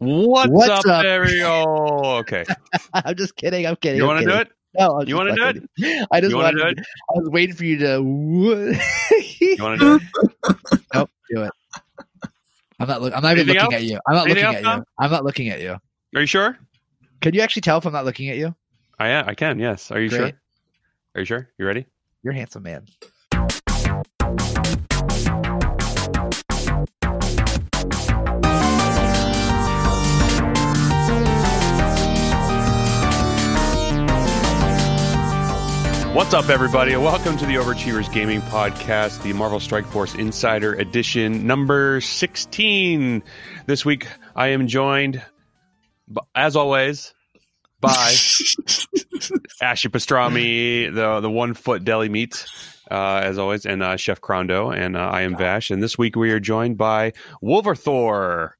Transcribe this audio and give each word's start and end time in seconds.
What's, 0.00 0.50
What's 0.50 0.70
up, 0.70 0.86
up? 0.86 1.02
there? 1.02 1.26
Oh, 1.44 2.16
okay. 2.20 2.44
I'm 2.94 3.14
just 3.16 3.36
kidding. 3.36 3.66
I'm 3.66 3.76
kidding. 3.76 3.98
You 3.98 4.06
want 4.06 4.20
to 4.20 4.26
do 4.26 4.34
it? 4.34 4.48
No, 4.78 5.00
I'm 5.00 5.08
You 5.08 5.16
wanna 5.16 5.34
do 5.34 5.44
it? 5.78 6.06
I 6.10 6.20
just 6.20 6.34
wanna 6.34 6.52
do 6.56 6.64
it? 6.68 6.78
I 6.78 7.18
was 7.18 7.28
waiting 7.28 7.54
for 7.54 7.64
you 7.64 7.78
to. 7.78 8.76
You 9.40 9.56
want 9.64 9.80
to 9.80 9.98
do 9.98 10.04
it? 10.46 10.80
nope, 10.94 11.10
do 11.30 11.42
it. 11.42 11.50
I'm 12.78 12.86
not. 12.88 13.02
Look, 13.02 13.14
I'm 13.14 13.22
not 13.22 13.32
even 13.32 13.48
Anything 13.50 13.62
looking 13.62 13.74
else? 13.74 13.74
at 13.74 13.82
you. 13.84 13.98
I'm 14.06 14.14
not 14.14 14.24
Anything 14.26 14.44
looking 14.44 14.56
else, 14.56 14.56
at 14.56 14.62
Tom? 14.70 14.78
you. 14.78 14.84
I'm 14.98 15.10
not 15.10 15.24
looking 15.24 15.48
at 15.48 15.60
you. 15.60 15.76
Are 16.14 16.20
you 16.20 16.26
sure? 16.26 16.58
Can 17.20 17.34
you 17.34 17.40
actually 17.40 17.62
tell 17.62 17.78
if 17.78 17.86
I'm 17.86 17.92
not 17.92 18.04
looking 18.04 18.28
at 18.30 18.36
you? 18.36 18.54
I 18.98 19.08
am. 19.08 19.28
I 19.28 19.34
can. 19.34 19.58
Yes. 19.58 19.90
Are 19.90 20.00
you 20.00 20.08
sure? 20.08 20.30
Are 21.14 21.20
you 21.20 21.24
sure? 21.24 21.48
You 21.58 21.66
ready? 21.66 21.86
You're 22.22 22.32
a 22.32 22.36
handsome 22.36 22.62
man. 22.62 22.86
What's 36.20 36.34
up, 36.34 36.50
everybody? 36.50 36.92
and 36.92 37.02
Welcome 37.02 37.38
to 37.38 37.46
the 37.46 37.54
Overachievers 37.54 38.12
Gaming 38.12 38.42
Podcast, 38.42 39.22
the 39.22 39.32
Marvel 39.32 39.58
Strike 39.58 39.86
Force 39.86 40.14
Insider 40.14 40.74
Edition 40.74 41.46
number 41.46 42.02
16. 42.02 43.22
This 43.64 43.86
week, 43.86 44.06
I 44.36 44.48
am 44.48 44.68
joined, 44.68 45.22
as 46.34 46.56
always, 46.56 47.14
by 47.80 47.96
Ashley 49.62 49.90
Pastrami, 49.90 50.94
the 50.94 51.20
the 51.20 51.30
one 51.30 51.54
foot 51.54 51.84
deli 51.84 52.10
meat, 52.10 52.44
uh, 52.90 53.22
as 53.24 53.38
always, 53.38 53.64
and 53.64 53.82
uh, 53.82 53.96
Chef 53.96 54.20
Crondo, 54.20 54.76
and 54.76 54.98
uh, 54.98 55.00
I 55.00 55.22
am 55.22 55.38
Vash. 55.38 55.70
And 55.70 55.82
this 55.82 55.96
week, 55.96 56.16
we 56.16 56.32
are 56.32 56.40
joined 56.40 56.76
by 56.76 57.14
Wolverthor. 57.42 58.50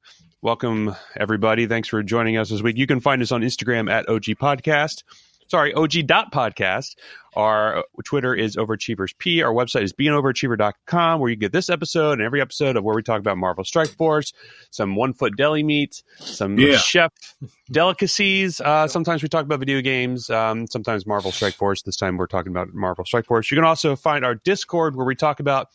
Welcome, 0.41 0.95
everybody. 1.15 1.67
Thanks 1.67 1.89
for 1.89 2.01
joining 2.01 2.37
us 2.37 2.49
this 2.49 2.63
week. 2.63 2.77
You 2.77 2.87
can 2.87 3.01
find 3.01 3.21
us 3.21 3.31
on 3.31 3.43
Instagram 3.43 3.87
at 3.87 4.09
OG 4.09 4.23
Podcast. 4.41 5.03
Sorry, 5.51 5.73
OG.podcast. 5.73 6.95
Our 7.35 7.83
Twitter 8.05 8.33
is 8.33 8.55
OverachieversP. 8.55 9.43
Our 9.45 9.53
website 9.53 9.83
is 9.83 9.91
beingoverachiever.com, 9.91 11.19
where 11.19 11.29
you 11.29 11.35
get 11.35 11.51
this 11.51 11.69
episode 11.69 12.13
and 12.13 12.21
every 12.21 12.39
episode 12.39 12.77
of 12.77 12.85
where 12.85 12.95
we 12.95 13.03
talk 13.03 13.19
about 13.19 13.37
Marvel 13.37 13.65
Strike 13.65 13.89
Force, 13.89 14.31
some 14.69 14.95
one 14.95 15.11
foot 15.11 15.35
deli 15.35 15.61
meat, 15.61 16.03
some 16.19 16.57
Yeah. 16.57 16.77
chef 16.77 17.11
delicacies. 17.69 18.61
Uh, 18.61 18.87
sometimes 18.87 19.23
we 19.23 19.27
talk 19.27 19.43
about 19.43 19.59
video 19.59 19.81
games, 19.81 20.29
um, 20.29 20.67
sometimes 20.67 21.05
Marvel 21.05 21.33
Strike 21.33 21.55
Force. 21.55 21.81
This 21.81 21.97
time 21.97 22.15
we're 22.15 22.27
talking 22.27 22.53
about 22.53 22.73
Marvel 22.73 23.03
Strike 23.03 23.25
Force. 23.25 23.51
You 23.51 23.57
can 23.57 23.65
also 23.65 23.97
find 23.97 24.23
our 24.23 24.35
Discord, 24.35 24.95
where 24.95 25.05
we 25.05 25.15
talk 25.15 25.41
about 25.41 25.67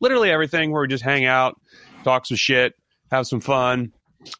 literally 0.00 0.32
everything, 0.32 0.72
where 0.72 0.82
we 0.82 0.88
just 0.88 1.04
hang 1.04 1.24
out, 1.24 1.54
talk 2.02 2.26
some 2.26 2.36
shit, 2.36 2.74
have 3.12 3.28
some 3.28 3.38
fun. 3.38 3.92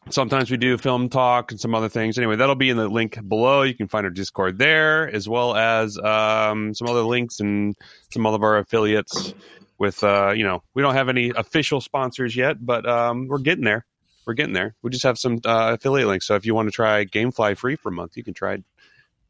Sometimes 0.09 0.51
we 0.51 0.57
do 0.57 0.77
film 0.77 1.09
talk 1.09 1.51
and 1.51 1.59
some 1.59 1.73
other 1.73 1.89
things. 1.89 2.17
Anyway, 2.17 2.35
that'll 2.35 2.55
be 2.55 2.69
in 2.69 2.77
the 2.77 2.87
link 2.87 3.17
below. 3.27 3.63
You 3.63 3.73
can 3.73 3.87
find 3.87 4.05
our 4.05 4.11
Discord 4.11 4.57
there, 4.57 5.09
as 5.09 5.27
well 5.27 5.55
as 5.55 5.97
um, 5.97 6.73
some 6.73 6.87
other 6.87 7.01
links 7.01 7.39
and 7.39 7.75
some 8.11 8.25
of 8.25 8.43
our 8.43 8.57
affiliates. 8.57 9.33
With 9.77 10.03
uh, 10.03 10.31
you 10.35 10.43
know, 10.43 10.63
we 10.73 10.81
don't 10.81 10.93
have 10.93 11.09
any 11.09 11.31
official 11.35 11.81
sponsors 11.81 12.35
yet, 12.35 12.65
but 12.65 12.87
um, 12.87 13.27
we're 13.27 13.39
getting 13.39 13.65
there. 13.65 13.85
We're 14.25 14.33
getting 14.33 14.53
there. 14.53 14.75
We 14.81 14.89
just 14.89 15.03
have 15.03 15.19
some 15.19 15.39
uh, 15.43 15.75
affiliate 15.77 16.07
links. 16.07 16.25
So 16.25 16.35
if 16.35 16.45
you 16.45 16.55
want 16.55 16.67
to 16.67 16.71
try 16.71 17.05
GameFly 17.05 17.57
free 17.57 17.75
for 17.75 17.89
a 17.89 17.91
month, 17.91 18.15
you 18.15 18.23
can 18.23 18.33
try 18.33 18.53
it 18.53 18.63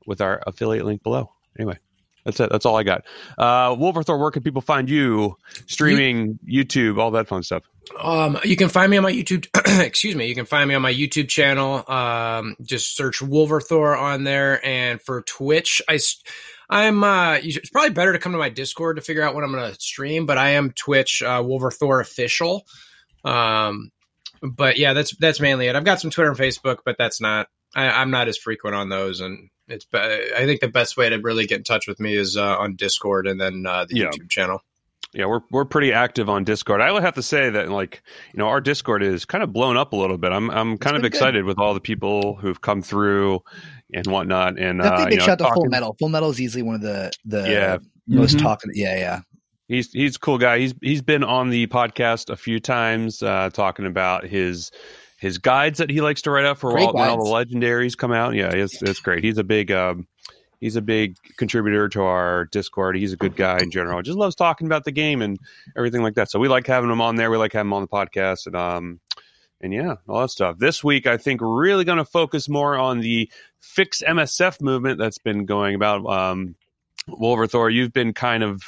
with 0.05 0.21
our 0.21 0.41
affiliate 0.45 0.85
link 0.85 1.03
below. 1.03 1.31
Anyway, 1.57 1.79
that's 2.25 2.39
it. 2.39 2.49
That's 2.49 2.65
all 2.65 2.75
I 2.75 2.83
got. 2.83 3.05
Uh, 3.37 3.75
Wolverthor, 3.75 4.19
where 4.19 4.31
can 4.31 4.41
people 4.41 4.61
find 4.61 4.89
you? 4.89 5.37
Streaming, 5.67 6.39
YouTube, 6.45 6.99
all 6.99 7.11
that 7.11 7.27
fun 7.27 7.43
stuff. 7.43 7.63
Um, 8.01 8.39
you 8.43 8.55
can 8.55 8.67
find 8.67 8.89
me 8.89 8.97
on 8.97 9.03
my 9.03 9.11
YouTube. 9.11 9.47
excuse 9.85 10.15
me. 10.15 10.27
You 10.27 10.33
can 10.33 10.45
find 10.45 10.67
me 10.67 10.73
on 10.73 10.81
my 10.81 10.93
YouTube 10.93 11.29
channel. 11.29 11.83
Um, 11.87 12.55
just 12.63 12.95
search 12.95 13.21
Wolverthor 13.21 13.95
on 13.95 14.23
there, 14.23 14.65
and 14.65 15.01
for 15.01 15.21
Twitch, 15.21 15.81
I. 15.87 15.99
I'm. 16.67 17.03
Uh, 17.03 17.37
it's 17.43 17.69
probably 17.69 17.91
better 17.91 18.11
to 18.11 18.17
come 18.17 18.31
to 18.31 18.39
my 18.39 18.49
Discord 18.49 18.95
to 18.95 19.03
figure 19.03 19.21
out 19.21 19.35
when 19.35 19.43
I'm 19.43 19.51
going 19.51 19.71
to 19.71 19.79
stream. 19.79 20.25
But 20.25 20.39
I 20.39 20.51
am 20.51 20.71
Twitch 20.71 21.21
uh, 21.21 21.43
Wolverthor 21.43 22.01
official. 22.01 22.65
Um, 23.23 23.91
but 24.41 24.77
yeah, 24.77 24.93
that's 24.93 25.15
that's 25.17 25.39
mainly 25.39 25.67
it. 25.67 25.75
I've 25.75 25.83
got 25.83 26.01
some 26.01 26.09
Twitter 26.09 26.31
and 26.31 26.39
Facebook, 26.39 26.79
but 26.83 26.97
that's 26.97 27.21
not. 27.21 27.49
I, 27.75 27.89
I'm 27.89 28.09
not 28.09 28.27
as 28.27 28.37
frequent 28.37 28.75
on 28.75 28.89
those, 28.89 29.19
and 29.19 29.49
it's. 29.67 29.85
be- 29.85 29.97
I 29.99 30.45
think 30.45 30.61
the 30.61 30.67
best 30.67 30.97
way 30.97 31.09
to 31.09 31.17
really 31.17 31.45
get 31.45 31.57
in 31.59 31.63
touch 31.63 31.87
with 31.87 31.99
me 31.99 32.15
is 32.15 32.35
uh, 32.37 32.57
on 32.57 32.75
Discord 32.75 33.27
and 33.27 33.39
then 33.39 33.65
uh, 33.67 33.85
the 33.85 33.97
Yeah. 33.97 34.05
YouTube 34.07 34.29
channel. 34.29 34.59
Yeah, 35.13 35.27
we're 35.27 35.41
we're 35.49 35.63
pretty 35.65 35.93
active 35.93 36.29
on 36.29 36.43
Discord. 36.43 36.81
I 36.81 36.91
would 36.91 37.01
have 37.03 37.15
to 37.15 37.23
say 37.23 37.49
that 37.49 37.69
like 37.69 38.01
you 38.33 38.37
know 38.39 38.47
our 38.47 38.59
Discord 38.59 39.01
is 39.01 39.23
kind 39.23 39.43
of 39.43 39.53
blown 39.53 39.77
up 39.77 39.93
a 39.93 39.95
little 39.95 40.17
bit. 40.17 40.31
I'm 40.33 40.51
I'm 40.51 40.77
kind 40.77 40.95
of 40.97 41.01
been 41.01 41.11
good. 41.11 41.15
excited 41.15 41.45
with 41.45 41.57
all 41.57 41.73
the 41.73 41.79
people 41.79 42.35
who've 42.35 42.59
come 42.59 42.81
through 42.81 43.39
and 43.93 44.05
whatnot. 44.07 44.59
And 44.59 44.79
Definitely 44.81 45.03
uh, 45.03 45.05
big 45.05 45.13
you 45.13 45.19
know, 45.19 45.25
shout 45.25 45.41
out 45.41 45.47
to 45.49 45.53
Full 45.53 45.65
Metal. 45.67 45.95
Full 45.99 46.09
Metal 46.09 46.29
is 46.31 46.41
easily 46.41 46.63
one 46.63 46.75
of 46.75 46.81
the 46.81 47.11
the 47.23 47.49
Yeah. 47.49 47.77
most 48.07 48.35
Mhm. 48.35 48.41
talk. 48.41 48.61
Yeah, 48.73 48.97
yeah. 48.97 49.21
He's 49.69 49.89
he's 49.93 50.17
a 50.17 50.19
cool 50.19 50.37
guy. 50.37 50.59
He's 50.59 50.73
he's 50.81 51.01
been 51.01 51.23
on 51.23 51.49
the 51.49 51.67
podcast 51.67 52.29
a 52.29 52.35
few 52.35 52.59
times, 52.59 53.23
uh, 53.23 53.49
talking 53.53 53.85
about 53.85 54.25
his 54.27 54.69
his 55.17 55.37
guides 55.37 55.79
that 55.79 55.89
he 55.89 56.01
likes 56.01 56.21
to 56.23 56.31
write 56.31 56.45
up 56.45 56.57
for 56.57 56.77
all, 56.77 56.93
when 56.93 57.09
all 57.09 57.23
the 57.23 57.31
legendaries 57.31 57.97
come 57.97 58.11
out. 58.11 58.35
Yeah, 58.35 58.51
it's 58.51 58.81
it's 58.81 58.99
great. 58.99 59.23
He's 59.23 59.37
a 59.37 59.43
big 59.43 59.71
um, 59.71 60.07
he's 60.59 60.75
a 60.75 60.81
big 60.81 61.15
contributor 61.37 61.87
to 61.89 62.01
our 62.03 62.45
Discord. 62.45 62.97
He's 62.97 63.13
a 63.13 63.17
good 63.17 63.35
guy 63.35 63.59
in 63.59 63.71
general. 63.71 64.01
Just 64.01 64.17
loves 64.17 64.35
talking 64.35 64.67
about 64.67 64.83
the 64.83 64.91
game 64.91 65.21
and 65.21 65.39
everything 65.77 66.01
like 66.01 66.15
that. 66.15 66.29
So 66.29 66.39
we 66.39 66.47
like 66.47 66.67
having 66.67 66.91
him 66.91 67.01
on 67.01 67.15
there. 67.15 67.31
We 67.31 67.37
like 67.37 67.53
having 67.53 67.69
him 67.69 67.73
on 67.73 67.81
the 67.81 67.87
podcast 67.87 68.47
and 68.47 68.55
um 68.55 68.99
and 69.61 69.73
yeah, 69.73 69.95
all 70.07 70.21
that 70.21 70.29
stuff. 70.29 70.57
This 70.59 70.83
week, 70.83 71.07
I 71.07 71.17
think 71.17 71.41
we're 71.41 71.61
really 71.61 71.85
going 71.85 71.97
to 71.97 72.05
focus 72.05 72.49
more 72.49 72.77
on 72.77 72.99
the 72.99 73.31
fix 73.59 74.03
MSF 74.05 74.61
movement 74.61 74.99
that's 74.99 75.17
been 75.17 75.45
going 75.45 75.75
about. 75.75 76.05
Um, 76.05 76.55
Wolverthor, 77.07 77.69
you've 77.73 77.93
been 77.93 78.13
kind 78.13 78.43
of 78.43 78.61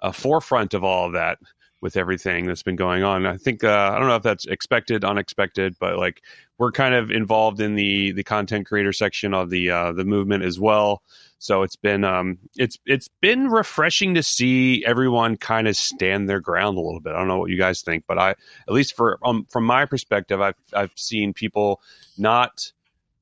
a 0.00 0.12
forefront 0.12 0.74
of 0.74 0.84
all 0.84 1.06
of 1.06 1.12
that 1.14 1.38
with 1.82 1.96
everything 1.96 2.46
that's 2.46 2.62
been 2.62 2.76
going 2.76 3.02
on. 3.02 3.26
I 3.26 3.36
think 3.36 3.64
uh, 3.64 3.90
I 3.92 3.98
don't 3.98 4.08
know 4.08 4.16
if 4.16 4.22
that's 4.22 4.46
expected, 4.46 5.04
unexpected, 5.04 5.74
but 5.80 5.98
like 5.98 6.22
we're 6.56 6.70
kind 6.70 6.94
of 6.94 7.10
involved 7.10 7.60
in 7.60 7.74
the 7.74 8.12
the 8.12 8.22
content 8.22 8.66
creator 8.66 8.92
section 8.92 9.34
of 9.34 9.50
the 9.50 9.70
uh, 9.70 9.92
the 9.92 10.04
movement 10.04 10.44
as 10.44 10.58
well. 10.58 11.02
So 11.38 11.62
it's 11.62 11.74
been 11.74 12.04
um, 12.04 12.38
it's 12.56 12.78
it's 12.86 13.08
been 13.20 13.48
refreshing 13.48 14.14
to 14.14 14.22
see 14.22 14.84
everyone 14.86 15.36
kind 15.36 15.66
of 15.66 15.76
stand 15.76 16.30
their 16.30 16.40
ground 16.40 16.78
a 16.78 16.80
little 16.80 17.00
bit. 17.00 17.14
I 17.14 17.18
don't 17.18 17.28
know 17.28 17.38
what 17.38 17.50
you 17.50 17.58
guys 17.58 17.82
think, 17.82 18.04
but 18.06 18.16
I 18.16 18.30
at 18.30 18.36
least 18.68 18.96
for 18.96 19.18
um, 19.24 19.44
from 19.50 19.64
my 19.64 19.84
perspective, 19.84 20.40
I've 20.40 20.54
I've 20.72 20.92
seen 20.94 21.34
people 21.34 21.82
not 22.16 22.72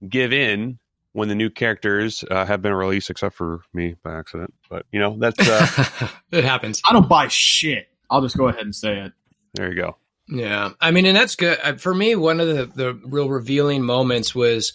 give 0.06 0.34
in 0.34 0.78
when 1.12 1.28
the 1.28 1.34
new 1.34 1.48
characters 1.48 2.22
uh, 2.30 2.44
have 2.44 2.60
been 2.60 2.74
released, 2.74 3.08
except 3.08 3.34
for 3.34 3.62
me 3.72 3.96
by 4.02 4.18
accident. 4.18 4.52
But 4.68 4.84
you 4.92 5.00
know 5.00 5.16
that's 5.18 5.48
uh, 5.48 6.08
it 6.30 6.44
happens. 6.44 6.82
I 6.84 6.92
don't 6.92 7.08
buy 7.08 7.28
shit. 7.28 7.86
I'll 8.10 8.22
just 8.22 8.36
go 8.36 8.48
ahead 8.48 8.62
and 8.62 8.74
say 8.74 8.98
it. 9.00 9.12
there 9.54 9.70
you 9.72 9.80
go. 9.80 9.96
Yeah, 10.28 10.70
I 10.80 10.90
mean, 10.90 11.06
and 11.06 11.16
that's 11.16 11.34
good 11.36 11.58
Uh, 11.62 11.74
for 11.76 11.94
me. 11.94 12.14
One 12.16 12.40
of 12.40 12.46
the 12.48 12.66
the 12.66 12.94
real 13.04 13.28
revealing 13.28 13.82
moments 13.82 14.34
was 14.34 14.72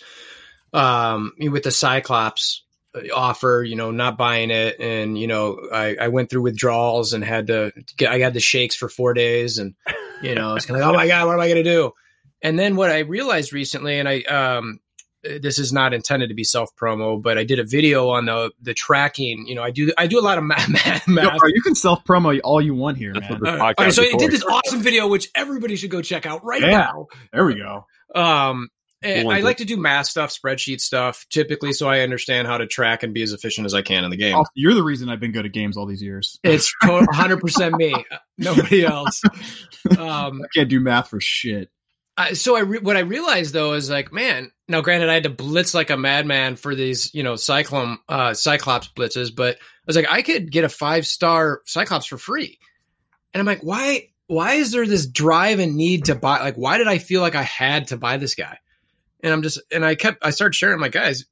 um 0.73 1.31
with 1.39 1.63
the 1.63 1.71
Cyclops 1.71 2.63
uh, 2.93 3.01
offer. 3.15 3.63
You 3.65 3.75
know, 3.75 3.91
not 3.91 4.17
buying 4.17 4.51
it, 4.51 4.79
and 4.79 5.17
you 5.17 5.27
know, 5.27 5.67
I, 5.71 5.95
I 6.01 6.07
went 6.09 6.29
through 6.29 6.41
withdrawals 6.41 7.13
and 7.13 7.23
had 7.23 7.47
to 7.47 7.71
get. 7.97 8.11
I 8.11 8.19
got 8.19 8.33
the 8.33 8.39
shakes 8.41 8.75
for 8.75 8.89
four 8.89 9.13
days, 9.13 9.57
and 9.57 9.75
you 10.21 10.35
know, 10.35 10.55
it's 10.55 10.65
kind 10.65 10.79
of 10.79 10.85
like, 10.85 10.93
oh 10.93 10.97
my 10.97 11.07
god, 11.07 11.27
what 11.27 11.33
am 11.33 11.39
I 11.39 11.47
going 11.47 11.63
to 11.63 11.69
do? 11.71 11.91
And 12.41 12.59
then 12.59 12.75
what 12.75 12.91
I 12.91 12.99
realized 12.99 13.53
recently, 13.53 13.97
and 13.99 14.09
I 14.09 14.21
um 14.23 14.79
this 15.41 15.59
is 15.59 15.73
not 15.73 15.93
intended 15.93 16.29
to 16.29 16.35
be 16.35 16.43
self 16.43 16.75
promo, 16.75 17.21
but 17.21 17.37
I 17.37 17.43
did 17.43 17.59
a 17.59 17.63
video 17.63 18.09
on 18.09 18.25
the 18.25 18.51
the 18.61 18.73
tracking. 18.73 19.45
You 19.47 19.55
know, 19.55 19.63
I 19.63 19.71
do 19.71 19.91
I 19.97 20.07
do 20.07 20.19
a 20.19 20.21
lot 20.21 20.37
of 20.37 20.43
math. 20.43 20.69
math, 20.69 21.07
Yo, 21.07 21.37
bro, 21.37 21.49
you 21.53 21.61
can 21.61 21.75
self 21.75 22.03
promo 22.05 22.39
all 22.43 22.61
you 22.61 22.75
want 22.75 22.97
here, 22.97 23.13
That's 23.13 23.29
man. 23.29 23.39
what 23.39 23.41
this 23.41 23.61
all 23.61 23.73
right, 23.85 23.93
so 23.93 24.03
I 24.03 24.11
did 24.17 24.31
this 24.31 24.43
awesome 24.43 24.81
video, 24.81 25.07
which 25.07 25.29
everybody 25.35 25.75
should 25.75 25.89
go 25.91 26.01
check 26.01 26.25
out 26.25 26.43
right 26.45 26.61
Yeah. 26.61 26.69
now. 26.77 27.07
There 27.33 27.45
we 27.45 27.55
go. 27.55 27.85
Um, 28.13 28.69
and 29.01 29.31
I 29.31 29.41
like 29.41 29.57
to 29.57 29.65
do 29.65 29.77
math 29.77 30.07
stuff, 30.07 30.31
spreadsheet 30.31 30.81
stuff, 30.81 31.27
typically, 31.29 31.73
so 31.73 31.87
I 31.87 31.99
understand 31.99 32.47
how 32.47 32.57
to 32.57 32.65
track 32.65 33.03
and 33.03 33.13
be 33.13 33.21
as 33.21 33.33
efficient 33.33 33.65
as 33.65 33.73
I 33.75 33.83
can 33.83 34.03
in 34.03 34.09
the 34.09 34.17
game. 34.17 34.33
Also, 34.35 34.49
you're 34.55 34.73
the 34.73 34.81
reason 34.83 35.09
I've 35.09 35.19
been 35.19 35.31
good 35.31 35.45
at 35.45 35.51
games 35.51 35.77
all 35.77 35.85
these 35.85 36.01
years. 36.01 36.39
It's 36.43 36.73
100% 36.83 37.77
me, 37.77 37.93
nobody 38.37 38.83
else. 38.85 39.21
Um, 39.99 40.41
I 40.43 40.47
can't 40.51 40.67
do 40.67 40.79
math 40.79 41.09
for 41.09 41.21
shit. 41.21 41.69
I, 42.17 42.33
so 42.33 42.55
I 42.55 42.61
re- 42.61 42.79
what 42.79 42.95
I 42.97 43.01
realized 43.01 43.53
though 43.53 43.73
is 43.73 43.89
like, 43.89 44.11
man. 44.13 44.51
Now, 44.67 44.81
granted, 44.81 45.09
I 45.09 45.13
had 45.13 45.23
to 45.23 45.29
blitz 45.29 45.73
like 45.75 45.89
a 45.91 45.97
madman 45.97 46.55
for 46.55 46.73
these, 46.73 47.13
you 47.13 47.21
know, 47.21 47.35
cyclone 47.35 47.99
uh, 48.09 48.33
Cyclops 48.33 48.87
blitzes, 48.95 49.35
but 49.35 49.55
I 49.57 49.59
was 49.85 49.95
like, 49.95 50.07
I 50.09 50.21
could 50.23 50.51
get 50.51 50.63
a 50.63 50.69
five 50.69 51.05
star 51.05 51.61
Cyclops 51.65 52.07
for 52.07 52.17
free, 52.17 52.57
and 53.33 53.39
I'm 53.41 53.45
like, 53.45 53.61
why? 53.61 54.09
Why 54.27 54.53
is 54.53 54.71
there 54.71 54.87
this 54.87 55.05
drive 55.05 55.59
and 55.59 55.75
need 55.75 56.05
to 56.05 56.15
buy? 56.15 56.39
Like, 56.39 56.55
why 56.55 56.79
did 56.79 56.87
I 56.87 56.97
feel 56.97 57.21
like 57.21 57.35
I 57.35 57.43
had 57.43 57.89
to 57.89 57.97
buy 57.97 58.17
this 58.17 58.33
guy? 58.33 58.57
And 59.21 59.31
I'm 59.31 59.43
just, 59.43 59.61
and 59.71 59.85
I 59.85 59.93
kept, 59.93 60.25
I 60.25 60.31
started 60.31 60.55
sharing, 60.55 60.73
I'm 60.75 60.81
like, 60.81 60.93
guys, 60.93 61.25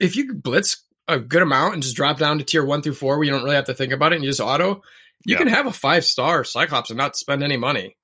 if 0.00 0.16
you 0.16 0.34
blitz 0.34 0.82
a 1.06 1.20
good 1.20 1.42
amount 1.42 1.74
and 1.74 1.82
just 1.84 1.94
drop 1.94 2.18
down 2.18 2.38
to 2.38 2.44
tier 2.44 2.64
one 2.64 2.82
through 2.82 2.94
four, 2.94 3.16
where 3.16 3.24
you 3.24 3.30
don't 3.30 3.44
really 3.44 3.54
have 3.54 3.66
to 3.66 3.74
think 3.74 3.92
about 3.92 4.12
it 4.12 4.16
and 4.16 4.24
you 4.24 4.30
just 4.30 4.40
auto, 4.40 4.82
you 5.24 5.34
Yeah. 5.34 5.38
can 5.38 5.46
have 5.48 5.66
a 5.66 5.72
five 5.72 6.04
star 6.04 6.42
Cyclops 6.42 6.90
and 6.90 6.96
not 6.98 7.16
spend 7.16 7.44
any 7.44 7.56
money 7.56 7.96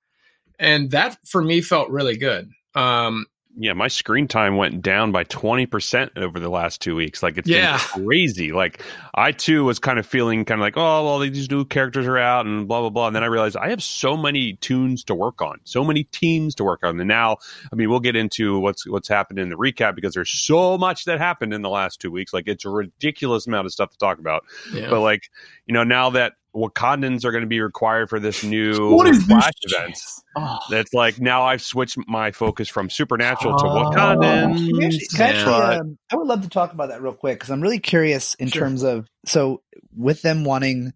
and 0.62 0.90
that 0.92 1.18
for 1.26 1.42
me 1.42 1.60
felt 1.60 1.90
really 1.90 2.16
good. 2.16 2.50
Um, 2.74 3.26
yeah, 3.58 3.74
my 3.74 3.88
screen 3.88 4.28
time 4.28 4.56
went 4.56 4.80
down 4.80 5.12
by 5.12 5.24
20% 5.24 6.16
over 6.16 6.40
the 6.40 6.48
last 6.48 6.80
two 6.80 6.96
weeks. 6.96 7.22
Like 7.22 7.36
it's 7.36 7.50
Yeah. 7.50 7.76
been 7.94 8.06
crazy. 8.06 8.50
Like 8.50 8.82
I 9.14 9.32
too 9.32 9.64
was 9.64 9.78
kind 9.78 9.98
of 9.98 10.06
feeling 10.06 10.46
kind 10.46 10.58
of 10.58 10.62
like, 10.62 10.78
oh, 10.78 11.04
well, 11.04 11.18
these 11.18 11.50
new 11.50 11.66
characters 11.66 12.06
are 12.06 12.16
out 12.16 12.46
and 12.46 12.66
blah, 12.66 12.80
blah, 12.80 12.88
blah. 12.88 13.08
And 13.08 13.14
then 13.14 13.22
I 13.22 13.26
realized 13.26 13.58
I 13.58 13.68
have 13.68 13.82
so 13.82 14.16
many 14.16 14.54
tunes 14.54 15.04
to 15.04 15.14
work 15.14 15.42
on, 15.42 15.58
so 15.64 15.84
many 15.84 16.04
teams 16.04 16.54
to 16.54 16.64
work 16.64 16.80
on. 16.82 16.98
And 16.98 17.06
now, 17.08 17.36
I 17.70 17.76
mean, 17.76 17.90
we'll 17.90 18.00
get 18.00 18.16
into 18.16 18.58
what's, 18.58 18.86
what's 18.88 19.08
happened 19.08 19.38
in 19.38 19.50
the 19.50 19.56
recap 19.56 19.96
because 19.96 20.14
there's 20.14 20.32
so 20.32 20.78
much 20.78 21.04
that 21.04 21.18
happened 21.18 21.52
in 21.52 21.60
the 21.60 21.68
last 21.68 22.00
two 22.00 22.10
weeks. 22.10 22.32
Like 22.32 22.44
it's 22.46 22.64
a 22.64 22.70
ridiculous 22.70 23.46
amount 23.46 23.66
of 23.66 23.72
stuff 23.72 23.90
to 23.90 23.98
talk 23.98 24.18
about. 24.18 24.44
Yeah. 24.72 24.88
But 24.88 25.00
like, 25.02 25.28
you 25.66 25.74
know, 25.74 25.84
now 25.84 26.08
that 26.10 26.32
Wakandans 26.54 27.24
are 27.24 27.32
going 27.32 27.42
to 27.42 27.48
be 27.48 27.60
required 27.60 28.10
for 28.10 28.20
this 28.20 28.44
new 28.44 28.94
What 28.94 29.06
is 29.08 29.24
Flash 29.24 29.50
this 29.62 29.72
event. 29.74 29.98
Oh, 30.36 30.58
That's 30.70 30.92
like 30.92 31.20
now 31.20 31.42
I've 31.44 31.62
switched 31.62 31.96
my 32.06 32.30
focus 32.30 32.68
from 32.68 32.90
supernatural 32.90 33.56
to 33.56 33.64
Oh. 33.66 33.90
Wakandans. 33.90 34.68
Can 34.68 34.82
actually- 34.82 35.24
I, 35.24 35.28
actually, 35.28 35.44
But- 35.44 35.80
um, 35.80 35.98
I 36.12 36.16
would 36.16 36.26
love 36.26 36.42
to 36.42 36.48
talk 36.48 36.72
about 36.72 36.90
that 36.90 37.00
real 37.02 37.14
quick 37.14 37.38
because 37.38 37.50
I'm 37.50 37.60
really 37.62 37.78
curious 37.78 38.34
in 38.34 38.48
Sure. 38.48 38.62
terms 38.62 38.82
of 38.82 39.06
so 39.24 39.62
with 39.96 40.22
them 40.22 40.44
wanting 40.44 40.92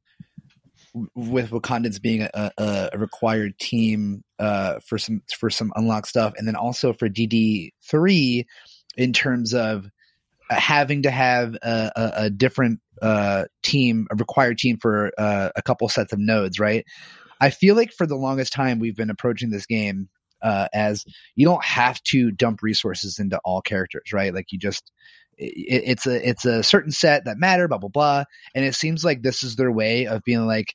with 1.14 1.50
Wakandans 1.50 2.00
being 2.00 2.22
a, 2.22 2.50
a, 2.56 2.90
a 2.94 2.98
required 2.98 3.58
team 3.58 4.24
uh, 4.38 4.78
for 4.86 4.98
some 4.98 5.22
for 5.38 5.50
some 5.50 5.72
unlock 5.76 6.06
stuff, 6.06 6.32
and 6.36 6.46
then 6.48 6.56
also 6.56 6.92
for 6.92 7.08
DD 7.08 7.70
three 7.82 8.46
in 8.96 9.12
terms 9.12 9.52
of 9.52 9.90
uh, 10.48 10.54
having 10.54 11.02
to 11.02 11.10
have 11.10 11.54
a, 11.56 11.92
a, 11.96 12.12
a 12.24 12.30
different 12.30 12.80
uh, 13.02 13.44
team, 13.62 14.06
a 14.10 14.16
required 14.16 14.58
team 14.58 14.78
for 14.78 15.12
uh, 15.18 15.50
a 15.56 15.62
couple 15.62 15.88
sets 15.88 16.12
of 16.12 16.18
nodes, 16.18 16.58
right? 16.58 16.84
I 17.40 17.50
feel 17.50 17.74
like 17.74 17.92
for 17.92 18.06
the 18.06 18.16
longest 18.16 18.52
time 18.52 18.78
we've 18.78 18.96
been 18.96 19.10
approaching 19.10 19.50
this 19.50 19.66
game 19.66 20.08
uh, 20.42 20.68
as 20.72 21.04
you 21.34 21.46
don't 21.46 21.64
have 21.64 22.02
to 22.04 22.30
dump 22.30 22.62
resources 22.62 23.18
into 23.18 23.38
all 23.44 23.60
characters, 23.62 24.12
right? 24.12 24.34
Like 24.34 24.52
you 24.52 24.58
just 24.58 24.92
it, 25.38 25.82
it's 25.86 26.06
a 26.06 26.28
it's 26.28 26.44
a 26.44 26.62
certain 26.62 26.92
set 26.92 27.24
that 27.24 27.38
matter, 27.38 27.68
blah 27.68 27.78
blah 27.78 27.88
blah. 27.88 28.24
And 28.54 28.64
it 28.64 28.74
seems 28.74 29.04
like 29.04 29.22
this 29.22 29.42
is 29.42 29.56
their 29.56 29.72
way 29.72 30.06
of 30.06 30.22
being 30.24 30.46
like 30.46 30.74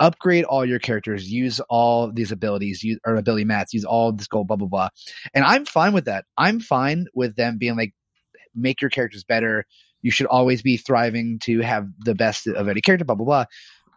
upgrade 0.00 0.44
all 0.44 0.64
your 0.64 0.80
characters, 0.80 1.30
use 1.30 1.60
all 1.68 2.10
these 2.12 2.32
abilities, 2.32 2.82
use 2.82 2.98
or 3.06 3.16
ability 3.16 3.44
mats, 3.44 3.72
use 3.72 3.84
all 3.84 4.12
this 4.12 4.26
gold, 4.26 4.48
blah 4.48 4.56
blah 4.56 4.68
blah. 4.68 4.88
And 5.34 5.44
I'm 5.44 5.64
fine 5.64 5.92
with 5.92 6.06
that. 6.06 6.24
I'm 6.36 6.60
fine 6.60 7.06
with 7.14 7.36
them 7.36 7.58
being 7.58 7.76
like 7.76 7.94
make 8.54 8.80
your 8.80 8.90
characters 8.90 9.24
better. 9.24 9.64
You 10.02 10.10
should 10.10 10.26
always 10.26 10.62
be 10.62 10.76
thriving 10.76 11.38
to 11.44 11.60
have 11.60 11.88
the 12.00 12.14
best 12.14 12.46
of 12.46 12.68
any 12.68 12.80
character, 12.80 13.04
blah 13.04 13.14
blah 13.14 13.24
blah. 13.24 13.44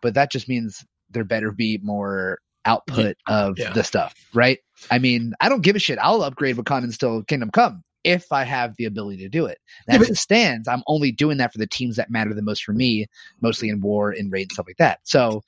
But 0.02 0.14
that 0.14 0.32
just 0.32 0.48
means 0.48 0.86
there 1.10 1.24
better 1.24 1.52
be 1.52 1.80
more 1.84 2.40
output 2.66 3.16
of 3.28 3.58
Yeah. 3.60 3.74
the 3.74 3.84
stuff, 3.84 4.14
right? 4.34 4.60
I 4.92 5.00
mean, 5.00 5.34
I 5.42 5.50
don't 5.50 5.62
give 5.62 5.76
a 5.76 5.80
shit. 5.80 6.00
I'll 6.02 6.22
upgrade 6.24 6.58
Wakanda 6.58 6.86
until 6.86 7.24
Kingdom 7.24 7.52
Come 7.52 7.84
if 8.04 8.32
I 8.32 8.44
have 8.44 8.76
the 8.78 8.86
ability 8.86 9.18
to 9.24 9.30
do 9.30 9.46
it. 9.46 9.58
Yeah, 9.88 9.96
As 9.96 10.00
but- 10.02 10.10
it 10.12 10.18
stands, 10.18 10.68
I'm 10.68 10.84
only 10.88 11.12
doing 11.12 11.38
that 11.38 11.52
for 11.52 11.58
the 11.60 11.68
teams 11.68 11.96
that 11.96 12.10
matter 12.12 12.34
the 12.34 12.42
most 12.42 12.64
for 12.64 12.74
me, 12.74 13.08
mostly 13.42 13.70
in 13.70 13.82
war, 13.82 14.12
in 14.12 14.30
raid, 14.30 14.44
and 14.44 14.52
stuff 14.52 14.68
like 14.68 14.78
that. 14.78 15.00
So 15.04 15.44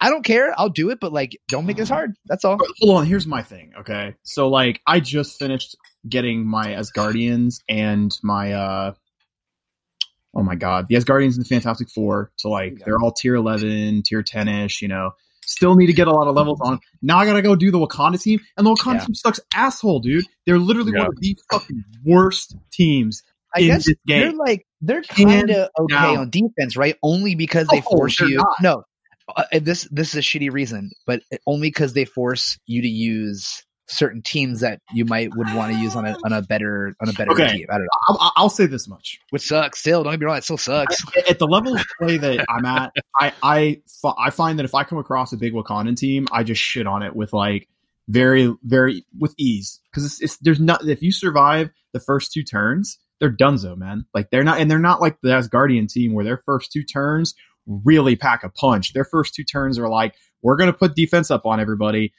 I 0.00 0.10
don't 0.10 0.24
care. 0.24 0.52
I'll 0.58 0.68
do 0.68 0.90
it, 0.90 1.00
but 1.00 1.12
like, 1.12 1.36
don't 1.48 1.66
make 1.66 1.78
this 1.78 1.88
hard. 1.88 2.14
That's 2.26 2.44
all. 2.44 2.58
Hold 2.80 2.96
on, 2.98 3.06
here's 3.06 3.26
my 3.26 3.42
thing. 3.42 3.72
Okay, 3.80 4.14
so 4.24 4.48
like 4.48 4.80
I 4.86 5.00
just 5.00 5.38
finished 5.38 5.74
getting 6.08 6.46
my 6.46 6.66
Asgardians 6.66 7.60
and 7.68 8.12
my 8.22 8.52
uh 8.52 8.92
oh 10.36 10.42
my 10.42 10.54
god, 10.54 10.86
the 10.88 10.94
Asgardians 10.94 11.34
and 11.36 11.44
the 11.44 11.48
Fantastic 11.48 11.88
Four. 11.90 12.30
So 12.36 12.50
like 12.50 12.78
they're 12.84 12.98
all 13.00 13.10
tier 13.12 13.34
eleven, 13.34 14.02
tier 14.02 14.22
ten 14.22 14.46
ish. 14.48 14.82
You 14.82 14.88
know, 14.88 15.12
still 15.44 15.74
need 15.74 15.86
to 15.86 15.92
get 15.92 16.06
a 16.06 16.12
lot 16.12 16.28
of 16.28 16.34
levels 16.36 16.60
on. 16.62 16.78
Now 17.02 17.18
I 17.18 17.26
gotta 17.26 17.42
go 17.42 17.56
do 17.56 17.70
the 17.70 17.78
Wakanda 17.78 18.20
team, 18.22 18.40
and 18.56 18.66
the 18.66 18.70
Wakanda 18.70 18.94
Yeah. 19.00 19.04
team 19.06 19.14
sucks 19.14 19.40
asshole, 19.54 20.00
dude. 20.00 20.24
They're 20.44 20.58
literally 20.58 20.92
Yeah. 20.94 21.00
one 21.00 21.08
of 21.08 21.16
the 21.20 21.36
fucking 21.50 21.84
worst 22.04 22.54
teams. 22.72 23.22
I 23.54 23.60
in 23.60 23.66
guess 23.68 23.88
they're 24.04 24.32
like 24.32 24.66
they're 24.82 25.02
kind 25.02 25.50
of 25.50 25.70
okay 25.80 25.94
down. 25.94 26.16
on 26.18 26.30
defense, 26.30 26.76
right? 26.76 26.96
Only 27.02 27.34
because 27.34 27.66
they 27.68 27.78
Oh, 27.78 27.96
force 27.96 28.20
you. 28.20 28.36
not. 28.36 28.46
No, 28.60 28.82
uh, 29.34 29.44
this 29.52 29.88
this 29.90 30.10
is 30.10 30.16
a 30.16 30.20
shitty 30.20 30.52
reason, 30.52 30.90
but 31.06 31.22
only 31.46 31.68
because 31.68 31.94
they 31.94 32.04
force 32.04 32.58
you 32.66 32.82
to 32.82 32.88
use 32.88 33.64
certain 33.88 34.22
teams 34.22 34.60
that 34.60 34.80
you 34.92 35.04
might 35.04 35.32
would 35.34 35.46
want 35.54 35.72
to 35.72 35.78
use 35.78 35.94
on 35.94 36.04
a 36.04 36.16
on 36.24 36.32
a 36.32 36.42
better 36.42 36.94
on 37.00 37.08
a 37.08 37.12
better 37.12 37.32
Okay. 37.32 37.48
team. 37.58 37.66
I 37.70 37.74
don't 37.74 37.82
know, 37.82 37.88
I'll, 38.08 38.32
I'll 38.36 38.50
say 38.50 38.66
this 38.66 38.88
much: 38.88 39.20
which 39.30 39.46
sucks. 39.46 39.78
Still, 39.78 40.02
don't 40.02 40.12
get 40.12 40.20
me 40.20 40.26
wrong, 40.26 40.36
it 40.36 40.44
still 40.44 40.58
sucks. 40.58 41.02
at 41.28 41.38
the 41.38 41.46
level 41.46 41.74
of 41.74 41.82
play 42.00 42.16
that 42.18 42.44
I'm 42.48 42.64
at, 42.64 42.92
I 43.20 43.32
I 43.42 43.80
I 44.18 44.30
find 44.30 44.58
that 44.58 44.64
if 44.64 44.74
I 44.74 44.84
come 44.84 44.98
across 44.98 45.32
a 45.32 45.36
big 45.36 45.52
Wakandan 45.52 45.96
team, 45.96 46.26
I 46.32 46.42
just 46.42 46.60
shit 46.60 46.86
on 46.86 47.02
it 47.02 47.14
with 47.14 47.32
like 47.32 47.68
very 48.08 48.54
very 48.62 49.04
with 49.18 49.34
ease 49.36 49.80
because 49.90 50.04
it's, 50.04 50.20
it's 50.22 50.36
there's 50.38 50.60
not 50.60 50.86
if 50.86 51.02
you 51.02 51.12
survive 51.12 51.70
the 51.92 52.00
first 52.00 52.32
two 52.32 52.42
turns, 52.42 52.98
they're 53.20 53.30
donezo, 53.34 53.76
man. 53.76 54.04
Like 54.14 54.30
they're 54.30 54.44
not 54.44 54.60
and 54.60 54.70
they're 54.70 54.78
not 54.78 55.00
like 55.00 55.18
the 55.22 55.30
Asgardian 55.30 55.90
team 55.90 56.12
where 56.12 56.24
their 56.24 56.42
first 56.44 56.72
two 56.72 56.82
turns 56.82 57.34
really 57.66 58.16
pack 58.16 58.44
a 58.44 58.48
punch. 58.48 58.92
Their 58.92 59.04
first 59.04 59.34
two 59.34 59.44
turns 59.44 59.78
are 59.78 59.88
like 59.88 60.14
we're 60.42 60.56
gonna 60.56 60.72
put 60.72 60.94
defense 60.94 61.30
up 61.30 61.46
on 61.46 61.60
everybody. 61.60 62.12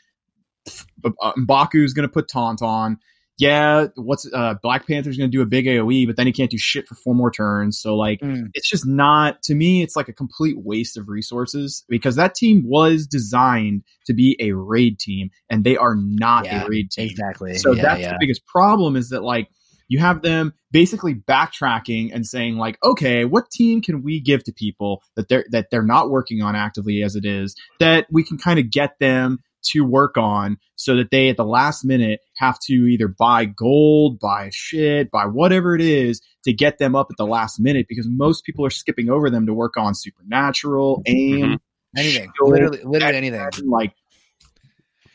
Uh, 1.03 1.33
Mbaku's 1.33 1.93
gonna 1.93 2.07
put 2.07 2.27
taunt 2.29 2.61
on 2.61 2.99
yeah, 3.39 3.85
what's 3.95 4.27
uh 4.33 4.55
Black 4.63 4.87
Panther's 4.87 5.15
gonna 5.15 5.29
do 5.29 5.41
a 5.43 5.45
big 5.45 5.65
AoE, 5.67 6.07
but 6.07 6.15
then 6.17 6.25
he 6.25 6.33
can't 6.33 6.49
do 6.49 6.57
shit 6.57 6.87
for 6.87 6.95
four 6.95 7.13
more 7.13 7.29
turns. 7.29 7.79
So 7.79 7.95
like 7.95 8.19
Mm. 8.19 8.49
it's 8.55 8.67
just 8.67 8.87
not 8.87 9.43
to 9.43 9.53
me, 9.53 9.83
it's 9.83 9.95
like 9.95 10.09
a 10.09 10.13
complete 10.13 10.57
waste 10.57 10.97
of 10.97 11.07
resources 11.07 11.83
because 11.87 12.15
that 12.15 12.33
team 12.33 12.63
was 12.65 13.05
designed 13.05 13.83
to 14.07 14.13
be 14.13 14.35
a 14.39 14.53
raid 14.53 14.97
team 14.99 15.29
and 15.51 15.63
they 15.63 15.77
are 15.77 15.95
not 15.95 16.45
Yeah, 16.45 16.63
a 16.63 16.67
raid 16.67 16.89
team. 16.89 17.09
Exactly. 17.09 17.53
So 17.59 17.73
yeah, 17.73 17.81
that's 17.83 18.01
yeah. 18.01 18.11
the 18.13 18.17
biggest 18.19 18.43
problem 18.47 18.95
is 18.95 19.09
that 19.09 19.21
like 19.23 19.49
you 19.87 19.99
have 19.99 20.21
them 20.23 20.53
basically 20.71 21.13
backtracking 21.13 22.09
and 22.13 22.25
saying 22.25 22.57
like, 22.57 22.77
okay, 22.83 23.23
what 23.23 23.49
team 23.51 23.81
can 23.81 24.03
we 24.03 24.19
give 24.19 24.43
to 24.45 24.51
people 24.51 25.01
that 25.15 25.29
they're 25.29 25.45
that 25.51 25.69
they're 25.69 25.83
not 25.83 26.09
working 26.09 26.41
on 26.41 26.55
actively 26.55 27.03
as 27.03 27.15
it 27.15 27.23
is 27.23 27.55
that 27.79 28.07
we 28.11 28.23
can 28.23 28.37
kind 28.39 28.59
of 28.59 28.69
get 28.71 28.97
them 28.99 29.39
to 29.71 29.81
work 29.81 30.17
on 30.17 30.57
so 30.75 30.95
that 30.95 31.11
they 31.11 31.29
at 31.29 31.37
the 31.37 31.45
last 31.45 31.83
minute 31.83 32.19
have 32.37 32.59
to 32.59 32.73
either 32.73 33.07
buy 33.07 33.45
gold, 33.45 34.19
buy 34.19 34.49
shit, 34.53 35.11
buy 35.11 35.25
whatever 35.25 35.75
it 35.75 35.81
is 35.81 36.21
to 36.43 36.53
get 36.53 36.77
them 36.77 36.95
up 36.95 37.07
at 37.09 37.17
the 37.17 37.25
last 37.25 37.59
minute 37.59 37.87
because 37.89 38.07
most 38.09 38.43
people 38.43 38.65
are 38.65 38.69
skipping 38.69 39.09
over 39.09 39.29
them 39.29 39.45
to 39.45 39.53
work 39.53 39.77
on 39.77 39.95
supernatural, 39.95 41.01
aim, 41.05 41.59
anything, 41.95 42.31
shield, 42.37 42.51
literally, 42.51 42.81
literally 42.83 43.17
anything. 43.17 43.49
like 43.65 43.93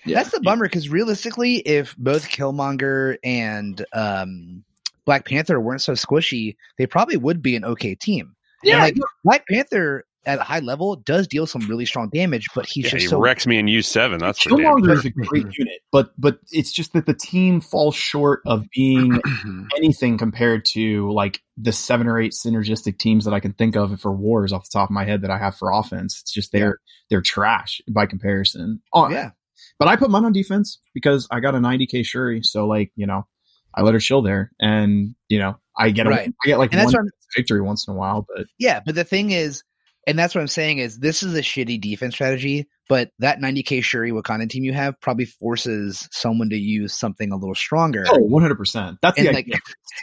That's 0.06 0.30
the 0.30 0.40
bummer 0.40 0.66
because 0.66 0.88
realistically, 0.88 1.56
if 1.56 1.96
both 1.96 2.28
Killmonger 2.28 3.16
and 3.22 3.84
um, 3.92 4.64
Black 5.04 5.26
Panther 5.26 5.60
weren't 5.60 5.82
so 5.82 5.92
squishy, 5.92 6.56
they 6.78 6.86
probably 6.86 7.16
would 7.16 7.42
be 7.42 7.56
an 7.56 7.64
okay 7.64 7.94
team. 7.94 8.34
Yeah, 8.64 8.78
like 8.78 8.96
Black 9.24 9.46
Panther 9.48 10.04
at 10.24 10.38
a 10.38 10.42
high 10.42 10.60
level 10.60 10.96
does 10.96 11.26
deal 11.26 11.46
some 11.46 11.62
really 11.62 11.84
strong 11.84 12.08
damage, 12.10 12.48
but 12.54 12.66
he's 12.66 12.84
Yeah, 12.84 12.90
just 12.90 13.02
he 13.02 13.08
so 13.08 13.18
wrecks 13.18 13.46
me 13.46 13.58
in 13.58 13.68
U 13.68 13.82
seven. 13.82 14.18
That's 14.18 14.40
for 14.40 14.50
damn 14.50 14.58
Killmonger 14.58 14.96
is 14.96 15.04
a 15.04 15.10
great 15.10 15.46
unit, 15.58 15.80
but 15.90 16.12
but 16.18 16.38
it's 16.50 16.72
just 16.72 16.92
that 16.92 17.06
the 17.06 17.14
team 17.14 17.60
falls 17.60 17.94
short 17.94 18.40
of 18.46 18.68
being 18.70 19.20
anything 19.76 20.18
compared 20.18 20.64
to 20.66 21.10
like 21.12 21.42
the 21.56 21.72
seven 21.72 22.06
or 22.06 22.20
eight 22.20 22.32
synergistic 22.32 22.98
teams 22.98 23.24
that 23.24 23.34
I 23.34 23.40
can 23.40 23.52
think 23.52 23.76
of 23.76 24.00
for 24.00 24.12
wars 24.12 24.52
off 24.52 24.64
the 24.64 24.78
top 24.78 24.90
of 24.90 24.94
my 24.94 25.04
head 25.04 25.22
that 25.22 25.30
I 25.30 25.38
have 25.38 25.56
for 25.56 25.70
offense. 25.70 26.20
It's 26.22 26.32
just 26.32 26.52
they're 26.52 26.78
they're 27.10 27.20
trash 27.20 27.80
by 27.90 28.06
comparison. 28.06 28.80
Oh, 28.92 29.08
yeah. 29.08 29.30
But 29.78 29.88
I 29.88 29.96
put 29.96 30.10
mine 30.10 30.24
on 30.24 30.32
defense 30.32 30.80
because 30.94 31.26
I 31.30 31.40
got 31.40 31.54
a 31.54 31.58
90k 31.58 32.04
Shuri, 32.04 32.42
so 32.42 32.66
like 32.66 32.92
you 32.94 33.06
know, 33.06 33.26
I 33.74 33.82
let 33.82 33.94
her 33.94 34.00
chill 34.00 34.22
there, 34.22 34.52
and 34.60 35.14
you 35.28 35.38
know, 35.38 35.58
I 35.76 35.90
get 35.90 36.06
a, 36.06 36.10
Right. 36.10 36.32
I 36.44 36.46
get 36.46 36.58
like 36.58 36.72
And 36.72 36.84
one 36.84 36.92
what 36.92 37.12
victory 37.36 37.60
once 37.60 37.86
in 37.86 37.94
a 37.94 37.96
while, 37.96 38.26
but 38.34 38.46
yeah. 38.58 38.80
But 38.84 38.94
the 38.94 39.04
thing 39.04 39.30
is, 39.30 39.62
and 40.06 40.18
that's 40.18 40.34
what 40.34 40.40
I'm 40.40 40.48
saying 40.48 40.78
is 40.78 40.98
this 40.98 41.22
is 41.22 41.34
a 41.34 41.42
shitty 41.42 41.80
defense 41.80 42.14
strategy. 42.14 42.68
But 42.88 43.10
that 43.20 43.38
90k 43.38 43.82
Shuri 43.82 44.10
Wakanda 44.10 44.50
team 44.50 44.64
you 44.64 44.72
have 44.74 45.00
probably 45.00 45.24
forces 45.24 46.08
someone 46.10 46.50
to 46.50 46.58
use 46.58 46.92
something 46.92 47.32
a 47.32 47.36
little 47.36 47.54
stronger. 47.54 48.04
oh, 48.08 48.18
100. 48.18 48.56
percent 48.56 48.98
That's 49.00 49.16
and 49.16 49.28
the 49.28 49.32
like, 49.32 49.46
idea. 49.46 49.60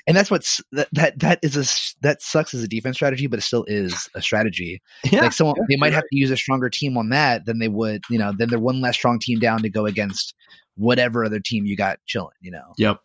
and 0.08 0.18
that's 0.18 0.32
what's 0.32 0.60
that 0.72 0.88
that 0.94 1.20
that 1.20 1.40
is 1.44 1.56
a 1.56 2.02
that 2.02 2.22
sucks 2.22 2.54
as 2.54 2.64
a 2.64 2.68
defense 2.68 2.96
strategy, 2.96 3.28
but 3.28 3.38
it 3.38 3.44
still 3.44 3.66
is 3.68 4.10
a 4.16 4.22
strategy. 4.22 4.82
yeah. 5.12 5.22
like 5.22 5.34
someone 5.34 5.56
yeah, 5.58 5.66
they 5.70 5.76
might 5.76 5.88
you're 5.88 5.96
have 5.96 6.04
to 6.04 6.18
use 6.18 6.32
a 6.32 6.38
stronger 6.38 6.70
team 6.70 6.98
on 6.98 7.10
that 7.10 7.46
than 7.46 7.60
they 7.60 7.68
would, 7.68 8.02
you 8.10 8.18
know, 8.18 8.32
then 8.36 8.50
they're 8.50 8.60
one 8.60 8.82
less 8.82 8.96
strong 8.96 9.20
team 9.20 9.40
down 9.40 9.62
to 9.62 9.70
go 9.70 9.86
against 9.86 10.34
whatever 10.76 11.26
other 11.26 11.40
team 11.40 11.66
you 11.66 11.76
got 11.76 12.00
chilling, 12.08 12.34
you 12.42 12.50
know. 12.50 12.74
Yep. 12.78 13.02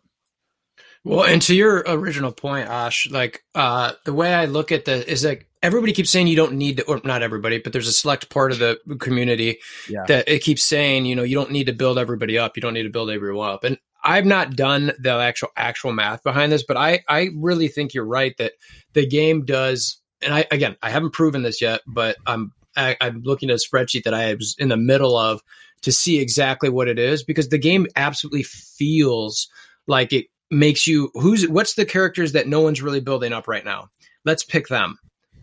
Well, 1.05 1.23
and 1.23 1.41
to 1.43 1.55
your 1.55 1.83
original 1.87 2.31
point, 2.31 2.67
Ash, 2.67 3.09
like 3.11 3.43
uh, 3.53 3.91
the 4.05 4.13
way 4.13 4.33
I 4.33 4.45
look 4.45 4.71
at 4.71 4.85
the 4.85 5.09
is 5.09 5.23
like 5.23 5.47
everybody 5.61 5.93
keeps 5.93 6.09
saying 6.09 6.25
you 6.27 6.35
don't 6.35 6.53
need 6.53 6.77
to, 6.77 6.83
or 6.85 6.99
not 7.03 7.21
everybody, 7.21 7.59
but 7.59 7.73
there's 7.73 7.87
a 7.87 7.93
select 7.93 8.29
part 8.31 8.51
of 8.51 8.57
the 8.57 8.79
community 8.99 9.59
Yeah. 9.87 10.03
that 10.07 10.27
it 10.27 10.39
keeps 10.39 10.63
saying, 10.63 11.05
you 11.05 11.15
know, 11.15 11.23
you 11.23 11.35
don't 11.35 11.51
need 11.51 11.67
to 11.67 11.73
build 11.73 11.99
everybody 11.99 12.39
up, 12.39 12.57
you 12.57 12.61
don't 12.61 12.73
need 12.73 12.83
to 12.83 12.89
build 12.89 13.11
everyone 13.11 13.49
up, 13.51 13.63
and 13.63 13.77
I've 14.03 14.25
not 14.25 14.55
done 14.55 14.93
the 14.99 15.13
actual 15.13 15.49
actual 15.55 15.93
math 15.93 16.23
behind 16.23 16.51
this, 16.51 16.63
but 16.63 16.75
I 16.75 17.01
I 17.07 17.29
really 17.35 17.67
think 17.67 17.93
you're 17.93 18.05
right 18.05 18.35
that 18.37 18.53
the 18.93 19.05
game 19.05 19.45
does, 19.45 20.01
and 20.23 20.33
I 20.33 20.45
again 20.49 20.75
I 20.81 20.89
haven't 20.89 21.13
proven 21.13 21.43
this 21.43 21.61
yet, 21.61 21.81
but 21.87 22.17
I'm 22.25 22.51
I, 22.75 22.97
I'm 22.99 23.21
looking 23.23 23.49
at 23.49 23.55
a 23.55 23.59
spreadsheet 23.59 24.03
that 24.03 24.13
I 24.13 24.33
was 24.33 24.55
in 24.59 24.69
the 24.69 24.77
middle 24.77 25.17
of 25.17 25.41
to 25.81 25.91
see 25.91 26.19
exactly 26.19 26.69
what 26.69 26.87
it 26.87 26.97
is 26.99 27.23
because 27.23 27.49
the 27.49 27.57
game 27.57 27.85
absolutely 27.95 28.43
feels 28.43 29.47
like 29.87 30.11
it 30.13 30.25
makes 30.51 30.85
you 30.87 31.11
who's 31.15 31.47
what's 31.47 31.73
the 31.75 31.85
characters 31.85 32.33
that 32.33 32.47
no 32.47 32.61
one's 32.61 32.81
really 32.81 32.99
building 32.99 33.33
up 33.33 33.47
right 33.47 33.65
now. 33.65 33.89
Let's 34.25 34.43
pick 34.43 34.67
them. 34.67 34.97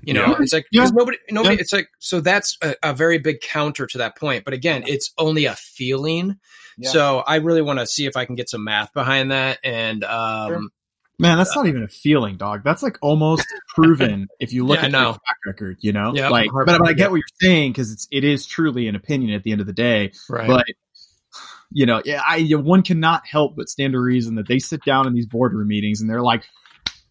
You 0.04 0.14
know, 0.14 0.26
Yeah. 0.26 0.36
it's 0.40 0.52
like 0.52 0.66
Yeah. 0.72 0.88
nobody, 0.92 1.18
nobody. 1.30 1.54
Yeah. 1.56 1.60
It's 1.60 1.72
like 1.72 1.88
so 2.00 2.20
that's 2.20 2.56
a, 2.62 2.74
a 2.82 2.92
very 2.92 3.18
big 3.18 3.40
counter 3.40 3.86
to 3.86 3.98
that 3.98 4.16
point. 4.16 4.44
But 4.44 4.54
again, 4.54 4.82
it's 4.86 5.12
only 5.18 5.44
a 5.44 5.54
feeling. 5.54 6.38
Yeah. 6.78 6.90
So 6.90 7.18
I 7.26 7.36
really 7.36 7.62
want 7.62 7.78
to 7.78 7.86
see 7.86 8.06
if 8.06 8.16
I 8.16 8.24
can 8.24 8.34
get 8.34 8.48
some 8.50 8.64
math 8.64 8.92
behind 8.94 9.30
that. 9.30 9.58
And 9.62 10.02
um, 10.04 10.48
Sure. 10.50 10.60
Man, 11.18 11.38
that's 11.38 11.54
not 11.54 11.66
even 11.66 11.84
a 11.84 11.88
feeling, 11.88 12.36
dog. 12.36 12.62
That's 12.64 12.82
like 12.82 12.98
almost 13.00 13.46
proven 13.68 14.26
if 14.40 14.52
you 14.52 14.64
look 14.66 14.80
Yeah, 14.80 14.86
at 14.86 14.92
their 14.92 15.00
know. 15.02 15.10
track 15.12 15.36
record. 15.46 15.76
You 15.80 15.92
know, 15.92 16.12
Yep. 16.14 16.30
like, 16.32 16.50
but, 16.52 16.66
but 16.66 16.88
I 16.88 16.94
get 16.94 17.10
what 17.12 17.18
you're 17.18 17.24
saying 17.40 17.72
because 17.72 17.92
it's 17.92 18.08
it 18.10 18.24
is 18.24 18.44
truly 18.46 18.88
an 18.88 18.96
opinion 18.96 19.32
at 19.34 19.44
the 19.44 19.52
end 19.52 19.60
of 19.60 19.68
the 19.68 19.72
day. 19.72 20.10
right, 20.28 20.48
But 20.48 20.64
you 21.72 21.86
know, 21.86 22.02
yeah, 22.04 22.22
I 22.24 22.42
one 22.54 22.82
cannot 22.82 23.26
help 23.26 23.56
but 23.56 23.68
stand 23.68 23.92
to 23.92 24.00
reason 24.00 24.36
that 24.36 24.48
they 24.48 24.58
sit 24.58 24.84
down 24.84 25.06
in 25.06 25.14
these 25.14 25.26
boardroom 25.26 25.68
meetings 25.68 26.00
and 26.00 26.08
they're 26.08 26.22
like, 26.22 26.44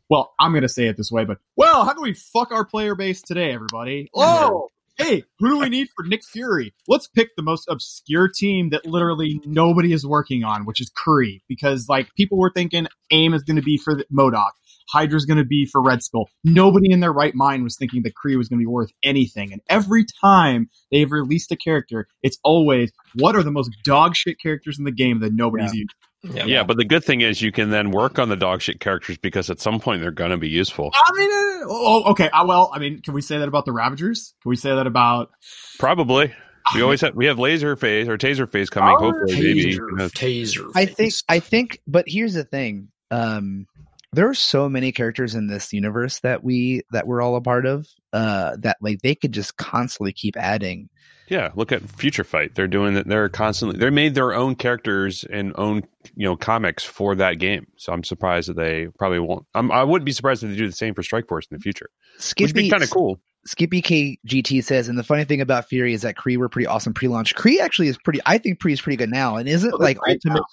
"Well, 0.09 0.33
I'm 0.39 0.51
going 0.51 0.63
to 0.63 0.69
say 0.69 0.87
it 0.87 0.97
this 0.97 1.11
way, 1.11 1.25
but 1.25 1.37
well, 1.55 1.85
how 1.85 1.93
do 1.93 2.01
we 2.01 2.13
fuck 2.13 2.51
our 2.51 2.65
player 2.65 2.95
base 2.95 3.21
today, 3.21 3.51
everybody? 3.51 4.09
Oh, 4.15 4.69
hey, 4.97 5.23
who 5.39 5.49
do 5.49 5.59
we 5.59 5.69
need 5.69 5.87
for 5.95 6.05
Nick 6.05 6.23
Fury? 6.23 6.73
Let's 6.87 7.07
pick 7.07 7.29
the 7.35 7.43
most 7.43 7.67
obscure 7.69 8.29
team 8.29 8.69
that 8.69 8.85
literally 8.85 9.41
nobody 9.45 9.93
is 9.93 10.05
working 10.05 10.43
on, 10.43 10.65
which 10.65 10.79
is 10.79 10.91
Kree, 10.91 11.41
because 11.47 11.87
like 11.89 12.13
people 12.15 12.37
were 12.37 12.51
thinking 12.53 12.87
AIM 13.11 13.33
is 13.33 13.43
going 13.43 13.55
to 13.55 13.63
be 13.63 13.77
for 13.77 13.95
the 13.95 14.05
MODOK. 14.11 14.51
Hydra's 14.91 15.25
going 15.25 15.37
to 15.37 15.45
be 15.45 15.65
for 15.65 15.81
Red 15.81 16.03
Skull. 16.03 16.29
Nobody 16.43 16.91
in 16.91 16.99
their 16.99 17.13
right 17.13 17.35
mind 17.35 17.63
was 17.63 17.77
thinking 17.77 18.03
that 18.03 18.13
Kree 18.13 18.37
was 18.37 18.49
going 18.49 18.59
to 18.59 18.63
be 18.63 18.67
worth 18.67 18.91
anything. 19.03 19.51
And 19.51 19.61
every 19.69 20.05
time 20.21 20.69
they've 20.91 21.11
released 21.11 21.51
a 21.51 21.55
character, 21.55 22.07
it's 22.23 22.37
always 22.43 22.91
what 23.15 23.35
are 23.35 23.43
the 23.43 23.51
most 23.51 23.71
dog 23.83 24.15
shit 24.15 24.39
characters 24.39 24.77
in 24.77 24.85
the 24.85 24.91
game 24.91 25.19
that 25.21 25.33
nobody's 25.33 25.73
used. 25.73 25.93
yeah, 26.23 26.45
Yeah, 26.45 26.63
but 26.63 26.77
the 26.77 26.85
good 26.85 27.03
thing 27.03 27.21
is 27.21 27.41
you 27.41 27.51
can 27.51 27.69
then 27.69 27.91
work 27.91 28.19
on 28.19 28.29
the 28.29 28.35
dog 28.35 28.61
shit 28.61 28.79
characters 28.79 29.17
because 29.17 29.49
at 29.49 29.59
some 29.59 29.79
point 29.79 30.01
they're 30.01 30.11
going 30.11 30.31
to 30.31 30.37
be 30.37 30.49
useful. 30.49 30.91
I 30.93 31.11
mean, 31.17 31.29
uh, 31.29 31.65
oh, 31.69 32.03
okay. 32.11 32.29
Uh, 32.29 32.45
well, 32.45 32.71
I 32.73 32.79
mean, 32.79 33.01
can 33.01 33.13
we 33.13 33.21
say 33.21 33.37
that 33.39 33.47
about 33.47 33.65
the 33.65 33.71
Ravagers? 33.71 34.33
Can 34.43 34.49
we 34.49 34.55
say 34.55 34.75
that 34.75 34.87
about? 34.87 35.31
Probably. 35.79 36.33
We 36.75 36.83
always 36.83 37.01
have 37.01 37.15
we 37.15 37.25
have 37.25 37.39
laser 37.39 37.75
phase 37.75 38.07
or 38.07 38.19
Taserface 38.19 38.69
coming. 38.69 38.95
Oh, 38.97 39.11
hopefully, 39.11 39.33
maybe. 39.33 39.77
taser, 39.77 40.11
taser. 40.11 40.71
I 40.75 40.85
think. 40.85 41.13
I 41.27 41.39
think 41.39 41.81
but 41.87 42.05
here's 42.07 42.35
the 42.35 42.43
thing. 42.43 42.89
Um 43.09 43.65
there 44.13 44.27
are 44.29 44.33
so 44.33 44.67
many 44.67 44.91
characters 44.91 45.35
in 45.35 45.47
this 45.47 45.71
universe 45.73 46.19
that 46.19 46.43
we 46.43 46.81
that 46.91 47.07
we're 47.07 47.21
all 47.21 47.35
a 47.35 47.41
part 47.41 47.65
of 47.65 47.87
uh 48.13 48.55
that 48.59 48.77
like 48.81 49.01
they 49.01 49.15
could 49.15 49.31
just 49.31 49.57
constantly 49.57 50.11
keep 50.13 50.35
adding. 50.37 50.89
Yeah, 51.29 51.51
look 51.55 51.71
at 51.71 51.81
Future 51.83 52.25
Fight. 52.25 52.55
They're 52.55 52.67
doing 52.67 52.95
that. 52.95 53.07
They're 53.07 53.29
constantly 53.29 53.77
they 53.79 53.89
made 53.89 54.15
their 54.15 54.33
own 54.33 54.55
characters 54.55 55.23
and 55.31 55.53
own 55.55 55.83
you 56.15 56.25
know 56.25 56.35
comics 56.35 56.83
for 56.83 57.15
that 57.15 57.39
game. 57.39 57.67
So 57.77 57.93
I'm 57.93 58.03
surprised 58.03 58.49
that 58.49 58.57
they 58.57 58.87
probably 58.99 59.19
won't. 59.19 59.45
I'm, 59.53 59.71
I 59.71 59.85
wouldn't 59.85 60.05
be 60.05 60.11
surprised 60.11 60.43
if 60.43 60.49
they 60.49 60.57
do 60.57 60.67
the 60.67 60.73
same 60.73 60.93
for 60.93 61.03
Strike 61.03 61.29
Force 61.29 61.47
in 61.49 61.55
the 61.55 61.61
future, 61.61 61.89
which 62.15 62.15
would 62.15 62.49
Skippy 62.49 62.53
be 62.63 62.69
kind 62.69 62.83
of 62.83 62.89
cool. 62.89 63.19
Skippy 63.45 63.81
KGT 63.81 64.63
says, 64.63 64.87
and 64.87 64.99
the 64.99 65.03
funny 65.03 65.23
thing 65.23 65.41
about 65.41 65.67
Fury 65.67 65.93
is 65.93 66.01
that 66.03 66.15
Kree 66.15 66.37
were 66.37 66.49
pretty 66.49 66.67
awesome 66.67 66.93
pre-launch. 66.93 67.33
Kree 67.33 67.59
actually 67.59 67.87
is 67.87 67.97
pretty. 67.97 68.19
I 68.25 68.37
think 68.37 68.59
Kree 68.59 68.73
is 68.73 68.81
pretty 68.81 68.97
good 68.97 69.09
now, 69.09 69.37
and 69.37 69.47
isn't 69.47 69.73
Oh, 69.73 69.77
like 69.77 69.97
great 69.97 70.21
Ultimate? 70.25 70.43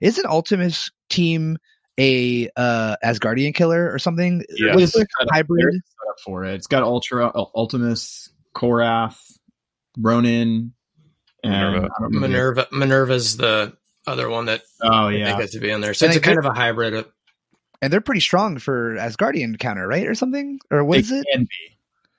Isn't 0.00 0.26
Ultimate's 0.26 0.90
team 1.10 1.58
a 1.98 2.48
uh 2.56 2.96
Asgardian 3.04 3.54
killer 3.54 3.92
or 3.92 3.98
something? 3.98 4.44
Yes. 4.56 4.74
What 4.74 4.82
is 4.82 4.94
it? 4.96 5.08
Set 5.18 5.26
up- 5.28 5.28
hybrid? 5.30 5.60
they're 5.60 5.72
set 5.72 6.10
up 6.10 6.20
for 6.24 6.44
it. 6.44 6.54
It's 6.54 6.66
got 6.66 6.82
Ultra, 6.82 7.32
Ultimus, 7.54 8.30
Korath, 8.54 9.18
Ronan, 9.98 10.72
and 11.44 11.52
Minn-Erva. 11.52 11.76
I 11.76 11.80
don't 11.80 11.92
remember 12.00 12.28
the- 12.28 12.28
Minn-Erva. 12.28 12.72
Minn-Erva's 12.72 13.36
the 13.36 13.76
other 14.06 14.28
one 14.28 14.46
that 14.46 14.62
Oh 14.82 15.08
yeah, 15.08 15.26
think 15.26 15.40
has 15.42 15.50
to 15.52 15.60
be 15.60 15.70
in 15.70 15.80
there. 15.80 15.94
So 15.94 16.06
And 16.06 16.14
it's 16.16 16.24
a 16.24 16.28
I 16.28 16.34
kind 16.34 16.38
of 16.38 16.46
a 16.46 16.54
hybrid. 16.54 16.94
Of, 16.94 17.08
And 17.80 17.92
they're 17.92 18.00
pretty 18.00 18.20
strong 18.20 18.58
for 18.58 18.94
Asgardian 18.96 19.58
counter, 19.58 19.86
right, 19.86 20.06
or 20.06 20.14
something? 20.14 20.58
Or 20.70 20.84
what 20.84 20.98
It 20.98 21.04
is 21.06 21.10
it? 21.12 21.26
Can 21.32 21.42
be. 21.42 21.48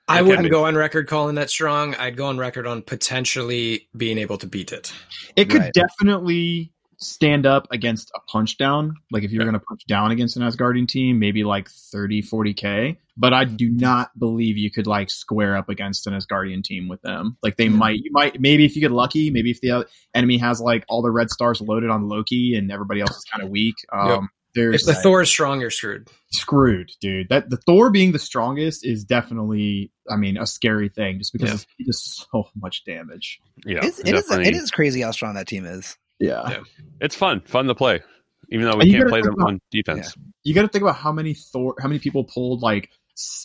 I 0.06 0.16
It 0.16 0.18
can 0.18 0.26
wouldn't 0.28 0.44
be. 0.44 0.50
go 0.50 0.66
on 0.66 0.74
record 0.76 1.08
calling 1.08 1.36
that 1.36 1.48
strong. 1.48 1.94
I'd 1.94 2.16
go 2.16 2.26
on 2.26 2.36
record 2.36 2.66
on 2.66 2.82
potentially 2.82 3.88
being 3.96 4.18
able 4.18 4.36
to 4.38 4.46
beat 4.46 4.70
it. 4.72 4.92
It 5.36 5.48
could 5.48 5.62
Right. 5.62 5.72
definitely 5.72 6.72
stand 6.98 7.46
up 7.46 7.66
against 7.70 8.10
a 8.14 8.20
punch 8.30 8.56
down. 8.58 8.94
Like 9.10 9.22
if 9.22 9.30
you're 9.32 9.42
Yeah. 9.42 9.50
going 9.50 9.60
to 9.60 9.64
punch 9.66 9.82
down 9.86 10.10
against 10.10 10.36
an 10.36 10.42
Asgardian 10.42 10.86
team, 10.88 11.18
maybe 11.18 11.44
like 11.44 11.68
30, 11.68 12.22
40k. 12.22 12.96
But 13.16 13.32
I 13.32 13.44
do 13.44 13.68
not 13.70 14.10
believe 14.18 14.56
you 14.56 14.70
could 14.70 14.86
like 14.86 15.08
square 15.10 15.56
up 15.56 15.68
against 15.68 16.06
an 16.06 16.14
Asgardian 16.14 16.64
team 16.64 16.88
with 16.88 17.00
them. 17.02 17.36
Like 17.42 17.56
they 17.56 17.68
might, 17.68 18.00
you 18.02 18.10
might, 18.12 18.40
maybe 18.40 18.64
if 18.64 18.74
you 18.74 18.80
get 18.80 18.90
lucky, 18.90 19.30
maybe 19.30 19.50
if 19.50 19.60
the 19.60 19.86
enemy 20.14 20.38
has 20.38 20.60
like 20.60 20.84
all 20.88 21.00
the 21.02 21.10
red 21.12 21.30
stars 21.30 21.60
loaded 21.60 21.90
on 21.90 22.08
Loki 22.08 22.56
and 22.56 22.72
everybody 22.72 23.00
else 23.00 23.16
is 23.16 23.24
kind 23.24 23.42
of 23.44 23.50
weak. 23.50 23.76
Um, 23.92 24.08
Yep. 24.08 24.20
There's 24.56 24.86
If 24.88 24.94
the 24.96 25.02
Thor 25.02 25.20
is 25.20 25.28
strong, 25.28 25.60
you're 25.60 25.68
screwed. 25.70 26.08
screwed, 26.30 26.88
dude. 27.00 27.28
That 27.28 27.50
the 27.50 27.56
Thor 27.56 27.90
being 27.90 28.12
the 28.12 28.20
strongest 28.20 28.86
is 28.86 29.02
definitely, 29.04 29.90
I 30.08 30.14
mean, 30.14 30.36
a 30.36 30.46
scary 30.46 30.88
thing 30.88 31.18
just 31.18 31.32
because 31.32 31.48
Yeah. 31.48 31.54
it's- 31.54 31.66
he 31.78 31.84
does 31.84 32.26
so 32.30 32.48
much 32.54 32.84
damage. 32.84 33.40
Yeah, 33.66 33.80
it's, 33.82 33.98
it 33.98 34.14
is, 34.14 34.30
it 34.30 34.54
is 34.54 34.70
crazy 34.70 35.00
how 35.00 35.10
strong 35.10 35.34
that 35.34 35.48
team 35.48 35.64
is. 35.64 35.96
Yeah. 36.24 36.48
Yeah. 36.50 36.60
It's 37.00 37.14
fun, 37.14 37.40
fun 37.40 37.66
to 37.66 37.74
play, 37.74 38.00
even 38.50 38.66
though 38.66 38.76
we 38.76 38.90
can't 38.92 39.08
play 39.08 39.20
them 39.20 39.34
about- 39.34 39.48
on 39.48 39.60
defense. 39.70 40.14
you 40.44 40.54
got 40.54 40.62
to 40.62 40.68
think 40.68 40.82
about 40.82 40.96
how 40.96 41.12
many 41.12 41.34
Thor, 41.34 41.74
how 41.80 41.88
many 41.88 41.98
people 41.98 42.24
pulled 42.24 42.62
like 42.62 42.90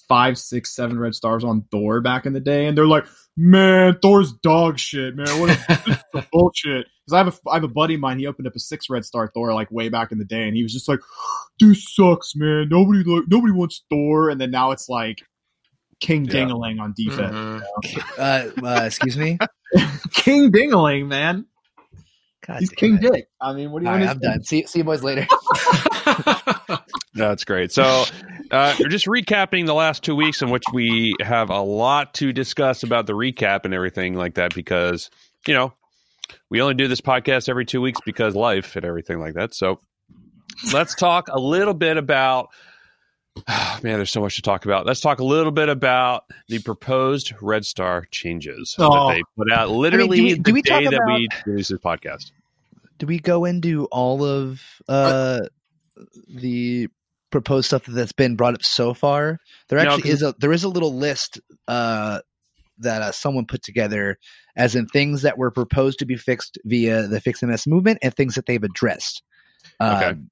five, 0.08 0.38
six, 0.38 0.76
seven 0.76 0.98
red 0.98 1.14
stars 1.14 1.44
on 1.44 1.64
Thor 1.72 2.02
back 2.02 2.26
in 2.26 2.34
the 2.34 2.40
day, 2.40 2.66
and 2.68 2.78
they're 2.78 2.88
like, 2.88 3.06
"Man, 3.38 3.98
Thor's 4.02 4.34
dog 4.34 4.80
shit, 4.80 5.16
man. 5.16 5.40
What 5.40 5.50
is 5.52 5.66
this 5.68 5.88
is 5.88 6.26
bullshit?" 6.32 6.88
Because 7.06 7.14
I 7.14 7.18
have 7.20 7.28
a 7.28 7.50
I 7.50 7.54
have 7.56 7.64
a 7.64 7.68
buddy 7.68 7.94
of 7.96 8.00
mine. 8.00 8.18
He 8.20 8.28
opened 8.28 8.48
up 8.48 8.56
a 8.56 8.60
six 8.60 8.90
red 8.90 9.06
star 9.06 9.30
Thor 9.34 9.54
like 9.54 9.70
way 9.72 9.90
back 9.90 10.12
in 10.12 10.18
the 10.18 10.26
day, 10.26 10.48
and 10.48 10.56
he 10.56 10.64
was 10.64 10.74
just 10.74 10.88
like, 10.90 11.00
"This 11.60 11.86
sucks, 11.94 12.36
man. 12.36 12.70
Nobody 12.70 13.04
like 13.04 13.26
nobody 13.28 13.54
wants 13.54 13.84
Thor." 13.90 14.30
And 14.30 14.40
then 14.42 14.52
now 14.52 14.72
it's 14.72 14.90
like 14.90 15.22
King 16.00 16.26
Yeah. 16.26 16.34
Dingaling 16.34 16.80
on 16.80 16.94
defense. 16.96 17.36
Mhm. 17.36 17.62
Uh, 18.18 18.66
uh, 18.68 18.86
excuse 18.86 19.18
me. 19.18 19.38
King 20.14 20.52
Dingaling, 20.52 21.08
man. 21.08 21.46
God 22.50 22.60
He's 22.60 22.70
King 22.72 22.96
it. 22.96 23.01
Dick. 23.01 23.27
I 23.39 23.53
mean, 23.53 23.72
what 23.72 23.79
do 23.79 23.86
you 23.86 23.91
All 23.91 23.98
want 23.98 24.08
right, 24.08 24.20
to 24.22 24.27
I'm 24.27 24.34
done. 24.38 24.44
See, 24.44 24.65
see 24.65 24.79
you 24.79 24.84
boys 24.86 25.03
later. 25.03 25.27
That's 27.13 27.44
great. 27.44 27.72
So, 27.72 28.06
uh, 28.51 28.75
we're 28.79 28.88
just 28.88 29.06
recapping 29.06 29.65
the 29.65 29.74
last 29.74 30.03
two 30.03 30.15
weeks 30.15 30.41
in 30.41 30.50
which 30.50 30.63
we 30.74 31.15
have 31.22 31.50
a 31.50 31.62
lot 31.62 32.13
to 32.15 32.32
discuss 32.32 32.84
about 32.84 33.08
the 33.08 33.13
recap 33.13 33.65
and 33.65 33.74
everything 33.74 34.15
like 34.15 34.36
that 34.36 34.53
because, 34.56 35.10
you 35.48 35.53
know, 35.53 35.74
we 36.50 36.62
only 36.62 36.75
do 36.75 36.88
this 36.88 37.01
podcast 37.01 37.50
every 37.50 37.65
two 37.65 37.82
weeks 37.82 38.00
because 38.06 38.36
life 38.36 38.75
and 38.75 38.86
everything 38.86 39.20
like 39.20 39.34
that. 39.34 39.53
So, 39.53 39.79
let's 40.74 40.96
talk 40.96 41.27
a 41.29 41.39
little 41.39 41.74
bit 41.74 41.98
about. 41.98 42.50
man, 43.48 43.98
there's 43.98 44.12
so 44.12 44.22
much 44.22 44.36
to 44.36 44.41
talk 44.41 44.65
about. 44.65 44.86
Let's 44.86 45.00
talk 45.01 45.20
a 45.20 45.24
little 45.25 45.51
bit 45.51 45.70
about 45.70 46.24
the 46.50 46.60
proposed 46.60 47.34
Red 47.41 47.65
Star 47.65 48.06
changes 48.12 48.75
Oh. 48.77 49.08
that 49.10 49.13
they 49.15 49.24
put 49.38 49.51
out 49.51 49.70
literally 49.70 50.18
do 50.18 50.24
we- 50.24 50.34
do 50.36 50.41
the 50.44 50.51
we 50.53 50.62
day 50.62 50.70
talk 50.70 50.84
that 50.91 50.94
about- 51.01 51.08
we 51.18 51.27
release 51.46 51.68
this 51.70 51.79
podcast. 51.79 52.32
Do 53.00 53.08
we 53.08 53.18
go 53.20 53.46
into 53.46 53.86
all 53.86 54.24
of 54.24 54.62
uh, 54.88 55.39
the 56.27 56.88
proposed 57.32 57.68
stuff 57.68 57.86
that's 57.86 58.12
been 58.12 58.36
brought 58.36 58.53
up 58.53 58.63
so 58.63 58.94
far? 58.94 59.39
There 59.70 59.79
No, 59.84 59.86
actually 59.94 60.03
'cause- 60.03 60.12
is 60.12 60.24
a 60.24 60.36
there 60.39 60.51
is 60.53 60.63
a 60.63 60.70
little 60.70 60.94
list 60.96 61.39
uh, 61.68 62.20
that 62.77 63.01
uh, 63.01 63.12
someone 63.12 63.46
put 63.46 63.63
together, 63.63 64.18
as 64.56 64.75
in 64.75 64.86
things 64.88 65.22
that 65.24 65.38
were 65.38 65.51
proposed 65.51 66.00
to 66.00 66.06
be 66.06 66.15
fixed 66.15 66.58
via 66.65 67.08
the 67.08 67.20
Fix 67.20 67.41
MS 67.41 67.68
movement 67.68 68.00
and 68.01 68.13
things 68.13 68.36
that 68.36 68.46
they've 68.46 68.63
addressed. 68.63 69.24
Okay. 69.82 70.06
Um, 70.06 70.29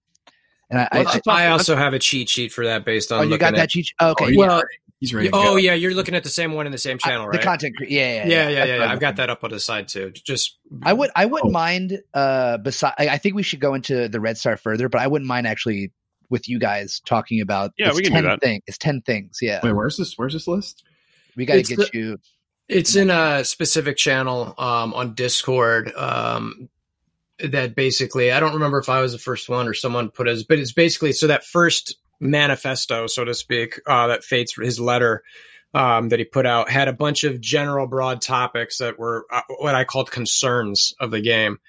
and 0.70 0.80
I, 0.82 0.88
Well, 0.92 1.08
I, 1.08 1.12
let's 1.14 1.28
I 1.28 1.48
also 1.48 1.76
have 1.78 1.94
a 1.94 2.00
cheat 2.00 2.28
sheet 2.30 2.52
for 2.52 2.66
that 2.66 2.84
based 2.86 3.12
on 3.12 3.20
oh, 3.20 3.24
you 3.24 3.38
got 3.38 3.54
at. 3.54 3.58
that 3.58 3.70
cheat? 3.70 3.88
Oh, 4.00 4.12
okay, 4.12 4.26
Oh, 4.26 4.28
yeah. 4.28 4.38
well, 4.38 4.64
He's 5.00 5.14
ready. 5.14 5.30
to 5.30 5.36
oh 5.36 5.44
go. 5.44 5.56
yeah, 5.58 5.74
you're 5.74 5.94
looking 5.94 6.16
at 6.16 6.24
the 6.24 6.30
same 6.30 6.54
one 6.54 6.66
in 6.66 6.72
the 6.72 6.78
same 6.78 6.98
channel, 6.98 7.24
I- 7.24 7.28
right? 7.28 7.40
the 7.40 7.46
content. 7.46 7.76
cre- 7.78 7.84
Yeah, 7.84 8.00
yeah, 8.00 8.16
yeah, 8.16 8.26
yeah. 8.28 8.50
yeah, 8.50 8.50
yeah. 8.66 8.76
yeah. 8.78 8.84
I'm 8.86 8.92
I've 8.92 9.00
got 9.00 9.18
that 9.18 9.30
up 9.30 9.44
on 9.44 9.52
the 9.52 9.60
side 9.60 9.88
too. 9.88 10.12
Just 10.12 10.58
I 10.84 10.94
would 10.94 11.12
I 11.16 11.26
wouldn't 11.26 11.50
Oh. 11.50 11.54
mind 11.54 12.00
uh 12.14 12.58
beside 12.58 12.94
I, 12.98 13.10
I 13.10 13.18
think 13.18 13.36
we 13.36 13.44
should 13.44 13.60
go 13.60 13.74
into 13.76 14.08
the 14.10 14.20
Red 14.20 14.38
Star 14.38 14.58
further, 14.58 14.90
but 14.90 15.00
I 15.02 15.08
wouldn't 15.08 15.28
mind 15.28 15.46
actually 15.46 15.92
with 16.30 16.50
you 16.50 16.58
guys 16.60 17.00
talking 17.06 17.40
about 17.42 17.72
Yeah, 17.78 17.90
it's 17.90 17.96
we 17.98 18.02
can 18.04 18.12
do 18.12 18.18
10 18.22 18.24
that. 18.26 18.42
thing. 18.42 18.62
It's 18.68 18.78
ten 18.78 19.02
things. 19.02 19.38
Yeah. 19.42 19.60
Wait, 19.64 19.72
where's 19.74 19.98
this? 19.98 20.14
Where's 20.18 20.34
this 20.34 20.48
list? 20.48 20.84
we 21.36 21.46
gotta 21.46 21.60
It's 21.60 21.70
get 21.70 21.78
the- 21.78 21.90
you 21.94 22.18
It's 22.68 22.96
in 22.96 23.10
a 23.12 23.46
specific 23.46 23.98
channel 23.98 24.56
um, 24.58 24.94
on 24.96 25.14
Discord 25.14 25.94
um, 25.96 26.70
that 27.40 27.76
basically 27.76 28.32
I 28.32 28.40
don't 28.40 28.54
remember 28.56 28.80
if 28.80 28.90
I 28.90 29.00
was 29.02 29.12
the 29.12 29.20
first 29.20 29.48
one 29.48 29.68
or 29.68 29.74
someone 29.76 30.10
put 30.10 30.28
as, 30.28 30.44
but 30.44 30.58
it's 30.58 30.74
basically 30.74 31.12
so 31.14 31.28
that 31.28 31.46
first 31.46 31.96
manifesto, 32.20 33.08
so 33.08 33.24
to 33.26 33.34
speak, 33.34 33.80
uh, 33.88 34.08
that 34.08 34.24
Fate's 34.24 34.56
his 34.56 34.80
letter 34.80 35.24
um, 35.74 36.10
that 36.10 36.20
he 36.20 36.26
put 36.26 36.46
out 36.46 36.70
had 36.70 36.88
a 36.88 36.94
bunch 36.94 37.24
of 37.24 37.42
general 37.42 37.88
broad 37.88 38.22
topics 38.22 38.78
that 38.80 38.98
were 38.98 39.26
uh, 39.32 39.42
what 39.60 39.76
I 39.76 39.84
called 39.84 40.12
concerns 40.12 40.94
of 41.00 41.12
the 41.12 41.22
game, 41.22 41.60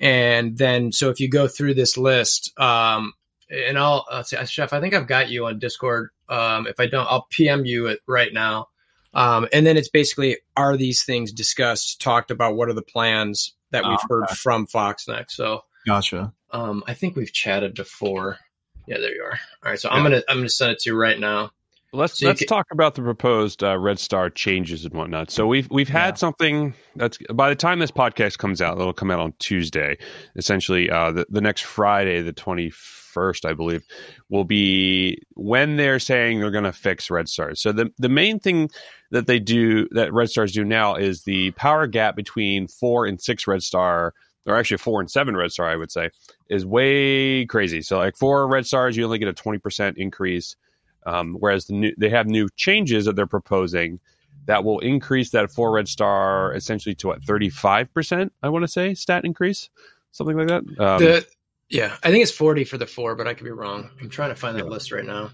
and 0.00 0.56
then 0.58 0.92
so 0.92 1.10
if 1.10 1.20
you 1.20 1.28
go 1.28 1.48
through 1.48 1.74
this 1.74 1.96
list, 1.96 2.58
um, 2.60 3.12
and 3.50 3.78
I'll 3.78 4.04
uh, 4.10 4.22
say, 4.22 4.44
Chef, 4.44 4.72
I 4.72 4.80
think 4.80 4.94
I've 4.94 5.06
got 5.06 5.30
you 5.30 5.46
on 5.46 5.58
Discord. 5.58 6.10
Um, 6.28 6.66
if 6.66 6.80
I 6.80 6.86
don't, 6.86 7.06
I'll 7.08 7.26
PM 7.30 7.64
you 7.64 7.86
it 7.86 8.00
right 8.06 8.32
now. 8.32 8.68
Um, 9.14 9.48
and 9.52 9.66
then 9.66 9.76
it's 9.78 9.88
basically 9.88 10.38
are 10.56 10.76
these 10.76 11.04
things 11.04 11.32
discussed, 11.32 12.00
talked 12.00 12.30
about? 12.30 12.56
What 12.56 12.68
are 12.68 12.74
the 12.74 12.82
plans 12.82 13.54
that 13.70 13.84
we've 13.84 13.98
Oh, 13.98 14.06
heard 14.08 14.28
from 14.30 14.66
FoxNext? 14.66 15.30
So 15.30 15.62
Gotcha. 15.86 16.34
um, 16.50 16.84
I 16.86 16.92
think 16.92 17.16
we've 17.16 17.32
chatted 17.32 17.74
before. 17.74 18.38
Yeah, 18.86 18.98
there 18.98 19.14
you 19.14 19.22
are. 19.22 19.38
All 19.64 19.70
right, 19.70 19.78
so 19.78 19.88
I'm 19.90 20.02
gonna 20.02 20.22
I'm 20.28 20.38
gonna 20.38 20.48
send 20.48 20.72
it 20.72 20.78
to 20.80 20.90
you 20.90 20.96
right 20.96 21.18
now. 21.18 21.50
Let's 21.92 22.18
So 22.18 22.26
let's 22.26 22.40
can- 22.40 22.48
talk 22.48 22.66
about 22.72 22.94
the 22.94 23.02
proposed 23.02 23.62
uh, 23.62 23.78
Red 23.78 23.98
Star 23.98 24.28
changes 24.28 24.84
and 24.84 24.92
whatnot. 24.94 25.30
So 25.30 25.46
we've 25.46 25.68
we've 25.70 25.88
had 25.88 26.10
Yeah. 26.10 26.14
something 26.14 26.74
that's 26.96 27.18
by 27.32 27.48
the 27.48 27.54
time 27.56 27.78
this 27.78 27.90
podcast 27.90 28.38
comes 28.38 28.60
out, 28.60 28.78
it'll 28.78 28.92
come 28.92 29.10
out 29.10 29.20
on 29.20 29.32
Tuesday. 29.38 29.96
Essentially, 30.36 30.90
uh, 30.90 31.12
the 31.12 31.26
the 31.30 31.40
next 31.40 31.62
Friday, 31.62 32.20
the 32.22 32.32
twenty 32.32 32.70
first, 32.70 33.46
I 33.46 33.54
believe, 33.54 33.82
will 34.28 34.44
be 34.44 35.22
when 35.36 35.76
they're 35.76 35.98
saying 35.98 36.40
they're 36.40 36.50
going 36.50 36.64
to 36.64 36.72
fix 36.72 37.08
Red 37.10 37.28
Stars. 37.30 37.62
So 37.62 37.72
the 37.72 37.90
the 37.98 38.10
main 38.10 38.40
thing 38.40 38.68
that 39.10 39.26
they 39.26 39.38
do 39.38 39.88
that 39.92 40.12
Red 40.12 40.28
Stars 40.28 40.52
do 40.52 40.64
now 40.64 40.96
is 40.96 41.22
the 41.22 41.52
power 41.52 41.86
gap 41.86 42.14
between 42.14 42.66
four 42.66 43.06
and 43.06 43.18
six 43.20 43.46
Red 43.46 43.62
Star, 43.62 44.12
or 44.46 44.56
actually 44.56 44.76
a 44.76 44.78
four 44.78 45.00
and 45.00 45.10
seven 45.10 45.36
Red 45.36 45.52
Star, 45.52 45.68
I 45.68 45.76
would 45.76 45.90
say, 45.90 46.10
is 46.48 46.64
way 46.64 47.46
crazy. 47.46 47.82
So 47.82 47.98
like 47.98 48.16
four 48.16 48.46
Red 48.48 48.66
Stars, 48.66 48.96
you 48.96 49.04
only 49.04 49.18
get 49.18 49.28
a 49.28 49.32
twenty 49.32 49.58
percent 49.58 49.98
increase. 49.98 50.56
Um, 51.04 51.36
whereas 51.38 51.66
the 51.66 51.74
new, 51.74 51.92
they 51.96 52.08
have 52.08 52.26
new 52.26 52.48
changes 52.56 53.04
that 53.04 53.14
they're 53.14 53.26
proposing 53.26 54.00
that 54.46 54.64
will 54.64 54.78
increase 54.80 55.30
that 55.30 55.50
four 55.50 55.72
red 55.72 55.88
star 55.88 56.54
essentially 56.54 56.94
to 56.96 57.08
what 57.08 57.22
thirty 57.22 57.50
five 57.50 57.92
percent. 57.92 58.32
I 58.42 58.48
want 58.48 58.64
to 58.64 58.68
say 58.68 58.94
stat 58.94 59.24
increase, 59.24 59.68
something 60.12 60.36
like 60.36 60.48
that. 60.48 60.62
Um, 60.80 60.98
the 60.98 61.26
yeah, 61.68 61.96
I 62.02 62.10
think 62.10 62.22
it's 62.22 62.32
40 62.32 62.64
for 62.64 62.78
the 62.78 62.86
four, 62.86 63.16
but 63.16 63.26
I 63.26 63.34
could 63.34 63.44
be 63.44 63.50
wrong. 63.50 63.90
I'm 64.00 64.08
trying 64.08 64.28
to 64.30 64.36
find 64.36 64.56
that 64.56 64.68
list 64.68 64.92
right 64.92 65.04
now. 65.04 65.30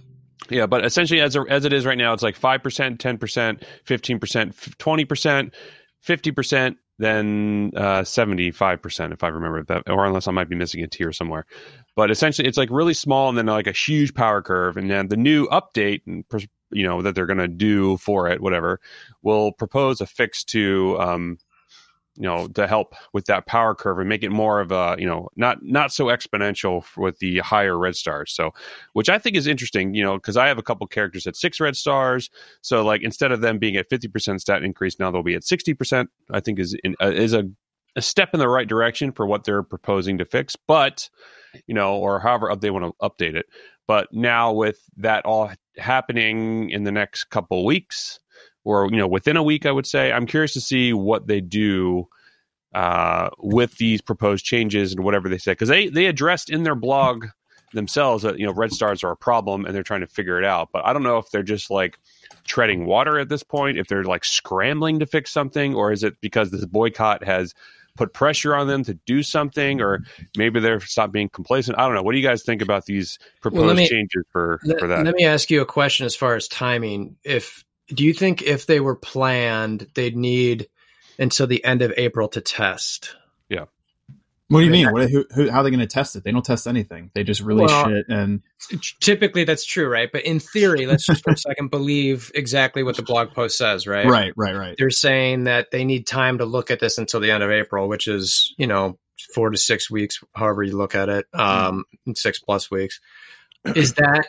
yeah, 0.49 0.64
but 0.64 0.83
essentially 0.85 1.21
as 1.21 1.37
a, 1.37 1.45
as 1.49 1.66
it 1.66 1.75
is 1.75 1.85
right 1.85 1.99
now, 1.99 2.14
it's 2.14 2.23
like 2.23 2.37
five 2.37 2.62
percent, 2.62 3.00
ten 3.00 3.19
percent, 3.19 3.64
fifteen 3.85 4.19
percent, 4.19 4.57
twenty 4.78 5.04
percent, 5.04 5.54
fifty 6.00 6.33
percent, 6.33 6.78
then 7.03 7.73
five 8.53 8.83
percent, 8.83 9.13
if 9.13 9.23
I 9.25 9.29
remember 9.29 9.65
that, 9.65 9.89
or 9.89 10.07
unless 10.07 10.29
I 10.29 10.33
might 10.33 10.49
be 10.49 10.57
missing 10.57 10.83
a 10.83 10.89
tier 10.89 11.13
somewhere. 11.13 11.47
But 11.95 12.11
essentially, 12.11 12.49
it's 12.49 12.59
like 12.59 12.71
really 12.71 12.95
small 12.95 13.29
and 13.29 13.37
then 13.37 13.47
like 13.47 13.67
a 13.67 13.73
huge 13.73 14.15
power 14.15 14.43
curve, 14.43 14.77
and 14.77 14.91
then 14.91 15.09
the 15.09 15.17
new 15.17 15.47
update 15.49 16.03
and 16.07 16.25
you 16.71 16.87
know 16.87 17.03
that 17.03 17.15
they're 17.15 17.27
going 17.27 17.39
to 17.39 17.49
do 17.49 17.97
for 17.99 18.29
it, 18.29 18.41
whatever, 18.41 18.81
will 19.23 19.53
propose 19.53 20.01
a 20.01 20.07
fix 20.07 20.45
to 20.45 20.97
um, 20.99 21.39
you 22.16 22.25
know 22.25 22.47
to 22.49 22.66
help 22.66 22.95
with 23.12 23.26
that 23.26 23.47
power 23.47 23.75
curve 23.75 23.99
and 23.99 24.09
make 24.09 24.23
it 24.23 24.31
more 24.31 24.61
of 24.61 24.71
a 24.71 24.97
you 24.99 25.07
know 25.07 25.28
not 25.37 25.62
not 25.62 25.92
so 25.92 26.07
exponential 26.07 26.85
with 26.97 27.19
the 27.19 27.38
higher 27.38 27.78
red 27.78 27.97
stars. 27.97 28.33
So, 28.33 28.52
which 28.92 29.09
I 29.09 29.19
think 29.19 29.37
is 29.37 29.47
interesting, 29.47 29.95
you 29.95 30.02
know, 30.02 30.14
because 30.16 30.37
I 30.37 30.49
have 30.49 30.59
a 30.59 30.62
couple 30.62 30.87
characters 30.87 31.26
at 31.26 31.37
six 31.37 31.61
red 31.61 31.76
stars, 31.76 32.31
so 32.61 32.85
like 32.85 33.02
instead 33.02 33.33
of 33.33 33.40
them 33.40 33.59
being 33.59 33.76
at 33.76 33.88
fifty 33.88 34.09
percent 34.09 34.40
stat 34.40 34.62
increase, 34.62 34.99
now 34.99 35.11
they'll 35.11 35.23
be 35.23 35.35
at 35.35 35.45
sixty 35.45 35.75
percent. 35.75 36.11
I 36.31 36.40
think 36.40 36.59
is 36.59 36.76
in, 36.85 36.95
uh, 37.00 37.11
is 37.11 37.33
a 37.33 37.45
a 37.97 38.02
step 38.02 38.31
in 38.33 38.40
the 38.40 38.49
right 38.49 38.69
direction 38.69 39.12
for 39.12 39.26
what 39.26 39.45
they're 39.45 39.62
proposing 39.62 40.19
to 40.19 40.25
fix, 40.25 40.57
but 40.57 41.09
you 41.66 41.75
know, 41.75 41.97
or 41.97 42.21
however 42.21 42.54
they 42.57 42.71
want 42.71 42.85
to 42.85 43.07
update 43.07 43.35
it. 43.35 43.47
But 43.87 44.09
now 44.12 44.52
with 44.52 44.78
that 44.97 45.25
all 45.25 45.50
happening 45.76 46.71
in 46.71 46.85
the 46.85 46.92
next 46.92 47.25
couple 47.25 47.64
weeks, 47.64 48.19
or 48.64 48.88
you 48.90 48.97
know, 48.97 49.07
within 49.07 49.37
a 49.37 49.42
week, 49.42 49.66
I 49.66 49.73
would 49.73 49.87
say, 49.87 50.12
I'm 50.12 50.26
curious 50.26 50.52
to 50.54 50.61
see 50.61 50.92
what 50.92 51.26
they 51.26 51.40
do 51.40 52.09
uh, 52.75 53.31
with 53.38 53.76
these 53.76 54.00
proposed 54.00 54.45
changes 54.45 54.92
and 54.92 55.04
whatever 55.04 55.28
they 55.28 55.38
say, 55.38 55.52
because 55.52 55.69
they 55.69 55.88
they 55.88 56.07
addressed 56.07 56.50
in 56.50 56.62
their 56.62 56.75
blog 56.75 57.26
themselves 57.75 58.23
that 58.23 58.38
you 58.38 58.47
know 58.47 58.52
red 58.52 58.71
stars 58.71 59.02
are 59.02 59.12
a 59.12 59.16
problem 59.16 59.64
and 59.64 59.75
they're 59.75 59.83
trying 59.83 60.00
to 60.00 60.07
figure 60.07 60.38
it 60.38 60.45
out. 60.45 60.69
But 60.73 60.85
I 60.87 60.92
don't 60.92 61.02
know 61.02 61.19
if 61.19 61.31
they're 61.31 61.42
just 61.42 61.71
like 61.71 61.99
treading 62.45 62.87
water 62.87 63.19
at 63.19 63.28
this 63.28 63.42
point, 63.42 63.78
if 63.78 63.88
they're 63.88 64.04
like 64.04 64.25
scrambling 64.25 64.99
to 65.00 65.07
fix 65.07 65.31
something, 65.31 65.75
or 65.75 65.92
is 65.92 66.02
it 66.02 66.14
because 66.21 66.50
this 66.50 66.64
boycott 66.64 67.25
has 67.25 67.54
put 67.97 68.12
pressure 68.14 68.54
on 68.54 68.69
them 68.69 68.85
to 68.85 68.95
do 69.07 69.23
something, 69.23 69.81
or 69.81 70.02
maybe 70.37 70.61
they're 70.61 70.81
stop 70.81 71.12
being 71.12 71.28
complacent. 71.28 71.78
I 71.78 71.87
don't 71.87 71.95
know. 71.95 72.02
What 72.02 72.12
do 72.12 72.19
you 72.19 72.26
guys 72.26 72.42
think 72.42 72.62
about 72.62 72.87
these 72.87 73.19
proposed 73.40 73.66
let 73.66 73.76
me- 73.76 73.88
changes 73.88 74.25
for 74.31 74.61
Let, 74.64 74.81
for 74.81 74.87
that? 74.88 75.04
let 75.04 75.14
me 75.14 75.25
ask 75.25 75.50
you 75.50 75.61
a 75.61 75.66
question 75.66 76.07
as 76.07 76.16
far 76.16 76.35
as 76.35 76.49
timing. 76.49 77.16
If 77.25 77.64
do 77.94 78.05
you 78.05 78.12
think 78.12 78.42
if 78.42 78.66
they 78.66 78.81
were 78.81 78.96
planned, 78.96 79.88
they'd 79.94 80.16
need 80.16 80.68
until 81.18 81.46
the 81.46 81.64
end 81.64 81.83
of 81.83 81.92
April 81.96 82.28
to 82.28 82.40
test? 82.40 83.16
Yeah. 83.48 83.66
What 84.48 84.61
do 84.61 84.66
you 84.66 84.70
mean? 84.70 84.92
What, 84.92 85.09
who, 85.11 85.24
who, 85.35 85.50
how 85.50 85.61
are 85.61 85.62
they 85.62 85.70
going 85.70 85.81
to 85.81 85.87
test 85.87 86.14
it? 86.14 86.24
They 86.24 86.31
don't 86.31 86.44
test 86.44 86.66
anything. 86.66 87.11
They 87.14 87.24
just 87.24 87.40
release 87.40 87.70
Well- 87.70 87.88
shit 87.88 88.07
and 88.09 88.42
Typically, 89.00 89.44
that's 89.44 89.64
true, 89.64 89.88
right? 89.88 90.11
But 90.12 90.24
in 90.24 90.38
theory, 90.38 90.87
let's 90.87 91.07
just 91.07 91.24
for 91.24 91.33
a 91.33 91.37
second 91.37 91.70
believe 91.70 92.31
exactly 92.35 92.83
what 92.83 92.96
the 92.96 93.02
blog 93.02 93.33
post 93.33 93.57
says, 93.59 93.87
right? 93.87 94.07
right, 94.07 94.33
right, 94.37 94.55
right. 94.55 94.74
They're 94.78 94.90
saying 94.90 95.44
that 95.44 95.70
they 95.70 95.85
need 95.85 96.07
time 96.07 96.38
to 96.38 96.44
look 96.44 96.70
at 96.70 96.78
this 96.81 96.98
until 96.98 97.18
the 97.20 97.31
end 97.31 97.42
of 97.42 97.50
April, 97.50 97.88
which 97.88 98.07
is 98.07 98.55
you 98.59 98.66
know 98.66 98.98
four 99.35 99.50
to 99.50 99.59
six 99.59 99.90
weeks, 99.90 100.22
however 100.35 100.62
you 100.62 100.76
look 100.76 100.94
at 100.94 101.09
it, 101.09 101.26
um, 101.33 101.85
six 102.14 102.38
plus 102.38 102.70
weeks. 102.70 103.00
Is 103.74 103.94
that 103.94 104.26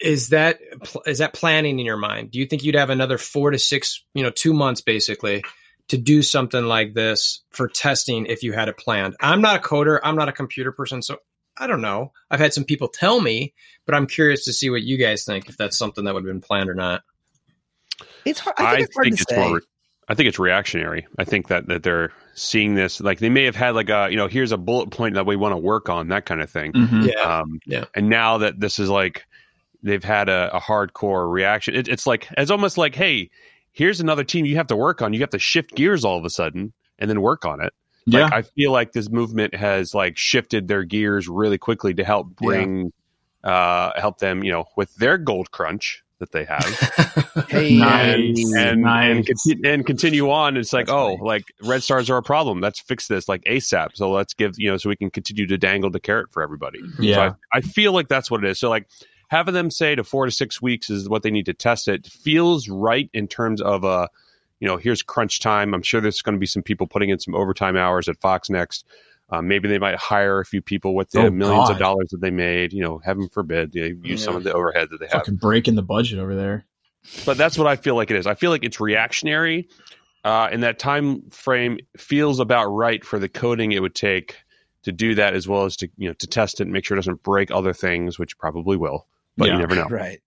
is 0.00 0.28
that 0.28 0.60
is 1.06 1.18
that 1.18 1.32
planning 1.32 1.78
in 1.78 1.86
your 1.86 1.96
mind? 1.96 2.30
Do 2.30 2.38
you 2.38 2.46
think 2.46 2.62
you'd 2.62 2.74
have 2.74 2.90
another 2.90 3.18
four 3.18 3.50
to 3.50 3.58
six, 3.58 4.04
you 4.14 4.22
know, 4.22 4.30
two 4.30 4.52
months 4.52 4.80
basically 4.80 5.44
to 5.88 5.96
do 5.98 6.22
something 6.22 6.64
like 6.64 6.94
this 6.94 7.42
for 7.50 7.66
testing 7.68 8.26
if 8.26 8.42
you 8.42 8.52
had 8.52 8.68
it 8.68 8.76
planned? 8.76 9.16
I'm 9.20 9.40
not 9.40 9.56
a 9.56 9.60
coder. 9.60 9.98
I'm 10.02 10.16
not 10.16 10.28
a 10.28 10.32
computer 10.32 10.72
person, 10.72 11.02
so 11.02 11.18
I 11.56 11.66
don't 11.66 11.80
know. 11.80 12.12
I've 12.30 12.38
had 12.40 12.54
some 12.54 12.64
people 12.64 12.88
tell 12.88 13.20
me, 13.20 13.54
but 13.86 13.94
I'm 13.94 14.06
curious 14.06 14.44
to 14.44 14.52
see 14.52 14.70
what 14.70 14.82
you 14.82 14.96
guys 14.96 15.24
think 15.24 15.48
if 15.48 15.56
that's 15.56 15.76
something 15.76 16.04
that 16.04 16.14
would 16.14 16.24
have 16.24 16.32
been 16.32 16.40
planned 16.40 16.70
or 16.70 16.74
not. 16.74 17.02
It's 18.24 18.38
hard. 18.38 18.54
I 18.58 18.76
think 18.76 18.88
it's 18.88 18.96
hard 18.96 19.16
to 19.16 19.24
say. 19.28 19.48
more. 19.48 19.62
I 20.10 20.14
think 20.14 20.28
it's 20.28 20.38
reactionary. 20.38 21.06
I 21.18 21.24
think 21.24 21.48
that 21.48 21.66
that 21.66 21.82
they're 21.82 22.12
seeing 22.34 22.74
this 22.76 23.00
like 23.00 23.18
they 23.18 23.28
may 23.28 23.44
have 23.44 23.56
had 23.56 23.74
like 23.74 23.90
a 23.90 24.08
you 24.10 24.16
know 24.16 24.26
here's 24.28 24.52
a 24.52 24.56
bullet 24.56 24.90
point 24.90 25.14
that 25.16 25.26
we 25.26 25.36
want 25.36 25.52
to 25.52 25.56
work 25.58 25.88
on 25.88 26.08
that 26.08 26.24
kind 26.24 26.40
of 26.40 26.48
thing. 26.48 26.72
Mhm. 26.72 27.12
Yeah. 27.12 27.20
Um, 27.20 27.58
Yeah. 27.66 27.84
And 27.94 28.08
now 28.08 28.38
that 28.38 28.60
this 28.60 28.78
is 28.78 28.88
like 28.88 29.26
they've 29.82 30.04
had 30.04 30.28
a, 30.28 30.50
a 30.56 30.60
hardcore 30.60 31.30
reaction, 31.30 31.74
it, 31.74 31.88
it's 31.88 32.06
like 32.06 32.28
it's 32.36 32.50
almost 32.50 32.78
like 32.78 32.94
hey, 32.94 33.30
here's 33.72 34.00
another 34.00 34.24
team 34.24 34.44
you 34.44 34.56
have 34.56 34.66
to 34.68 34.76
work 34.76 35.02
on. 35.02 35.12
You 35.12 35.20
have 35.20 35.30
to 35.30 35.38
shift 35.38 35.74
gears 35.74 36.04
all 36.04 36.18
of 36.18 36.24
a 36.24 36.30
sudden 36.30 36.72
and 36.98 37.08
then 37.10 37.20
work 37.20 37.44
on 37.44 37.60
it. 37.62 37.72
Yeah. 38.06 38.24
Like, 38.24 38.32
I 38.32 38.42
feel 38.42 38.72
like 38.72 38.92
this 38.92 39.10
movement 39.10 39.54
has 39.54 39.94
like 39.94 40.16
shifted 40.16 40.66
their 40.68 40.82
gears 40.84 41.28
really 41.28 41.58
quickly 41.58 41.92
to 41.94 42.04
help 42.04 42.34
bring 42.36 42.92
uh 43.44 43.92
help 44.00 44.18
them 44.18 44.42
you 44.42 44.50
know 44.50 44.64
with 44.76 44.92
their 44.96 45.16
gold 45.16 45.50
crunch 45.52 46.02
that 46.18 46.32
they 46.32 46.44
have 46.44 46.64
Hey, 47.48 47.78
Nice. 47.78 48.52
and 48.56 48.82
Nice. 48.82 49.10
and, 49.16 49.26
conti- 49.26 49.68
and 49.70 49.86
continue 49.86 50.28
on. 50.30 50.56
It's 50.56 50.72
like, 50.72 50.86
That's 50.86 50.94
oh, 50.96 51.16
funny. 51.16 51.20
like 51.28 51.44
red 51.62 51.82
stars 51.84 52.10
are 52.10 52.16
a 52.16 52.22
problem. 52.24 52.60
Let's 52.60 52.80
fix 52.80 53.06
this 53.06 53.28
like 53.28 53.44
ASAP. 53.44 53.90
So 53.94 54.10
let's 54.10 54.34
give 54.34 54.54
you 54.58 54.68
know, 54.70 54.76
so 54.76 54.88
we 54.88 54.96
can 54.96 55.10
continue 55.10 55.46
to 55.46 55.56
dangle 55.56 55.90
the 55.90 56.00
carrot 56.00 56.32
for 56.32 56.42
everybody. 56.42 56.80
So 56.96 57.02
Yeah. 57.02 57.34
I, 57.52 57.58
I 57.58 57.60
feel 57.60 57.92
like 57.92 58.08
that's 58.08 58.30
what 58.32 58.42
it 58.42 58.50
is. 58.50 58.58
So 58.58 58.68
like 58.68 58.88
having 59.28 59.54
them 59.54 59.70
say 59.70 59.94
to 59.94 60.04
four 60.04 60.26
to 60.26 60.32
six 60.32 60.60
weeks 60.60 60.90
is 60.90 61.08
what 61.08 61.22
they 61.22 61.30
need 61.30 61.46
to 61.46 61.54
test 61.54 61.88
it 61.88 62.06
feels 62.06 62.68
right 62.68 63.08
in 63.12 63.28
terms 63.28 63.60
of 63.62 63.84
uh 63.84 64.08
you 64.60 64.66
know 64.66 64.76
here's 64.76 65.02
crunch 65.02 65.40
time. 65.40 65.72
I'm 65.72 65.82
sure 65.82 66.00
there's 66.00 66.20
going 66.20 66.34
to 66.34 66.40
be 66.40 66.46
some 66.46 66.62
people 66.62 66.86
putting 66.86 67.10
in 67.10 67.18
some 67.20 67.34
overtime 67.34 67.76
hours 67.76 68.08
at 68.08 68.18
FoxNext. 68.20 68.82
Um, 69.30 69.46
maybe 69.46 69.68
they 69.68 69.78
might 69.78 69.96
hire 69.96 70.40
a 70.40 70.44
few 70.44 70.62
people 70.62 70.94
with 70.94 71.10
the 71.10 71.26
Oh, 71.26 71.30
millions 71.30 71.68
of 71.68 71.78
dollars 71.78 72.08
that 72.10 72.20
they 72.20 72.30
made. 72.30 72.72
You 72.72 72.80
know, 72.82 72.98
heaven 72.98 73.28
forbid 73.28 73.72
they 73.72 73.94
use 74.02 74.24
some 74.24 74.34
of 74.34 74.42
the 74.42 74.52
overhead 74.54 74.88
that 74.90 74.98
they 75.00 75.06
have 75.06 75.20
Fucking 75.20 75.36
breaking 75.36 75.74
the 75.74 75.82
budget 75.82 76.18
over 76.18 76.34
there. 76.34 76.64
but 77.26 77.36
that's 77.36 77.58
what 77.58 77.66
I 77.66 77.76
feel 77.76 77.94
like 77.94 78.10
it 78.10 78.16
is. 78.16 78.26
I 78.26 78.34
feel 78.34 78.50
like 78.50 78.64
it's 78.64 78.80
reactionary, 78.80 79.68
uh, 80.24 80.48
and 80.50 80.62
that 80.62 80.78
time 80.78 81.28
frame 81.30 81.78
feels 81.96 82.40
about 82.40 82.66
right 82.68 83.04
for 83.04 83.18
the 83.18 83.28
coding 83.28 83.72
it 83.72 83.82
would 83.82 83.94
take 83.94 84.36
to 84.84 84.92
do 84.92 85.14
that, 85.14 85.34
as 85.34 85.46
well 85.46 85.64
as 85.66 85.76
to 85.76 85.90
you 85.98 86.08
know 86.08 86.14
to 86.14 86.26
test 86.26 86.60
it 86.60 86.64
and 86.64 86.72
make 86.72 86.84
sure 86.86 86.96
it 86.96 87.00
doesn't 87.00 87.22
break 87.22 87.50
other 87.50 87.74
things, 87.74 88.18
which 88.18 88.36
probably 88.38 88.76
will. 88.76 89.06
But 89.38 89.48
Yeah. 89.48 89.54
you 89.54 89.60
never 89.60 89.74
know. 89.74 89.86
Right. 89.86 90.20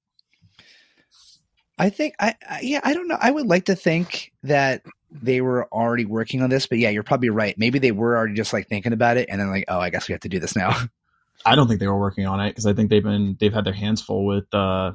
I 1.78 1.90
think 1.90 2.16
I, 2.20 2.36
I 2.48 2.60
yeah 2.62 2.80
I 2.84 2.94
don't 2.94 3.08
know. 3.08 3.18
I 3.20 3.30
would 3.32 3.48
like 3.48 3.66
to 3.66 3.76
think 3.76 4.32
that 4.44 4.84
they 5.12 5.42
were 5.42 5.68
already 5.74 6.06
working 6.06 6.42
on 6.42 6.50
this, 6.50 6.66
but 6.68 6.78
yeah, 6.78 6.90
you're 6.90 7.04
probably 7.04 7.30
right. 7.30 7.58
Maybe 7.58 7.80
they 7.80 7.92
were 7.92 8.16
already 8.18 8.36
just 8.36 8.54
like 8.54 8.68
thinking 8.68 8.94
about 8.94 9.18
it, 9.18 9.30
and 9.30 9.40
then 9.42 9.50
like, 9.50 9.66
oh, 9.68 9.80
I 9.80 9.90
guess 9.90 10.08
we 10.08 10.14
have 10.14 10.22
to 10.22 10.30
do 10.30 10.40
this 10.40 10.56
now. 10.56 10.76
I 11.46 11.56
don't 11.56 11.68
think 11.68 11.80
they 11.80 11.88
were 11.88 12.00
working 12.00 12.28
on 12.28 12.40
it 12.40 12.52
because 12.52 12.66
I 12.68 12.74
think 12.74 12.90
they've 12.90 13.04
been 13.04 13.36
they've 13.40 13.54
had 13.54 13.66
their 13.66 13.74
hands 13.74 14.02
full 14.02 14.26
with 14.26 14.54
uh, 14.54 14.92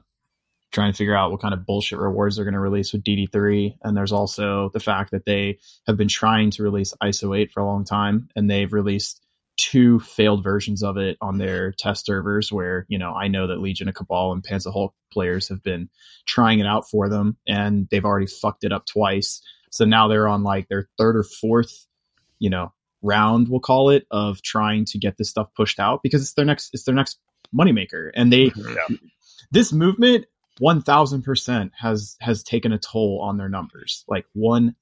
trying 0.70 0.92
to 0.92 0.96
figure 0.96 1.16
out 1.16 1.32
what 1.32 1.40
kind 1.40 1.52
of 1.54 1.66
bullshit 1.66 1.98
rewards 1.98 2.36
they're 2.36 2.44
going 2.44 2.54
to 2.54 2.60
release 2.60 2.92
with 2.92 3.02
DD3. 3.02 3.78
And 3.82 3.96
there's 3.96 4.12
also 4.12 4.70
the 4.72 4.80
fact 4.80 5.10
that 5.10 5.24
they 5.24 5.58
have 5.88 5.96
been 5.96 6.08
trying 6.08 6.50
to 6.52 6.62
release 6.62 6.94
ISO 7.02 7.36
8 7.36 7.50
for 7.50 7.60
a 7.60 7.66
long 7.66 7.84
time, 7.84 8.28
and 8.36 8.48
they've 8.48 8.72
released 8.72 9.20
two 9.56 10.00
failed 10.00 10.42
versions 10.42 10.82
of 10.82 10.96
it 10.96 11.16
on 11.20 11.38
their 11.38 11.72
test 11.72 12.06
servers. 12.06 12.52
Where 12.52 12.86
you 12.88 12.98
know 12.98 13.12
I 13.12 13.28
know 13.28 13.46
that 13.46 13.60
Legion 13.60 13.88
of 13.88 13.94
Cabal 13.94 14.32
and 14.32 14.42
Panzer 14.42 14.72
Hulk 14.72 14.94
players 15.12 15.48
have 15.48 15.62
been 15.62 15.88
trying 16.26 16.60
it 16.60 16.66
out 16.66 16.88
for 16.88 17.08
them, 17.08 17.36
and 17.46 17.88
they've 17.90 18.04
already 18.04 18.26
fucked 18.26 18.64
it 18.64 18.72
up 18.72 18.86
twice. 18.86 19.42
So 19.70 19.84
now 19.84 20.08
they're 20.08 20.28
on 20.28 20.42
like 20.42 20.68
their 20.68 20.88
third 20.96 21.16
or 21.16 21.24
fourth, 21.24 21.86
you 22.38 22.48
know, 22.48 22.72
round 23.02 23.48
we'll 23.48 23.60
call 23.60 23.90
it 23.90 24.06
of 24.10 24.42
trying 24.42 24.84
to 24.84 24.98
get 24.98 25.16
this 25.16 25.30
stuff 25.30 25.48
pushed 25.54 25.78
out 25.78 26.02
because 26.02 26.22
it's 26.22 26.34
their 26.34 26.44
next 26.44 26.70
it's 26.72 26.84
their 26.84 26.94
next 26.94 27.18
moneymaker 27.56 28.10
and 28.14 28.32
they 28.32 28.46
mm-hmm. 28.50 28.94
this 29.50 29.72
movement 29.72 30.26
1000% 30.60 31.70
has 31.78 32.16
has 32.20 32.42
taken 32.42 32.72
a 32.72 32.78
toll 32.78 33.20
on 33.22 33.36
their 33.36 33.48
numbers 33.48 34.04
like 34.08 34.26
1000% 34.36 34.74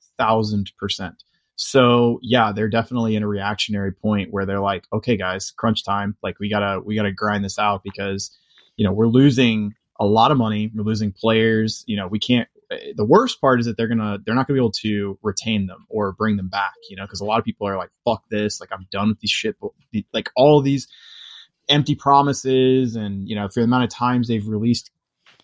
So 1.57 2.19
yeah, 2.23 2.53
they're 2.53 2.69
definitely 2.69 3.17
in 3.17 3.23
a 3.23 3.29
reactionary 3.29 3.93
point 3.93 4.33
where 4.33 4.47
they're 4.47 4.61
like, 4.61 4.87
okay, 4.93 5.17
guys, 5.17 5.51
crunch 5.51 5.85
time. 5.85 6.17
Like 6.23 6.39
we 6.39 6.49
gotta 6.49 6.81
we 6.81 6.97
gotta 6.97 7.13
grind 7.13 7.45
this 7.45 7.59
out 7.59 7.83
because 7.85 8.31
you 8.77 8.85
know 8.85 8.93
we're 8.93 9.09
losing 9.09 9.75
a 10.01 10.07
lot 10.07 10.33
of 10.33 10.39
money. 10.39 10.71
We're 10.75 10.83
losing 10.83 11.13
players. 11.13 11.85
You 11.87 11.97
know, 11.97 12.09
we 12.09 12.19
can't. 12.19 12.49
Eh, 12.71 12.77
eh, 12.77 12.93
the 12.97 13.05
worst 13.05 13.41
part 13.41 13.61
is 13.61 13.67
that 13.67 13.77
they're 13.77 13.89
gonna 13.89 14.19
they're 14.25 14.35
not 14.35 14.47
gonna 14.47 14.57
be 14.57 14.61
able 14.61 14.73
to 14.73 15.19
retain 15.23 15.67
them 15.67 15.87
or 15.89 16.13
bring 16.13 16.37
them 16.37 16.49
back. 16.49 16.75
You 16.91 16.97
know, 16.97 17.05
because 17.05 17.21
a 17.21 17.25
lot 17.25 17.39
of 17.39 17.45
people 17.45 17.69
are 17.69 17.77
like, 17.77 17.91
fuck 18.05 18.25
this. 18.31 18.61
Like 18.61 18.73
I'm 18.73 18.87
done 18.91 19.11
with 19.11 19.21
these 19.21 19.31
shit. 19.31 19.57
Like 20.13 20.31
all 20.35 20.61
these 20.61 20.89
empty 21.69 21.95
promises 21.95 22.97
and 22.97 23.29
you 23.29 23.35
know 23.35 23.49
for 23.49 23.61
the 23.61 23.65
amount 23.65 23.85
of 23.85 23.91
times 23.91 24.29
they've 24.29 24.47
released 24.47 24.91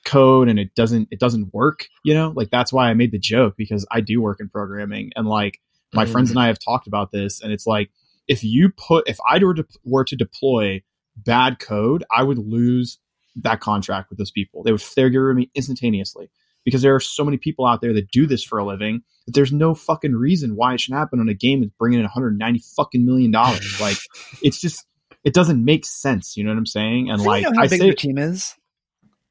code 0.05 0.49
and 0.49 0.59
it 0.59 0.75
doesn't 0.75 1.09
it 1.11 1.19
doesn't 1.19 1.53
work 1.55 1.89
you 2.05 2.15
know 2.15 2.33
like 2.35 2.51
that's 2.51 2.73
why 2.73 2.89
i 2.89 2.95
made 2.95 3.13
the 3.13 3.19
joke 3.19 3.55
because 3.57 3.87
i 3.91 4.01
do 4.01 4.21
work 4.21 4.41
in 4.41 4.49
programming 4.49 5.11
and 5.17 5.27
like 5.27 5.61
my 5.93 6.05
mm-hmm. 6.05 6.13
friends 6.13 6.31
and 6.31 6.39
i 6.39 6.47
have 6.47 6.59
talked 6.59 6.87
about 6.87 7.13
this 7.13 7.41
and 7.41 7.53
it's 7.53 7.67
like 7.67 7.91
if 8.29 8.43
you 8.45 8.71
put 8.77 9.09
if 9.09 9.19
i 9.29 9.39
were 9.43 9.55
to 9.55 9.65
were 9.85 10.05
to 10.05 10.17
deploy 10.17 10.83
bad 11.17 11.59
code 11.59 12.05
i 12.11 12.23
would 12.23 12.39
lose 12.39 12.99
that 13.37 13.61
contract 13.61 14.11
with 14.11 14.19
those 14.19 14.31
people 14.31 14.63
they 14.63 14.73
would 14.73 14.83
figure 14.83 15.33
me 15.35 15.51
instantaneously 15.55 16.31
because 16.65 16.83
there 16.83 16.95
are 16.95 17.01
so 17.01 17.25
many 17.25 17.37
people 17.37 17.67
out 17.67 17.81
there 17.81 17.93
that 17.93 18.11
do 18.11 18.27
this 18.27 18.45
for 18.45 18.59
a 18.59 18.65
living 18.65 19.03
that 19.27 19.33
there's 19.33 19.53
no 19.53 19.75
fucking 19.75 20.15
reason 20.15 20.57
why 20.57 20.75
it 20.75 20.81
should 20.81 20.95
happen 20.95 21.21
on 21.21 21.29
a 21.29 21.35
game 21.35 21.61
that's 21.61 21.73
bringing 21.79 21.99
in 21.99 22.05
190 22.05 22.63
fucking 22.77 23.05
million 23.05 23.31
dollars 23.31 23.77
like 23.81 23.97
it's 24.43 24.61
just 24.61 24.85
it 25.25 25.35
doesn't 25.35 25.65
make 25.65 25.85
sense 25.85 26.37
you 26.37 26.45
know 26.45 26.51
what 26.51 26.59
i'm 26.59 26.67
saying 26.67 27.11
and 27.11 27.23
like 27.23 27.45
i 27.59 27.67
say 27.67 27.85
your 27.85 27.95
team 27.95 28.19
is 28.19 28.55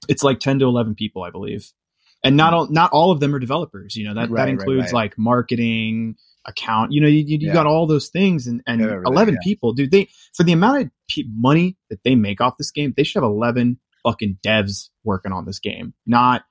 it's 0.10 0.24
like 0.24 0.40
10 0.40 0.60
to 0.60 0.66
11 0.66 0.96
people, 0.96 1.24
I 1.24 1.30
believe. 1.30 1.72
And 2.24 2.36
not 2.36 2.54
all, 2.54 2.68
not 2.70 2.92
all 2.92 3.12
of 3.12 3.20
them 3.20 3.34
are 3.34 3.40
developers. 3.40 3.96
You 3.96 4.08
know, 4.08 4.16
that, 4.16 4.30
right, 4.30 4.46
that 4.46 4.50
includes 4.50 4.92
right, 4.92 4.94
right. 4.94 4.94
like 4.94 5.18
marketing, 5.18 6.16
account, 6.50 6.92
you 6.92 7.02
know, 7.02 7.08
you, 7.08 7.24
you, 7.26 7.38
yeah. 7.40 7.54
got 7.54 7.66
all 7.66 7.88
those 7.88 8.10
things 8.10 8.48
and, 8.48 8.62
and 8.68 8.82
yeah, 8.82 9.02
11 9.06 9.36
yeah. 9.36 9.40
people, 9.44 9.74
dude, 9.74 9.92
they, 9.92 10.10
for 10.34 10.44
the 10.44 10.52
amount 10.52 10.82
of 10.82 10.92
pe- 11.10 11.24
money 11.28 11.78
that 11.90 12.04
they 12.04 12.16
make 12.16 12.42
off 12.42 12.58
this 12.58 12.72
game, 12.72 12.94
they 12.96 13.04
should 13.04 13.22
have 13.22 13.30
11 13.30 13.80
fucking 14.04 14.38
devs 14.44 14.90
working 15.04 15.32
on 15.32 15.46
this 15.46 15.60
game, 15.60 15.94
not, 16.06 16.44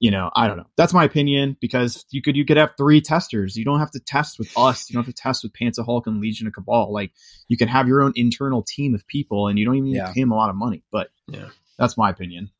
you 0.00 0.10
know, 0.12 0.30
I 0.34 0.46
don't 0.46 0.56
know. 0.56 0.66
That's 0.76 0.92
my 0.92 1.04
opinion 1.04 1.56
because 1.60 2.04
you 2.10 2.22
could 2.22 2.36
you 2.36 2.44
could 2.44 2.56
have 2.56 2.74
three 2.76 3.00
testers. 3.00 3.56
You 3.56 3.64
don't 3.64 3.80
have 3.80 3.90
to 3.92 4.00
test 4.00 4.38
with 4.38 4.48
us. 4.56 4.88
You 4.88 4.94
don't 4.94 5.04
have 5.04 5.12
to 5.12 5.22
test 5.22 5.42
with 5.42 5.52
Panther 5.52 5.82
Hulk 5.82 6.06
and 6.06 6.20
Legion 6.20 6.46
of 6.46 6.52
Cabal. 6.52 6.92
Like 6.92 7.10
you 7.48 7.56
can 7.56 7.66
have 7.66 7.88
your 7.88 8.02
own 8.02 8.12
internal 8.14 8.62
team 8.62 8.94
of 8.94 9.04
people, 9.08 9.48
and 9.48 9.58
you 9.58 9.64
don't 9.64 9.74
even 9.74 9.90
need 9.90 9.98
to 9.98 10.12
pay 10.12 10.20
them 10.20 10.30
a 10.30 10.36
lot 10.36 10.50
of 10.50 10.56
money. 10.56 10.84
But 10.92 11.08
yeah, 11.26 11.48
that's 11.78 11.96
my 11.96 12.10
opinion. 12.10 12.50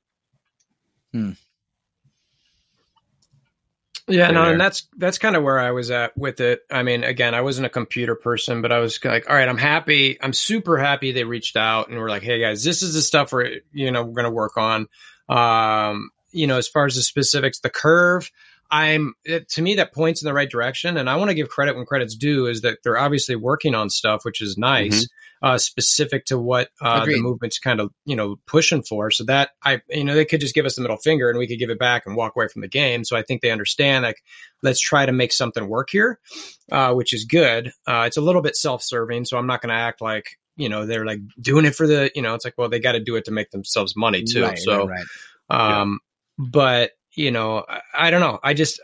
Hmm. 1.12 1.33
Yeah, 4.09 4.31
no, 4.31 4.44
and 4.44 4.61
that's 4.61 4.88
that's 4.97 5.18
kind 5.18 5.37
of 5.37 5.42
where 5.42 5.59
I 5.59 5.71
was 5.71 5.90
at 5.90 6.16
with 6.16 6.40
it. 6.40 6.62
I 6.71 6.83
mean, 6.83 7.05
again, 7.05 7.35
I 7.35 7.42
wasn't 7.42 7.66
a 7.66 7.71
computer 7.71 8.14
person, 8.14 8.62
but 8.62 8.73
I 8.73 8.79
was 8.79 9.03
like, 9.05 9.29
all 9.29 9.37
right, 9.37 9.49
I'm 9.49 9.59
happy. 9.59 10.18
I'm 10.21 10.33
super 10.33 10.79
happy 10.79 11.12
they 11.12 11.25
reached 11.25 11.57
out 11.57 11.88
and 11.88 11.99
were 11.99 12.09
like, 12.09 12.23
hey 12.23 12.40
guys, 12.40 12.64
this 12.64 12.83
is 12.83 12.94
the 12.94 13.03
stuff 13.03 13.33
we're 13.33 13.61
you 13.73 13.90
know 13.90 14.05
we're 14.05 14.14
gonna 14.14 14.31
work 14.31 14.57
on. 14.57 14.88
Um, 15.29 16.11
you 16.33 16.47
know, 16.47 16.57
as 16.57 16.68
far 16.68 16.87
as 16.87 16.94
the 16.94 17.03
specifics, 17.03 17.61
the 17.61 17.71
curve, 17.71 18.31
I'm 18.70 19.14
it, 19.24 19.48
to 19.50 19.62
me 19.62 19.76
that 19.76 19.94
points 19.94 20.22
in 20.22 20.26
the 20.26 20.35
right 20.35 20.50
direction, 20.50 20.96
and 20.96 21.09
I 21.09 21.16
want 21.16 21.31
to 21.31 21.35
give 21.35 21.48
credit 21.48 21.76
when 21.76 21.87
credit's 21.87 22.16
due. 22.16 22.46
Is 22.46 22.62
that 22.62 22.78
they're 22.85 22.98
obviously 22.98 23.37
working 23.37 23.74
on 23.74 23.90
stuff, 23.90 24.24
which 24.24 24.40
is 24.40 24.57
nice. 24.57 25.04
Mm-hmm 25.04 25.14
uh, 25.42 25.59
specific 25.59 26.24
to 26.26 26.38
what 26.38 26.70
uh, 26.81 27.04
the 27.04 27.20
movement's 27.20 27.59
kind 27.59 27.81
of 27.81 27.92
you 28.04 28.16
know 28.16 28.37
pushing 28.46 28.83
for. 28.83 29.11
So 29.11 29.24
that 29.24 29.50
I 29.64 29.81
you 29.88 30.04
know 30.04 30.14
they 30.14 30.24
could 30.24 30.40
just 30.40 30.54
give 30.54 30.66
us 30.66 30.74
the 30.74 30.83
middle 30.83 30.96
finger 30.96 31.31
and 31.31 31.38
we 31.38 31.46
could 31.46 31.59
give 31.59 31.70
it 31.70 31.78
back 31.78 32.04
and 32.07 32.16
walk 32.16 32.35
away 32.37 32.48
from 32.48 32.62
the 32.62 32.68
game. 32.68 33.04
So 33.04 33.16
I 33.16 33.22
think 33.22 33.42
they 33.42 33.50
understand 33.50 34.04
like 34.04 34.22
let's 34.62 34.81
try 34.81 35.07
to 35.07 35.12
make 35.12 35.33
something 35.33 35.68
work 35.68 35.88
here, 35.90 36.18
uh, 36.72 36.92
which 36.94 37.12
is 37.12 37.24
good. 37.24 37.72
Uh, 37.87 38.04
it's 38.07 38.16
a 38.16 38.22
little 38.22 38.42
bit 38.42 38.57
self 38.57 38.83
serving, 38.83 39.24
so 39.24 39.38
I'm 39.38 39.46
not 39.46 39.62
going 39.62 39.70
to 39.70 39.76
act 39.76 40.00
like 40.00 40.38
you 40.57 40.68
know 40.68 40.87
they're 40.87 41.07
like 41.07 41.20
doing 41.40 41.64
it 41.64 41.74
for 41.74 41.87
the 41.87 42.11
you 42.14 42.22
know 42.22 42.35
it's 42.35 42.44
like 42.44 42.54
well 42.59 42.68
they 42.68 42.81
got 42.81 42.92
to 42.92 43.00
do 43.00 43.16
it 43.16 43.24
to 43.26 43.31
make 43.31 43.50
themselves 43.50 43.94
money 43.96 44.24
too. 44.24 44.42
Right, 44.42 44.59
so, 44.59 44.87
right, 44.87 45.04
right. 45.50 45.81
Um, 45.81 46.00
yeah. 46.38 46.46
but 46.50 46.90
you 47.18 47.31
know 47.31 47.64
I, 47.68 47.81
I 47.94 48.11
don't 48.11 48.20
know. 48.20 48.38
I 48.42 48.54
just 48.54 48.81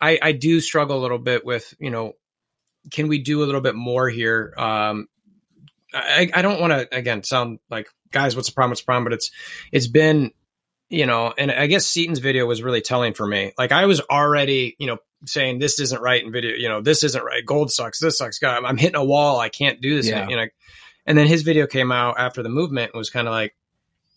I 0.00 0.18
I 0.20 0.32
do 0.32 0.60
struggle 0.60 0.98
a 0.98 1.02
little 1.02 1.18
bit 1.18 1.44
with 1.44 1.74
you 1.78 1.90
know 1.90 2.12
can 2.90 3.08
we 3.08 3.18
do 3.18 3.42
a 3.42 3.46
little 3.46 3.60
bit 3.60 3.74
more 3.74 4.08
here? 4.08 4.54
Um, 4.56 5.08
I, 5.92 6.30
I 6.32 6.42
don't 6.42 6.60
want 6.60 6.72
to 6.72 6.96
again 6.96 7.22
sound 7.22 7.58
like 7.70 7.88
guys, 8.10 8.34
what's 8.34 8.48
the 8.48 8.54
problem? 8.54 8.70
What's 8.70 8.80
the 8.80 8.86
problem? 8.86 9.04
But 9.04 9.12
it's 9.12 9.30
it's 9.72 9.88
been 9.88 10.32
you 10.90 11.04
know, 11.04 11.34
and 11.36 11.50
I 11.50 11.66
guess 11.66 11.84
Seaton's 11.84 12.18
video 12.18 12.46
was 12.46 12.62
really 12.62 12.80
telling 12.80 13.12
for 13.12 13.26
me. 13.26 13.52
Like 13.58 13.72
I 13.72 13.84
was 13.84 14.00
already 14.00 14.74
you 14.78 14.86
know 14.86 14.98
saying 15.26 15.58
this 15.58 15.78
isn't 15.80 16.00
right 16.00 16.24
in 16.24 16.32
video. 16.32 16.56
You 16.56 16.68
know, 16.68 16.80
this 16.80 17.02
isn't 17.04 17.22
right. 17.22 17.44
Gold 17.44 17.70
sucks. 17.70 18.00
This 18.00 18.18
sucks. 18.18 18.38
God, 18.38 18.64
I'm 18.64 18.78
hitting 18.78 18.96
a 18.96 19.04
wall. 19.04 19.38
I 19.38 19.48
can't 19.48 19.80
do 19.80 19.96
this. 19.96 20.08
Yeah. 20.08 20.28
You 20.28 20.36
know, 20.36 20.46
and 21.06 21.16
then 21.16 21.26
his 21.26 21.42
video 21.42 21.66
came 21.66 21.90
out 21.90 22.18
after 22.18 22.42
the 22.42 22.48
movement 22.48 22.94
was 22.94 23.10
kind 23.10 23.26
of 23.26 23.32
like, 23.32 23.54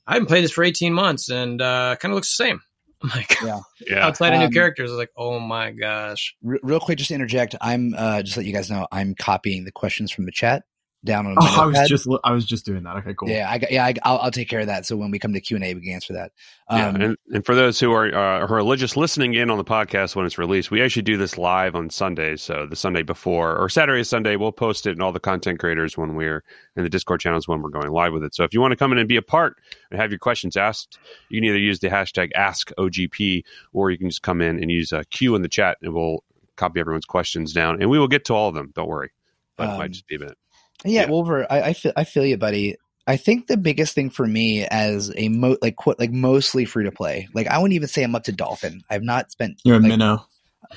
I 0.05 0.13
haven't 0.13 0.27
played 0.27 0.43
this 0.43 0.51
for 0.51 0.63
18 0.63 0.93
months 0.93 1.29
and 1.29 1.61
uh, 1.61 1.95
kind 1.99 2.11
of 2.11 2.15
looks 2.15 2.35
the 2.35 2.43
same. 2.43 2.61
I'm 3.03 3.09
like, 3.15 3.41
yeah, 3.41 3.59
yeah. 3.87 4.05
outside 4.05 4.33
of 4.33 4.39
new 4.39 4.45
um, 4.45 4.51
characters, 4.51 4.89
I 4.89 4.93
was 4.93 4.99
like, 4.99 5.11
oh 5.17 5.39
my 5.39 5.71
gosh. 5.71 6.35
R- 6.47 6.59
real 6.63 6.79
quick, 6.79 6.97
just 6.97 7.09
to 7.09 7.15
interject, 7.15 7.55
I'm 7.61 7.93
uh, 7.97 8.21
just 8.23 8.37
let 8.37 8.45
you 8.45 8.53
guys 8.53 8.69
know, 8.69 8.87
I'm 8.91 9.15
copying 9.15 9.65
the 9.65 9.71
questions 9.71 10.11
from 10.11 10.25
the 10.25 10.31
chat 10.31 10.63
down 11.03 11.25
on. 11.27 11.35
Oh, 11.41 11.63
I 11.63 11.65
was 11.65 11.89
just 11.89 12.07
I 12.23 12.31
was 12.31 12.45
just 12.45 12.65
doing 12.65 12.83
that. 12.83 12.97
Okay, 12.97 13.13
cool. 13.13 13.27
Yeah, 13.27 13.49
I 13.49 13.57
got, 13.57 13.71
yeah, 13.71 13.85
I, 13.85 13.91
will 13.91 14.19
I'll 14.19 14.31
take 14.31 14.47
care 14.47 14.59
of 14.59 14.67
that. 14.67 14.85
So 14.85 14.95
when 14.95 15.11
we 15.11 15.19
come 15.19 15.33
to 15.33 15.41
Q 15.41 15.57
and 15.57 15.63
A, 15.65 15.73
we 15.73 15.81
can 15.81 15.91
answer 15.91 16.13
that. 16.13 16.31
Um, 16.67 16.79
yeah, 16.79 17.05
and, 17.05 17.17
and 17.33 17.45
for 17.45 17.55
those 17.55 17.79
who 17.79 17.91
are 17.91 18.13
uh, 18.13 18.47
who 18.47 18.53
are 18.53 18.75
just 18.75 18.95
listening 18.95 19.33
in 19.33 19.49
on 19.49 19.57
the 19.57 19.65
podcast 19.65 20.15
when 20.15 20.25
it's 20.25 20.37
released, 20.37 20.71
we 20.71 20.81
actually 20.81 21.01
do 21.01 21.17
this 21.17 21.37
live 21.37 21.75
on 21.75 21.89
Sundays. 21.89 22.41
So 22.41 22.67
the 22.69 22.75
Sunday 22.75 23.01
before 23.01 23.57
or 23.57 23.69
Saturday, 23.69 24.03
Sunday, 24.03 24.35
we'll 24.35 24.51
post 24.51 24.85
it 24.85 24.91
and 24.91 25.01
all 25.01 25.11
the 25.11 25.19
content 25.19 25.59
creators 25.59 25.97
when 25.97 26.15
we're 26.15 26.43
in 26.75 26.83
the 26.83 26.89
Discord 26.89 27.19
channels 27.19 27.47
when 27.47 27.61
we're 27.61 27.69
going 27.69 27.91
live 27.91 28.13
with 28.13 28.23
it. 28.23 28.35
So 28.35 28.43
if 28.43 28.53
you 28.53 28.61
want 28.61 28.71
to 28.71 28.77
come 28.77 28.91
in 28.91 28.97
and 28.97 29.09
be 29.09 29.17
a 29.17 29.21
part 29.21 29.57
and 29.89 29.99
have 29.99 30.11
your 30.11 30.19
questions 30.19 30.55
asked, 30.55 30.97
you 31.29 31.41
can 31.41 31.49
either 31.49 31.59
use 31.59 31.79
the 31.79 31.89
hashtag 31.89 32.31
AskOGP 32.33 33.43
or 33.73 33.91
you 33.91 33.97
can 33.97 34.09
just 34.09 34.21
come 34.21 34.41
in 34.41 34.61
and 34.61 34.71
use 34.71 34.91
a 34.91 35.03
Q 35.05 35.35
in 35.35 35.41
the 35.41 35.49
chat, 35.49 35.77
and 35.81 35.93
we'll 35.93 36.23
copy 36.55 36.79
everyone's 36.79 37.05
questions 37.05 37.53
down, 37.53 37.81
and 37.81 37.89
we 37.89 37.99
will 37.99 38.07
get 38.07 38.25
to 38.25 38.33
all 38.33 38.49
of 38.49 38.55
them. 38.55 38.71
Don't 38.75 38.87
worry, 38.87 39.09
but 39.57 39.67
um, 39.67 39.75
it 39.75 39.77
might 39.77 39.85
um, 39.85 39.91
just 39.91 40.07
be 40.07 40.15
a 40.15 40.19
minute. 40.19 40.37
Yeah, 40.85 41.01
yeah. 41.01 41.09
Wolver, 41.09 41.45
I, 41.51 41.61
I 41.61 41.73
feel 41.73 41.93
I 41.95 42.03
feel 42.03 42.25
you, 42.25 42.37
buddy. 42.37 42.77
I 43.07 43.17
think 43.17 43.47
the 43.47 43.57
biggest 43.57 43.95
thing 43.95 44.09
for 44.09 44.25
me 44.27 44.65
as 44.65 45.11
a 45.15 45.29
mo 45.29 45.57
like 45.61 45.75
quote 45.75 45.99
like 45.99 46.11
mostly 46.11 46.65
free 46.65 46.85
to 46.85 46.91
play, 46.91 47.27
like 47.33 47.47
I 47.47 47.57
wouldn't 47.57 47.75
even 47.75 47.87
say 47.87 48.03
I'm 48.03 48.15
up 48.15 48.23
to 48.25 48.31
dolphin. 48.31 48.83
I've 48.89 49.03
not 49.03 49.31
spent. 49.31 49.61
You're 49.63 49.77
like, 49.77 49.85
a 49.85 49.89
minnow. 49.89 50.25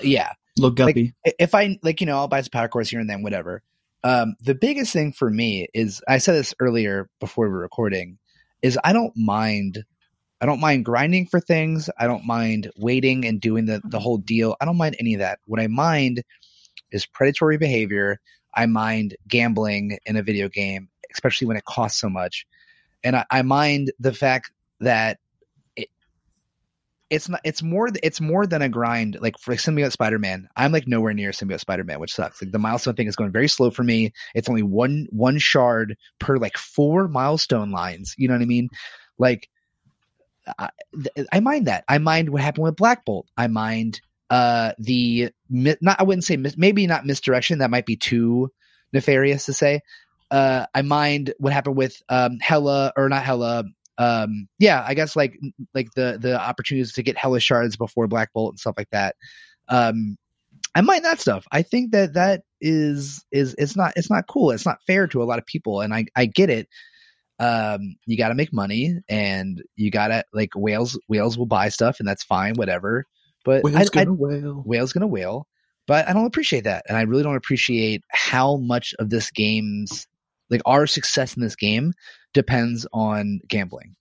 Yeah, 0.02 0.32
look 0.56 0.76
guppy. 0.76 1.14
Like, 1.24 1.34
if 1.38 1.54
I 1.54 1.78
like, 1.82 2.00
you 2.00 2.06
know, 2.06 2.16
I'll 2.16 2.28
buy 2.28 2.40
some 2.40 2.50
power 2.50 2.68
cores 2.68 2.88
here 2.88 3.00
and 3.00 3.08
then, 3.08 3.22
whatever. 3.22 3.62
Um, 4.02 4.36
the 4.40 4.54
biggest 4.54 4.92
thing 4.92 5.12
for 5.12 5.30
me 5.30 5.68
is 5.72 6.02
I 6.08 6.18
said 6.18 6.34
this 6.34 6.54
earlier 6.60 7.08
before 7.20 7.46
we 7.46 7.52
were 7.52 7.60
recording, 7.60 8.18
is 8.62 8.78
I 8.82 8.92
don't 8.92 9.12
mind. 9.16 9.84
I 10.40 10.46
don't 10.46 10.60
mind 10.60 10.84
grinding 10.84 11.26
for 11.26 11.40
things. 11.40 11.88
I 11.98 12.06
don't 12.06 12.26
mind 12.26 12.70
waiting 12.76 13.24
and 13.24 13.40
doing 13.40 13.66
the 13.66 13.80
the 13.84 14.00
whole 14.00 14.18
deal. 14.18 14.56
I 14.60 14.64
don't 14.64 14.76
mind 14.76 14.96
any 14.98 15.14
of 15.14 15.20
that. 15.20 15.38
What 15.46 15.60
I 15.60 15.68
mind 15.68 16.22
is 16.90 17.06
predatory 17.06 17.56
behavior. 17.56 18.20
I 18.56 18.66
mind 18.66 19.16
gambling 19.28 19.98
in 20.06 20.16
a 20.16 20.22
video 20.22 20.48
game, 20.48 20.88
especially 21.12 21.46
when 21.46 21.56
it 21.56 21.64
costs 21.64 22.00
so 22.00 22.08
much. 22.08 22.46
And 23.02 23.16
I, 23.16 23.24
I 23.30 23.42
mind 23.42 23.92
the 23.98 24.12
fact 24.12 24.50
that 24.80 25.18
it, 25.76 25.88
it's 27.10 27.28
not 27.28 27.40
it's 27.44 27.62
more 27.62 27.90
it's 28.02 28.20
more 28.20 28.46
than 28.46 28.62
a 28.62 28.68
grind. 28.68 29.18
Like 29.20 29.38
for 29.38 29.54
symbiote 29.54 29.92
spider-man 29.92 30.48
i'm 30.56 30.72
like 30.72 30.88
nowhere 30.88 31.14
near 31.14 31.30
symbiote 31.30 31.60
spider-man 31.60 32.00
which 32.00 32.14
sucks. 32.14 32.40
Like 32.40 32.52
the 32.52 32.58
milestone 32.58 32.94
thing 32.94 33.06
is 33.06 33.16
going 33.16 33.32
very 33.32 33.48
slow 33.48 33.70
for 33.70 33.82
me. 33.82 34.12
It's 34.34 34.48
only 34.48 34.62
one 34.62 35.06
one 35.10 35.38
shard 35.38 35.96
per 36.18 36.36
like 36.38 36.56
four 36.56 37.08
milestone 37.08 37.70
lines. 37.70 38.14
You 38.16 38.28
know 38.28 38.34
what 38.34 38.42
i 38.42 38.46
mean? 38.46 38.68
Like 39.18 39.48
I, 40.58 40.70
I 41.32 41.40
mind 41.40 41.66
that. 41.66 41.84
I 41.88 41.98
mind 41.98 42.30
what 42.30 42.42
happened 42.42 42.64
with 42.64 42.76
black 42.76 43.04
bolt. 43.04 43.28
I 43.36 43.46
mind 43.46 44.00
uh 44.35 44.73
the 44.79 45.31
not 45.49 46.01
I 46.01 46.03
wouldn't 46.03 46.25
say 46.25 46.37
maybe 46.57 46.88
not 46.88 47.07
misdirection 47.07 47.59
that 47.59 47.70
might 47.70 47.87
be 47.87 47.94
too 47.94 48.51
nefarious 48.92 49.47
to 49.47 49.53
say. 49.53 49.81
Uh, 50.29 50.66
I 50.75 50.83
mind 50.83 51.33
what 51.38 51.53
happened 51.53 51.77
with 51.77 52.03
um 52.09 52.38
Hela 52.40 52.92
or 52.97 53.09
not 53.09 53.23
Hela. 53.23 53.62
Um, 53.97 54.49
yeah, 54.59 54.85
I 54.85 54.94
guess 54.94 55.14
like 55.14 55.38
like 55.73 55.92
the 55.94 56.18
the 56.20 56.40
opportunities 56.40 56.94
to 56.94 57.05
get 57.05 57.16
Hela 57.16 57.38
shards 57.38 57.77
before 57.77 58.09
Black 58.09 58.33
Bolt 58.33 58.55
and 58.55 58.59
stuff 58.59 58.75
like 58.77 58.90
that. 58.90 59.14
Um, 59.68 60.16
I 60.75 60.81
mind 60.81 61.05
that 61.05 61.20
stuff. 61.20 61.47
I 61.53 61.62
think 61.62 61.92
that 61.92 62.14
that 62.14 62.42
is 62.61 63.25
is 63.31 63.55
it's 63.57 63.77
not 63.77 63.92
it's 63.94 64.11
not 64.11 64.27
cool. 64.27 64.51
It's 64.51 64.66
not 64.66 64.83
fair 64.85 65.07
to 65.07 65.23
a 65.23 65.25
lot 65.31 65.38
of 65.38 65.47
people, 65.47 65.81
and 65.81 65.94
I 65.94 66.07
I 66.16 66.27
get 66.27 66.51
it. 66.51 66.68
Um, 67.38 67.94
you 68.05 68.16
got 68.16 68.31
to 68.31 68.35
make 68.35 68.53
money, 68.53 68.97
and 69.09 69.62
you 69.77 69.92
got 69.92 70.09
to 70.09 70.25
like 70.33 70.51
whales 70.57 70.99
whales 71.09 71.38
will 71.38 71.47
buy 71.47 71.68
stuff, 71.68 72.01
and 72.01 72.09
that's 72.09 72.25
fine, 72.25 72.55
whatever. 72.55 73.07
But 73.44 73.62
whale's 73.62 73.90
I, 73.90 74.04
gonna 74.04 74.12
I, 74.12 74.16
whale. 74.16 74.62
Whale's 74.64 74.92
gonna 74.92 75.07
whale. 75.07 75.46
But 75.87 76.09
I 76.09 76.12
don't 76.12 76.26
appreciate 76.26 76.64
that, 76.64 76.85
and 76.88 76.96
I 76.96 77.02
really 77.02 77.22
don't 77.22 77.37
appreciate 77.37 78.04
how 78.11 78.57
much 78.57 78.94
of 78.98 79.11
this 79.11 79.30
game's 79.30 80.07
like 80.50 80.62
our 80.66 80.87
success 80.87 81.37
in 81.37 81.42
this 81.42 81.57
game 81.57 81.92
depends 82.33 82.87
on 82.92 83.40
gambling. 83.48 83.96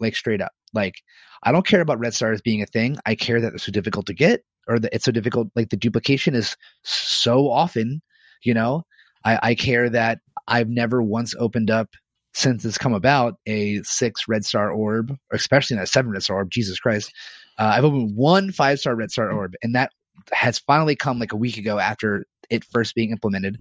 Like 0.00 0.16
straight 0.16 0.40
up. 0.40 0.52
Like 0.74 0.96
I 1.42 1.52
don't 1.52 1.66
care 1.66 1.80
about 1.80 1.98
red 1.98 2.14
stars 2.14 2.40
being 2.40 2.62
a 2.62 2.66
thing. 2.66 2.98
I 3.06 3.14
care 3.14 3.40
that 3.40 3.50
they're 3.50 3.58
so 3.58 3.72
difficult 3.72 4.06
to 4.06 4.14
get 4.14 4.44
or 4.68 4.78
that 4.78 4.94
it's 4.94 5.04
so 5.04 5.12
difficult. 5.12 5.48
Like 5.56 5.70
the 5.70 5.76
duplication 5.76 6.34
is 6.34 6.56
so 6.82 7.50
often, 7.50 8.02
you 8.42 8.54
know. 8.54 8.84
I, 9.24 9.38
I 9.42 9.54
care 9.54 9.90
that 9.90 10.20
I've 10.46 10.68
never 10.68 11.02
once 11.02 11.34
opened 11.38 11.70
up 11.70 11.88
since 12.34 12.64
it's 12.64 12.78
come 12.78 12.94
about 12.94 13.34
a 13.46 13.82
six 13.82 14.28
red 14.28 14.44
star 14.44 14.70
orb, 14.70 15.10
or 15.10 15.36
especially 15.36 15.76
that 15.76 15.88
seven 15.88 16.12
red 16.12 16.22
star 16.22 16.36
orb. 16.36 16.50
Jesus 16.50 16.78
Christ, 16.78 17.12
uh, 17.58 17.72
I've 17.74 17.84
opened 17.84 18.16
one 18.16 18.52
five 18.52 18.78
star 18.80 18.94
red 18.94 19.10
star 19.10 19.30
orb, 19.30 19.54
and 19.62 19.74
that 19.74 19.92
has 20.32 20.58
finally 20.58 20.96
come 20.96 21.18
like 21.18 21.32
a 21.32 21.36
week 21.36 21.56
ago 21.56 21.78
after 21.78 22.26
it 22.50 22.64
first 22.64 22.94
being 22.94 23.10
implemented. 23.10 23.58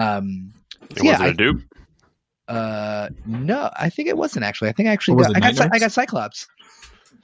Um, 0.00 0.52
And 0.96 1.04
yeah, 1.04 1.12
was 1.12 1.20
it 1.20 1.24
a 1.24 1.28
I- 1.28 1.32
dupe? 1.32 1.62
uh, 2.48 3.08
no, 3.26 3.70
I 3.74 3.88
think 3.90 4.08
it 4.08 4.16
wasn't 4.16 4.44
actually. 4.44 4.68
I 4.68 4.72
think 4.72 4.88
I 4.88 4.92
actually 4.92 5.22
got, 5.22 5.36
I 5.36 5.40
got, 5.40 5.56
Cy- 5.56 5.70
I 5.72 5.78
got 5.78 5.92
Cyclops. 5.92 6.46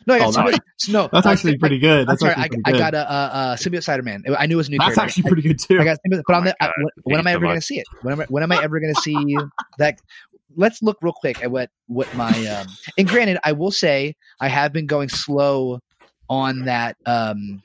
No, 0.07 0.15
I 0.15 0.19
got 0.19 0.29
Oh, 0.29 0.33
Cyclops. 0.33 0.89
no, 0.89 1.09
That's 1.13 1.27
actually 1.27 1.59
pretty 1.59 1.79
good. 1.79 2.01
I'm 2.01 2.07
That's 2.07 2.21
sorry, 2.21 2.33
actually 2.33 2.45
I, 2.45 2.49
pretty 2.49 2.63
I 2.65 2.73
good. 2.73 2.79
got 2.79 2.95
a, 2.95 3.13
a, 3.13 3.53
a 3.53 3.57
symbiote 3.57 3.83
Spider 3.83 4.03
Man. 4.03 4.25
I 4.39 4.47
knew 4.47 4.55
it 4.55 4.57
was 4.57 4.69
a 4.69 4.71
new 4.71 4.79
That's 4.79 4.95
character. 4.95 5.03
actually 5.03 5.23
pretty 5.25 5.43
good 5.49 5.59
too. 5.59 5.79
I 5.79 5.85
got 5.85 5.99
symbiote, 5.99 6.23
but 6.27 6.35
Oh 6.35 6.39
I'm 6.39 6.45
the, 6.47 6.57
I, 6.63 6.67
when, 6.79 6.87
when 7.05 7.19
am 7.21 7.27
I 7.27 7.33
ever 7.33 7.45
going 7.45 7.57
to 7.61 7.61
see 7.61 7.79
it? 7.79 7.87
When 8.03 8.13
am 8.13 8.21
I, 8.21 8.25
when 8.31 8.43
am 8.43 8.51
I 8.51 8.63
ever 8.63 8.81
going 8.81 8.95
to 8.95 9.01
see 9.01 9.37
that? 9.79 9.99
Let's 10.57 10.83
look 10.83 10.97
real 11.03 11.13
quick 11.13 11.43
at 11.45 11.51
what 11.51 11.71
what 11.87 12.13
my 12.17 12.31
um. 12.47 12.67
And 12.99 13.07
granted, 13.07 13.39
I 13.45 13.53
will 13.53 13.71
say 13.71 14.17
I 14.41 14.49
have 14.49 14.73
been 14.73 14.87
going 14.87 15.09
slow 15.11 15.81
on 16.31 16.65
that 16.65 16.97
um 17.05 17.63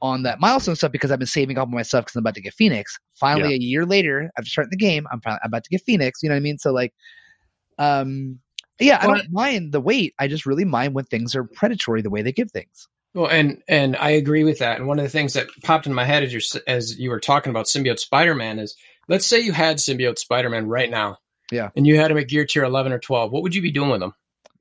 on 0.00 0.22
that 0.22 0.40
milestone 0.40 0.76
stuff 0.76 0.92
because 0.92 1.10
I've 1.10 1.18
been 1.18 1.26
saving 1.26 1.58
up 1.58 1.68
my 1.68 1.82
stuff 1.82 2.04
because 2.04 2.16
I'm 2.16 2.20
about 2.20 2.34
to 2.36 2.40
get 2.40 2.54
Phoenix. 2.54 2.98
Finally, 3.14 3.54
a 3.54 3.58
year 3.58 3.84
later, 3.86 4.30
after 4.38 4.48
starting 4.48 4.70
the 4.70 4.76
game, 4.76 5.06
I'm, 5.10 5.20
finally, 5.20 5.40
I'm 5.42 5.48
about 5.48 5.64
to 5.64 5.70
get 5.70 5.82
Phoenix. 5.82 6.22
You 6.22 6.28
know 6.28 6.34
what 6.34 6.40
I 6.40 6.40
mean? 6.40 6.58
So 6.58 6.72
like, 6.72 6.92
um, 7.78 8.38
yeah, 8.78 8.98
I 9.00 9.06
don't 9.06 9.30
mind 9.32 9.72
the 9.72 9.80
wait. 9.80 10.14
I 10.18 10.28
just 10.28 10.46
really 10.46 10.64
mind 10.64 10.94
when 10.94 11.04
things 11.04 11.34
are 11.34 11.44
predatory 11.44 12.02
the 12.02 12.10
way 12.10 12.22
they 12.22 12.32
give 12.32 12.50
things. 12.50 12.88
Well, 13.14 13.26
and 13.26 13.62
and 13.68 13.96
I 13.96 14.10
agree 14.10 14.44
with 14.44 14.58
that. 14.58 14.78
And 14.78 14.86
one 14.86 14.98
of 14.98 15.02
the 15.02 15.10
things 15.10 15.32
that 15.32 15.48
popped 15.62 15.86
in 15.86 15.94
my 15.94 16.04
head 16.04 16.22
as 16.22 16.32
you 16.32 16.60
as 16.66 16.98
you 16.98 17.10
were 17.10 17.20
talking 17.20 17.50
about 17.50 17.66
symbiote 17.66 17.98
Spider 17.98 18.34
Man 18.34 18.58
is, 18.58 18.76
let's 19.08 19.26
say 19.26 19.40
you 19.40 19.52
had 19.52 19.78
symbiote 19.78 20.18
Spider 20.18 20.48
Man 20.48 20.66
right 20.68 20.90
now, 20.90 21.16
Yeah. 21.50 21.70
and 21.74 21.86
you 21.86 21.96
had 21.96 22.10
him 22.10 22.18
at 22.18 22.28
gear 22.28 22.44
tier 22.44 22.64
eleven 22.64 22.92
or 22.92 22.98
twelve. 22.98 23.32
What 23.32 23.42
would 23.42 23.54
you 23.54 23.62
be 23.62 23.72
doing 23.72 23.90
with 23.90 24.02
him? 24.02 24.14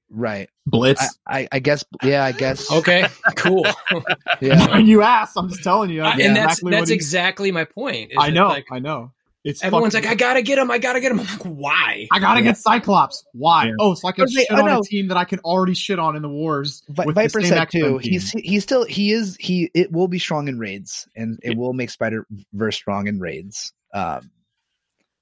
Right. 0.10 0.50
Blitz. 0.66 1.02
I, 1.28 1.40
I, 1.42 1.48
I 1.54 1.60
guess. 1.60 1.84
Yeah. 2.04 2.24
I 2.24 2.32
guess. 2.32 2.72
Okay, 2.72 3.06
cool. 3.36 3.66
Yeah. 4.42 4.70
when 4.72 4.88
you 4.88 5.02
asked, 5.02 5.34
I'm 5.38 5.50
just 5.50 5.64
telling 5.64 5.90
you. 5.90 6.02
I- 6.04 6.16
that's 6.18 6.22
and 6.22 6.36
that's 6.36 6.60
exactly 6.60 6.72
that's 6.72 6.90
exactly 6.90 7.52
my 7.52 7.66
point. 7.66 8.12
I 8.18 8.30
know. 8.30 8.48
Like, 8.48 8.66
I 8.72 8.80
know. 8.80 9.12
It's 9.44 9.64
everyone's 9.64 9.94
fucking- 9.94 10.10
like, 10.10 10.18
I 10.18 10.20
gotta 10.20 10.42
get 10.42 10.58
him. 10.58 10.70
I 10.70 10.80
gotta 10.80 11.00
get 11.00 11.12
him. 11.12 11.20
I'm 11.22 11.26
like, 11.26 11.42
why? 11.44 12.08
I 12.12 12.20
gotta 12.20 12.42
get 12.42 12.58
Cyclops. 12.58 13.24
Why? 13.34 13.68
Yeah. 13.68 13.74
Oh, 13.80 13.94
so 13.94 14.08
I 14.08 14.12
can 14.12 14.26
But 14.26 14.34
they- 14.34 14.42
shit 14.42 14.48
oh, 14.52 14.60
on 14.60 14.66
no. 14.66 14.80
a 14.80 14.84
team 14.84 15.08
that 15.08 15.18
I 15.18 15.24
can 15.26 15.40
already 15.40 15.74
shit 15.74 15.98
on 15.98 16.16
in 16.18 16.22
the 16.22 16.30
wars. 16.30 16.84
Vi- 16.90 17.06
with 17.06 17.16
the 17.16 17.22
Viper 17.22 17.42
same 17.42 17.50
said 17.50 17.70
too. 17.70 18.00
team. 18.00 18.12
He's 18.12 18.32
he's 18.32 18.64
still 18.64 18.84
he 18.86 19.12
is 19.12 19.38
he. 19.40 19.72
It 19.74 19.92
will 19.94 20.08
be 20.10 20.20
strong 20.20 20.48
in 20.50 20.60
raids, 20.60 21.08
and 21.16 21.40
it 21.42 21.58
will 21.58 21.72
make 21.74 21.90
Spider 21.90 22.26
Verse 22.54 22.76
strong 22.76 23.08
in 23.08 23.20
raids. 23.20 23.72
Um, 23.94 24.30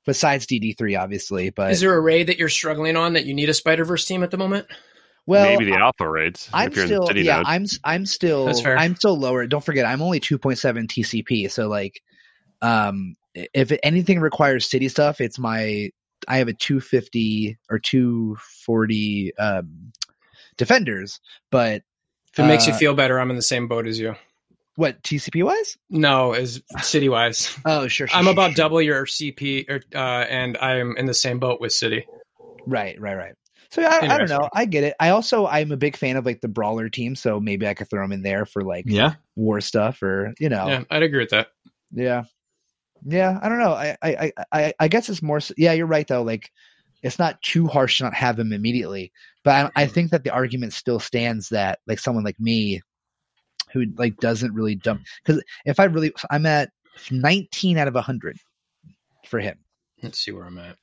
besides 0.08 0.48
DD 0.48 0.76
three, 0.76 0.96
obviously, 0.96 1.52
but 1.52 1.70
Is 1.72 1.82
there 1.82 1.94
a 1.96 2.00
raid 2.02 2.28
that 2.28 2.40
you're 2.40 2.50
struggling 2.50 2.96
on 2.98 3.14
that 3.14 3.26
you 3.26 3.36
need 3.36 3.50
a 3.50 3.54
Spider 3.54 3.86
Verse 3.86 4.06
team 4.06 4.24
at 4.24 4.32
the 4.32 4.38
moment? 4.38 4.66
well, 5.28 5.44
Maybe 5.44 5.66
the 5.66 5.78
alpha 5.78 6.10
raids. 6.10 6.50
I'm 6.52 6.70
if 6.72 6.76
you're 6.78 6.86
in 6.86 6.90
still 7.04 7.18
yeah. 7.18 7.38
node. 7.38 7.46
I'm 7.48 7.64
s- 7.64 7.80
I'm 7.84 8.06
still 8.08 8.46
That's 8.48 8.62
fair. 8.62 8.78
I'm 8.78 8.96
still 8.96 9.20
lower. 9.20 9.46
Don't 9.46 9.64
forget, 9.64 9.86
I'm 9.86 10.02
only 10.02 10.20
two 10.20 10.40
point 10.40 10.58
seven 10.58 10.88
TCP. 10.88 11.52
So 11.52 11.68
like, 11.68 12.02
um, 12.64 13.16
if 13.36 13.72
anything 13.84 14.20
requires 14.20 14.68
city 14.68 14.90
stuff, 14.90 15.22
it's 15.22 15.38
my 15.38 15.92
I 16.28 16.38
have 16.38 16.48
a 16.48 16.54
two 16.54 16.80
fifty 16.80 17.58
or 17.70 17.78
two 17.78 18.36
forty 18.66 19.36
um 19.38 19.92
defenders, 20.58 21.20
but 21.52 21.84
If 22.34 22.40
it 22.40 22.44
makes 22.48 22.66
you 22.66 22.74
Uh, 22.74 22.78
feel 22.78 22.94
better, 22.96 23.20
I'm 23.20 23.30
in 23.30 23.36
the 23.36 23.42
same 23.44 23.68
boat 23.68 23.86
as 23.86 24.00
you. 24.00 24.16
What 24.78 25.02
TCP 25.02 25.44
wise? 25.44 25.76
No, 25.90 26.34
is 26.34 26.62
city 26.82 27.10
wise, 27.10 27.58
Oh, 27.66 27.88
sure. 27.88 28.08
sure 28.08 28.16
I'm 28.16 28.26
sure, 28.26 28.34
about 28.34 28.52
sure. 28.52 28.56
double 28.56 28.82
your 28.82 29.06
CP, 29.06 29.68
or, 29.70 29.82
uh, 29.94 30.26
and 30.30 30.56
I'm 30.60 30.96
in 30.98 31.08
the 31.08 31.16
same 31.16 31.40
boat 31.40 31.60
with 31.60 31.74
city. 31.74 32.06
Right, 32.68 33.00
right, 33.02 33.16
right. 33.16 33.34
So 33.72 33.82
I, 33.82 34.14
I 34.14 34.18
don't 34.18 34.30
know. 34.30 34.48
I 34.54 34.66
get 34.66 34.84
it. 34.84 34.96
I 35.00 35.10
also 35.10 35.48
I'm 35.48 35.72
a 35.72 35.78
big 35.78 35.98
fan 35.98 36.16
of 36.16 36.26
like 36.26 36.42
the 36.42 36.48
brawler 36.48 36.90
team, 36.90 37.16
so 37.16 37.40
maybe 37.40 37.68
I 37.68 37.74
could 37.74 37.90
throw 37.90 38.04
them 38.04 38.12
in 38.12 38.22
there 38.22 38.46
for 38.46 38.64
like 38.64 38.86
yeah. 38.88 39.16
war 39.36 39.60
stuff 39.62 40.02
or 40.04 40.34
you 40.40 40.48
know, 40.48 40.68
Yeah, 40.68 40.84
I'd 40.90 41.04
agree 41.04 41.20
with 41.20 41.32
that. 41.32 41.48
yeah, 41.92 42.24
yeah. 43.04 43.40
I 43.42 43.50
don't 43.50 43.60
know. 43.60 43.74
I 43.74 43.98
I 44.02 44.32
I 44.54 44.74
I, 44.80 44.88
guess 44.88 45.10
it's 45.10 45.22
more. 45.22 45.40
Yeah, 45.58 45.74
you're 45.74 45.88
right 45.88 46.08
though. 46.08 46.22
Like 46.24 46.52
it's 47.02 47.20
not 47.20 47.42
too 47.42 47.68
harsh 47.68 47.98
to 47.98 48.06
not 48.06 48.14
have 48.14 48.40
him 48.40 48.54
immediately, 48.54 49.12
but 49.44 49.72
I. 49.76 49.84
I 49.84 49.88
think 49.88 50.12
that 50.12 50.24
the 50.24 50.32
argument 50.32 50.74
still 50.74 51.00
stands 51.00 51.50
that 51.50 51.80
like 51.88 52.00
someone 52.00 52.24
like 52.24 52.40
me 52.40 52.82
who 53.74 53.86
like 53.98 54.18
doesn't 54.18 54.54
really 54.54 54.76
dump 54.76 55.02
because 55.26 55.44
if 55.66 55.80
I 55.80 55.86
really 55.86 56.14
I'm 56.32 56.46
at 56.46 56.70
19 57.12 57.78
out 57.78 57.88
of 57.88 57.94
100 57.96 58.38
for 59.28 59.40
him. 59.40 59.58
Let's 60.02 60.20
see 60.20 60.32
where 60.32 60.46
I'm 60.46 60.58
at. 60.58 60.78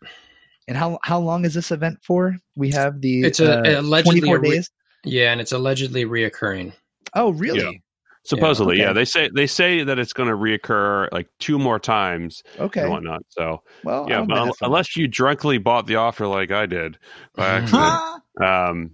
And 0.68 0.77
how 0.77 0.99
how 1.03 1.18
long 1.20 1.44
is 1.44 1.55
this 1.55 1.70
event 1.70 1.99
for? 2.03 2.37
We 2.57 2.70
have 2.70 3.01
the 3.01 3.23
It's 3.25 3.40
a- 3.40 3.79
uh, 3.79 3.81
allegedly 3.81 4.20
24 4.20 4.37
a 4.37 4.40
re- 4.40 4.51
days. 4.51 4.70
Yeah, 5.05 5.33
and 5.33 5.40
it's 5.40 5.53
allegedly 5.53 6.05
reoccurring. 6.07 6.73
Oh, 7.14 7.31
really? 7.31 7.83
Supposedly, 8.27 8.77
okay. 8.77 8.83
yeah. 8.85 8.92
They 8.94 9.05
say 9.05 9.29
they 9.35 9.47
say 9.47 9.85
that 9.85 9.99
it's 9.99 10.14
going 10.14 10.31
to 10.31 10.35
reoccur 10.35 11.09
like 11.12 11.29
two 11.40 11.59
more 11.59 11.79
times 11.79 12.42
Okay. 12.59 12.81
and 12.81 12.90
whatnot. 12.90 13.23
So 13.29 13.62
Well, 13.85 14.07
yeah, 14.09 14.23
but 14.27 14.38
un- 14.38 14.47
that 14.49 14.55
so 14.57 14.64
much. 14.64 14.68
unless 14.68 14.97
you 14.97 15.07
drunkenly 15.07 15.59
bought 15.59 15.87
the 15.87 15.97
offer 15.97 16.27
like 16.27 16.51
I 16.51 16.64
did 16.64 16.97
by 17.35 17.47
accident, 17.47 18.23
um, 18.42 18.90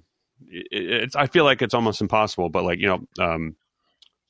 it, 0.49 0.67
it's 0.73 1.15
I 1.17 1.29
feel 1.29 1.45
like 1.45 1.63
it's 1.63 1.75
almost 1.75 2.01
impossible. 2.01 2.49
But 2.49 2.65
like 2.65 2.81
you 2.81 2.89
know, 2.89 3.25
um, 3.25 3.55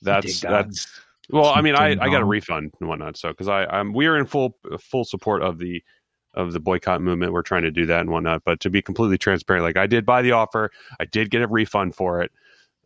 that's 0.03 0.41
that's 0.41 0.89
well, 1.31 1.47
I 1.47 1.61
mean, 1.63 1.77
I, 1.77 1.91
I 1.91 2.11
got 2.11 2.23
a 2.23 2.25
refund 2.25 2.73
and 2.81 2.89
whatnot. 2.89 3.17
So 3.17 3.29
because 3.29 3.49
I 3.49 3.65
I'm 3.65 3.93
we're 3.93 4.17
in 4.17 4.27
full 4.27 4.57
full 4.81 5.05
support 5.05 5.43
of 5.43 5.59
the 5.59 5.83
of 6.35 6.53
the 6.53 6.61
boycott 6.61 7.01
movement. 7.03 7.33
We're 7.33 7.43
trying 7.43 7.63
to 7.63 7.71
do 7.71 7.87
that 7.87 8.01
and 8.01 8.11
whatnot. 8.11 8.43
But 8.45 8.61
to 8.61 8.71
be 8.71 8.83
completely 8.83 9.19
transparent, 9.19 9.65
like 9.65 9.77
I 9.77 9.87
did 9.87 10.07
buy 10.07 10.23
the 10.23 10.33
offer, 10.33 10.71
I 10.99 11.05
did 11.05 11.31
get 11.31 11.43
a 11.43 11.47
refund 11.49 11.95
for 11.97 12.23
it. 12.23 12.31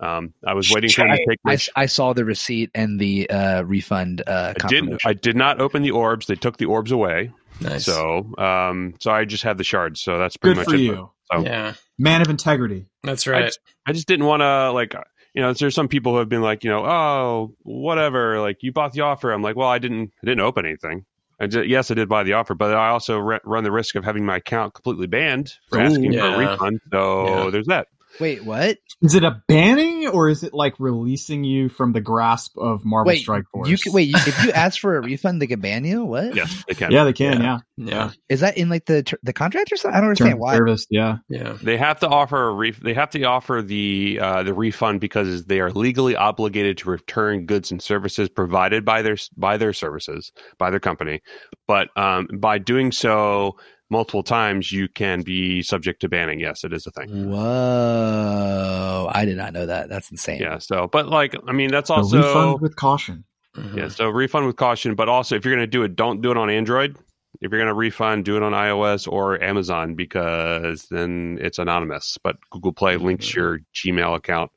Um, 0.01 0.35
I 0.45 0.55
was 0.55 0.71
waiting 0.71 0.91
for 0.91 1.03
him 1.07 1.13
to 1.17 1.25
take 1.29 1.39
I, 1.45 1.49
my 1.49 1.53
s- 1.55 1.69
I 1.77 1.87
saw 1.87 2.13
the 2.13 2.25
receipt 2.25 2.71
and 2.75 2.99
the 2.99 3.31
uh, 3.31 3.63
refund 3.63 4.23
uh, 4.27 4.55
I 4.63 4.67
didn't. 4.69 5.01
I 5.07 5.13
did 5.13 5.37
not 5.37 5.61
open 5.61 5.83
the 5.83 5.93
orbs. 5.93 6.27
They 6.27 6.35
took 6.35 6.57
the 6.57 6.67
orbs 6.67 6.91
away. 6.91 7.31
Nice. 7.61 7.85
So, 7.85 8.35
um, 8.37 8.95
so 8.99 9.13
I 9.13 9.25
just 9.25 9.45
have 9.45 9.57
the 9.57 9.65
shards. 9.65 10.01
So 10.01 10.19
that's 10.19 10.37
pretty 10.37 10.55
Good 10.55 10.61
much 10.61 10.69
for 10.69 10.75
it. 10.75 10.81
you. 10.81 11.11
so- 11.33 11.45
yeah, 11.45 11.75
Man 11.99 12.21
of 12.21 12.29
integrity. 12.29 12.87
that's 13.05 13.27
I 13.29 13.31
right. 13.31 13.45
just, 13.47 13.61
I 13.87 13.93
just 13.93 14.09
didn't 14.09 14.27
want 14.27 14.41
to 14.41 14.73
like, 14.73 14.95
you 15.35 15.43
know, 15.43 15.53
there's 15.53 15.75
some 15.75 15.89
people 15.89 16.13
who 16.13 16.19
have 16.19 16.29
been 16.29 16.43
like, 16.43 16.65
you 16.65 16.71
know, 16.71 16.85
oh, 16.87 17.55
whatever, 17.63 18.41
like 18.41 18.59
you 18.63 18.73
bought 18.73 18.93
the 18.93 19.01
offer. 19.03 19.33
I'm 19.33 19.43
like, 19.43 19.57
well, 19.57 19.69
I 19.69 19.79
didn't, 19.79 20.13
I 20.23 20.27
didn't 20.27 20.41
open 20.41 20.65
anything. 20.65 21.05
I 21.41 21.47
did, 21.49 21.69
yes, 21.69 21.91
I 21.91 21.95
did 21.95 22.09
buy 22.09 22.23
the 22.23 22.35
offer, 22.35 22.55
but 22.55 22.73
I 22.75 22.89
also 22.91 23.19
re- 23.19 23.41
run 23.45 23.65
the 23.65 23.73
risk 23.73 23.97
of 23.97 24.05
having 24.05 24.25
my 24.25 24.37
account 24.37 24.75
completely 24.75 25.09
banned 25.09 25.53
for 25.69 25.79
Ooh. 25.79 25.83
asking 25.83 26.13
for 26.13 26.27
a 26.27 26.39
refund. 26.39 26.81
So 26.93 27.27
Yeah. 27.27 27.51
there's 27.51 27.67
that. 27.67 27.89
Wait, 28.21 28.45
what? 28.45 28.79
Is 29.03 29.15
it 29.15 29.25
a 29.25 29.43
banning 29.49 30.07
or 30.07 30.29
is 30.29 30.43
it 30.45 30.55
like 30.55 30.75
releasing 30.79 31.45
you 31.45 31.69
from 31.69 31.93
the 31.93 32.01
grasp 32.01 32.57
of 32.57 32.85
Marvel 32.85 33.09
Wait, 33.09 33.21
Strike 33.21 33.45
Force? 33.53 33.69
you 33.69 33.77
can, 33.77 33.93
wait. 33.93 34.09
You, 34.09 34.15
if 34.17 34.45
you 34.45 34.53
ask 34.53 34.81
for 34.81 34.97
a 34.97 35.01
refund, 35.01 35.43
they 35.43 35.47
can 35.47 35.61
ban 35.61 35.85
you. 35.85 36.05
What? 36.05 36.35
Yes, 36.35 36.65
they 36.69 36.75
can. 36.75 36.93
Yeah, 36.93 37.05
they 37.05 37.13
can. 37.13 37.43
Yeah. 37.43 37.59
yeah, 37.77 38.11
Is 38.29 38.41
that 38.41 38.57
in 38.57 38.69
like 38.69 38.87
the 38.87 39.17
the 39.23 39.33
contract 39.33 39.73
or 39.73 39.77
something? 39.77 39.97
I 39.97 40.01
don't 40.01 40.11
Terms 40.11 40.21
understand 40.21 40.35
of 40.35 40.41
why. 40.41 40.57
service. 40.57 40.87
Yeah. 40.91 41.17
yeah. 41.29 41.57
They 41.61 41.77
have 41.77 42.01
to 42.01 42.09
offer 42.09 42.49
a 42.49 42.55
ref- 42.55 42.81
they 42.81 42.95
have 42.95 43.11
to 43.11 43.23
offer 43.25 43.63
the 43.63 44.19
uh, 44.21 44.43
the 44.45 44.55
refund 44.55 45.01
because 45.01 45.47
they 45.47 45.61
are 45.61 45.71
legally 45.71 46.15
obligated 46.17 46.79
to 46.79 46.91
return 46.91 47.47
goods 47.47 47.71
and 47.71 47.83
services 47.83 48.29
provided 48.29 48.85
by 48.85 49.03
their 49.03 49.17
by 49.37 49.57
their 49.57 49.73
services 49.73 50.33
by 50.59 50.71
their 50.71 50.81
company. 50.81 51.21
But 51.67 51.89
um, 51.97 52.29
by 52.39 52.59
doing 52.59 52.93
so 52.93 53.57
multiple 53.95 54.23
times, 54.25 54.73
you 54.73 54.89
can 54.89 55.23
be 55.23 55.63
subject 55.63 56.01
to 56.01 56.09
banning. 56.09 56.41
Yes, 56.41 56.65
it 56.65 56.73
is 56.73 56.87
a 56.87 56.91
thing. 56.91 57.09
Whoa! 57.31 59.09
I 59.13 59.25
did 59.25 59.37
not 59.37 59.53
know 59.53 59.67
that. 59.67 59.89
That's 59.89 60.11
insane. 60.11 60.41
Yeah. 60.41 60.59
So, 60.59 60.89
but 60.89 61.09
like, 61.09 61.35
I 61.47 61.53
mean, 61.53 61.71
that's 61.71 61.89
So 61.89 61.95
also 61.95 62.19
refund 62.19 62.61
with 62.61 62.77
caution. 62.77 63.25
Mhm. 63.57 63.77
yeah. 63.77 63.89
So 63.89 64.09
refund 64.09 64.47
with 64.47 64.57
caution, 64.57 64.95
but 64.97 65.09
also 65.09 65.37
if 65.37 65.45
you're 65.45 65.55
going 65.55 65.63
to 65.67 65.71
do 65.71 65.83
it, 65.85 65.95
don't 65.97 66.21
do 66.21 66.31
it 66.33 66.37
on 66.37 66.51
Android. 66.51 66.97
If 67.41 67.51
you're 67.51 67.61
going 67.61 67.69
to 67.69 67.75
refund, 67.75 68.25
do 68.25 68.37
it 68.37 68.43
on 68.43 68.53
iOS 68.53 69.11
or 69.11 69.41
Amazon 69.43 69.95
because 69.95 70.87
then 70.91 71.39
it's 71.41 71.59
anonymous. 71.59 72.19
But 72.23 72.37
Google 72.51 72.73
Play 72.73 72.97
links 72.97 73.35
your 73.35 73.61
Gmail 73.75 74.15
account 74.17 74.51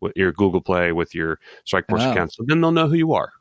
with 0.00 0.12
your 0.16 0.32
Google 0.32 0.60
Play 0.60 0.92
with 0.92 1.14
your 1.14 1.38
Strikeforce 1.66 2.06
Oh. 2.06 2.10
account, 2.12 2.32
so 2.34 2.44
then 2.46 2.60
they'll 2.60 2.72
know 2.72 2.88
who 2.88 2.96
you 2.96 3.12
are. 3.14 3.32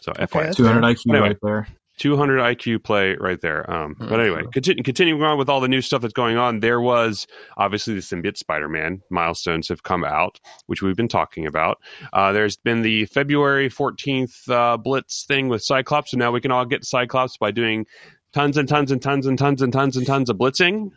So 0.00 0.12
Okay, 0.12 0.24
FYI, 0.26 0.54
200 0.56 0.82
IQ 0.84 1.10
Anyway. 1.10 1.28
right 1.28 1.36
there. 1.42 1.66
200 2.00 2.40
IQ 2.40 2.82
play 2.82 3.14
right 3.20 3.40
there. 3.42 3.70
Um, 3.70 3.94
Mhm. 3.94 4.08
But 4.08 4.20
anyway, 4.20 4.42
continue, 4.52 4.82
continuing 4.82 5.22
on 5.22 5.36
with 5.38 5.48
all 5.50 5.60
the 5.60 5.68
new 5.68 5.82
stuff 5.82 6.00
that's 6.00 6.14
going 6.14 6.38
on, 6.38 6.60
there 6.60 6.80
was 6.80 7.26
obviously 7.58 7.94
the 7.94 8.00
Symbiote 8.00 8.38
Spider 8.38 8.68
Man 8.68 9.02
milestones 9.10 9.68
have 9.68 9.82
come 9.82 10.02
out, 10.02 10.40
which 10.66 10.80
we've 10.82 10.96
been 10.96 11.08
talking 11.08 11.46
about. 11.46 11.78
Uh, 12.12 12.32
there's 12.32 12.56
been 12.56 12.82
the 12.82 13.04
February 13.06 13.68
14th 13.68 14.48
uh, 14.48 14.78
Blitz 14.78 15.24
thing 15.28 15.48
with 15.48 15.62
Cyclops, 15.62 16.10
so 16.12 16.16
now 16.16 16.32
we 16.32 16.40
can 16.40 16.50
all 16.50 16.64
get 16.64 16.84
Cyclops 16.84 17.36
by 17.36 17.50
doing 17.50 17.84
tons 18.32 18.56
and 18.56 18.68
tons 18.68 18.90
and 18.90 19.02
tons 19.02 19.26
and 19.26 19.38
tons 19.38 19.60
and 19.60 19.72
tons 19.72 19.96
and 19.96 20.06
tons 20.06 20.30
of 20.30 20.38
blitzing. 20.38 20.90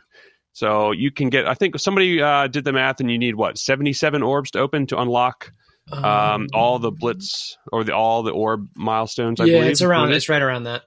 So 0.53 0.91
you 0.91 1.11
can 1.11 1.29
get, 1.29 1.47
I 1.47 1.53
think 1.55 1.77
somebody 1.79 2.21
uh, 2.21 2.47
did 2.47 2.63
the 2.63 2.71
math, 2.71 2.99
and 3.01 3.11
you 3.11 3.17
need 3.17 3.35
what, 3.35 3.57
77 3.57 4.23
orbs 4.23 4.51
to 4.51 4.59
open 4.59 4.85
to 4.87 4.99
unlock 4.99 5.51
um, 5.91 6.47
all 6.53 6.79
the 6.79 6.91
blitz 6.91 7.57
or 7.73 7.83
the 7.83 7.93
all 7.93 8.23
the 8.23 8.31
orb 8.31 8.69
milestones. 8.75 9.41
I 9.41 9.45
yeah, 9.45 9.57
believe 9.57 9.71
it's 9.71 9.81
around. 9.81 10.13
It's 10.13 10.29
right 10.29 10.41
around 10.41 10.63
that. 10.63 10.83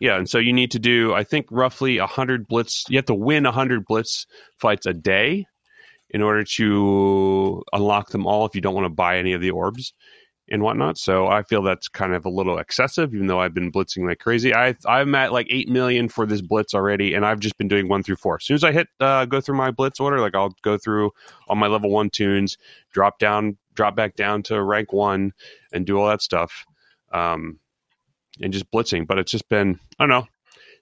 Yeah, 0.00 0.16
and 0.16 0.28
so 0.28 0.38
you 0.38 0.54
need 0.54 0.70
to 0.70 0.78
do, 0.78 1.12
I 1.12 1.24
think, 1.24 1.46
roughly 1.50 1.98
hundred 1.98 2.48
blitz. 2.48 2.86
You 2.88 2.96
have 2.96 3.04
to 3.06 3.14
win 3.14 3.44
hundred 3.44 3.84
blitz 3.84 4.26
fights 4.58 4.86
a 4.86 4.94
day 4.94 5.46
in 6.08 6.22
order 6.22 6.42
to 6.42 7.62
unlock 7.74 8.08
them 8.10 8.26
all. 8.26 8.46
If 8.46 8.54
you 8.54 8.62
don't 8.62 8.74
want 8.74 8.86
to 8.86 8.90
buy 8.90 9.18
any 9.18 9.34
of 9.34 9.42
the 9.42 9.50
orbs 9.50 9.92
and 10.48 10.62
whatnot, 10.62 10.96
so 10.96 11.28
I 11.28 11.42
feel 11.42 11.62
that's 11.62 11.86
kind 11.86 12.14
of 12.14 12.24
a 12.24 12.30
little 12.30 12.58
excessive. 12.58 13.14
Even 13.14 13.26
though 13.26 13.40
I've 13.40 13.52
been 13.52 13.70
blitzing 13.70 14.08
like 14.08 14.20
crazy, 14.20 14.54
I 14.54 14.74
I'm 14.86 15.14
at 15.14 15.34
like 15.34 15.48
eight 15.50 15.68
million 15.68 16.08
for 16.08 16.24
this 16.24 16.40
blitz 16.40 16.72
already, 16.72 17.12
and 17.12 17.26
I've 17.26 17.40
just 17.40 17.58
been 17.58 17.68
doing 17.68 17.86
one 17.86 18.02
through 18.02 18.16
four. 18.16 18.36
As 18.36 18.46
soon 18.46 18.54
as 18.54 18.64
I 18.64 18.72
hit 18.72 18.88
uh, 19.00 19.26
go 19.26 19.42
through 19.42 19.58
my 19.58 19.70
blitz 19.70 20.00
order, 20.00 20.18
like 20.20 20.34
I'll 20.34 20.56
go 20.62 20.78
through 20.78 21.10
all 21.46 21.56
my 21.56 21.66
level 21.66 21.90
one 21.90 22.08
tunes, 22.08 22.56
drop 22.90 23.18
down, 23.18 23.58
drop 23.74 23.96
back 23.96 24.16
down 24.16 24.42
to 24.44 24.62
rank 24.62 24.94
one, 24.94 25.32
and 25.74 25.84
do 25.84 26.00
all 26.00 26.08
that 26.08 26.22
stuff. 26.22 26.64
Um, 27.12 27.58
and 28.40 28.52
just 28.52 28.70
blitzing. 28.70 29.06
But 29.06 29.18
it's 29.18 29.30
just 29.32 29.48
been 29.48 29.78
I 29.98 30.04
don't 30.04 30.10
know. 30.10 30.26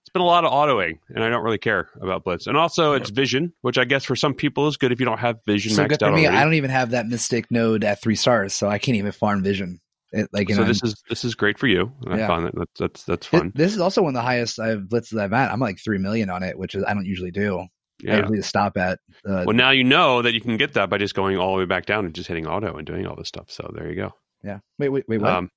It's 0.01 0.13
been 0.15 0.23
a 0.23 0.27
lot 0.27 0.45
of 0.47 0.53
autoing, 0.53 0.99
and 1.11 1.23
I 1.23 1.29
don't 1.29 1.45
really 1.45 1.59
care 1.59 1.91
about 2.01 2.25
blitz. 2.25 2.47
And 2.47 2.57
also, 2.57 2.95
it's 2.95 3.11
vision, 3.11 3.53
which 3.61 3.77
I 3.77 3.85
guess 3.85 4.05
for 4.05 4.17
some 4.17 4.33
people 4.33 4.67
is 4.67 4.79
good 4.79 4.91
if 4.91 5.01
you 5.01 5.05
don't 5.07 5.19
have 5.19 5.37
vision 5.47 5.73
So 5.73 5.85
maxed 5.85 5.89
good 5.91 5.99
for 5.99 6.07
out 6.07 6.15
me. 6.15 6.27
I 6.27 6.43
don't 6.45 6.55
even 6.55 6.71
have 6.71 6.91
that 6.93 7.07
mystic 7.07 7.51
node 7.51 7.85
at 7.85 8.01
three 8.01 8.15
stars, 8.15 8.55
so 8.55 8.69
I 8.69 8.79
can't 8.79 8.97
even 8.97 9.13
farm 9.13 9.43
vision. 9.43 9.81
It, 10.13 10.31
like, 10.33 10.49
so 10.49 10.63
know, 10.63 10.65
this 10.65 10.83
is 10.83 11.03
this 11.11 11.25
is 11.25 11.35
great 11.35 11.59
for 11.59 11.67
you. 11.67 11.93
I 12.07 12.17
Yeah. 12.17 12.27
find 12.27 12.47
that 12.47 12.55
that's 12.57 12.79
that's, 12.79 13.05
that's 13.05 13.29
Th- 13.29 13.43
fun. 13.43 13.53
This 13.55 13.75
is 13.75 13.81
also 13.81 14.01
one 14.01 14.11
of 14.11 14.15
the 14.15 14.23
highest 14.23 14.59
I've 14.59 14.83
blitzes 14.85 15.21
I've 15.21 15.33
had. 15.33 15.51
I'm 15.51 15.61
like 15.61 15.79
three 15.79 15.99
million 15.99 16.31
on 16.31 16.43
it, 16.43 16.59
which 16.59 16.75
is 16.75 16.83
I 16.85 16.95
don't 16.95 17.05
usually 17.05 17.31
do. 17.33 17.67
Yeah. 18.01 18.15
I 18.15 18.19
usually 18.21 18.41
stop 18.41 18.79
at. 18.79 19.01
Uh, 19.29 19.43
Well, 19.47 19.57
now 19.57 19.71
you 19.73 19.85
know 19.85 20.23
that 20.23 20.33
you 20.33 20.41
can 20.41 20.57
get 20.57 20.73
that 20.75 20.89
by 20.89 20.97
just 20.97 21.15
going 21.15 21.37
all 21.37 21.53
the 21.53 21.59
way 21.59 21.65
back 21.67 21.85
down 21.85 22.07
and 22.07 22.15
just 22.15 22.29
hitting 22.29 22.47
auto 22.47 22.77
and 22.77 22.87
doing 22.87 23.07
all 23.07 23.17
this 23.17 23.29
stuff. 23.29 23.51
So 23.51 23.71
there 23.75 23.89
you 23.91 23.97
go. 23.97 24.15
yeah. 24.43 24.61
Wait, 24.79 24.89
wait, 24.89 25.05
wait. 25.07 25.21
What? 25.21 25.33
Um, 25.33 25.51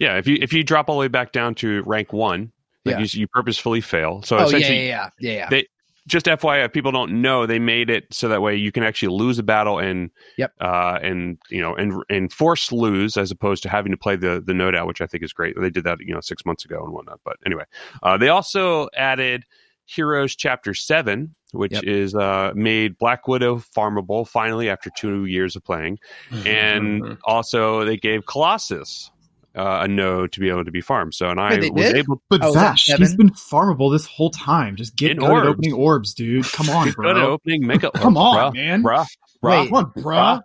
yeah, 0.00 0.16
if 0.18 0.26
you 0.26 0.38
if 0.40 0.52
you 0.52 0.62
drop 0.64 0.88
all 0.88 0.96
the 0.96 1.00
way 1.00 1.08
back 1.08 1.32
down 1.32 1.54
to 1.56 1.82
rank 1.84 2.12
one, 2.12 2.52
like 2.84 2.94
Yeah. 2.96 2.98
you, 3.00 3.20
you 3.20 3.26
purposefully 3.28 3.80
fail. 3.80 4.22
So 4.22 4.38
oh 4.38 4.48
yeah, 4.50 4.58
yeah, 4.58 5.08
yeah, 5.20 5.32
yeah. 5.32 5.48
They- 5.50 5.66
just 6.08 6.26
FYI, 6.26 6.64
if 6.64 6.72
people 6.72 6.92
don't 6.92 7.20
know, 7.20 7.46
they 7.46 7.58
made 7.58 7.90
it 7.90 8.04
so 8.12 8.28
that 8.28 8.40
way 8.40 8.54
you 8.54 8.70
can 8.70 8.84
actually 8.84 9.08
lose 9.18 9.40
a 9.40 9.42
battle 9.42 9.80
and 9.80 10.10
Yep. 10.38 10.52
uh, 10.60 11.00
and 11.02 11.36
you 11.50 11.60
know 11.60 11.74
and 11.74 12.00
and 12.08 12.32
force 12.32 12.70
lose 12.70 13.16
as 13.16 13.32
opposed 13.32 13.64
to 13.64 13.68
having 13.68 13.90
to 13.90 13.98
play 13.98 14.14
the 14.14 14.40
the 14.46 14.54
note 14.54 14.76
out, 14.76 14.86
which 14.86 15.00
I 15.00 15.06
think 15.08 15.24
is 15.24 15.32
great. 15.32 15.56
They 15.60 15.68
did 15.68 15.82
that 15.82 15.98
you 16.00 16.14
know 16.14 16.20
six 16.20 16.46
months 16.46 16.64
ago 16.64 16.84
and 16.84 16.92
whatnot. 16.92 17.18
But 17.24 17.38
anyway, 17.44 17.64
uh, 18.04 18.16
they 18.18 18.28
also 18.28 18.88
added 18.96 19.42
Heroes 19.86 20.36
Chapter 20.36 20.74
Seven, 20.74 21.34
which 21.50 21.72
Yep. 21.72 21.82
is 21.82 22.14
uh, 22.14 22.52
made 22.54 22.98
Black 22.98 23.26
Widow 23.26 23.56
farmable 23.76 24.28
finally 24.28 24.68
after 24.70 24.90
two 24.96 25.24
years 25.24 25.56
of 25.56 25.64
playing, 25.64 25.98
and 26.44 27.02
Mhm. 27.02 27.18
also 27.24 27.84
they 27.84 27.96
gave 27.96 28.26
Colossus. 28.26 29.10
Uh, 29.56 29.80
a 29.84 29.88
node 29.88 30.32
to 30.32 30.40
be 30.40 30.50
able 30.50 30.64
to 30.66 30.70
be 30.70 30.82
farmed. 30.82 31.14
So, 31.14 31.30
and 31.30 31.40
I 31.40 31.52
Wait, 31.52 31.60
they 31.62 31.70
was 31.70 31.84
did? 31.86 31.96
able 31.96 32.20
But 32.28 32.42
Oh, 32.44 32.52
Vash, 32.52 32.84
he's 32.84 33.16
been 33.16 33.30
farmable 33.30 33.90
this 33.90 34.04
whole 34.04 34.28
time. 34.28 34.76
Just 34.76 34.96
get 34.96 35.12
In 35.12 35.16
good 35.16 35.24
at 35.30 35.30
orbs. 35.32 35.48
opening 35.48 35.72
orbs, 35.72 36.12
dude. 36.12 36.44
Come 36.52 36.68
on, 36.68 36.88
to 36.88 36.92
go 36.92 37.02
to 37.04 37.14
bro. 37.14 37.30
opening, 37.32 37.66
make 37.66 37.82
a 37.82 37.90
Come 37.94 38.18
on, 38.18 38.52
bruh, 38.52 38.54
man. 38.54 38.82
bruh, 38.82 39.06
bruh, 39.42 39.60
Wait. 39.62 39.68
Come 39.70 39.74
on, 39.74 39.92
bro. 40.02 40.14
bruh. 40.16 40.42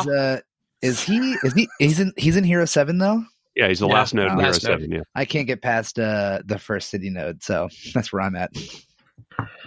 is 0.00 0.06
uh, 0.08 0.40
is 0.82 1.02
he? 1.04 1.36
Is 1.44 1.52
he? 1.54 1.68
He's 1.78 2.00
in. 2.00 2.12
He's 2.16 2.36
in 2.36 2.42
Hero 2.42 2.64
Seven 2.64 2.98
though. 2.98 3.22
Yeah, 3.54 3.68
he's 3.68 3.78
the 3.78 3.86
Yeah, 3.88 3.94
last 3.94 4.14
node 4.14 4.26
in 4.32 4.38
Hero 4.38 4.50
node. 4.50 4.60
Seven. 4.60 4.90
Yeah, 4.90 5.00
I 5.14 5.24
can't 5.24 5.46
get 5.46 5.62
past 5.62 5.98
uh 6.00 6.40
the 6.44 6.58
first 6.58 6.90
city 6.90 7.10
node, 7.10 7.42
so 7.44 7.68
that's 7.94 8.12
where 8.12 8.22
I'm 8.22 8.34
at. 8.34 8.50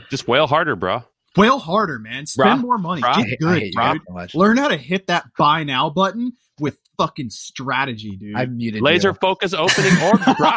just 0.10 0.28
wail 0.28 0.48
harder, 0.48 0.76
bro. 0.76 1.04
Wail 1.38 1.60
harder, 1.60 1.98
man. 1.98 2.26
Spend 2.26 2.60
Bruh. 2.60 2.62
more 2.62 2.78
money. 2.78 3.02
Bruh. 3.02 3.16
Get 3.16 3.26
hate- 3.28 3.34
I 3.34 3.46
good, 3.46 3.60
hate 3.62 3.74
dude. 4.18 4.32
so. 4.32 4.38
Learn 4.40 4.58
how 4.58 4.68
to 4.68 4.76
hit 4.76 5.08
that 5.08 5.28
buy 5.38 5.64
now 5.64 5.90
button 5.90 6.26
with 6.26 6.34
fucking 6.98 7.30
strategy, 7.30 8.16
dude. 8.16 8.36
I've 8.36 8.52
muted 8.52 8.82
Laser 8.82 9.10
You. 9.10 9.14
focus 9.22 9.54
opening 9.54 9.94
or 10.02 10.18
bro. 10.38 10.52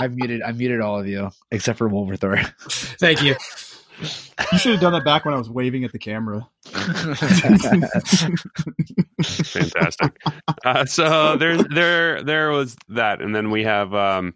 I've 0.00 0.14
muted. 0.16 0.42
I 0.42 0.52
muted 0.52 0.80
all 0.80 0.98
of 0.98 1.06
you 1.06 1.30
except 1.50 1.78
for 1.78 1.88
Wolverthor. 1.88 2.36
Thank 2.98 3.22
you. 3.22 3.34
you 4.52 4.58
should 4.58 4.72
have 4.72 4.80
done 4.80 4.92
that 4.92 5.04
back 5.04 5.24
when 5.24 5.34
I 5.34 5.38
was 5.38 5.48
waving 5.48 5.84
at 5.84 5.92
the 5.92 5.98
camera. 6.00 6.48
Fantastic. 9.22 10.16
Uh, 10.64 10.84
so 10.84 11.36
there, 11.36 11.62
there, 11.62 12.22
there 12.22 12.50
was 12.50 12.76
that, 12.88 13.20
and 13.22 13.34
then 13.34 13.50
we 13.50 13.64
have. 13.64 13.94
Um, 13.94 14.34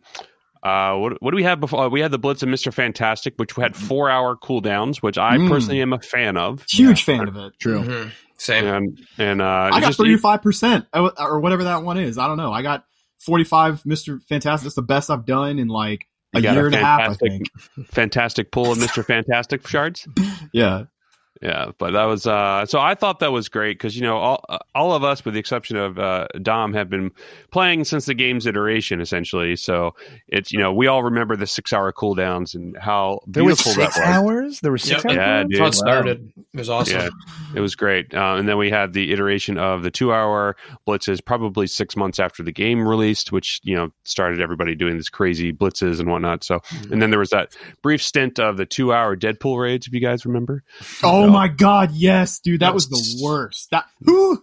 uh, 0.63 0.97
what, 0.97 1.23
what 1.23 1.31
do 1.31 1.37
we 1.37 1.45
have 1.45 1.61
before? 1.61 1.89
We 1.89 2.01
had 2.01 2.11
the 2.11 2.19
Blitz 2.19 2.43
of 2.43 2.49
Mister 2.49 2.73
Fantastic, 2.73 3.35
which 3.37 3.53
had 3.55 3.77
four 3.77 4.11
hour 4.11 4.37
cooldowns, 4.37 4.97
which 4.99 5.17
I 5.17 5.37
Mm. 5.37 5.49
personally 5.49 5.81
am 5.81 5.93
a 5.93 6.01
fan 6.01 6.37
of. 6.37 6.65
Huge 6.69 7.05
fan 7.05 7.29
of 7.29 7.37
it. 7.37 7.53
True. 7.61 7.81
Mhm. 7.83 8.11
Same. 8.39 8.67
And 8.67 8.99
and 9.19 9.43
uh, 9.43 9.71
I 9.73 9.81
got 9.81 9.95
thirty 9.95 10.17
five 10.17 10.43
percent 10.43 10.87
or 10.95 11.41
whatever 11.41 11.65
that 11.65 11.83
one 11.83 11.99
is. 11.99 12.19
I 12.19 12.27
don't 12.29 12.37
know. 12.37 12.53
I 12.53 12.63
got 12.63 12.85
forty 13.19 13.45
five. 13.45 13.85
Mister 13.85 14.21
Fantastic. 14.29 14.65
That's 14.65 14.75
the 14.77 14.83
best 14.83 15.11
I've 15.11 15.27
done 15.27 15.59
in 15.59 15.69
like 15.69 16.07
a 16.35 16.41
year 16.41 16.63
a 16.63 16.67
and 16.67 16.75
a 16.75 16.79
half. 16.79 17.01
I 17.01 17.05
fantastic- 17.15 17.31
think. 17.75 17.89
fantastic 17.89 18.51
pull 18.53 18.73
of 18.73 18.79
Mister 18.79 19.03
Fantastic 19.03 19.67
shards. 19.67 20.07
Yeah. 20.53 20.85
Yeah, 21.41 21.71
but 21.79 21.93
that 21.93 22.05
was 22.07 22.27
uh 22.27 22.67
so 22.67 22.81
I 22.81 22.95
thought 22.97 23.21
that 23.21 23.31
was 23.31 23.49
great 23.49 23.79
because 23.79 23.95
you 23.95 24.03
know 24.03 24.17
all 24.17 24.45
all 24.75 24.93
of 24.93 25.05
us 25.05 25.25
with 25.25 25.35
the 25.35 25.41
exception 25.41 25.77
of 25.77 25.97
uh 25.97 26.27
Dom 26.43 26.75
have 26.75 26.91
been 26.91 27.13
playing 27.53 27.85
since 27.85 28.07
the 28.07 28.15
game's 28.15 28.45
iteration 28.45 29.01
essentially. 29.01 29.55
So 29.55 29.95
it's 30.27 30.53
you 30.53 30.59
know 30.59 30.73
we 30.73 30.89
all 30.89 31.05
remember 31.05 31.37
the 31.37 31.45
6-hour 31.45 31.93
cooldowns 31.93 32.57
and 32.57 32.77
how 32.77 33.21
There 33.29 33.45
was 33.45 33.63
beautiful 33.63 33.81
that 33.85 33.93
six 33.93 33.99
was. 34.07 34.17
hours. 34.17 34.61
There 34.61 34.73
were 34.73 34.79
six 34.79 35.05
Yep. 35.05 35.13
hours. 35.13 35.17
Yeah, 35.17 35.43
That's 35.45 35.59
how 35.59 35.65
it 35.67 35.71
dude. 35.71 35.75
started. 35.75 36.33
It 36.55 36.59
was 36.59 36.71
awesome. 36.71 36.97
Yeah, 36.97 37.09
it 37.55 37.61
was 37.61 37.77
great. 37.77 38.13
Uh, 38.13 38.35
and 38.37 38.49
then 38.49 38.59
we 38.59 38.69
had 38.71 38.93
the 38.93 39.13
iteration 39.13 39.59
of 39.59 39.83
the 39.85 39.91
2-hour 39.93 40.57
blitzes 40.89 41.25
probably 41.25 41.67
6 41.69 41.97
months 41.97 42.19
after 42.19 42.43
the 42.43 42.51
game 42.53 42.87
released 42.89 43.31
which 43.31 43.61
you 43.63 43.77
know 43.77 43.91
started 44.05 44.41
everybody 44.41 44.75
doing 44.75 44.95
these 44.95 45.09
crazy 45.09 45.53
blitzes 45.53 46.01
and 46.01 46.11
whatnot. 46.11 46.43
So 46.43 46.61
and 46.91 47.01
then 47.01 47.11
there 47.11 47.19
was 47.21 47.31
that 47.31 47.55
brief 47.83 48.03
stint 48.03 48.41
of 48.41 48.57
the 48.57 48.67
2-hour 48.67 49.17
Deadpool 49.17 49.61
raids 49.61 49.87
if 49.87 49.93
you 49.93 50.01
guys 50.01 50.27
remember. 50.27 50.65
Oh 51.05 51.28
So- 51.29 51.33
my 51.33 51.49
god, 51.49 51.93
yes, 51.93 52.41
dude. 52.41 52.61
That 52.61 52.75
was 52.75 52.89
the 52.89 53.21
worst. 53.25 53.71
That 53.71 53.85
who 54.05 54.43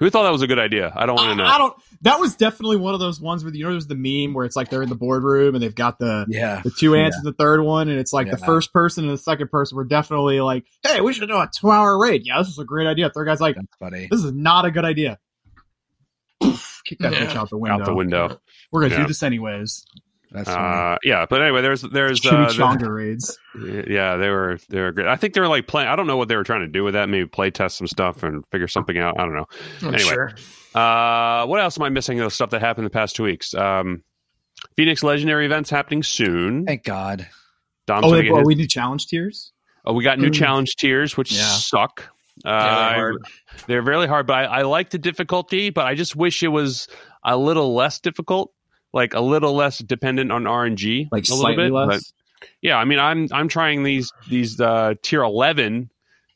Who 0.00 0.10
thought 0.10 0.22
that 0.22 0.30
was 0.32 0.42
a 0.42 0.46
good 0.46 0.60
idea? 0.60 0.92
I 0.94 1.06
don't 1.06 1.16
want 1.16 1.30
to 1.30 1.34
know. 1.34 1.44
I 1.44 1.58
don't. 1.58 1.74
That 2.02 2.20
was 2.20 2.36
definitely 2.36 2.76
one 2.76 2.94
of 2.94 3.00
those 3.00 3.20
ones 3.20 3.42
where 3.42 3.52
you 3.52 3.64
know 3.64 3.72
there's 3.72 3.88
the 3.88 3.96
meme 3.96 4.32
where 4.32 4.44
it's 4.46 4.54
like 4.54 4.70
they're 4.70 4.82
in 4.84 4.88
the 4.88 4.94
boardroom 4.94 5.56
and 5.56 5.62
they've 5.64 5.74
got 5.74 5.98
the 5.98 6.24
Yeah. 6.28 6.60
the 6.62 6.70
two 6.70 6.94
ants 6.94 7.16
and 7.16 7.26
the 7.26 7.32
third 7.32 7.62
one, 7.64 7.88
and 7.88 7.98
it's 7.98 8.12
like 8.12 8.30
the 8.30 8.38
Yeah. 8.38 8.46
first 8.46 8.72
person 8.72 9.02
and 9.04 9.12
the 9.12 9.18
second 9.18 9.50
person 9.50 9.76
were 9.76 9.82
definitely 9.84 10.40
like, 10.40 10.64
"Hey, 10.84 11.00
we 11.00 11.12
should 11.12 11.28
do 11.28 11.34
a 11.36 11.50
two 11.52 11.70
hour 11.72 11.98
raid." 12.00 12.22
Yeah, 12.24 12.38
this 12.38 12.46
is 12.48 12.58
a 12.60 12.64
great 12.64 12.86
idea. 12.86 13.10
Third 13.10 13.24
guy's 13.24 13.40
like. 13.40 13.56
"This 13.90 14.22
is 14.22 14.32
not 14.32 14.64
a 14.64 14.70
good 14.70 14.84
idea." 14.84 15.18
Kick 16.84 16.98
that 17.00 17.12
Yeah. 17.12 17.18
bitch 17.26 17.34
out 17.36 17.50
the 17.50 17.58
window. 17.58 17.80
out 17.80 17.84
the 17.84 17.94
window. 17.94 18.40
We're 18.70 18.82
gonna 18.82 18.94
Yeah. 18.94 19.00
do 19.02 19.08
this 19.08 19.22
anyways. 19.24 19.84
That's 20.30 20.48
funny. 20.48 20.94
Uh, 20.94 20.98
yeah, 21.04 21.26
but 21.28 21.40
anyway, 21.42 21.62
there's 21.62 21.82
there's 21.82 22.24
uh, 22.26 22.30
Chimichanga 22.48 22.88
raids. 22.94 23.38
yeah, 23.56 24.16
they 24.16 24.28
were 24.28 24.58
they 24.68 24.80
were 24.80 24.92
great. 24.92 25.06
I 25.06 25.16
think 25.16 25.34
they 25.34 25.40
were 25.40 25.48
like 25.48 25.66
playing. 25.66 25.88
I 25.88 25.96
don't 25.96 26.06
know 26.06 26.16
what 26.18 26.28
they 26.28 26.36
were 26.36 26.44
trying 26.44 26.60
to 26.60 26.68
do 26.68 26.84
with 26.84 26.94
that. 26.94 27.08
Maybe 27.08 27.26
play 27.26 27.50
test 27.50 27.78
some 27.78 27.86
stuff 27.86 28.22
and 28.22 28.44
figure 28.52 28.68
something 28.68 28.98
out. 28.98 29.18
I 29.18 29.24
don't 29.24 29.34
know. 29.34 29.46
I'm 29.82 29.94
Anyway. 29.94 30.00
sure. 30.10 30.32
Uh, 30.74 31.46
what 31.46 31.60
else 31.60 31.78
am 31.78 31.84
I 31.84 31.88
missing? 31.88 32.20
Of 32.20 32.32
stuff 32.32 32.50
that 32.50 32.60
happened 32.60 32.82
in 32.84 32.86
the 32.86 32.90
past 32.90 33.16
two 33.16 33.22
weeks. 33.24 33.54
Um, 33.54 34.02
Phoenix 34.76 35.02
Legendary 35.02 35.46
events 35.46 35.70
happening 35.70 36.02
soon. 36.02 36.66
Thank 36.66 36.84
God. 36.84 37.26
Dom's 37.86 38.04
Oh, 38.06 38.10
wait, 38.12 38.30
well, 38.30 38.44
we 38.44 38.54
do 38.54 38.66
challenge 38.66 39.06
tiers. 39.06 39.52
oh, 39.86 39.94
we 39.94 40.04
got 40.04 40.18
new 40.18 40.28
Mm. 40.28 40.34
challenge 40.34 40.76
tiers, 40.76 41.16
which 41.16 41.32
Yeah. 41.32 41.42
suck. 41.44 42.10
Uh, 42.44 42.50
Yeah, 42.50 42.60
they're 42.60 42.68
I- 42.70 42.94
hard. 42.94 43.16
they're 43.66 43.82
really 43.82 44.06
hard, 44.06 44.26
but 44.26 44.34
I, 44.34 44.44
I 44.44 44.62
like 44.62 44.90
the 44.90 44.98
difficulty. 44.98 45.70
But 45.70 45.86
I 45.86 45.94
just 45.94 46.14
wish 46.16 46.42
it 46.42 46.48
was 46.48 46.86
a 47.24 47.36
little 47.36 47.74
less 47.74 47.98
difficult, 47.98 48.52
like 48.98 49.14
a 49.14 49.20
little 49.20 49.54
less 49.54 49.78
dependent 49.78 50.30
on 50.32 50.44
RNG, 50.44 51.08
Like 51.10 51.24
a 51.28 51.30
little 51.32 51.38
slightly 51.38 51.64
bit. 51.66 51.72
but- 51.72 51.88
less. 51.88 52.12
Yeah, 52.62 52.76
I 52.76 52.84
mean, 52.84 52.98
I'm 52.98 53.28
I'm 53.32 53.48
trying 53.48 53.82
these 53.82 54.12
these 54.28 54.60
uh, 54.60 54.94
tier 55.02 55.22
11 55.22 55.90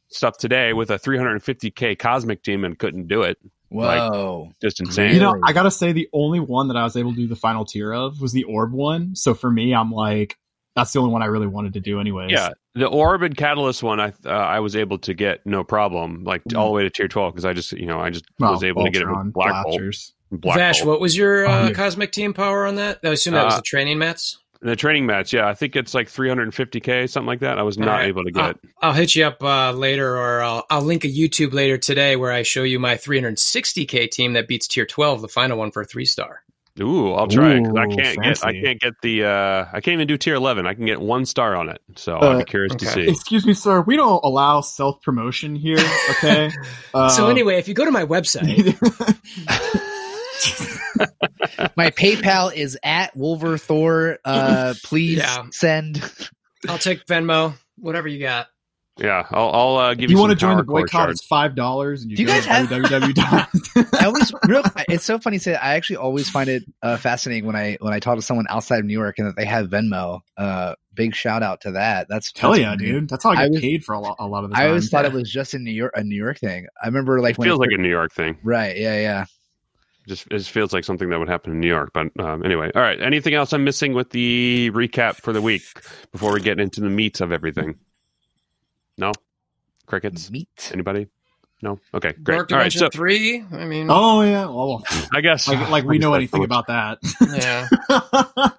stuff 0.09 0.37
today 0.39 0.73
with 0.73 0.91
a 0.91 0.99
350k 0.99 1.99
cosmic 1.99 2.43
team 2.43 2.65
and 2.65 2.79
couldn't 2.79 3.07
do 3.09 3.23
it. 3.23 3.39
Whoa. 3.69 4.51
Just 4.61 4.81
insane. 4.81 5.15
You 5.15 5.21
know, 5.21 5.41
I 5.45 5.53
gotta 5.53 5.71
say 5.71 5.93
the 5.93 6.09
only 6.13 6.41
one 6.41 6.69
that 6.69 6.77
I 6.77 6.85
was 6.85 6.97
able 6.97 7.11
to 7.13 7.17
do 7.17 7.27
the 7.27 7.37
final 7.37 7.65
tier 7.65 7.93
of 7.93 8.21
was 8.21 8.33
the 8.33 8.45
orb 8.45 8.73
one. 8.73 9.15
So 9.17 9.33
for 9.35 9.51
me, 9.51 9.75
I'm 9.75 9.91
like, 9.93 10.37
that's 10.77 10.93
the 10.93 10.99
only 11.01 11.13
one 11.13 11.23
I 11.23 11.27
really 11.27 11.47
wanted 11.47 11.73
to 11.75 11.81
do 11.81 12.01
anyways. 12.01 12.31
yeah, 12.33 12.51
the 12.75 12.87
orb 12.87 13.23
and 13.23 13.37
catalyst 13.37 13.83
one, 13.83 14.01
I 14.01 14.13
uh, 14.27 14.31
I 14.31 14.61
was 14.61 14.75
able 14.77 14.99
to 15.01 15.15
get 15.15 15.47
no 15.47 15.65
problem, 15.65 16.25
like 16.25 16.43
all 16.57 16.67
the 16.67 16.73
way 16.73 16.83
to 16.83 16.91
tier 16.91 17.09
12 17.09 17.33
because 17.33 17.45
I 17.45 17.53
just 17.53 17.73
you 17.73 17.87
know 17.87 18.01
I 18.01 18.11
just 18.11 18.25
Well, 18.39 18.53
was 18.53 18.65
able 18.65 18.85
to 18.85 18.91
get 18.91 19.03
it 19.03 19.09
Ultron, 19.09 19.27
with 19.27 19.35
Black 19.35 19.65
Bolt. 19.65 19.81
Blasters. 20.33 20.41
Black 20.41 20.57
Vash, 20.59 20.79
Bolt. 20.81 20.89
what 20.89 21.01
was 21.01 21.17
your 21.17 21.47
uh, 21.47 21.69
yeah. 21.69 21.75
cosmic 21.75 22.11
team 22.13 22.33
power 22.35 22.67
on 22.67 22.77
that? 22.77 22.99
I 23.05 23.09
assume 23.11 23.35
that 23.35 23.45
was 23.45 23.55
Uh, 23.55 23.57
the 23.59 23.63
training 23.63 23.99
mats. 23.99 24.39
The 24.65 24.77
training 24.77 25.07
mats, 25.07 25.33
yeah, 25.33 25.49
I 25.49 25.55
think 25.55 25.75
it's 25.75 25.93
like 25.93 26.09
350k, 26.09 27.11
something 27.11 27.27
like 27.27 27.41
that. 27.41 27.59
I 27.59 27.63
was 27.63 27.77
not 27.79 27.89
All 27.89 27.95
right. 27.97 28.07
able 28.09 28.23
to 28.25 28.31
get 28.31 28.45
Uh, 28.45 28.49
it. 28.51 28.57
I'll 28.81 28.93
hit 28.93 29.15
you 29.17 29.25
up 29.25 29.43
uh, 29.43 29.73
later, 29.73 30.17
or 30.17 30.41
I'll, 30.41 30.65
I'll 30.71 30.83
link 30.83 31.05
a 31.05 31.09
YouTube 31.09 31.53
later 31.53 31.79
today 31.79 32.15
where 32.17 32.31
I 32.31 32.43
show 32.45 32.63
you 32.63 32.79
my 32.79 32.95
360k 32.95 34.09
team 34.11 34.35
that 34.35 34.47
beats 34.49 34.69
tier 34.69 34.87
12, 34.87 35.21
the 35.23 35.29
final 35.29 35.59
one 35.59 35.71
for 35.73 35.83
a 35.83 35.85
three 35.85 36.05
star. 36.05 36.43
Ooh, 36.81 37.13
I'll 37.13 37.27
try 37.27 37.57
it 37.57 37.65
'cause 37.67 37.77
I 37.77 37.87
can't 37.87 38.23
get 38.23 38.45
I 38.47 38.53
can't 38.55 38.81
get 38.81 38.95
the 39.03 39.25
uh 39.25 39.67
I 39.75 39.83
can't 39.83 39.93
even 39.93 40.07
do 40.07 40.17
tier 40.17 40.35
eleven. 40.37 40.67
I 40.67 40.73
can 40.73 40.87
get 40.87 41.03
one 41.03 41.27
star 41.27 41.55
on 41.55 41.69
it, 41.69 41.83
so 41.97 42.17
I'll 42.17 42.37
be 42.39 42.43
Uh, 42.43 42.45
curious 42.47 42.75
to 42.77 42.87
see. 42.87 43.07
Excuse 43.11 43.45
me, 43.45 43.53
sir. 43.53 43.83
We 43.83 43.95
don't 43.97 44.25
allow 44.25 44.63
self 44.63 45.03
promotion 45.03 45.55
here. 45.55 45.77
Okay. 46.13 46.51
Uh, 46.95 47.09
so 47.11 47.29
anyway, 47.29 47.59
if 47.59 47.69
you 47.69 47.75
go 47.75 47.85
to 47.85 47.91
my 47.91 48.05
website, 48.07 48.75
My 51.77 51.91
PayPal 51.91 52.55
is 52.55 52.79
at 52.83 53.17
Wolverthor. 53.17 54.19
Uh, 54.25 54.75
please 54.85 55.19
Yeah. 55.19 55.45
send. 55.51 56.03
I'll 56.69 56.79
take 56.79 57.05
Venmo, 57.07 57.55
whatever 57.79 58.09
you 58.09 58.21
got. 58.21 58.47
Yeah, 58.99 59.27
I'll, 59.31 59.51
I'll 59.51 59.77
uh, 59.79 59.95
give 59.95 60.11
you 60.11 60.17
you. 60.17 60.21
want 60.21 60.31
to 60.33 60.37
join 60.37 60.59
the 60.59 60.63
boycott? 60.65 61.09
It's 61.09 61.25
five 61.25 61.55
dollars, 61.57 62.03
and 62.03 62.11
you 62.11 62.17
Do 62.19 62.23
you 62.25 62.27
go 62.29 62.35
guys 62.35 62.45
to 62.45 62.51
have- 62.51 62.69
www. 62.69 63.95
I 64.01 64.05
always 64.05 64.33
real. 64.47 64.63
It's 64.91 65.05
so 65.05 65.19
funny 65.19 65.39
to 65.39 65.43
say. 65.43 65.55
I 65.55 65.75
actually 65.77 65.97
always 65.97 66.29
find 66.29 66.51
it 66.51 66.63
uh, 66.83 66.99
fascinating 66.99 67.47
when 67.47 67.57
I 67.57 67.79
when 67.81 67.95
I 67.95 68.01
talk 68.01 68.17
to 68.17 68.23
someone 68.23 68.45
outside 68.51 68.81
of 68.81 68.85
New 68.85 68.93
York 68.93 69.19
and 69.19 69.27
that 69.29 69.35
they 69.35 69.47
have 69.47 69.69
Venmo. 69.71 70.21
Uh, 70.37 70.75
big 70.93 71.15
shout 71.15 71.43
out 71.43 71.63
to 71.63 71.71
that. 71.73 72.07
That's 72.11 72.31
Hell 72.39 72.51
that's 72.51 72.61
yeah, 72.61 72.71
funny. 72.73 72.85
dude. 72.85 73.09
That's 73.09 73.25
how 73.25 73.31
I 73.31 73.37
get 73.37 73.45
I 73.45 73.49
was- 73.49 73.61
paid 73.61 73.83
for 73.83 73.95
a 73.95 73.99
lot, 74.01 74.17
a 74.19 74.27
lot 74.27 74.45
of 74.45 74.51
the 74.51 74.57
I 74.59 74.67
always 74.69 74.91
thought 74.91 75.07
it 75.07 75.13
was 75.15 75.31
just 75.33 75.55
in 75.55 75.65
New 75.65 75.73
York, 75.73 75.93
a 75.97 76.05
New 76.05 76.15
York 76.17 76.39
thing. 76.39 76.67
I 76.81 76.87
remember 76.87 77.19
like 77.23 77.33
It 77.33 77.39
when 77.39 77.49
feels 77.49 77.59
it 77.61 77.63
like 77.63 77.71
a 77.79 77.81
New 77.81 77.89
York 77.89 78.13
thing. 78.13 78.37
right. 78.45 78.77
Yeah, 78.77 79.01
yeah. 79.01 79.25
Just 80.09 80.27
it 80.27 80.39
just 80.39 80.51
feels 80.51 80.73
like 80.73 80.85
something 80.85 81.09
that 81.11 81.19
would 81.19 81.29
happen 81.29 81.53
in 81.53 81.61
New 81.61 81.69
York. 81.69 81.91
But 81.95 82.09
um, 82.19 82.45
anyway, 82.45 82.71
all 82.75 82.83
right. 82.83 83.01
Anything 83.01 83.35
else 83.35 83.53
I'm 83.53 83.65
missing 83.65 83.93
with 83.95 84.11
the 84.11 84.71
recap 84.73 85.17
for 85.17 85.33
the 85.33 85.41
week 85.43 85.63
before 86.11 86.33
we 86.33 86.41
get 86.41 86.59
into 86.59 86.81
the 86.81 86.89
meat 86.91 87.21
of 87.21 87.31
everything? 87.33 87.77
No, 88.99 89.13
crickets. 89.87 90.31
Meat. 90.31 90.71
Anybody? 90.73 91.07
No. 91.63 91.79
Okay, 91.95 92.13
great. 92.23 92.37
Dark 92.39 92.53
all 92.53 92.59
right. 92.59 92.73
So 92.73 92.89
three. 92.89 93.45
I 93.53 93.65
mean, 93.65 93.87
Oh 93.89 94.23
yeah, 94.23 94.47
well, 94.47 94.83
I 95.15 95.21
guess 95.21 95.47
like, 95.47 95.71
like 95.71 95.85
we 95.85 95.99
know 95.99 96.11
like 96.11 96.19
anything 96.19 96.41
so 96.41 96.45
about 96.45 96.67
that. 96.67 96.99
yeah. 97.21 98.49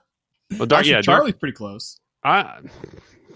Well, 0.60 0.68
dark, 0.68 0.80
Actually, 0.82 0.92
yeah, 0.92 1.02
dark, 1.02 1.18
Charlie's 1.20 1.36
pretty 1.36 1.56
close. 1.56 1.98
I, 2.24 2.60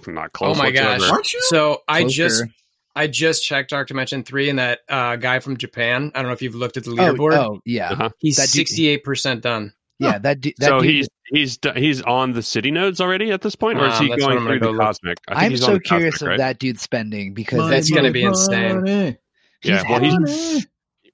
I'm 0.05 0.13
not 0.13 0.33
close. 0.33 0.55
Oh 0.55 0.59
my 0.59 0.67
whatsoever. 0.69 0.99
gosh. 0.99 1.09
Aren't 1.11 1.33
you? 1.33 1.41
So 1.41 1.81
I 1.87 2.01
Closer. 2.01 2.15
just 2.15 2.43
I 2.97 3.07
just 3.07 3.43
checked 3.43 3.69
Dark 3.69 3.87
Dimension 3.87 4.23
three, 4.23 4.49
and 4.49 4.59
that 4.59 4.79
uh, 4.89 5.15
guy 5.17 5.39
from 5.39 5.57
Japan. 5.57 6.11
I 6.15 6.19
don't 6.19 6.27
know 6.27 6.33
if 6.33 6.41
you've 6.41 6.55
looked 6.55 6.77
at 6.77 6.83
the 6.83 6.91
Oh, 6.91 6.95
leaderboard. 6.95 7.33
oh, 7.33 7.59
yeah, 7.65 7.91
Uh-huh. 7.91 8.09
He's 8.19 8.37
sixty 8.51 8.87
eight 8.87 9.03
percent 9.03 9.41
done. 9.43 9.73
yeah. 9.99 10.17
That, 10.17 10.41
du- 10.41 10.53
that 10.59 10.67
So 10.67 10.81
dude- 10.81 10.89
he's 10.89 11.09
he's 11.31 11.59
he's 11.75 12.01
on 12.01 12.31
the 12.33 12.41
city 12.43 12.71
nodes 12.71 12.99
already 13.01 13.31
at 13.31 13.41
this 13.41 13.55
point, 13.55 13.79
or 13.79 13.87
is 13.87 13.99
he 13.99 14.07
that's 14.09 14.21
going 14.23 14.37
I'm 14.37 14.45
through 14.45 14.59
the 14.59 14.71
look. 14.71 14.81
cosmic? 14.81 15.17
I 15.27 15.33
think 15.33 15.43
I'm 15.45 15.51
he's 15.51 15.63
on 15.63 15.67
so 15.67 15.73
the 15.75 15.79
curious 15.81 16.13
cosmic, 16.15 16.21
of 16.21 16.27
right? 16.29 16.37
that 16.39 16.59
dude's 16.59 16.81
spending 16.81 17.33
because 17.33 17.59
Money, 17.59 17.69
that's 17.75 17.89
gonna 17.91 18.11
be 18.11 18.23
insane. 18.23 18.75
money. 18.81 19.17
Yeah, 19.63 19.77
he's 19.83 19.89
well, 19.89 19.99
he's 19.99 20.13
Money. 20.13 20.65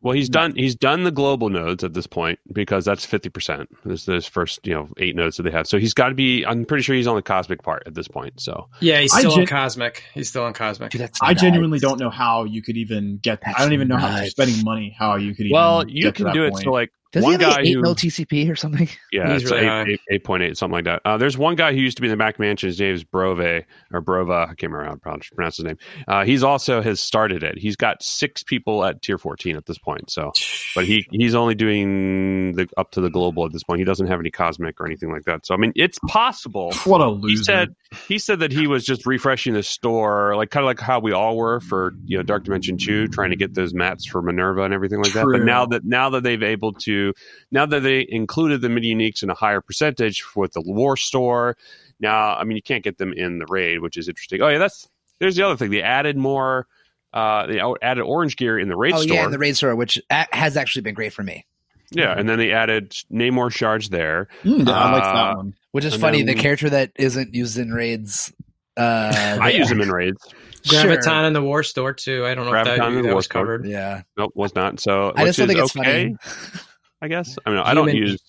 Well, 0.04 0.14
he's 0.14 0.28
done 0.30 0.54
he's 0.56 0.76
done 0.76 1.06
the 1.06 1.12
global 1.12 1.50
nodes 1.50 1.84
at 1.84 1.94
this 1.94 2.06
point 2.08 2.38
because 2.52 2.84
that's 2.84 3.06
fifty 3.06 3.30
percent. 3.30 3.70
This 3.86 4.06
those 4.06 4.28
first 4.28 4.68
you 4.68 4.74
know 4.74 4.90
eight 4.98 5.16
nodes 5.16 5.38
that 5.38 5.44
they 5.44 5.52
have. 5.52 5.66
So 5.66 5.80
he's 5.80 5.94
got 5.94 6.10
to 6.10 6.14
be. 6.16 6.46
I'm 6.46 6.66
pretty 6.66 6.84
sure 6.84 6.94
he's 6.96 7.08
on 7.08 7.16
the 7.16 7.22
cosmic 7.22 7.64
part 7.64 7.84
at 7.86 7.94
this 7.96 8.10
point. 8.10 8.40
So 8.42 8.68
Yeah, 8.82 9.00
he's 9.00 9.14
I 9.14 9.20
still 9.20 9.34
on 9.40 9.46
Cosmic. 9.46 10.04
He's 10.14 10.28
still 10.28 10.44
on 10.44 10.54
Cosmic. 10.54 10.92
Dude, 10.92 11.02
that's 11.02 11.20
I 11.22 11.30
nuts. 11.30 11.42
genuinely 11.42 11.80
don't 11.80 12.00
know 12.00 12.10
how 12.10 12.44
you 12.44 12.62
could 12.62 12.76
even 12.76 13.18
get. 13.18 13.40
That's 13.46 13.58
I 13.58 13.64
don't 13.64 13.74
even 13.74 13.88
know 13.88 13.98
how 13.98 14.18
you're 14.18 14.30
spending 14.30 14.64
money. 14.64 14.94
How 14.98 15.16
you 15.16 15.34
could 15.34 15.46
even 15.46 15.54
well, 15.54 15.88
you 15.88 16.04
get 16.04 16.10
to 16.10 16.18
can 16.18 16.26
that 16.26 16.34
do 16.34 16.44
it. 16.46 16.52
point. 16.52 16.64
So 16.66 16.72
like 16.72 16.92
Does 17.14 17.24
one 17.24 17.34
he 17.40 17.44
have 17.44 17.54
guy 17.54 17.58
like 17.60 17.68
eight 17.68 17.74
who 17.76 17.82
mil 17.82 17.96
TCP 17.96 18.52
or 18.52 18.56
something? 18.56 18.90
Yeah, 19.12 19.32
He's 19.34 19.44
it's 19.44 19.52
really 19.52 19.68
eight- 19.94 20.00
eight- 20.10 20.24
8.8, 20.24 20.58
something 20.58 20.74
like 20.74 20.86
that. 20.86 21.02
Uh, 21.06 21.18
there's 21.18 21.38
one 21.38 21.56
guy 21.56 21.72
who 21.74 21.80
used 21.80 21.98
to 21.98 22.02
be 22.02 22.08
in 22.08 22.12
the 22.12 22.18
Mac 22.18 22.40
Mansion. 22.40 22.68
His 22.68 22.80
name 22.80 22.96
is 22.96 23.04
Brove 23.04 23.40
or 23.40 24.02
Brova. 24.02 24.44
I 24.46 24.56
can't 24.56 24.72
remember 24.72 24.86
how 24.86 24.92
to 24.94 24.98
pronounce- 24.98 25.30
pronounce 25.30 25.58
his 25.58 25.66
name. 25.66 25.78
Uh, 26.08 26.26
he's 26.26 26.42
also 26.44 26.82
has 26.82 27.00
started 27.00 27.44
it. 27.44 27.58
He's 27.60 27.76
got 27.76 28.02
six 28.02 28.42
people 28.44 28.84
at 28.84 29.02
tier 29.04 29.18
14 29.20 29.56
at 29.56 29.66
this 29.68 29.78
point. 29.78 30.10
So, 30.10 30.32
but 30.76 30.86
he 30.86 31.06
he's 31.12 31.36
only 31.36 31.54
doing 31.56 32.54
the 32.56 32.68
up 32.78 32.92
to 32.92 33.02
the 33.02 33.10
global 33.10 33.46
at 33.46 33.52
this 33.54 33.64
point. 33.64 33.80
He 33.80 33.86
doesn't 33.86 34.08
have 34.08 34.20
any 34.20 34.32
cosmic 34.32 34.80
or 34.82 34.86
anything 34.88 35.12
like 35.12 35.26
that. 35.26 35.46
So, 35.46 35.54
I 35.54 35.58
mean, 35.58 35.74
it's 35.76 36.00
possible. 36.08 36.74
what 36.86 37.02
a 37.02 37.10
loser! 37.10 37.28
He 37.38 37.44
said 37.44 37.76
he 38.08 38.18
said 38.18 38.40
that 38.40 38.52
he 38.52 38.66
was 38.68 38.84
just 38.86 39.06
refreshing 39.06 39.54
the 39.54 39.64
store, 39.64 40.36
like 40.36 40.50
kind 40.50 40.64
of 40.64 40.68
like 40.68 40.80
how 40.80 41.00
we 41.00 41.12
all 41.12 41.38
were 41.38 41.60
for 41.60 41.94
you 42.06 42.18
know 42.18 42.24
Dark 42.24 42.46
Dimension 42.46 42.78
Two, 42.78 43.08
trying 43.10 43.30
to 43.30 43.36
get 43.36 43.54
those 43.54 43.74
mats 43.74 44.06
for 44.06 44.22
Minn-Erva 44.22 44.66
and 44.66 44.74
everything 44.74 45.02
like 45.04 45.14
that. 45.14 45.26
But 45.26 45.44
now 45.44 45.66
that 45.68 45.84
now 45.86 46.10
that 46.12 46.24
they've 46.24 46.42
able 46.42 46.74
to, 46.74 47.03
now 47.52 47.66
that 47.66 47.82
they 47.82 48.06
included 48.08 48.62
the 48.62 48.70
mini 48.70 48.96
uniques 48.96 49.22
in 49.24 49.30
a 49.30 49.34
higher 49.36 49.60
percentage 49.62 50.24
with 50.36 50.54
the 50.54 50.62
War 50.62 50.96
Store, 50.96 51.58
now 52.00 52.36
I 52.36 52.44
mean 52.46 52.56
you 52.56 52.62
can't 52.64 52.84
get 52.84 52.98
them 52.98 53.12
in 53.14 53.40
the 53.40 53.46
raid, 53.48 53.80
which 53.80 53.98
is 53.98 54.08
interesting. 54.08 54.42
Oh 54.42 54.48
yeah, 54.48 54.58
that's 54.60 54.88
there's 55.20 55.36
the 55.36 55.44
other 55.46 55.58
thing. 55.58 55.72
They 55.72 55.82
added 55.82 56.18
more. 56.18 56.68
Uh, 57.14 57.46
they 57.46 57.62
added 57.84 58.02
orange 58.02 58.36
gear 58.38 58.58
in 58.58 58.68
the 58.70 58.76
raid 58.76 58.92
store. 58.92 59.00
oh 59.02 59.04
store. 59.04 59.16
yeah, 59.18 59.26
in 59.26 59.32
the 59.32 59.38
raid 59.38 59.56
store, 59.56 59.76
which 59.76 60.00
a- 60.10 60.28
has 60.36 60.58
actually 60.58 60.82
been 60.82 60.96
great 60.96 61.14
for 61.14 61.22
me. 61.24 61.46
yeah, 61.92 62.18
and 62.18 62.28
then 62.28 62.40
they 62.40 62.52
added 62.52 62.90
Namor 63.12 63.52
shards 63.52 63.90
there. 63.90 64.28
Mm, 64.44 64.68
yeah, 64.68 64.74
I 64.74 64.92
like 64.92 65.04
Uh, 65.04 65.14
that 65.14 65.38
one. 65.38 65.54
Which 65.74 65.86
is 65.86 65.96
funny. 65.96 66.24
then- 66.24 66.36
the 66.36 66.42
character 66.42 66.70
that 66.72 66.92
isn't 66.96 67.36
used 67.36 67.58
in 67.60 67.72
raids. 67.72 68.34
Uh, 68.76 69.38
I 69.40 69.52
use 69.52 69.70
them 69.70 69.82
in 69.82 69.92
raids. 69.92 70.18
Sure. 70.64 70.82
Graviton 70.84 71.28
in 71.28 71.34
the 71.34 71.42
War 71.44 71.62
Store 71.62 71.94
too. 71.94 72.26
I 72.26 72.34
don't 72.34 72.46
know 72.46 72.56
if 72.58 72.66
that, 72.66 72.78
that 73.04 73.16
was 73.16 73.28
covered. 73.28 73.68
Yeah, 73.68 74.02
Nope, 74.18 74.32
was 74.34 74.56
not. 74.56 74.80
So 74.80 75.14
I 75.16 75.26
just 75.26 75.38
which 75.38 75.48
don't 75.48 75.48
think 75.48 75.60
is 75.60 75.66
it's 75.66 75.78
okay. 75.78 76.16
funny. 76.54 76.64
I 77.04 77.08
guess. 77.10 77.38
I 77.46 77.50
mean, 77.50 77.60
I 77.60 77.74
don't 77.74 77.90
Human- 77.90 78.12
use. 78.12 78.22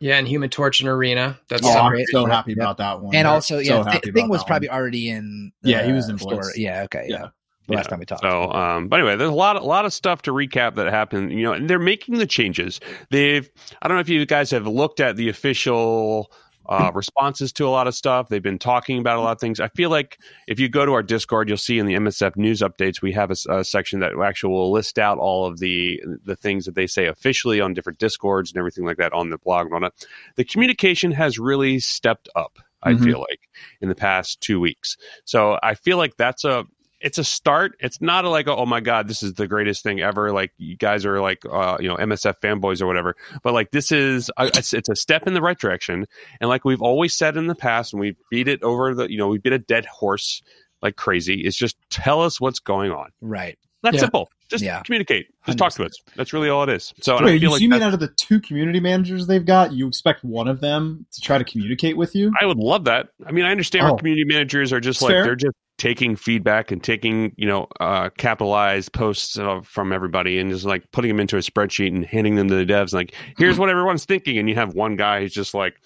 Yeah, 0.00 0.16
and 0.16 0.26
Human 0.26 0.48
Torch 0.48 0.80
and 0.80 0.88
Arena. 0.88 1.38
That's 1.50 1.62
Oh, 1.66 1.68
Yeah, 1.70 1.80
I'm 1.82 1.90
great. 1.92 2.08
so 2.08 2.24
happy 2.24 2.54
about 2.54 2.78
that 2.78 3.02
one. 3.02 3.14
And 3.14 3.28
I'm 3.28 3.34
also, 3.34 3.58
yeah, 3.58 3.84
happy 3.84 4.00
Th- 4.00 4.14
thing 4.14 4.30
was 4.30 4.42
probably 4.44 4.68
one. 4.68 4.78
already 4.78 5.10
in. 5.10 5.52
Yeah, 5.62 5.84
he 5.84 5.92
was 5.92 6.08
in 6.08 6.16
store. 6.18 6.36
Blitz. 6.40 6.56
Yeah, 6.58 6.84
okay, 6.84 7.04
yeah. 7.06 7.16
Yeah. 7.16 7.26
The 7.68 7.74
last 7.74 7.84
Yeah. 7.84 7.90
time 7.90 7.98
we 7.98 8.06
talked. 8.06 8.22
So, 8.22 8.50
um, 8.50 8.88
but 8.88 8.98
anyway, 9.00 9.16
there's 9.16 9.28
a 9.30 9.34
lot, 9.34 9.56
a 9.56 9.60
lot 9.60 9.84
of 9.84 9.92
stuff 9.92 10.22
to 10.22 10.32
recap 10.32 10.76
that 10.76 10.90
happened. 10.90 11.32
You 11.32 11.42
know, 11.42 11.52
and 11.52 11.68
they're 11.68 11.78
making 11.78 12.16
the 12.16 12.26
changes. 12.26 12.80
They've. 13.10 13.48
I 13.82 13.88
don't 13.88 13.98
know 13.98 14.00
if 14.00 14.08
you 14.08 14.24
guys 14.24 14.50
have 14.52 14.66
looked 14.66 15.00
at 15.00 15.16
the 15.16 15.28
official. 15.28 16.32
Uh, 16.70 16.88
responses 16.94 17.52
to 17.54 17.66
a 17.66 17.68
lot 17.68 17.88
of 17.88 17.96
stuff. 17.96 18.28
They've 18.28 18.40
been 18.40 18.56
talking 18.58 18.98
about 19.00 19.18
a 19.18 19.20
lot 19.20 19.32
of 19.32 19.40
things. 19.40 19.58
I 19.58 19.66
feel 19.70 19.90
like 19.90 20.20
if 20.46 20.60
you 20.60 20.68
go 20.68 20.86
to 20.86 20.92
our 20.92 21.02
Discord, 21.02 21.48
you'll 21.48 21.58
see 21.58 21.80
in 21.80 21.86
the 21.86 21.94
MSF 21.94 22.36
news 22.36 22.60
updates 22.60 23.02
we 23.02 23.10
have 23.10 23.32
a 23.32 23.64
section 23.64 23.98
that 23.98 24.12
actually 24.22 24.52
will 24.52 24.70
list 24.70 24.96
out 24.96 25.18
all 25.18 25.46
of 25.46 25.58
the 25.58 26.00
the 26.24 26.36
things 26.36 26.66
that 26.66 26.76
they 26.76 26.86
say 26.86 27.06
officially 27.06 27.60
on 27.60 27.74
different 27.74 27.98
Discords 27.98 28.52
and 28.52 28.58
everything 28.58 28.84
like 28.84 28.98
that 28.98 29.12
on 29.12 29.30
the 29.30 29.38
blog 29.38 29.66
and 29.66 29.74
all 29.74 29.80
that. 29.80 29.94
The 30.36 30.44
communication 30.44 31.10
has 31.10 31.40
really 31.40 31.80
stepped 31.80 32.28
up. 32.36 32.60
I 32.84 32.92
Mhm. 32.92 33.02
feel 33.04 33.18
like 33.18 33.48
in 33.80 33.88
the 33.88 33.96
past 33.96 34.40
two 34.40 34.60
weeks. 34.60 34.96
So 35.24 35.58
I 35.64 35.74
feel 35.74 35.96
like 35.98 36.16
that's 36.18 36.44
a 36.44 36.66
it's 37.00 37.18
a 37.18 37.24
start. 37.24 37.72
It's 37.80 38.00
not 38.00 38.24
a, 38.24 38.28
like 38.28 38.46
oh 38.48 38.66
my 38.66 38.80
god, 38.80 39.08
this 39.08 39.22
is 39.22 39.34
the 39.34 39.46
greatest 39.46 39.82
thing 39.82 40.00
ever. 40.00 40.32
Like 40.32 40.52
you 40.58 40.76
guys 40.76 41.04
are 41.06 41.20
like 41.20 41.44
uh, 41.50 41.76
you 41.80 41.88
know 41.88 41.96
MSF 41.96 42.34
fanboys 42.42 42.80
or 42.82 42.86
whatever. 42.86 43.16
But 43.42 43.54
like 43.54 43.70
this 43.70 43.90
is 43.92 44.30
a, 44.36 44.46
it's, 44.46 44.72
it's 44.74 44.88
a 44.88 44.96
step 44.96 45.26
in 45.26 45.34
the 45.34 45.42
right 45.42 45.58
direction. 45.58 46.06
And 46.40 46.48
like 46.50 46.64
we've 46.64 46.82
always 46.82 47.14
said 47.14 47.36
in 47.36 47.46
the 47.46 47.54
past, 47.54 47.92
and 47.92 48.00
we 48.00 48.16
beat 48.30 48.48
it 48.48 48.62
over 48.62 48.94
the 48.94 49.10
you 49.10 49.18
know 49.18 49.28
we 49.28 49.38
beat 49.38 49.52
a 49.52 49.58
dead 49.58 49.86
horse 49.86 50.42
like 50.82 50.96
crazy. 50.96 51.44
Is 51.44 51.56
just 51.56 51.76
tell 51.90 52.22
us 52.22 52.40
what's 52.40 52.58
going 52.58 52.90
on. 52.90 53.10
Right. 53.20 53.58
That's 53.82 53.94
Yeah. 53.94 54.00
simple. 54.00 54.30
Just 54.50 54.62
Yeah. 54.64 54.82
communicate. 54.82 55.28
Just 55.46 55.56
talk 55.56 55.72
to 55.74 55.84
us. 55.84 55.92
That's 56.16 56.32
really 56.34 56.50
all 56.50 56.62
it 56.64 56.68
is. 56.68 56.92
So 57.00 57.16
and 57.16 57.24
I 57.24 57.30
Wait, 57.30 57.40
feel 57.40 57.42
you, 57.42 57.50
like 57.50 57.60
mean 57.62 57.82
out 57.82 57.94
of 57.94 58.00
the 58.00 58.08
two 58.08 58.40
community 58.40 58.78
managers 58.80 59.26
they've 59.26 59.44
got, 59.46 59.72
you 59.72 59.86
expect 59.88 60.22
one 60.22 60.48
of 60.48 60.60
them 60.60 61.06
to 61.12 61.20
try 61.22 61.38
to 61.38 61.44
communicate 61.44 61.96
with 61.96 62.14
you? 62.14 62.30
I 62.38 62.44
would 62.44 62.58
love 62.58 62.84
that. 62.84 63.08
I 63.24 63.32
mean, 63.32 63.44
I 63.46 63.50
understand 63.52 63.86
Oh. 63.86 63.92
our 63.92 63.96
community 63.96 64.24
managers 64.24 64.70
are 64.72 64.80
just 64.80 64.98
It's 64.98 65.02
like 65.02 65.12
fair. 65.12 65.24
they're 65.24 65.36
just 65.36 65.54
taking 65.80 66.14
feedback 66.14 66.70
and 66.70 66.84
taking 66.84 67.32
you 67.36 67.46
know 67.48 67.66
uh, 67.80 68.10
capitalized 68.18 68.92
posts 68.92 69.38
uh, 69.38 69.62
from 69.64 69.92
everybody 69.92 70.38
and 70.38 70.50
just 70.50 70.66
like 70.66 70.84
putting 70.92 71.08
them 71.08 71.18
into 71.18 71.36
a 71.36 71.40
spreadsheet 71.40 71.88
and 71.88 72.04
handing 72.04 72.36
them 72.36 72.48
to 72.48 72.54
the 72.54 72.70
devs. 72.70 72.92
Like, 72.92 73.14
here's 73.38 73.58
what 73.58 73.70
everyone's 73.70 74.04
thinking, 74.04 74.36
and 74.38 74.48
you 74.48 74.54
have 74.56 74.74
one 74.74 74.96
guy 74.96 75.20
who's 75.20 75.32
just 75.32 75.54
like, 75.54 75.80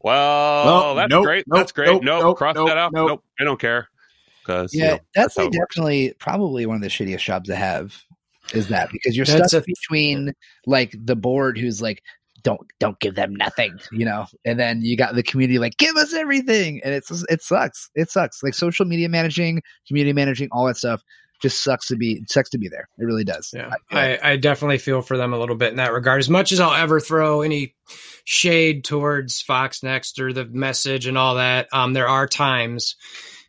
"Well, 0.00 0.64
Well, 0.66 0.94
that's 0.96 1.10
nope, 1.10 1.24
great. 1.24 1.44
nope, 1.48 1.58
that's 1.60 1.72
great. 1.72 1.86
nope, 1.88 2.02
Nope, 2.04 2.22
nope, 2.22 2.36
cross 2.36 2.54
nope, 2.54 2.68
that 2.68 2.76
out. 2.78 2.92
nope. 2.92 3.08
Nope, 3.08 3.24
I 3.40 3.44
don't 3.44 3.58
care." 3.60 3.88
Because 4.44 4.74
Yeah, 4.74 4.98
that's, 5.14 5.36
how 5.36 5.44
like 5.44 5.54
it 5.54 5.58
works. 5.58 5.74
definitely 5.76 6.14
probably 6.18 6.66
one 6.66 6.76
of 6.76 6.82
the 6.82 6.88
shittiest 6.88 7.20
jobs 7.24 7.48
to 7.48 7.56
have. 7.56 7.96
Is 8.52 8.68
that 8.68 8.90
because 8.92 9.16
you're 9.16 9.24
That's 9.24 9.48
stuck 9.48 9.62
a- 9.62 9.66
between 9.66 10.34
like 10.66 10.94
the 10.98 11.16
board 11.16 11.56
who's 11.56 11.80
like 11.80 12.02
don't 12.42 12.60
don't 12.80 12.98
give 13.00 13.14
them 13.14 13.34
nothing, 13.34 13.78
you 13.92 14.04
know, 14.04 14.26
and 14.44 14.58
then 14.58 14.82
you 14.82 14.96
got 14.96 15.14
the 15.14 15.22
community 15.22 15.58
like 15.58 15.76
give 15.76 15.96
us 15.96 16.12
everything, 16.14 16.80
and 16.84 16.94
it's 16.94 17.10
it 17.28 17.42
sucks. 17.42 17.90
It 17.94 18.10
sucks. 18.10 18.42
Like 18.42 18.54
social 18.54 18.84
media 18.86 19.08
managing, 19.08 19.62
community 19.88 20.12
managing, 20.12 20.48
all 20.52 20.66
that 20.66 20.76
stuff 20.76 21.02
just 21.40 21.64
sucks 21.64 21.88
to 21.88 21.96
be 21.96 22.22
sucks 22.28 22.50
to 22.50 22.58
be 22.58 22.68
there. 22.68 22.88
It 22.98 23.04
really 23.04 23.24
does. 23.24 23.50
Yeah, 23.52 23.72
I 23.90 24.12
I, 24.14 24.32
I 24.32 24.36
definitely 24.36 24.78
feel 24.78 25.02
for 25.02 25.16
them 25.16 25.32
a 25.32 25.38
little 25.38 25.56
bit 25.56 25.70
in 25.70 25.76
that 25.76 25.92
regard. 25.92 26.20
As 26.20 26.30
much 26.30 26.52
as 26.52 26.60
I'll 26.60 26.74
ever 26.74 27.00
throw 27.00 27.42
any 27.42 27.74
shade 28.24 28.84
towards 28.84 29.42
FoxNext 29.42 30.18
or 30.20 30.32
the 30.32 30.44
message 30.44 31.06
and 31.06 31.18
all 31.18 31.34
that, 31.36 31.68
um, 31.72 31.92
there 31.92 32.08
are 32.08 32.26
times 32.28 32.96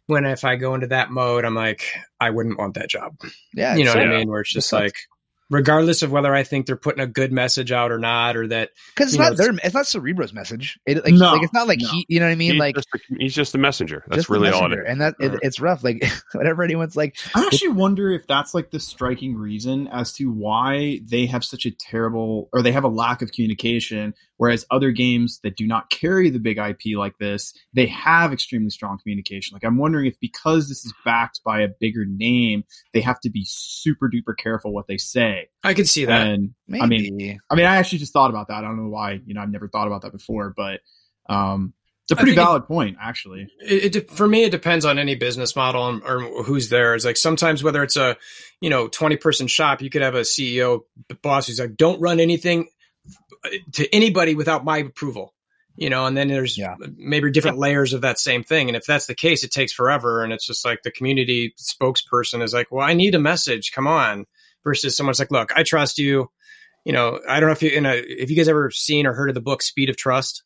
when 0.08 0.26
if 0.26 0.44
I 0.44 0.56
go 0.56 0.74
into 0.76 0.88
that 0.88 1.12
mode, 1.12 1.46
I'm 1.46 1.56
like, 1.56 1.84
I 2.20 2.30
wouldn't 2.32 2.58
want 2.60 2.74
that 2.74 2.90
job. 2.90 3.16
yeah, 3.54 3.76
you 3.76 3.84
know 3.86 3.92
it's- 3.92 4.08
what 4.08 4.14
I 4.14 4.18
mean? 4.18 4.30
Where 4.30 4.42
it's 4.42 4.52
just 4.52 4.70
sucks. 4.70 4.82
like, 4.82 4.96
regardless 5.50 6.02
of 6.02 6.12
whether 6.12 6.34
I 6.34 6.44
think 6.44 6.66
they're 6.66 6.76
putting 6.76 7.02
a 7.02 7.08
good 7.08 7.32
message 7.32 7.72
out 7.72 7.92
or 7.92 8.00
not, 8.00 8.36
or 8.36 8.48
that 8.48 8.72
because 8.96 9.14
it's 9.14 9.18
you 9.18 9.24
know, 9.24 9.30
not 9.30 9.38
their, 9.38 9.54
it's 9.64 9.74
not 9.74 9.88
Cerebro's 9.88 10.34
message. 10.34 10.80
It, 10.86 11.04
like, 11.04 11.14
No, 11.14 11.34
like 11.34 11.44
it's 11.44 11.54
not 11.54 11.68
like 11.68 11.80
no. 11.80 11.90
he, 11.90 12.06
you 12.10 12.20
know 12.20 12.26
what 12.26 12.32
I 12.32 12.36
mean? 12.36 12.54
he's, 12.54 12.60
like 12.60 12.76
just 12.76 12.88
a, 12.94 13.00
he's 13.18 13.36
just 13.36 13.52
the 13.52 13.58
messenger. 13.58 14.04
That's 14.08 14.18
just 14.18 14.28
the 14.30 14.34
really 14.34 14.50
all 14.50 14.72
it 14.72 14.80
and 14.88 15.02
that 15.02 15.16
it, 15.20 15.40
it's 15.42 15.60
rough. 15.60 15.84
Like 15.84 16.04
whenever 16.34 16.64
anyone's 16.64 16.96
like, 16.96 17.18
I 17.36 17.46
actually 17.46 17.70
wonder 17.70 18.12
if 18.12 18.28
that's 18.28 18.54
like 18.54 18.72
the 18.72 18.80
striking 18.80 19.36
reason 19.36 19.88
as 19.88 20.14
to 20.14 20.32
why 20.32 21.00
they 21.04 21.26
have 21.28 21.44
such 21.44 21.66
a 21.66 21.72
terrible 21.72 22.50
or 22.54 22.62
they 22.62 22.72
have 22.72 22.84
a 22.84 22.90
lack 22.90 23.22
of 23.22 23.32
communication 23.32 24.14
Whereas 24.44 24.66
other 24.70 24.92
games 24.92 25.40
that 25.44 25.56
do 25.56 25.66
not 25.66 25.90
carry 25.90 26.30
the 26.30 26.38
big 26.38 26.58
IP 26.58 26.98
like 26.98 27.18
this, 27.18 27.54
they 27.74 27.86
have 27.86 28.34
extremely 28.34 28.72
strong 28.72 29.00
communication. 29.02 29.56
Like 29.56 29.64
I'm 29.64 29.78
wondering 29.78 30.06
if 30.06 30.20
because 30.20 30.68
this 30.68 30.84
is 30.84 30.94
backed 31.06 31.40
by 31.46 31.62
a 31.62 31.70
bigger 31.70 32.04
name, 32.06 32.66
they 32.94 33.00
have 33.00 33.22
to 33.22 33.30
be 33.30 33.46
super 33.48 34.10
duper 34.10 34.36
careful 34.38 34.74
what 34.74 34.88
they 34.88 34.98
say. 34.98 35.48
I 35.64 35.74
can 35.74 35.86
see 35.86 36.04
that. 36.04 36.28
And 36.28 36.56
Maybe. 36.68 36.84
I 36.84 36.88
mean, 36.88 37.40
I 37.50 37.56
mean, 37.56 37.66
I 37.66 37.78
actually 37.78 38.00
just 38.00 38.12
thought 38.12 38.32
about 38.32 38.50
that. 38.50 38.56
I 38.56 38.62
don't 38.64 38.76
know 38.76 38.90
why. 38.90 39.22
You 39.26 39.34
know, 39.34 39.40
I've 39.40 39.50
never 39.50 39.70
thought 39.70 39.88
about 39.88 40.02
that 40.02 40.12
before, 40.12 40.54
but 40.54 40.82
um, 41.30 41.74
it's 42.04 42.12
a 42.12 42.16
pretty 42.18 42.32
think 42.32 42.42
it- 42.42 42.46
valid 42.46 42.66
point, 42.66 42.98
actually. 43.00 43.48
it, 43.62 43.96
it 43.96 44.12
for 44.12 44.28
me 44.28 44.44
it 44.44 44.50
depends 44.50 44.84
on 44.84 45.00
any 45.00 45.16
business 45.16 45.56
model 45.56 45.88
and, 45.88 46.04
or 46.04 46.44
who's 46.44 46.68
there 46.68 46.96
it's 46.96 47.06
like 47.06 47.16
sometimes 47.16 47.64
whether 47.64 47.82
it's 47.82 47.96
a 47.96 48.18
you 48.60 48.70
know 48.70 48.90
20 48.90 49.16
person 49.18 49.48
shop 49.48 49.82
you 49.82 49.90
could 49.90 50.02
have 50.02 50.16
a 50.16 50.22
ceo 50.22 50.82
boss 51.22 51.48
who's 51.48 51.62
like 51.62 51.78
don't 51.78 52.02
run 52.02 52.20
anything 52.20 52.68
to 53.74 53.94
anybody 53.96 54.36
without 54.36 54.64
my 54.64 54.78
approval 54.80 55.34
you 55.76 55.90
know 55.90 56.06
and 56.06 56.16
then 56.16 56.28
there's 56.28 56.58
Yeah. 56.58 56.76
maybe 56.98 57.32
different 57.32 57.58
layers 57.58 57.94
of 57.94 58.02
that 58.02 58.20
same 58.20 58.44
thing. 58.44 58.70
And 58.70 58.78
if 58.78 58.86
that's 58.86 59.08
the 59.08 59.16
case 59.16 59.44
it 59.44 59.52
takes 59.52 59.74
forever. 59.74 60.24
And 60.24 60.32
it's 60.32 60.46
just 60.46 60.64
like 60.64 60.84
the 60.84 60.92
community 60.92 61.54
spokesperson 61.58 62.44
is 62.44 62.54
like 62.54 62.72
well 62.72 62.86
i 62.88 62.94
need 62.94 63.16
a 63.16 63.20
message. 63.20 63.72
Come 63.72 63.88
on. 63.88 64.26
Versus 64.64 64.96
someone's 64.96 65.20
like 65.20 65.32
look 65.32 65.52
i 65.56 65.64
trust 65.64 65.98
you. 65.98 66.30
You 66.86 66.94
know 66.94 67.20
i 67.28 67.40
don't 67.40 67.48
know 67.50 67.54
if 67.54 67.64
you 67.64 67.72
in 67.72 67.86
a 67.88 67.96
if 67.96 68.30
you 68.30 68.36
guys 68.36 68.48
ever 68.48 68.70
seen 68.70 69.08
or 69.08 69.14
heard 69.14 69.30
of 69.30 69.36
the 69.36 69.42
book 69.42 69.62
speed 69.64 69.90
of 69.90 69.98
trust? 69.98 70.44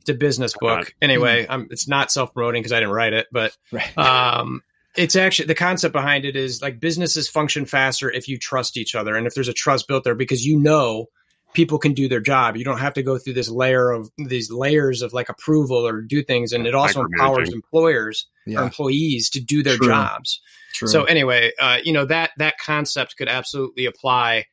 It's 0.00 0.10
a 0.10 0.14
business 0.14 0.54
book. 0.60 0.92
Anyway 1.00 1.46
I'm, 1.48 1.68
it's 1.70 1.86
not 1.88 2.10
self-promoting 2.10 2.60
because 2.60 2.72
i 2.72 2.80
didn't 2.80 2.94
write 2.94 3.12
it 3.12 3.28
but 3.30 3.56
right. 3.70 3.96
um 4.38 4.62
it's 4.96 5.16
actually 5.16 5.46
the 5.46 5.54
concept 5.54 5.92
behind 5.92 6.24
it 6.24 6.36
is 6.36 6.62
like 6.62 6.80
businesses 6.80 7.28
function 7.28 7.64
faster 7.64 8.10
if 8.10 8.28
you 8.28 8.38
trust 8.38 8.76
each 8.76 8.94
other. 8.94 9.16
And 9.16 9.26
if 9.26 9.34
there's 9.34 9.48
a 9.48 9.52
trust 9.52 9.88
built 9.88 10.04
there 10.04 10.14
because 10.14 10.44
you 10.46 10.58
know 10.58 11.06
people 11.54 11.78
can 11.78 11.92
do 11.92 12.08
their 12.08 12.20
job 12.20 12.56
you 12.56 12.64
don't 12.64 12.78
have 12.78 12.92
to 12.92 13.02
go 13.02 13.16
through 13.18 13.32
this 13.32 13.48
layer 13.48 13.90
of 13.90 14.10
these 14.18 14.50
layers 14.50 15.00
of 15.02 15.12
like 15.12 15.28
approval 15.28 15.86
or 15.86 16.00
do 16.02 16.22
things 16.22 16.52
and 16.52 16.66
it 16.66 16.74
also 16.74 17.00
empowers 17.02 17.48
Micromanaging. 17.48 17.54
employers 17.54 18.26
or 18.56 18.62
employees 18.62 19.30
to 19.30 19.40
do 19.40 19.62
their 19.62 19.76
True. 19.76 19.86
jobs 19.88 20.40
True. 20.74 20.88
so 20.88 21.04
anyway 21.04 21.52
uh, 21.60 21.78
you 21.82 21.92
know 21.92 22.04
that 22.04 22.30
that 22.38 22.58
concept 22.58 23.16
could 23.16 23.28
absolutely 23.28 23.86
apply 23.86 24.44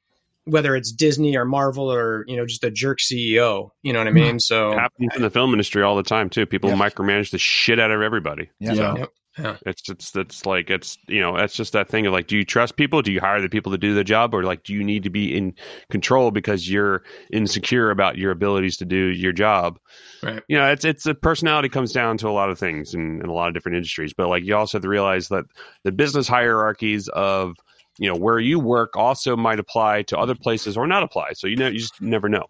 whether 0.46 0.76
it's 0.76 0.92
disney 0.92 1.36
or 1.36 1.46
marvel 1.46 1.92
or 1.92 2.24
you 2.28 2.36
know 2.38 2.46
just 2.46 2.64
a 2.64 2.72
jerk 2.72 3.00
ceo 3.00 3.70
you 3.84 3.92
know 3.94 4.00
what 4.00 4.08
i 4.08 4.12
mean 4.12 4.40
so 4.40 4.72
It 4.72 4.80
happens 4.80 5.10
in 5.16 5.22
the 5.22 5.30
film 5.30 5.52
industry 5.52 5.84
all 5.84 5.96
the 5.96 6.04
time 6.04 6.30
too. 6.30 6.46
People 6.46 6.70
Yeah. 6.72 6.78
micromanage 6.78 7.32
the 7.32 7.38
shit 7.38 7.80
out 7.80 7.92
of 7.92 8.02
everybody. 8.02 8.50
Yeah. 8.60 8.74
Yeah. 8.74 8.96
Yep. 8.98 9.10
Yeah. 9.38 9.56
It's 9.66 9.88
it's 9.90 10.14
it's 10.16 10.46
like 10.46 10.70
it's 10.70 10.98
you 11.08 11.22
know 11.22 11.38
it's 11.38 11.56
just 11.56 11.72
that 11.72 11.88
thing 11.88 12.06
of 12.06 12.12
like, 12.12 12.28
do 12.28 12.36
you 12.36 12.44
trust 12.44 12.76
people? 12.76 13.02
Do 13.02 13.14
you 13.14 13.22
hire 13.22 13.40
the 13.42 13.48
people 13.48 13.72
to 13.72 13.78
do 13.78 13.94
the 13.94 14.04
job, 14.04 14.34
or 14.36 14.44
like 14.44 14.64
do 14.64 14.74
you 14.74 14.84
need 14.84 15.04
to 15.04 15.10
be 15.10 15.36
in 15.36 15.54
control 15.90 16.32
because 16.32 16.70
you're 16.70 17.04
insecure 17.32 17.92
about 17.92 18.18
your 18.18 18.32
abilities 18.32 18.76
to 18.78 18.86
do 18.86 19.08
your 19.08 19.32
job? 19.32 19.80
Right. 20.22 20.44
You 20.50 20.58
know, 20.58 20.70
it's 20.70 20.84
it's 20.84 21.06
a 21.06 21.14
personality 21.14 21.70
comes 21.70 21.94
down 21.94 22.18
to 22.18 22.28
a 22.28 22.32
lot 22.32 22.50
of 22.50 22.60
things 22.60 22.94
in, 22.94 23.22
in 23.22 23.28
a 23.28 23.34
lot 23.34 23.48
of 23.48 23.54
different 23.54 23.78
industries, 23.78 24.14
but 24.14 24.28
like 24.28 24.44
you 24.44 24.54
also 24.56 24.78
have 24.78 24.84
to 24.84 24.90
realize 24.90 25.30
that 25.30 25.46
the 25.84 25.94
business 25.94 26.28
hierarchies 26.28 27.08
of 27.10 27.56
you 28.00 28.10
know 28.10 28.18
where 28.20 28.40
you 28.40 28.60
work 28.60 28.98
also 28.98 29.38
might 29.38 29.60
apply 29.60 30.02
to 30.04 30.18
other 30.18 30.36
places 30.36 30.76
or 30.76 30.88
not 30.88 31.04
apply. 31.04 31.34
So 31.34 31.48
you 31.48 31.56
know 31.56 31.68
you 31.68 31.80
just 31.80 32.02
never 32.02 32.28
know. 32.28 32.48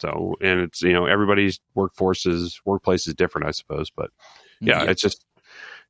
So 0.00 0.34
and 0.40 0.60
it's 0.62 0.82
you 0.82 0.92
know 0.92 1.06
everybody's 1.06 1.60
workforce 1.76 2.26
is 2.26 2.60
workplace 2.64 3.06
is 3.06 3.14
different, 3.14 3.46
I 3.46 3.52
suppose, 3.52 3.88
but 3.90 4.10
yeah, 4.60 4.82
Yeah. 4.82 4.90
it's 4.90 5.00
just 5.00 5.24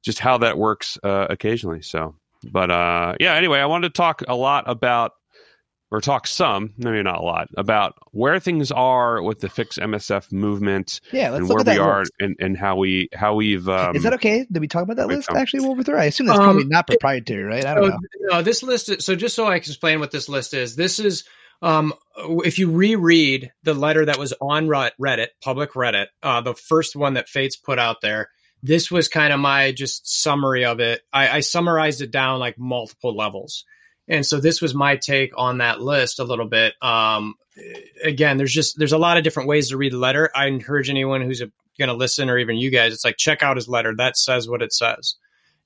just 0.04 0.18
how 0.18 0.38
that 0.38 0.58
works 0.58 0.98
uh, 1.02 1.26
occasionally. 1.30 1.82
So, 1.82 2.14
but 2.52 2.70
uh, 2.70 3.14
yeah. 3.20 3.34
Anyway, 3.34 3.58
I 3.58 3.66
wanted 3.66 3.88
to 3.94 3.96
talk 3.96 4.22
a 4.28 4.34
lot 4.36 4.64
about, 4.66 5.12
or 5.90 6.00
talk 6.00 6.26
some, 6.26 6.74
maybe 6.76 7.02
not 7.02 7.18
a 7.18 7.22
lot, 7.22 7.48
about 7.56 7.94
where 8.10 8.38
things 8.40 8.70
are 8.72 9.22
with 9.22 9.40
the 9.40 9.48
fix 9.48 9.78
MSF 9.78 10.32
movement 10.32 11.00
Yeah, 11.12 11.30
let's 11.30 11.40
and 11.40 11.48
look 11.48 11.56
where 11.56 11.60
at 11.60 11.66
that 11.66 11.74
we 11.76 11.78
are 11.78 12.04
and, 12.20 12.36
and 12.40 12.56
how 12.56 12.76
we 12.76 13.08
how 13.14 13.34
we've. 13.34 13.68
Um, 13.68 13.94
Is 13.96 14.02
that 14.02 14.12
okay? 14.14 14.46
Did 14.50 14.60
we 14.60 14.68
talk 14.68 14.82
about 14.82 14.96
that 14.96 15.08
wait, 15.08 15.16
list 15.16 15.28
Tom. 15.28 15.38
actually? 15.38 15.66
What 15.66 15.84
through? 15.86 15.96
I 15.96 16.04
assume 16.04 16.26
that's 16.26 16.38
Um, 16.38 16.44
probably 16.44 16.64
not 16.64 16.86
proprietary, 16.86 17.42
right? 17.44 17.64
I 17.64 17.74
don't 17.74 17.84
So, 17.84 17.88
know. 17.90 17.98
no, 18.20 18.42
this 18.42 18.62
list. 18.62 18.88
Is, 18.88 19.04
so 19.04 19.14
just 19.14 19.34
so 19.36 19.46
I 19.46 19.58
can 19.58 19.70
explain 19.70 20.00
what 20.00 20.10
this 20.10 20.28
list 20.28 20.52
is, 20.52 20.76
this 20.76 20.98
is 20.98 21.24
um, 21.62 21.94
if 22.44 22.58
you 22.58 22.70
reread 22.70 23.52
the 23.62 23.72
letter 23.74 24.04
that 24.04 24.18
was 24.18 24.34
on 24.40 24.66
Reddit, 24.66 25.28
public 25.42 25.72
Reddit, 25.74 26.06
uh, 26.22 26.40
the 26.42 26.54
first 26.54 26.94
one 26.96 27.14
that 27.14 27.28
Fates 27.28 27.56
put 27.56 27.78
out 27.78 28.02
there. 28.02 28.28
This 28.64 28.90
was 28.90 29.08
kind 29.08 29.32
of 29.32 29.40
my 29.40 29.72
just 29.72 30.22
summary 30.22 30.64
of 30.64 30.80
it. 30.80 31.02
I, 31.12 31.28
I 31.28 31.40
summarized 31.40 32.00
it 32.00 32.10
down 32.10 32.40
like 32.40 32.58
multiple 32.58 33.14
levels, 33.14 33.64
and 34.08 34.24
so 34.24 34.40
this 34.40 34.60
was 34.60 34.74
my 34.74 34.96
take 34.96 35.32
on 35.36 35.58
that 35.58 35.80
list 35.80 36.18
a 36.18 36.24
little 36.24 36.48
bit. 36.48 36.74
Um, 36.82 37.34
again, 38.02 38.38
there's 38.38 38.52
just 38.52 38.78
there's 38.78 38.92
a 38.92 38.98
lot 38.98 39.18
of 39.18 39.24
different 39.24 39.48
ways 39.48 39.68
to 39.68 39.76
read 39.76 39.92
the 39.92 39.98
letter. 39.98 40.30
I 40.34 40.46
encourage 40.46 40.90
anyone 40.90 41.20
who's 41.20 41.42
going 41.78 41.88
to 41.88 41.94
listen, 41.94 42.30
or 42.30 42.38
even 42.38 42.56
you 42.56 42.70
guys, 42.70 42.92
it's 42.92 43.04
like 43.04 43.16
check 43.16 43.42
out 43.42 43.56
his 43.56 43.68
letter. 43.68 43.94
That 43.94 44.16
says 44.16 44.48
what 44.48 44.62
it 44.62 44.72
says 44.72 45.16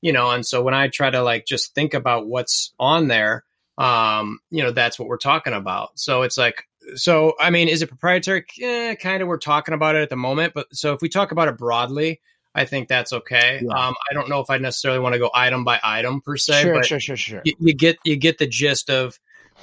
you 0.00 0.12
know 0.12 0.30
and 0.30 0.46
so 0.46 0.62
when 0.62 0.74
i 0.74 0.88
try 0.88 1.10
to 1.10 1.22
like 1.22 1.44
just 1.46 1.74
think 1.74 1.94
about 1.94 2.26
what's 2.26 2.72
on 2.78 3.08
there 3.08 3.44
um 3.78 4.38
you 4.50 4.62
know 4.62 4.70
that's 4.70 4.98
what 4.98 5.08
we're 5.08 5.16
talking 5.16 5.52
about 5.52 5.98
so 5.98 6.22
it's 6.22 6.38
like 6.38 6.64
so 6.94 7.34
i 7.40 7.50
mean 7.50 7.68
is 7.68 7.82
it 7.82 7.88
proprietary 7.88 8.44
eh, 8.60 8.94
kind 8.96 9.22
of 9.22 9.28
we're 9.28 9.38
talking 9.38 9.74
about 9.74 9.96
it 9.96 10.02
at 10.02 10.10
the 10.10 10.16
moment 10.16 10.52
but 10.54 10.66
so 10.72 10.92
if 10.92 11.00
we 11.00 11.08
talk 11.08 11.32
about 11.32 11.48
it 11.48 11.58
broadly 11.58 12.20
i 12.54 12.64
think 12.64 12.88
that's 12.88 13.12
okay 13.12 13.60
Yeah. 13.62 13.88
um 13.88 13.94
i 14.10 14.14
don't 14.14 14.28
know 14.28 14.40
if 14.40 14.50
i 14.50 14.58
necessarily 14.58 15.00
want 15.00 15.12
to 15.14 15.18
go 15.18 15.30
item 15.34 15.64
by 15.64 15.78
item 15.82 16.20
per 16.20 16.36
se 16.36 16.62
Sure, 16.62 16.74
but 16.74 16.86
sure, 16.86 17.00
sure, 17.00 17.16
sure. 17.16 17.42
you, 17.44 17.54
you 17.60 17.74
get 17.74 17.98
you 18.04 18.16
get 18.16 18.38
the 18.38 18.46
gist 18.46 18.90
of 18.90 19.18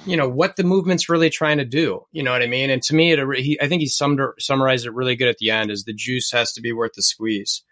you 0.06 0.18
know 0.18 0.28
what 0.28 0.56
the 0.58 0.64
movement's 0.64 1.08
really 1.10 1.30
trying 1.30 1.58
to 1.58 1.66
do 1.66 2.06
you 2.12 2.22
know 2.24 2.32
what 2.32 2.42
i 2.42 2.48
mean 2.48 2.70
and 2.70 2.82
to 2.84 2.94
me 2.96 3.12
it 3.14 3.20
he, 3.40 3.60
i 3.62 3.68
think 3.68 3.82
he 3.82 3.88
summed, 3.88 4.20
summarized 4.40 4.86
it 4.86 4.92
really 4.94 5.16
good 5.16 5.28
at 5.30 5.38
the 5.38 5.50
end 5.52 5.72
is 5.72 5.84
the 5.86 5.94
juice 5.94 6.32
has 6.32 6.52
to 6.54 6.62
be 6.62 6.72
worth 6.74 6.92
the 6.96 7.02
squeeze 7.02 7.64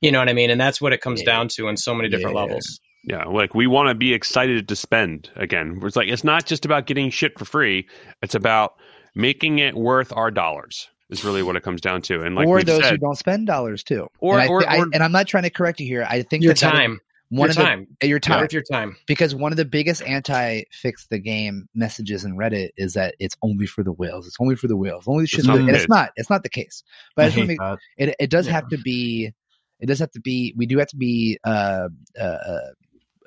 you 0.00 0.10
know 0.12 0.18
what 0.18 0.28
i 0.28 0.32
mean 0.32 0.50
and 0.50 0.60
that's 0.60 0.80
what 0.80 0.92
it 0.92 1.00
comes 1.00 1.20
Yeah. 1.20 1.26
down 1.26 1.48
to 1.48 1.68
on 1.68 1.76
so 1.76 1.94
many 1.94 2.08
different 2.08 2.34
Yeah. 2.36 2.42
levels 2.42 2.80
Yeah, 3.04 3.24
like 3.24 3.54
we 3.54 3.66
want 3.68 3.88
to 3.90 3.94
be 3.94 4.12
excited 4.12 4.66
to 4.68 4.76
spend 4.76 5.30
again. 5.36 5.78
It's 5.84 5.94
like 5.96 6.08
it's 6.08 6.24
not 6.24 6.46
just 6.46 6.64
about 6.64 6.86
getting 6.86 7.10
shit 7.10 7.38
for 7.38 7.44
free; 7.44 7.86
it's 8.22 8.34
about 8.34 8.72
making 9.14 9.60
it 9.60 9.76
worth 9.76 10.12
our 10.12 10.30
dollars. 10.32 10.88
Is 11.10 11.24
really 11.24 11.42
what 11.42 11.56
it 11.56 11.62
comes 11.62 11.80
down 11.80 12.02
to. 12.02 12.22
And 12.22 12.34
like 12.34 12.46
or 12.46 12.56
we've 12.56 12.66
those 12.66 12.84
who 12.88 12.98
don't 12.98 13.14
spend 13.16 13.46
dollars 13.46 13.82
too. 13.82 14.08
Or- 14.20 14.34
and, 14.34 14.42
I 14.42 14.46
or- 14.48 14.60
thi- 14.60 14.66
I- 14.66 14.78
or- 14.80 14.88
and 14.92 15.02
I'm 15.02 15.12
not 15.12 15.26
trying 15.26 15.44
to 15.44 15.50
correct 15.50 15.80
you 15.80 15.86
here. 15.86 16.06
I 16.08 16.22
think 16.22 16.42
your 16.44 16.52
that 16.54 16.60
that 16.60 16.74
is 16.74 16.78
time 16.80 17.00
one 17.30 17.46
your 17.46 17.50
of 17.50 17.56
the 17.56 17.62
time 17.62 17.86
your 18.02 18.18
time 18.20 18.40
worth 18.40 18.52
your 18.52 18.62
time 18.70 18.96
because 19.06 19.34
one 19.34 19.52
of 19.52 19.56
the 19.56 19.64
biggest 19.64 20.02
anti 20.02 20.62
fix 20.70 21.06
the 21.08 21.18
game 21.18 21.66
messages 21.74 22.24
in 22.24 22.36
Reddit 22.36 22.70
is 22.76 22.92
that 22.94 23.14
it's 23.18 23.36
only 23.42 23.66
for 23.66 23.82
the 23.82 23.92
whales. 23.92 24.26
It's 24.26 24.36
only 24.40 24.54
for 24.54 24.66
the 24.68 24.76
whales. 24.76 25.04
Only 25.06 25.24
the 25.24 25.28
shit's 25.28 25.46
not 25.46 25.58
and 25.58 25.70
it's 25.70 25.88
not. 25.88 26.10
It's 26.16 26.30
not 26.30 26.42
the 26.42 26.48
case. 26.50 26.82
But 27.16 27.22
I, 27.22 27.24
I 27.24 27.28
just 27.28 27.36
want 27.38 27.50
hate 27.50 27.56
to 27.56 27.78
make 27.98 28.08
it. 28.10 28.16
It 28.18 28.30
does 28.30 28.46
Yeah. 28.46 28.52
have 28.52 28.68
to 28.68 28.78
be. 28.78 29.32
It 29.80 29.86
does 29.86 29.98
have 30.00 30.10
to 30.12 30.20
be. 30.20 30.52
We 30.56 30.66
do 30.66 30.78
have 30.78 30.88
to 30.88 30.96
be. 30.96 31.38
Uh, 31.44 31.88
uh, 32.20 32.58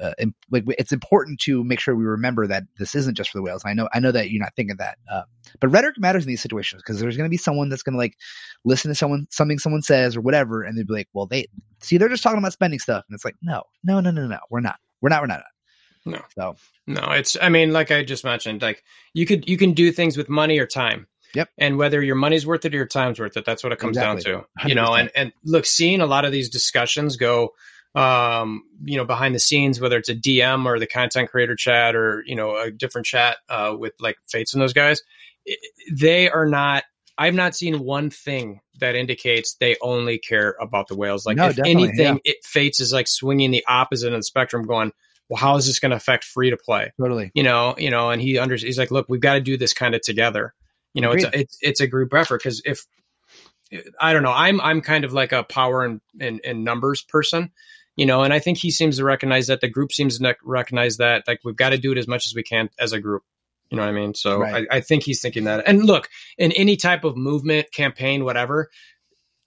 uh, 0.01 0.13
like 0.49 0.63
it's 0.79 0.91
important 0.91 1.39
to 1.41 1.63
make 1.63 1.79
sure 1.79 1.95
we 1.95 2.05
remember 2.05 2.47
that 2.47 2.63
this 2.77 2.95
isn't 2.95 3.15
just 3.15 3.29
for 3.29 3.37
the 3.37 3.41
whales. 3.41 3.63
I 3.65 3.73
know, 3.73 3.87
I 3.93 3.99
know 3.99 4.11
that 4.11 4.31
you're 4.31 4.41
not 4.41 4.55
thinking 4.55 4.77
that, 4.77 4.97
uh, 5.11 5.23
but 5.59 5.67
rhetoric 5.69 5.99
matters 5.99 6.23
in 6.23 6.29
these 6.29 6.41
situations 6.41 6.81
because 6.81 6.99
there's 6.99 7.17
going 7.17 7.27
to 7.27 7.31
be 7.31 7.37
someone 7.37 7.69
that's 7.69 7.83
going 7.83 7.93
to 7.93 7.99
like 7.99 8.17
listen 8.65 8.89
to 8.89 8.95
someone 8.95 9.27
something 9.29 9.59
someone 9.59 9.81
says 9.81 10.15
or 10.15 10.21
whatever, 10.21 10.63
and 10.63 10.77
they'd 10.77 10.87
be 10.87 10.93
like, 10.93 11.09
"Well, 11.13 11.27
they 11.27 11.47
see 11.81 11.97
they're 11.97 12.09
just 12.09 12.23
talking 12.23 12.39
about 12.39 12.53
spending 12.53 12.79
stuff," 12.79 13.05
and 13.07 13.15
it's 13.15 13.25
like, 13.25 13.35
no, 13.41 13.63
no, 13.83 13.99
no, 13.99 14.11
no, 14.11 14.27
no, 14.27 14.39
we're 14.49 14.59
not, 14.59 14.77
we're 15.01 15.09
not, 15.09 15.21
we're 15.21 15.27
not. 15.27 15.43
No. 16.05 16.21
So 16.35 16.55
No, 16.87 17.11
it's 17.11 17.37
I 17.41 17.49
mean, 17.49 17.73
like 17.73 17.91
I 17.91 18.03
just 18.03 18.23
mentioned, 18.23 18.61
like 18.61 18.83
you 19.13 19.25
could 19.25 19.47
you 19.47 19.57
can 19.57 19.73
do 19.73 19.91
things 19.91 20.17
with 20.17 20.29
money 20.29 20.59
or 20.59 20.65
time. 20.65 21.07
Yep. 21.33 21.49
And 21.57 21.77
whether 21.77 22.01
your 22.01 22.15
money's 22.15 22.45
worth 22.45 22.65
it 22.65 22.73
or 22.73 22.77
your 22.77 22.85
time's 22.87 23.17
worth 23.17 23.37
it, 23.37 23.45
that's 23.45 23.63
what 23.63 23.71
it 23.71 23.79
comes 23.79 23.95
Exactly. 23.95 24.23
down 24.23 24.43
to. 24.43 24.67
You 24.67 24.75
know, 24.75 24.89
100%. 24.89 24.99
and 24.99 25.11
and 25.15 25.33
look, 25.45 25.65
seeing 25.65 26.01
a 26.01 26.05
lot 26.05 26.25
of 26.25 26.31
these 26.31 26.49
discussions 26.49 27.15
go 27.15 27.53
um, 27.95 28.63
you 28.83 28.97
know, 28.97 29.05
behind 29.05 29.35
the 29.35 29.39
scenes, 29.39 29.81
whether 29.81 29.97
it's 29.97 30.09
a 30.09 30.15
DM 30.15 30.65
or 30.65 30.79
the 30.79 30.87
content 30.87 31.29
creator 31.29 31.55
chat 31.55 31.95
or, 31.95 32.23
you 32.25 32.35
know, 32.35 32.55
a 32.55 32.71
different 32.71 33.05
chat 33.05 33.37
uh 33.49 33.75
with 33.77 33.93
like 33.99 34.17
Fates 34.27 34.53
and 34.53 34.61
those 34.61 34.73
guys, 34.73 35.01
they 35.91 36.29
are 36.29 36.45
not 36.45 36.83
I've 37.17 37.35
not 37.35 37.55
seen 37.55 37.83
one 37.83 38.09
thing 38.09 38.61
that 38.79 38.95
indicates 38.95 39.55
they 39.55 39.75
only 39.81 40.17
care 40.17 40.55
about 40.59 40.87
the 40.87 40.95
whales. 40.95 41.25
Like 41.25 41.37
No, 41.37 41.49
if 41.49 41.59
anything, 41.59 42.19
it 42.23 42.37
Fates 42.43 42.79
is 42.79 42.91
like 42.91 43.07
swinging 43.07 43.51
the 43.51 43.63
opposite 43.67 44.07
end 44.07 44.15
of 44.15 44.19
the 44.19 44.23
spectrum, 44.23 44.65
going, 44.65 44.91
"Well, 45.29 45.37
how 45.37 45.55
is 45.57 45.67
this 45.67 45.79
going 45.79 45.91
to 45.91 45.97
affect 45.97 46.23
free 46.23 46.49
to 46.49 46.57
play?" 46.57 46.91
totally, 46.99 47.31
you 47.35 47.43
know, 47.43 47.75
you 47.77 47.91
know, 47.91 48.09
and 48.09 48.21
he 48.21 48.39
under 48.39 48.55
he's 48.55 48.79
like, 48.79 48.91
look, 48.91 49.07
we've 49.07 49.21
got 49.21 49.35
to 49.35 49.41
do 49.41 49.55
this 49.55 49.73
kind 49.73 49.93
of 49.93 50.01
together. 50.01 50.53
You 50.93 51.01
know, 51.01 51.11
it's 51.11 51.23
a, 51.23 51.39
it's 51.39 51.57
it's 51.61 51.79
a 51.79 51.87
group 51.87 52.13
effort 52.13 52.41
because 52.41 52.61
if 52.65 52.87
I 53.99 54.13
don't 54.13 54.23
know, 54.23 54.33
I'm 54.33 54.59
I'm 54.59 54.81
kind 54.81 55.05
of 55.05 55.13
like 55.13 55.31
a 55.31 55.43
power 55.43 55.83
and 55.83 56.01
and, 56.19 56.41
and 56.43 56.63
numbers 56.63 57.01
person, 57.03 57.51
you 57.95 58.05
know, 58.05 58.23
and 58.23 58.33
I 58.33 58.39
think 58.39 58.57
he 58.57 58.71
seems 58.71 58.97
to 58.97 59.03
recognize 59.03 59.47
that 59.47 59.61
the 59.61 59.67
group 59.69 59.91
seems 59.91 60.17
to 60.17 60.35
recognize 60.43 60.97
that 60.97 61.23
like 61.27 61.39
we've 61.43 61.55
got 61.55 61.69
to 61.69 61.77
do 61.77 61.91
it 61.91 61.97
as 61.97 62.07
much 62.07 62.25
as 62.25 62.33
we 62.35 62.43
can 62.43 62.69
as 62.79 62.93
a 62.93 62.99
group. 62.99 63.23
You 63.69 63.77
know 63.77 63.83
what 63.83 63.89
I 63.89 63.93
mean? 63.93 64.13
So 64.13 64.39
Right. 64.39 64.67
I, 64.69 64.77
I 64.77 64.81
think 64.81 65.03
he's 65.03 65.21
thinking 65.21 65.45
that. 65.45 65.63
And 65.67 65.85
look, 65.85 66.09
in 66.37 66.51
any 66.53 66.75
type 66.75 67.03
of 67.05 67.15
movement, 67.15 67.71
campaign, 67.71 68.25
whatever, 68.25 68.69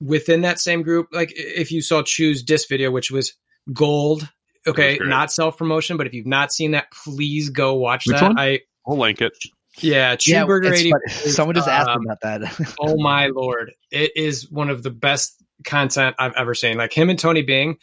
within 0.00 0.42
that 0.42 0.58
same 0.58 0.82
group, 0.82 1.08
like 1.12 1.32
if 1.34 1.70
you 1.70 1.82
saw 1.82 2.02
Choose 2.02 2.42
Disc 2.42 2.68
video, 2.68 2.90
which 2.90 3.10
was 3.10 3.34
gold, 3.72 4.28
okay, 4.66 4.96
great. 4.98 5.08
not 5.08 5.30
self 5.32 5.56
promotion, 5.58 5.96
but 5.96 6.06
if 6.06 6.14
you've 6.14 6.26
not 6.26 6.52
seen 6.52 6.70
that, 6.72 6.86
please 7.04 7.50
go 7.50 7.74
watch 7.74 8.04
Which 8.06 8.18
that. 8.18 8.22
one? 8.28 8.38
I 8.38 8.60
I'll 8.86 8.96
link 8.98 9.20
it. 9.20 9.32
Yeah, 9.78 10.14
Chew 10.16 10.46
Burger 10.46 10.68
it's 10.72 10.80
eighty. 10.80 10.90
funny. 10.92 11.30
Someone 11.32 11.54
just 11.54 11.68
asked 11.68 11.88
um, 11.88 12.04
about 12.06 12.20
that. 12.22 12.74
oh 12.80 12.96
my 12.96 13.26
lord, 13.26 13.72
it 13.90 14.12
is 14.16 14.50
one 14.50 14.70
of 14.70 14.82
the 14.82 14.90
best 14.90 15.34
content 15.64 16.14
I've 16.18 16.34
ever 16.34 16.54
seen. 16.54 16.76
Like 16.76 16.92
him 16.92 17.10
and 17.10 17.18
Tony 17.18 17.42
Bing. 17.42 17.76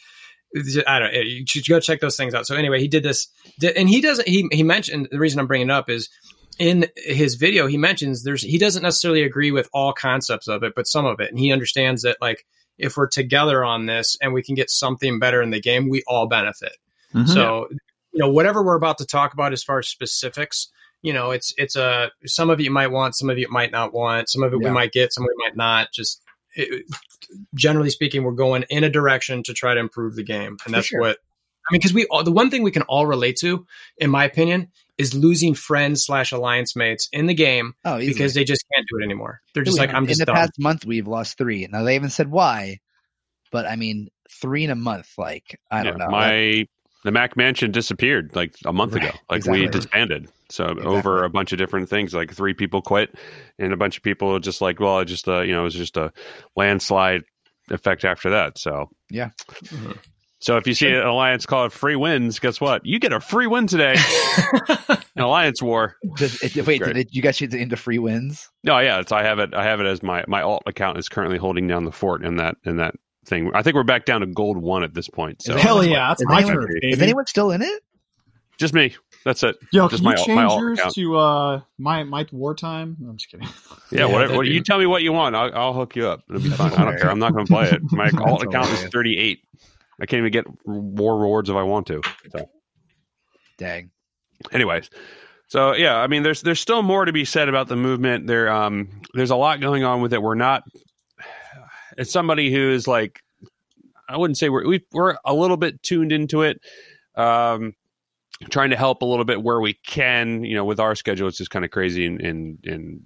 I 0.86 0.98
don't. 0.98 1.14
You 1.14 1.44
should 1.46 1.66
go 1.66 1.80
check 1.80 2.00
those 2.00 2.16
things 2.16 2.34
out. 2.34 2.46
So 2.46 2.54
anyway, 2.56 2.80
he 2.80 2.88
did 2.88 3.02
this, 3.02 3.28
and 3.76 3.88
he 3.88 4.00
doesn't. 4.00 4.28
He 4.28 4.48
he 4.52 4.62
mentioned 4.62 5.08
the 5.10 5.18
reason 5.18 5.40
I'm 5.40 5.46
bringing 5.46 5.68
it 5.68 5.72
up 5.72 5.88
is 5.88 6.08
in 6.58 6.86
his 6.96 7.36
video 7.36 7.66
he 7.66 7.78
mentions 7.78 8.24
there's 8.24 8.42
he 8.42 8.58
doesn't 8.58 8.82
necessarily 8.82 9.22
agree 9.22 9.50
with 9.50 9.68
all 9.72 9.92
concepts 9.92 10.48
of 10.48 10.62
it, 10.62 10.74
but 10.76 10.86
some 10.86 11.06
of 11.06 11.20
it, 11.20 11.30
and 11.30 11.38
he 11.38 11.52
understands 11.52 12.02
that 12.02 12.18
like 12.20 12.44
if 12.78 12.96
we're 12.96 13.08
together 13.08 13.64
on 13.64 13.86
this 13.86 14.16
and 14.20 14.32
we 14.32 14.42
can 14.42 14.54
get 14.54 14.70
something 14.70 15.18
better 15.18 15.40
in 15.40 15.50
the 15.50 15.60
game, 15.60 15.88
we 15.88 16.02
all 16.06 16.26
benefit. 16.26 16.76
Mhm. 17.14 17.28
So, 17.28 17.68
you 17.70 18.18
know, 18.18 18.28
whatever 18.30 18.62
we're 18.62 18.76
about 18.76 18.98
to 18.98 19.06
talk 19.06 19.32
about 19.32 19.52
as 19.52 19.62
far 19.62 19.78
as 19.78 19.88
specifics, 19.88 20.68
you 21.02 21.12
know, 21.12 21.30
it's 21.30 21.54
it's 21.56 21.76
a 21.76 22.10
some 22.26 22.50
of 22.50 22.60
you 22.60 22.70
might 22.70 22.88
want, 22.88 23.16
some 23.16 23.30
of 23.30 23.38
you 23.38 23.48
might 23.50 23.72
not 23.72 23.92
want, 23.92 24.28
some 24.28 24.42
of 24.42 24.52
it 24.52 24.58
we 24.58 24.70
might 24.70 24.92
get, 24.92 25.12
some 25.12 25.24
of 25.24 25.30
it 25.30 25.38
might 25.38 25.56
not. 25.56 25.92
Just 25.92 26.22
it, 26.54 26.84
generally 27.54 27.90
speaking, 27.90 28.24
we're 28.24 28.32
going 28.32 28.64
in 28.70 28.84
a 28.84 28.90
direction 28.90 29.42
to 29.44 29.52
try 29.54 29.74
to 29.74 29.80
improve 29.80 30.16
the 30.16 30.22
game, 30.22 30.56
and 30.64 30.74
that's 30.74 30.88
sure. 30.88 31.00
what 31.00 31.18
I 31.68 31.72
mean. 31.72 31.78
Because 31.78 31.94
we 31.94 32.06
all, 32.06 32.24
the 32.24 32.32
one 32.32 32.50
thing 32.50 32.62
we 32.62 32.70
can 32.70 32.82
all 32.82 33.06
relate 33.06 33.36
to, 33.40 33.66
in 33.98 34.10
my 34.10 34.24
opinion, 34.24 34.68
is 34.98 35.14
losing 35.14 35.54
friends 35.54 36.04
slash 36.04 36.32
alliance 36.32 36.76
mates 36.76 37.08
in 37.12 37.26
the 37.26 37.34
game 37.34 37.74
oh, 37.84 37.98
because 37.98 38.34
they 38.34 38.44
just 38.44 38.64
can't 38.74 38.86
do 38.88 39.00
it 39.00 39.04
anymore. 39.04 39.40
They're 39.54 39.64
just 39.64 39.78
We- 39.78 39.86
like, 39.86 39.94
I'm 39.94 40.04
in 40.04 40.08
just 40.08 40.20
the 40.20 40.26
done. 40.26 40.36
past 40.36 40.52
month 40.58 40.84
we've 40.84 41.06
lost 41.08 41.38
three. 41.38 41.66
Now 41.70 41.82
they 41.82 41.94
haven't 41.94 42.10
said 42.10 42.30
why, 42.30 42.80
but 43.50 43.66
I 43.66 43.76
mean 43.76 44.08
three 44.30 44.64
in 44.64 44.70
a 44.70 44.76
month. 44.76 45.12
Like 45.18 45.60
I 45.70 45.82
don't 45.82 45.98
know. 45.98 46.08
My 46.08 46.66
the 47.04 47.10
Mac 47.12 47.36
Mansion 47.36 47.70
disappeared 47.70 48.34
like 48.34 48.54
a 48.64 48.72
month 48.72 48.94
Right, 48.94 49.04
ago. 49.04 49.16
Like 49.30 49.44
we 49.46 49.66
disbanded. 49.66 50.28
So 50.48 50.64
Exactly. 50.66 50.86
over 50.96 51.24
a 51.24 51.30
bunch 51.30 51.52
of 51.52 51.58
different 51.58 51.88
things, 51.88 52.12
like 52.14 52.32
three 52.32 52.54
people 52.54 52.82
quit, 52.82 53.14
and 53.58 53.72
a 53.72 53.76
bunch 53.76 53.96
of 53.96 54.02
people 54.02 54.38
just 54.38 54.60
like, 54.60 54.78
well, 54.80 55.00
it 55.00 55.06
just 55.06 55.26
uh, 55.28 55.40
you 55.40 55.52
know, 55.52 55.60
it 55.62 55.64
was 55.64 55.74
just 55.74 55.96
a 55.96 56.12
landslide 56.56 57.22
effect 57.70 58.04
after 58.04 58.30
that. 58.30 58.58
So 58.58 58.90
Yeah. 59.10 59.30
Mhm. 59.64 59.98
So 60.40 60.56
if 60.56 60.66
you 60.66 60.74
see 60.74 60.88
an 60.88 61.06
alliance 61.06 61.46
called 61.46 61.72
free 61.72 61.94
wins, 61.94 62.40
guess 62.40 62.60
what? 62.60 62.84
You 62.84 62.98
get 62.98 63.12
a 63.12 63.20
free 63.20 63.46
win 63.46 63.68
today. 63.68 63.94
An 65.14 65.22
alliance 65.22 65.62
war. 65.62 65.94
Does 66.16 66.42
it, 66.42 66.66
wait, 66.66 66.82
did 66.82 66.96
it, 66.96 67.08
you 67.14 67.22
guys 67.22 67.36
shoot 67.36 67.54
into 67.54 67.76
free 67.76 67.98
wins? 68.00 68.50
No, 68.64 68.76
yeah, 68.80 68.98
it's 68.98 69.12
I 69.12 69.22
have 69.22 69.38
it. 69.38 69.54
I 69.54 69.62
have 69.62 69.78
it 69.80 69.86
as 69.86 70.02
my 70.02 70.24
my 70.26 70.42
alt 70.42 70.64
account 70.66 70.98
is 70.98 71.08
currently 71.08 71.38
holding 71.38 71.68
down 71.68 71.84
the 71.84 71.92
fort 71.92 72.24
in 72.24 72.36
that 72.38 72.56
in 72.64 72.78
that 72.78 72.94
thing. 73.26 73.50
I 73.54 73.62
think 73.62 73.76
we're 73.76 73.82
back 73.84 74.04
down 74.04 74.20
to 74.20 74.26
gold 74.26 74.56
one 74.58 74.82
at 74.82 74.94
this 74.94 75.08
point. 75.08 75.42
So 75.42 75.54
Is 75.56 75.62
Hell 75.62 75.84
yeah, 75.84 76.08
that's 76.08 76.20
Is 76.22 76.26
my 76.28 76.38
anyone- 76.40 76.56
turn, 76.56 76.78
Is 76.82 77.00
anyone 77.02 77.26
still 77.26 77.50
in 77.50 77.62
it? 77.62 77.82
just 78.58 78.74
me. 78.74 78.94
That's 79.24 79.42
it. 79.44 79.56
Yo, 79.72 79.88
just 79.88 80.02
can 80.02 80.10
you 80.12 80.16
change 80.18 80.28
my 80.36 80.56
yours 80.56 80.78
account. 80.78 80.94
to 80.94 81.16
uh 81.16 81.60
my 81.78 82.02
my 82.04 82.26
wartime? 82.32 82.96
No, 82.98 83.10
I'm 83.10 83.16
just 83.16 83.30
kidding. 83.30 83.46
Yeah, 83.46 83.52
Yeah, 84.00 84.04
whatever. 84.06 84.18
that'd 84.20 84.36
What, 84.36 84.46
you 84.48 84.62
tell 84.62 84.78
me 84.78 84.86
what 84.86 85.02
you 85.02 85.12
want. 85.12 85.36
I'll, 85.36 85.54
I'll 85.54 85.72
hook 85.72 85.94
you 85.96 86.06
up. 86.08 86.22
It'll 86.28 86.42
be 86.42 86.50
fine. 86.50 86.72
I 86.72 86.84
don't 86.84 86.98
care. 86.98 87.10
I'm 87.10 87.18
not 87.20 87.32
going 87.32 87.46
to 87.46 87.52
play 87.52 87.70
it. 87.70 87.80
My 87.92 88.10
alt 88.26 88.42
account 88.42 88.68
is 88.70 88.82
38. 88.84 89.40
I 90.00 90.06
can't 90.06 90.18
even 90.18 90.32
get 90.32 90.44
war 90.66 91.18
rewards 91.20 91.48
if 91.50 91.54
I 91.56 91.62
want 91.62 91.86
to. 91.88 92.00
So, 92.32 92.50
Dang. 93.58 93.90
anyways, 94.52 94.90
so 95.46 95.72
yeah, 95.74 95.96
I 95.96 96.06
mean, 96.08 96.22
there's 96.24 96.42
there's 96.42 96.60
still 96.60 96.82
more 96.82 97.04
to 97.04 97.12
be 97.12 97.24
said 97.24 97.48
about 97.48 97.68
the 97.68 97.76
movement. 97.76 98.26
There, 98.26 98.50
um, 98.52 98.88
there's 99.14 99.30
a 99.30 99.36
lot 99.36 99.60
going 99.60 99.84
on 99.84 100.00
with 100.02 100.12
it. 100.14 100.22
We're 100.22 100.34
not. 100.34 100.64
As 101.98 102.10
somebody 102.10 102.52
who 102.52 102.70
is 102.70 102.86
like, 102.86 103.22
I 104.08 104.16
wouldn't 104.16 104.38
say 104.38 104.48
we're 104.48 104.66
we, 104.66 104.84
we're 104.92 105.16
a 105.24 105.34
little 105.34 105.56
bit 105.56 105.82
tuned 105.82 106.12
into 106.12 106.42
it. 106.42 106.60
Um, 107.14 107.74
trying 108.50 108.70
to 108.70 108.76
help 108.76 109.02
a 109.02 109.06
little 109.06 109.24
bit 109.24 109.42
where 109.42 109.60
we 109.60 109.74
can. 109.86 110.44
You 110.44 110.54
know, 110.54 110.64
with 110.64 110.80
our 110.80 110.94
schedule, 110.94 111.28
it's 111.28 111.38
just 111.38 111.50
kind 111.50 111.64
of 111.64 111.70
crazy 111.70 112.06
in 112.06 112.20
in 112.20 112.58
in 112.64 113.02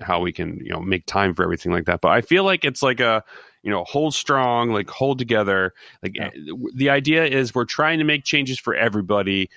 how 0.00 0.20
we 0.20 0.32
can 0.32 0.58
you 0.62 0.70
know 0.70 0.80
make 0.80 1.06
time 1.06 1.34
for 1.34 1.42
everything 1.42 1.72
like 1.72 1.86
that. 1.86 2.00
But 2.00 2.10
I 2.12 2.20
feel 2.20 2.44
like 2.44 2.64
it's 2.64 2.82
like 2.82 3.00
a 3.00 3.22
you 3.62 3.70
know 3.70 3.84
hold 3.84 4.14
strong, 4.14 4.70
like 4.70 4.88
hold 4.90 5.18
together. 5.18 5.72
Like 6.02 6.12
Yeah. 6.14 6.28
eh, 6.28 6.52
the 6.74 6.90
idea 6.90 7.24
is 7.24 7.54
we're 7.54 7.64
trying 7.64 7.98
to 7.98 8.04
make 8.04 8.24
changes 8.24 8.58
for 8.58 8.74
everybody. 8.74 9.50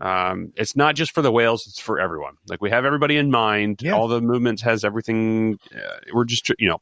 Um, 0.00 0.52
it's 0.56 0.74
not 0.74 0.96
just 0.96 1.12
for 1.12 1.22
the 1.22 1.30
whales; 1.32 1.66
it's 1.66 1.80
for 1.80 2.00
everyone. 2.00 2.34
Like 2.48 2.60
we 2.60 2.70
have 2.70 2.84
everybody 2.84 3.16
in 3.16 3.30
mind. 3.30 3.80
Yeah. 3.82 3.92
All 3.92 4.08
the 4.08 4.20
movements 4.20 4.60
has 4.62 4.84
everything. 4.84 5.58
Uh, 5.74 5.98
we're 6.12 6.24
just 6.24 6.50
you 6.58 6.68
know. 6.68 6.80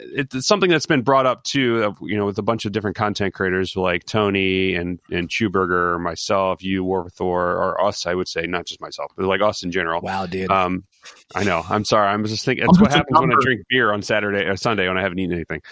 It's 0.00 0.46
something 0.46 0.70
that's 0.70 0.86
been 0.86 1.02
brought 1.02 1.26
up 1.26 1.44
too, 1.44 1.94
you 2.02 2.16
know, 2.16 2.26
with 2.26 2.38
a 2.38 2.42
bunch 2.42 2.64
of 2.64 2.72
different 2.72 2.96
content 2.96 3.34
creators 3.34 3.76
like 3.76 4.04
Tony 4.06 4.74
and 4.74 5.00
and 5.10 5.28
Chewburger, 5.28 6.00
myself, 6.00 6.62
you, 6.62 6.84
War 6.84 7.08
Thor, 7.10 7.52
or 7.52 7.84
us. 7.84 8.06
I 8.06 8.14
would 8.14 8.28
say 8.28 8.46
not 8.46 8.66
just 8.66 8.80
myself, 8.80 9.12
but 9.16 9.26
like 9.26 9.40
us 9.40 9.62
in 9.62 9.70
general. 9.70 10.00
Wow, 10.00 10.26
dude. 10.26 10.50
Um, 10.50 10.84
I 11.34 11.44
know. 11.44 11.62
I'm 11.68 11.84
sorry. 11.84 12.08
I'm 12.08 12.24
just 12.24 12.44
thinking. 12.44 12.64
It's 12.68 12.80
what 12.80 12.92
happens 12.92 13.18
when 13.18 13.32
I 13.32 13.36
drink 13.40 13.62
beer 13.68 13.92
on 13.92 14.02
Saturday 14.02 14.44
or 14.44 14.56
Sunday 14.56 14.88
when 14.88 14.98
I 14.98 15.02
haven't 15.02 15.18
eaten 15.18 15.34
anything. 15.34 15.62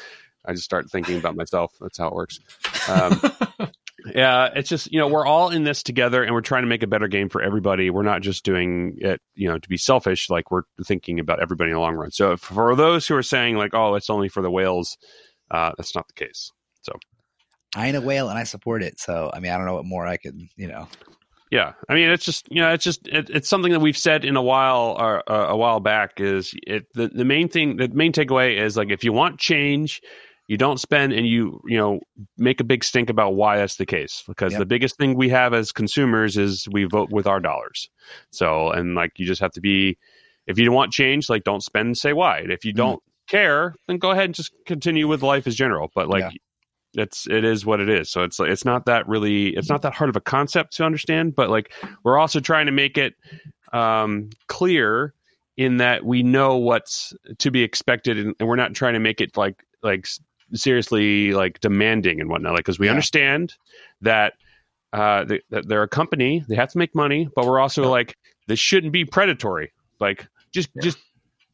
I 0.44 0.52
just 0.52 0.64
start 0.64 0.90
thinking 0.90 1.18
about 1.18 1.36
myself. 1.36 1.72
That's 1.80 1.98
how 1.98 2.08
it 2.08 2.14
works. 2.14 2.40
Um, 2.88 3.20
yeah, 4.14 4.50
it's 4.54 4.68
just 4.68 4.92
you 4.92 4.98
know 4.98 5.08
we're 5.08 5.26
all 5.26 5.50
in 5.50 5.64
this 5.64 5.82
together, 5.82 6.22
and 6.22 6.32
we're 6.34 6.40
trying 6.40 6.62
to 6.62 6.68
make 6.68 6.82
a 6.82 6.86
better 6.86 7.08
game 7.08 7.28
for 7.28 7.42
everybody. 7.42 7.90
We're 7.90 8.02
not 8.02 8.22
just 8.22 8.44
doing 8.44 8.96
it, 9.00 9.20
you 9.34 9.48
know, 9.48 9.58
to 9.58 9.68
be 9.68 9.76
selfish. 9.76 10.30
Like 10.30 10.50
we're 10.50 10.62
thinking 10.84 11.18
about 11.18 11.40
everybody 11.40 11.70
in 11.70 11.74
the 11.74 11.80
long 11.80 11.96
run. 11.96 12.10
So 12.10 12.36
for 12.36 12.74
those 12.76 13.06
who 13.06 13.16
are 13.16 13.22
saying 13.22 13.56
like, 13.56 13.74
oh, 13.74 13.94
it's 13.94 14.10
only 14.10 14.28
for 14.28 14.42
the 14.42 14.50
whales, 14.50 14.96
uh, 15.50 15.72
that's 15.76 15.94
not 15.94 16.06
the 16.08 16.14
case. 16.14 16.52
So 16.82 16.92
I 17.74 17.88
ain't 17.88 17.96
a 17.96 18.00
whale 18.00 18.28
and 18.28 18.38
I 18.38 18.44
support 18.44 18.82
it. 18.82 19.00
So 19.00 19.30
I 19.34 19.40
mean, 19.40 19.52
I 19.52 19.56
don't 19.56 19.66
know 19.66 19.74
what 19.74 19.84
more 19.84 20.06
I 20.06 20.16
could, 20.16 20.40
you 20.56 20.68
know. 20.68 20.88
Yeah, 21.50 21.74
I 21.88 21.94
mean, 21.94 22.10
it's 22.10 22.24
just 22.24 22.50
you 22.50 22.60
know, 22.60 22.72
it's 22.72 22.84
just 22.84 23.06
it, 23.08 23.30
it's 23.30 23.48
something 23.48 23.72
that 23.72 23.80
we've 23.80 23.96
said 23.96 24.24
in 24.24 24.36
a 24.36 24.42
while 24.42 24.96
or 24.98 25.22
uh, 25.30 25.48
a 25.48 25.56
while 25.56 25.78
back. 25.78 26.20
Is 26.20 26.54
it 26.66 26.86
the 26.94 27.08
the 27.08 27.24
main 27.24 27.48
thing? 27.48 27.76
The 27.76 27.88
main 27.88 28.12
takeaway 28.12 28.60
is 28.60 28.76
like 28.76 28.90
if 28.90 29.04
you 29.04 29.12
want 29.12 29.38
change, 29.38 30.02
you 30.48 30.56
don't 30.56 30.78
spend 30.78 31.12
and 31.12 31.26
you 31.26 31.60
you 31.66 31.76
know 31.76 32.00
make 32.38 32.60
a 32.60 32.64
big 32.64 32.84
stink 32.84 33.10
about 33.10 33.34
why 33.34 33.56
that's 33.56 33.76
the 33.76 33.86
case. 33.86 34.22
Because 34.26 34.52
Yep. 34.52 34.58
the 34.60 34.66
biggest 34.66 34.96
thing 34.96 35.14
we 35.14 35.28
have 35.30 35.52
as 35.54 35.72
consumers 35.72 36.36
is 36.36 36.68
we 36.70 36.84
vote 36.84 37.10
with 37.10 37.26
our 37.26 37.40
dollars. 37.40 37.90
So 38.30 38.70
and 38.70 38.94
like 38.94 39.18
you 39.18 39.26
just 39.26 39.40
have 39.40 39.52
to 39.52 39.60
be 39.60 39.98
if 40.46 40.58
you 40.58 40.64
don't 40.64 40.74
want 40.74 40.92
change, 40.92 41.28
like 41.28 41.42
don't 41.44 41.62
spend 41.62 41.86
and 41.86 41.98
say 41.98 42.12
why. 42.12 42.38
And 42.38 42.52
if 42.52 42.64
you 42.64 42.72
Mhm. 42.72 42.76
don't 42.76 43.02
care, 43.26 43.74
then 43.88 43.98
go 43.98 44.12
ahead 44.12 44.26
and 44.26 44.34
just 44.34 44.52
continue 44.66 45.08
with 45.08 45.22
life 45.22 45.46
as 45.48 45.56
general. 45.56 45.90
But 45.94 46.08
like 46.08 46.22
Yeah. 46.22 47.02
it's 47.02 47.26
it 47.26 47.44
is 47.44 47.66
what 47.66 47.80
it 47.80 47.88
is. 47.88 48.08
So 48.08 48.22
it's 48.22 48.38
like 48.38 48.50
it's 48.50 48.64
not 48.64 48.86
that 48.86 49.08
really 49.08 49.48
it's 49.56 49.68
not 49.68 49.82
that 49.82 49.94
hard 49.94 50.10
of 50.10 50.14
a 50.16 50.20
concept 50.20 50.76
to 50.76 50.84
understand, 50.84 51.34
but 51.34 51.50
like 51.50 51.72
we're 52.04 52.18
also 52.18 52.38
trying 52.38 52.66
to 52.66 52.72
make 52.72 52.96
it 52.96 53.14
um 53.72 54.30
clear 54.46 55.12
in 55.56 55.78
that 55.78 56.04
we 56.04 56.22
know 56.22 56.56
what's 56.56 57.12
to 57.38 57.50
be 57.50 57.62
expected 57.64 58.16
and, 58.18 58.36
and 58.38 58.48
we're 58.48 58.54
not 58.56 58.74
trying 58.74 58.92
to 58.94 59.00
make 59.00 59.20
it 59.20 59.36
like 59.36 59.64
like 59.82 60.06
seriously 60.54 61.32
like 61.32 61.60
demanding 61.60 62.20
and 62.20 62.28
whatnot 62.30 62.52
like 62.52 62.60
because 62.64 62.78
we 62.78 62.86
Yeah. 62.86 62.92
understand 62.92 63.54
that 64.00 64.34
uh 64.92 65.24
th- 65.24 65.42
that 65.50 65.68
they're 65.68 65.82
a 65.82 65.88
company 65.88 66.44
they 66.48 66.54
have 66.56 66.70
to 66.70 66.78
make 66.78 66.94
money 66.94 67.28
but 67.34 67.44
we're 67.46 67.58
also 67.58 67.88
like 67.90 68.16
this 68.46 68.58
shouldn't 68.58 68.92
be 68.92 69.04
predatory 69.04 69.72
like 70.00 70.26
just 70.52 70.68
Yeah. 70.76 70.82
just 70.82 70.98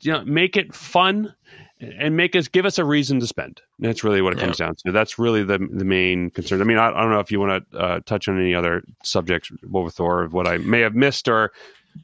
you 0.01 0.13
know 0.13 0.25
make 0.25 0.57
it 0.57 0.75
fun 0.75 1.35
and 1.81 2.17
make 2.17 2.37
us 2.37 2.47
give 2.49 2.65
us 2.65 2.79
a 2.79 2.85
reason 2.85 3.19
to 3.19 3.27
spend. 3.27 3.61
That's 3.81 4.05
really 4.05 4.23
what 4.23 4.33
it 4.35 4.39
Yeah. 4.39 4.45
comes 4.45 4.59
down 4.59 4.77
to. 4.87 4.93
That's 4.93 5.19
really 5.19 5.43
the 5.43 5.59
the 5.59 5.85
main 5.85 6.31
concern. 6.31 6.61
I 6.61 6.65
mean, 6.65 6.79
I, 6.79 6.89
I 6.89 7.01
don't 7.03 7.11
know 7.11 7.19
if 7.19 7.33
you 7.33 7.41
want 7.41 7.69
to 7.73 7.77
uh, 7.79 8.01
touch 8.07 8.29
on 8.29 8.39
any 8.39 8.55
other 8.55 8.85
subjects 9.03 9.51
with 9.69 9.95
Thor 9.95 10.23
of 10.23 10.33
what 10.33 10.47
I 10.47 10.59
may 10.59 10.81
have 10.81 10.95
missed 10.95 11.27
or 11.29 11.51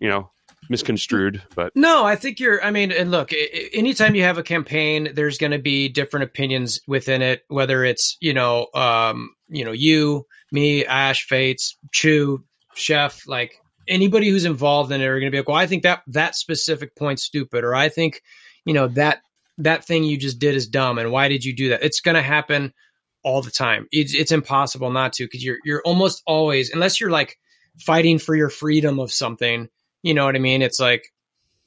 you 0.00 0.08
know 0.08 0.30
misconstrued, 0.68 1.42
but 1.54 1.74
No, 1.74 2.04
I 2.04 2.16
think 2.16 2.40
you're. 2.40 2.62
I 2.62 2.70
mean, 2.70 2.92
and 2.92 3.10
look, 3.10 3.32
anytime 3.72 4.14
you 4.14 4.22
have 4.22 4.38
a 4.38 4.42
campaign, 4.42 5.10
there's 5.14 5.38
going 5.38 5.52
to 5.52 5.58
be 5.58 5.88
different 5.88 6.24
opinions 6.24 6.80
within 6.86 7.22
it. 7.22 7.44
Whether 7.48 7.84
it's 7.84 8.16
you 8.20 8.34
know, 8.34 8.68
um, 8.74 9.34
you 9.48 9.64
know, 9.64 9.72
you, 9.72 10.26
me, 10.52 10.84
Ash, 10.84 11.24
Fates, 11.26 11.76
Chew, 11.92 12.44
Chef, 12.74 13.26
like 13.26 13.60
anybody 13.88 14.28
who's 14.28 14.44
involved 14.44 14.92
in 14.92 15.00
it 15.00 15.04
are 15.04 15.18
going 15.18 15.30
to 15.30 15.34
be 15.34 15.38
like, 15.38 15.48
well, 15.48 15.56
I 15.56 15.66
think 15.66 15.82
that 15.82 16.02
that 16.08 16.36
specific 16.36 16.94
point's 16.96 17.22
stupid, 17.22 17.64
or 17.64 17.74
I 17.74 17.88
think, 17.88 18.22
you 18.64 18.74
know, 18.74 18.88
that 18.88 19.22
that 19.58 19.84
thing 19.84 20.04
you 20.04 20.16
just 20.16 20.38
did 20.38 20.54
is 20.54 20.68
dumb, 20.68 20.98
and 20.98 21.10
why 21.10 21.28
did 21.28 21.44
you 21.44 21.54
do 21.54 21.70
that? 21.70 21.82
It's 21.82 22.00
going 22.00 22.14
to 22.14 22.22
happen 22.22 22.72
all 23.24 23.42
the 23.42 23.50
time. 23.50 23.86
It's 23.90 24.14
it's 24.14 24.32
impossible 24.32 24.90
not 24.90 25.12
to 25.14 25.24
because 25.24 25.44
you're 25.44 25.58
you're 25.64 25.82
almost 25.84 26.22
always 26.26 26.70
unless 26.72 27.00
you're 27.00 27.10
like 27.10 27.38
fighting 27.80 28.18
for 28.18 28.34
your 28.34 28.50
freedom 28.50 28.98
of 28.98 29.12
something. 29.12 29.68
You 30.02 30.14
know 30.14 30.24
what 30.24 30.36
I 30.36 30.38
mean? 30.38 30.62
It's 30.62 30.80
like 30.80 31.12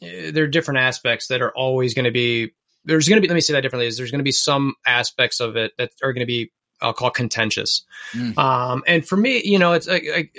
eh, 0.01 0.31
there 0.31 0.45
are 0.45 0.47
different 0.47 0.79
aspects 0.79 1.27
that 1.27 1.41
are 1.41 1.51
always 1.55 1.93
going 1.93 2.05
to 2.05 2.11
be 2.11 2.53
there's 2.85 3.07
going 3.07 3.17
to 3.17 3.21
be 3.21 3.27
let 3.27 3.35
me 3.35 3.41
say 3.41 3.53
that 3.53 3.61
differently 3.61 3.87
is 3.87 3.97
there's 3.97 4.11
going 4.11 4.19
to 4.19 4.23
be 4.23 4.31
some 4.31 4.75
aspects 4.85 5.39
of 5.39 5.55
it 5.55 5.73
that 5.77 5.91
are 6.03 6.13
going 6.13 6.21
to 6.21 6.27
be 6.27 6.51
I'll 6.81 6.93
call 6.93 7.11
contentious. 7.11 7.85
Mm. 8.13 8.37
Um, 8.37 8.83
and 8.87 9.07
for 9.07 9.15
me, 9.15 9.41
you 9.43 9.59
know, 9.59 9.73
it's 9.73 9.87
like, 9.87 10.03
like 10.11 10.35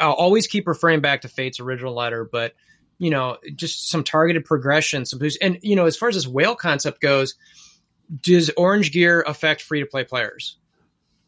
I'll 0.00 0.12
always 0.12 0.46
keep 0.46 0.66
referring 0.66 1.00
back 1.00 1.20
to 1.22 1.28
Fate's 1.28 1.60
original 1.60 1.94
letter, 1.94 2.24
but 2.24 2.54
you 2.98 3.10
know, 3.10 3.36
just 3.54 3.90
some 3.90 4.02
targeted 4.02 4.44
progression, 4.44 5.04
some 5.04 5.20
and 5.42 5.58
you 5.62 5.76
know, 5.76 5.84
as 5.84 5.96
far 5.96 6.08
as 6.08 6.14
this 6.14 6.26
whale 6.26 6.54
concept 6.54 7.00
goes, 7.00 7.34
does 8.20 8.50
Orange 8.56 8.92
Gear 8.92 9.22
affect 9.26 9.62
free 9.62 9.80
to 9.80 9.86
play 9.86 10.04
players? 10.04 10.56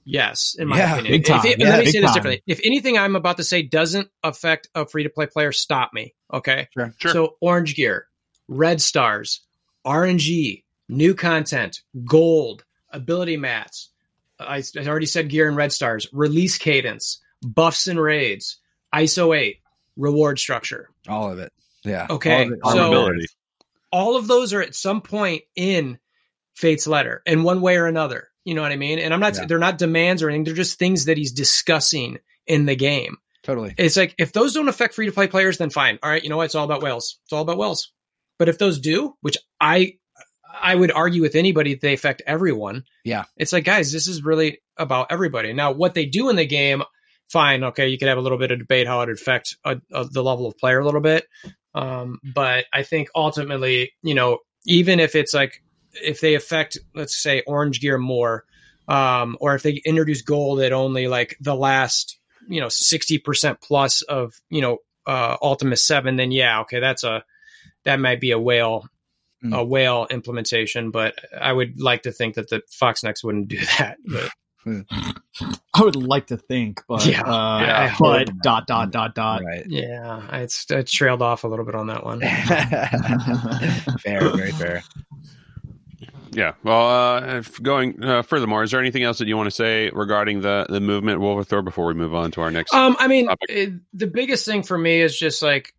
Yes, 0.08 0.54
in 0.56 0.68
my 0.68 0.78
Yeah, 0.78 0.92
opinion. 0.94 1.12
big 1.14 1.24
time. 1.26 1.38
If 1.40 1.44
it- 1.46 1.58
Yeah, 1.58 1.68
let 1.70 1.78
me 1.80 1.84
big 1.86 1.92
say 1.92 2.00
this 2.00 2.06
time. 2.10 2.14
differently. 2.14 2.42
If 2.46 2.60
anything 2.64 2.96
I'm 2.96 3.16
about 3.16 3.36
to 3.38 3.44
say 3.44 3.62
doesn't 3.62 4.08
affect 4.22 4.68
a 4.74 4.86
free 4.86 5.02
to 5.02 5.10
play 5.10 5.26
player, 5.26 5.50
stop 5.50 5.92
me. 5.92 6.14
Okay. 6.32 6.68
Sure. 6.74 6.94
Sure. 6.98 7.10
So 7.10 7.36
orange 7.40 7.74
gear, 7.74 8.06
red 8.46 8.80
stars, 8.80 9.40
RNG, 9.84 10.64
new 10.88 11.14
content, 11.14 11.80
gold, 12.04 12.64
ability 12.90 13.36
mats. 13.36 13.90
I, 14.38 14.58
I 14.78 14.86
already 14.86 15.06
said 15.06 15.28
gear 15.28 15.48
and 15.48 15.56
red 15.56 15.72
stars, 15.72 16.06
release 16.12 16.56
cadence, 16.56 17.20
buffs 17.42 17.86
and 17.88 18.00
raids, 18.00 18.58
ISO 18.94 19.36
8, 19.36 19.58
reward 19.96 20.38
structure. 20.38 20.90
All 21.08 21.32
of 21.32 21.38
it. 21.40 21.52
Yeah. 21.84 22.06
Okay, 22.10 22.48
All 22.62 22.72
of 22.72 22.76
so- 22.78 23.06
of 23.10 23.16
all 23.92 24.16
of 24.16 24.26
those 24.28 24.52
are 24.52 24.60
at 24.60 24.74
some 24.74 25.00
point 25.00 25.42
in 25.54 25.98
Fate's 26.54 26.86
letter 26.86 27.22
in 27.26 27.42
one 27.42 27.60
way 27.60 27.76
or 27.76 27.86
another. 27.86 28.28
You 28.46 28.54
know 28.54 28.62
what 28.62 28.72
I 28.72 28.76
mean? 28.76 28.98
And 28.98 29.12
I'm 29.12 29.20
not, 29.20 29.34
Yeah. 29.36 29.44
they're 29.46 29.58
not 29.58 29.76
demands 29.76 30.22
or 30.22 30.28
anything. 30.30 30.44
They're 30.44 30.54
just 30.54 30.78
things 30.78 31.04
that 31.04 31.18
he's 31.18 31.32
discussing 31.32 32.18
in 32.46 32.64
the 32.64 32.76
game. 32.76 33.16
Totally. 33.42 33.74
It's 33.76 33.96
like, 33.96 34.14
if 34.18 34.32
those 34.32 34.54
don't 34.54 34.68
affect 34.68 34.94
free 34.94 35.06
to 35.06 35.12
play 35.12 35.26
players, 35.26 35.58
then 35.58 35.68
fine. 35.68 35.98
All 36.02 36.08
right. 36.08 36.22
You 36.22 36.30
know 36.30 36.36
what? 36.36 36.44
It's 36.44 36.54
all 36.54 36.64
about 36.64 36.80
whales. 36.82 37.18
It's 37.24 37.32
all 37.32 37.42
about 37.42 37.58
whales. 37.58 37.92
But 38.38 38.48
if 38.48 38.58
those 38.58 38.78
do, 38.80 39.14
which 39.20 39.36
I, 39.60 39.94
I 40.58 40.74
would 40.74 40.92
argue 40.92 41.22
with 41.22 41.34
anybody 41.34 41.74
that 41.74 41.80
they 41.80 41.92
affect 41.92 42.22
everyone. 42.26 42.84
Yeah. 43.04 43.24
It's 43.36 43.52
like, 43.52 43.64
guys, 43.64 43.92
this 43.92 44.06
is 44.06 44.22
really 44.24 44.62
about 44.76 45.08
everybody. 45.10 45.52
Now, 45.52 45.72
what 45.72 45.94
they 45.94 46.06
do 46.06 46.28
in 46.30 46.36
the 46.36 46.46
game, 46.46 46.82
fine. 47.28 47.64
Okay. 47.64 47.88
You 47.88 47.98
could 47.98 48.08
have 48.08 48.18
a 48.18 48.22
little 48.22 48.38
bit 48.38 48.52
of 48.52 48.60
debate 48.60 48.86
how 48.86 49.00
it 49.02 49.10
affects 49.10 49.56
uh, 49.64 49.76
uh, 49.92 50.06
the 50.10 50.22
level 50.22 50.46
of 50.46 50.56
player 50.56 50.78
a 50.78 50.84
little 50.84 51.00
bit. 51.00 51.26
Um, 51.74 52.20
but 52.34 52.66
I 52.72 52.84
think 52.84 53.08
ultimately, 53.14 53.92
you 54.02 54.14
know, 54.14 54.38
even 54.66 54.98
if 55.00 55.14
it's 55.14 55.34
like 55.34 55.62
if 56.02 56.20
they 56.20 56.34
affect, 56.34 56.78
let's 56.94 57.16
say, 57.16 57.42
orange 57.46 57.80
gear 57.80 57.98
more, 57.98 58.44
um, 58.88 59.36
or 59.40 59.54
if 59.54 59.62
they 59.62 59.80
introduce 59.84 60.22
gold 60.22 60.60
at 60.60 60.72
only 60.72 61.08
like 61.08 61.36
the 61.40 61.54
last, 61.54 62.18
you 62.48 62.60
know, 62.60 62.68
sixty 62.68 63.18
percent 63.18 63.60
plus 63.60 64.02
of 64.02 64.40
you 64.50 64.60
know 64.60 64.78
uh, 65.06 65.36
Ultimus 65.42 65.84
Seven, 65.86 66.16
then 66.16 66.30
yeah, 66.32 66.60
okay, 66.60 66.80
that's 66.80 67.04
a 67.04 67.24
that 67.84 68.00
might 68.00 68.20
be 68.20 68.30
a 68.32 68.38
whale. 68.38 68.88
Mm. 69.44 69.54
A 69.54 69.62
whale 69.62 70.06
implementation, 70.10 70.90
but 70.90 71.14
I 71.38 71.52
would 71.52 71.78
like 71.78 72.04
to 72.04 72.10
think 72.10 72.36
that 72.36 72.48
the 72.48 72.62
FoxNext 72.72 73.22
wouldn't 73.22 73.48
do 73.48 73.58
that. 73.78 73.98
But 74.06 74.30
I 74.66 75.82
would 75.82 75.94
like 75.94 76.28
to 76.28 76.38
think, 76.38 76.80
but 76.88 77.04
Yeah. 77.04 77.20
uh, 77.20 77.60
Yeah, 77.60 77.80
I 77.82 77.94
but 78.00 78.28
hope 78.30 78.38
dot 78.42 78.66
dot 78.66 78.90
dot 78.92 79.14
dot. 79.14 79.42
Right. 79.44 79.64
yeah, 79.68 80.22
it's 80.38 80.68
I 80.70 80.82
trailed 80.82 81.20
off 81.20 81.44
a 81.44 81.48
little 81.48 81.66
bit 81.66 81.74
on 81.74 81.88
that 81.88 82.02
one. 82.02 82.20
fair. 84.00 84.30
Very 84.30 84.52
fair. 84.52 84.82
Yeah. 86.36 86.52
Well, 86.62 86.86
uh, 86.88 87.42
going 87.62 88.04
uh, 88.04 88.20
furthermore, 88.20 88.62
is 88.62 88.70
there 88.70 88.80
anything 88.80 89.02
else 89.02 89.18
that 89.18 89.26
you 89.26 89.38
want 89.38 89.46
to 89.46 89.50
say 89.54 89.88
regarding 89.90 90.42
the 90.42 90.66
the 90.68 90.80
movement 90.80 91.20
Wolverthor 91.20 91.64
before 91.64 91.86
we 91.86 91.94
move 91.94 92.14
on 92.14 92.30
to 92.32 92.42
our 92.42 92.50
next? 92.50 92.74
Um, 92.74 92.94
I 92.98 93.08
mean, 93.08 93.30
it, 93.48 93.72
the 93.94 94.06
biggest 94.06 94.44
thing 94.44 94.62
for 94.62 94.76
me 94.76 95.00
is 95.00 95.18
just 95.18 95.40
like, 95.40 95.72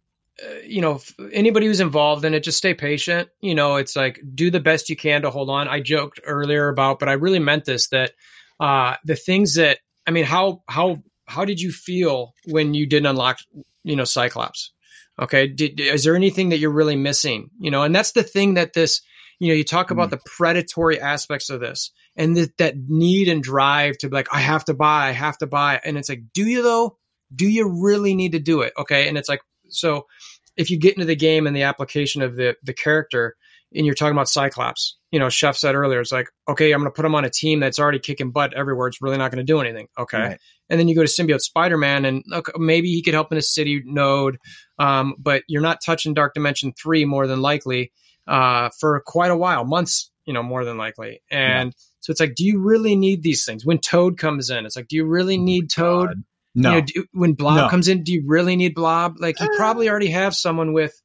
uh, 0.43 0.61
you 0.65 0.81
know, 0.81 0.95
f- 0.95 1.13
anybody 1.31 1.67
who's 1.67 1.79
involved 1.79 2.25
in 2.25 2.33
it, 2.33 2.39
just 2.39 2.57
stay 2.57 2.73
patient. 2.73 3.29
You 3.39 3.53
know, 3.53 3.75
it's 3.75 3.95
like 3.95 4.19
do 4.33 4.49
the 4.49 4.59
best 4.59 4.89
you 4.89 4.95
can 4.95 5.21
to 5.21 5.29
hold 5.29 5.51
on. 5.51 5.67
I 5.67 5.79
joked 5.79 6.21
earlier 6.25 6.69
about, 6.69 6.97
but 6.97 7.07
I 7.07 7.13
really 7.13 7.39
meant 7.39 7.65
this 7.65 7.89
that 7.89 8.13
uh, 8.59 8.95
the 9.05 9.15
things 9.15 9.53
that 9.55 9.77
I 10.07 10.11
mean, 10.11 10.25
how 10.25 10.63
how 10.67 11.03
how 11.27 11.45
did 11.45 11.61
you 11.61 11.71
feel 11.71 12.33
when 12.45 12.73
you 12.73 12.87
didn't 12.87 13.05
unlock, 13.05 13.37
you 13.83 13.95
know, 13.95 14.05
Cyclops? 14.05 14.71
Okay, 15.19 15.47
did, 15.47 15.79
is 15.79 16.03
there 16.03 16.15
anything 16.15 16.49
that 16.49 16.57
you're 16.57 16.71
really 16.71 16.95
missing? 16.95 17.51
You 17.59 17.69
know, 17.69 17.83
and 17.83 17.93
that's 17.93 18.13
the 18.13 18.23
thing 18.23 18.55
that 18.55 18.73
this, 18.73 19.01
you 19.39 19.49
know, 19.49 19.53
you 19.53 19.63
talk 19.63 19.91
about 19.91 20.09
the 20.09 20.19
predatory 20.25 20.99
aspects 20.99 21.49
of 21.49 21.59
this 21.59 21.91
and 22.15 22.35
th- 22.35 22.49
that 22.57 22.75
need 22.87 23.27
and 23.27 23.43
drive 23.43 23.97
to 23.99 24.09
be 24.09 24.15
like, 24.15 24.33
I 24.33 24.39
have 24.39 24.65
to 24.65 24.73
buy, 24.73 25.07
I 25.07 25.11
have 25.11 25.37
to 25.39 25.47
buy, 25.47 25.79
and 25.83 25.97
it's 25.97 26.09
like, 26.09 26.23
do 26.33 26.45
you 26.45 26.63
though? 26.63 26.97
Do 27.33 27.47
you 27.47 27.83
really 27.83 28.15
need 28.15 28.31
to 28.31 28.39
do 28.39 28.61
it? 28.61 28.73
Okay, 28.77 29.07
and 29.07 29.17
it's 29.17 29.29
like, 29.29 29.41
so 29.69 30.07
if 30.55 30.71
you 30.71 30.79
get 30.79 30.95
into 30.95 31.05
the 31.05 31.15
game 31.15 31.45
and 31.45 31.55
the 31.55 31.63
application 31.63 32.21
of 32.21 32.35
the 32.35 32.55
the 32.63 32.73
character, 32.73 33.35
and 33.73 33.85
you're 33.85 33.95
talking 33.95 34.13
about 34.13 34.29
Cyclops, 34.29 34.97
you 35.11 35.19
know, 35.19 35.29
Chef 35.29 35.55
said 35.55 35.75
earlier, 35.75 35.99
it's 35.99 36.11
like, 36.11 36.29
okay, 36.49 36.71
I'm 36.71 36.79
going 36.79 36.91
to 36.91 36.95
put 36.95 37.05
him 37.05 37.15
on 37.15 37.25
a 37.25 37.29
team 37.29 37.59
that's 37.59 37.79
already 37.79 37.99
kicking 37.99 38.31
butt 38.31 38.53
everywhere. 38.53 38.87
It's 38.87 39.01
really 39.01 39.17
not 39.17 39.31
going 39.31 39.45
to 39.45 39.51
do 39.51 39.59
anything. 39.59 39.87
Okay. 39.97 40.17
Right. 40.17 40.39
And 40.69 40.79
then 40.79 40.87
you 40.87 40.95
go 40.95 41.03
to 41.03 41.07
Symbiote 41.07 41.41
Spider 41.41 41.77
Man, 41.77 42.05
and 42.05 42.23
look, 42.27 42.51
maybe 42.57 42.89
he 42.89 43.03
could 43.03 43.13
help 43.13 43.31
in 43.31 43.37
a 43.37 43.41
city 43.41 43.83
node, 43.85 44.37
um, 44.79 45.15
but 45.19 45.43
you're 45.47 45.61
not 45.61 45.81
touching 45.85 46.13
Dark 46.13 46.33
Dimension 46.33 46.73
3 46.73 47.05
more 47.05 47.27
than 47.27 47.41
likely 47.41 47.91
uh, 48.27 48.69
for 48.79 49.01
quite 49.05 49.31
a 49.31 49.37
while, 49.37 49.63
months, 49.63 50.11
you 50.25 50.33
know, 50.33 50.43
more 50.43 50.65
than 50.65 50.77
likely. 50.77 51.21
And 51.31 51.73
so 51.99 52.11
it's 52.11 52.19
like, 52.19 52.35
do 52.35 52.45
you 52.45 52.59
really 52.61 52.95
need 52.95 53.23
these 53.23 53.45
things? 53.45 53.65
When 53.65 53.79
Toad 53.79 54.17
comes 54.17 54.49
in, 54.49 54.65
it's 54.65 54.75
like, 54.75 54.87
do 54.87 54.95
you 54.95 55.05
really 55.05 55.37
need 55.37 55.69
Toad? 55.69 56.09
God. 56.09 56.23
No. 56.55 56.69
You 56.69 56.75
know, 56.75 56.81
do, 56.81 57.05
when 57.13 57.33
Blob 57.33 57.57
No. 57.57 57.69
comes 57.69 57.87
in, 57.87 58.03
do 58.03 58.11
you 58.11 58.23
really 58.25 58.55
need 58.55 58.73
Blob? 58.73 59.17
Like, 59.19 59.39
you 59.39 59.47
probably 59.55 59.89
already 59.89 60.09
have 60.09 60.35
someone 60.35 60.73
with 60.73 60.99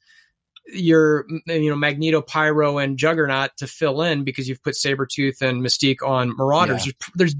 your, 0.66 1.26
you 1.46 1.70
know, 1.70 1.76
Magneto, 1.76 2.22
Pyro, 2.22 2.78
and 2.78 2.96
Juggernaut 2.96 3.50
to 3.58 3.66
fill 3.66 4.00
in 4.02 4.24
because 4.24 4.48
you've 4.48 4.62
put 4.62 4.74
Sabretooth 4.74 5.42
and 5.42 5.62
Mystique 5.62 6.06
on 6.06 6.34
Marauders. 6.36 6.84
There's, 6.84 6.94
there's 7.14 7.34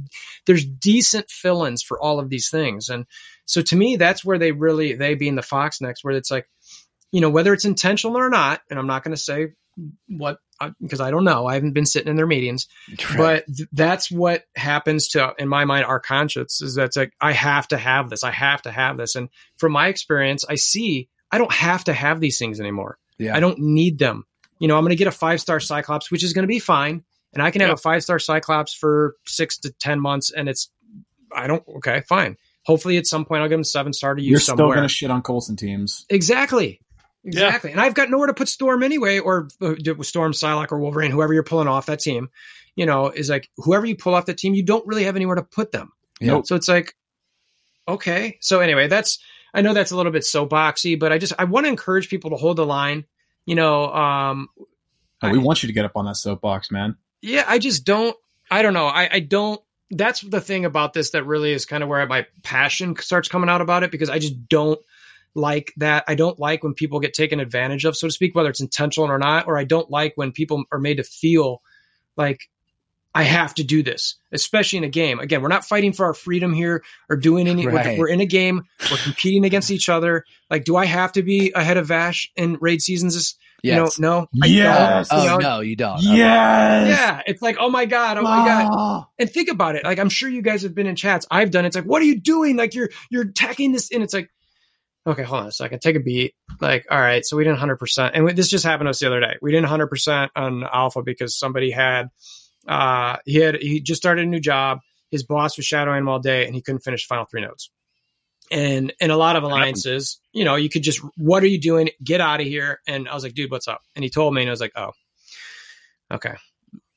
there's 0.47 0.65
decent 0.67 1.31
fill-ins 1.31 1.83
for 1.83 2.01
all 2.03 2.19
of 2.19 2.29
these 2.29 2.51
things, 2.51 2.89
and 2.89 3.07
so 3.45 3.63
to 3.63 3.77
me, 3.77 3.97
that's 3.97 4.25
where 4.25 4.39
they 4.39 4.53
really 4.53 4.95
they 4.95 5.15
being 5.15 5.37
the 5.37 5.43
FoxNext, 5.43 5.99
where 6.03 6.15
it's 6.15 6.31
like, 6.31 6.49
you 7.13 7.21
know, 7.21 7.31
whether 7.31 7.55
it's 7.55 7.65
intentional 7.65 8.19
or 8.19 8.29
not, 8.29 8.61
and 8.69 8.79
I'm 8.79 8.89
not 8.89 9.05
going 9.05 9.15
to 9.15 9.21
say 9.23 9.49
what 10.09 10.39
because 10.81 11.01
I 11.01 11.11
don't 11.11 11.25
know. 11.25 11.47
I 11.47 11.55
haven't 11.55 11.73
been 11.73 11.87
sitting 11.87 12.09
in 12.09 12.17
their 12.17 12.27
meetings, 12.27 12.69
Right. 13.11 13.17
but 13.47 13.47
th- 13.57 13.69
that's 13.73 14.11
what 14.11 14.45
happens 14.55 15.09
to 15.09 15.35
in 15.39 15.49
my 15.49 15.65
mind 15.65 15.85
our 15.87 15.99
conscience 15.99 16.61
is 16.63 16.75
that's 16.75 16.97
like 16.97 17.13
i 17.21 17.33
have 17.33 17.67
to 17.69 17.77
have 17.79 18.11
this 18.11 18.23
i 18.23 18.31
have 18.31 18.63
to 18.63 18.71
have 18.71 18.97
this 18.97 19.17
and 19.17 19.29
from 19.57 19.73
my 19.73 19.89
experience 19.89 20.45
i 20.49 20.55
see 20.55 21.09
i 21.33 21.39
don't 21.39 21.53
have 21.53 21.83
to 21.85 21.93
have 21.93 22.21
these 22.21 22.39
things 22.39 22.61
anymore 22.61 22.99
Yeah. 23.19 23.35
i 23.37 23.41
don't 23.41 23.59
need 23.59 23.99
them 23.99 24.25
you 24.61 24.69
know 24.69 24.77
i'm 24.77 24.83
going 24.85 24.91
to 24.91 24.97
get 24.97 25.09
a 25.09 25.11
five 25.11 25.41
star 25.41 25.59
cyclops 25.59 26.11
which 26.13 26.23
is 26.23 26.33
going 26.35 26.45
to 26.45 26.49
be 26.49 26.59
fine 26.61 27.03
and 27.33 27.43
i 27.43 27.51
can 27.51 27.61
have 27.63 27.69
Yeah. 27.71 27.75
a 27.75 27.79
five 27.79 28.03
star 28.05 28.19
cyclops 28.19 28.75
for 28.75 29.17
six 29.27 29.59
to 29.61 29.73
ten 29.73 29.99
months 30.01 30.31
and 30.31 30.49
it's 30.49 30.71
i 31.35 31.47
don't 31.47 31.65
okay 31.79 32.03
fine 32.09 32.37
hopefully 32.65 32.99
at 32.99 33.07
some 33.07 33.25
point 33.25 33.43
i'll 33.43 33.49
give 33.49 33.59
him 33.59 33.65
seven 33.65 33.93
star 33.95 34.15
to 34.15 34.23
use 34.23 34.31
You're 34.31 34.41
still 34.41 34.57
gonna 34.73 34.87
shit 34.89 35.11
on 35.11 35.23
Coulson 35.23 35.57
teams. 35.57 36.05
Exactly. 36.11 36.82
Exactly. 37.25 37.71
And 37.73 37.81
I've 37.81 37.95
got 37.95 38.11
nowhere 38.11 38.27
to 38.27 38.35
put 38.35 38.49
Storm 38.49 38.83
anyway, 38.83 39.19
or 39.19 39.49
uh, 39.61 39.75
Storm, 40.03 40.33
Psylocke, 40.33 40.73
or 40.73 40.79
Wolverine, 40.79 41.11
whoever 41.11 41.33
you're 41.33 41.45
pulling 41.45 41.69
off 41.69 41.87
that 41.87 42.01
team, 42.01 42.31
you 42.75 42.85
know, 42.87 43.11
is 43.11 43.31
like 43.31 43.49
whoever 43.59 43.87
you 43.87 43.97
pull 43.97 44.15
off 44.15 44.27
that 44.27 44.39
team, 44.39 44.55
you 44.55 44.63
don't 44.63 44.87
really 44.87 45.05
have 45.05 45.17
anywhere 45.17 45.37
to 45.37 45.43
put 45.43 45.73
them. 45.73 45.93
Yeah. 46.21 46.43
So 46.45 46.57
it's 46.57 46.69
like, 46.69 46.97
okay. 47.87 48.39
So 48.41 48.61
anyway, 48.61 48.89
that's, 48.89 49.19
I 49.55 49.61
know 49.63 49.75
that's 49.75 49.91
a 49.91 49.97
little 49.97 50.13
bit 50.13 50.23
soapboxy, 50.23 50.99
but 50.99 51.13
I 51.13 51.19
just, 51.19 51.33
I 51.39 51.45
want 51.45 51.67
to 51.67 51.69
encourage 51.71 52.09
people 52.09 52.31
to 52.31 52.37
hold 52.37 52.57
the 52.57 52.67
line. 52.67 53.05
You 53.47 53.55
know, 53.55 53.93
um, 53.93 54.49
Oh, 55.25 55.31
we 55.31 55.39
want 55.39 55.63
you 55.63 55.69
to 55.69 55.73
get 55.73 55.85
up 55.85 55.93
on 55.95 56.05
that 56.07 56.17
soapbox, 56.17 56.71
man. 56.73 56.97
yeah, 57.21 57.45
I 57.47 57.59
just 57.61 57.85
don't. 57.85 58.17
I 58.51 58.63
don't 58.63 58.75
know. 58.75 58.87
I, 58.87 59.09
I 59.13 59.21
don't. 59.21 59.61
That's 59.91 60.21
the 60.21 60.41
thing 60.41 60.65
about 60.65 60.95
this 60.95 61.11
that 61.11 61.25
really 61.25 61.53
is 61.53 61.65
kind 61.65 61.83
of 61.83 61.89
where 61.89 62.05
my 62.07 62.27
passion 62.43 62.97
starts 62.97 63.29
coming 63.29 63.49
out 63.49 63.61
about 63.61 63.85
it 63.85 63.93
because 63.93 64.11
I 64.11 64.19
just 64.19 64.49
don't 64.49 64.81
like 65.35 65.73
that. 65.79 66.05
I 66.09 66.15
don't 66.15 66.39
like 66.39 66.63
when 66.63 66.75
people 66.75 67.01
get 67.01 67.15
taken 67.15 67.41
advantage 67.41 67.85
of, 67.85 67.97
so 67.97 68.07
to 68.09 68.13
speak, 68.13 68.35
whether 68.35 68.51
it's 68.51 68.61
intentional 68.61 69.11
or 69.11 69.19
not. 69.19 69.47
Or 69.47 69.57
I 69.59 69.65
don't 69.65 69.91
like 69.91 70.13
when 70.17 70.33
people 70.33 70.65
are 70.73 70.79
made 70.79 70.97
to 70.99 71.05
feel 71.05 71.63
like 72.17 72.49
I 73.15 73.25
have 73.25 73.55
to 73.57 73.65
do 73.65 73.83
this, 73.83 74.17
especially 74.33 74.79
in 74.79 74.85
a 74.85 74.89
game. 74.89 75.21
Again, 75.21 75.43
we're 75.43 75.49
not 75.49 75.67
fighting 75.67 75.93
for 75.93 76.07
our 76.07 76.15
freedom 76.15 76.53
here 76.55 76.83
or 77.11 77.17
doing 77.17 77.47
any. 77.47 77.67
we're- 77.67 77.99
We're, 77.99 78.09
in 78.09 78.21
a 78.21 78.27
game. 78.27 78.63
We're 78.91 78.97
competing 78.99 79.45
against 79.45 79.71
each 79.71 79.89
other. 79.91 80.25
Like, 80.51 80.65
do 80.65 80.77
I 80.77 80.87
have 80.87 81.13
to 81.13 81.23
be 81.23 81.53
ahead 81.55 81.77
of 81.77 81.87
Vash 81.89 82.31
in 82.37 82.57
raid 82.61 82.81
seasons? 82.83 83.15
This, 83.15 83.35
Yes. 83.65 83.97
you 83.97 84.03
know, 84.03 84.19
no. 84.19 84.27
I 84.43 84.47
Yes. 84.47 85.09
don't, 85.09 85.23
you 85.23 85.29
Oh 85.29 85.33
know? 85.37 85.39
no, 85.57 85.61
you 85.61 85.77
don't. 85.77 86.03
Yes. 86.03 86.89
Yeah, 86.89 87.23
it's 87.27 87.41
like, 87.41 87.59
oh 87.61 87.71
my 87.71 87.85
god, 87.85 88.19
oh 88.19 88.23
my 88.23 88.45
god 88.45 88.69
Ah. 88.73 89.09
and 89.21 89.31
think 89.31 89.49
about 89.49 89.77
it 89.77 89.85
like 89.85 90.01
i'm 90.01 90.09
sure 90.09 90.29
you 90.29 90.43
guys 90.43 90.63
have 90.63 90.75
been 90.75 90.89
in 90.89 90.97
chats 90.97 91.27
i've 91.31 91.53
done 91.53 91.65
it. 91.65 91.69
it's 91.69 91.77
like 91.77 91.85
what 91.85 92.03
are 92.03 92.05
you 92.05 92.19
doing 92.21 92.57
like 92.57 92.75
you're 92.75 92.91
you're 93.09 93.23
attacking 93.23 93.71
this 93.71 93.93
and 93.93 94.03
it's 94.03 94.13
like 94.13 94.31
okay 95.07 95.23
hold 95.23 95.43
on 95.43 95.49
a 95.49 95.53
second. 95.53 95.81
Take 95.81 95.97
a 95.97 96.01
beat. 96.01 96.35
Like 96.61 96.87
all 96.91 97.01
right 97.01 97.25
so 97.25 97.37
we 97.37 97.45
didn't 97.45 97.59
100% 97.59 98.11
and 98.15 98.25
we- 98.25 98.33
this 98.33 98.49
just 98.49 98.65
happened 98.65 98.87
to 98.87 98.91
us 98.91 98.99
the 99.01 99.07
other 99.07 99.21
day. 99.21 99.37
We 99.43 99.53
didn't 99.53 99.69
100% 99.69 100.31
on 100.37 100.65
alpha 100.65 101.03
because 101.03 101.39
somebody 101.39 101.71
had 101.71 102.09
uh 102.69 103.17
he 103.25 103.37
had 103.37 103.57
he 103.57 103.81
just 103.81 104.01
started 104.01 104.25
a 104.25 104.29
new 104.29 104.41
job. 104.41 104.81
His 105.11 105.25
boss 105.25 105.57
was 105.57 105.67
shadowing 105.67 105.99
him 105.99 106.09
all 106.09 106.21
day 106.21 106.47
and 106.47 106.55
he 106.55 106.63
couldn't 106.63 106.81
finish 106.81 107.07
final 107.07 107.25
three 107.25 107.41
notes. 107.43 107.71
And 108.51 108.93
in 109.01 109.11
a 109.11 109.17
lot 109.17 109.37
of 109.37 109.43
alliances 109.43 110.19
you 110.33 110.45
know 110.45 110.57
you 110.57 110.69
could 110.69 110.83
just 110.83 111.01
what 111.17 111.43
are 111.43 111.49
you 111.49 111.59
doing? 111.61 111.91
Get 112.03 112.21
out 112.21 112.41
of 112.41 112.47
here. 112.47 112.81
And 112.87 113.09
i 113.09 113.15
was 113.15 113.25
like 113.25 113.35
dude 113.35 113.51
what's 113.51 113.69
up? 113.69 113.83
And 113.97 114.03
he 114.05 114.11
told 114.11 114.35
me 114.35 114.43
and 114.43 114.51
i 114.51 114.53
was 114.53 114.61
like 114.61 114.73
oh 114.77 114.93
okay. 116.13 116.35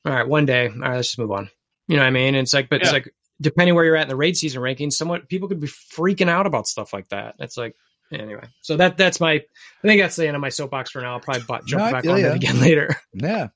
All 0.04 0.12
right 0.12 0.28
one 0.28 0.46
day. 0.46 0.68
All 0.68 0.78
right 0.78 0.96
let's 0.96 1.08
just 1.08 1.18
move 1.18 1.32
on. 1.32 1.50
You 1.88 1.96
know 1.96 2.02
what 2.02 2.08
I 2.08 2.10
mean? 2.10 2.34
And 2.34 2.38
it's 2.38 2.52
like, 2.52 2.68
but 2.68 2.82
it's 2.82 2.92
like 2.92 3.14
depending 3.40 3.74
where 3.74 3.84
you're 3.84 3.96
at 3.96 4.02
in 4.02 4.08
the 4.08 4.16
raid 4.16 4.36
season 4.36 4.60
rankings, 4.62 4.94
somewhat 4.94 5.28
people 5.28 5.48
could 5.48 5.60
be 5.60 5.68
freaking 5.68 6.28
out 6.28 6.46
about 6.46 6.66
stuff 6.66 6.92
like 6.92 7.08
that. 7.08 7.36
It's 7.38 7.56
like 7.56 7.76
anyway. 8.12 8.44
So 8.62 8.76
that 8.76 8.96
that's 8.96 9.20
my 9.20 9.32
I 9.32 9.42
think 9.82 10.00
that's 10.00 10.16
the 10.16 10.26
end 10.26 10.36
of 10.36 10.40
my 10.40 10.48
soapbox 10.48 10.90
for 10.90 11.00
now. 11.02 11.14
I'll 11.14 11.20
probably 11.20 11.42
bu- 11.46 11.66
jump 11.66 11.84
No, 11.84 11.90
back 11.92 12.06
on 12.06 12.20
ya. 12.20 12.28
that 12.28 12.36
again 12.36 12.60
later. 12.60 12.96
Yeah. 13.12 13.48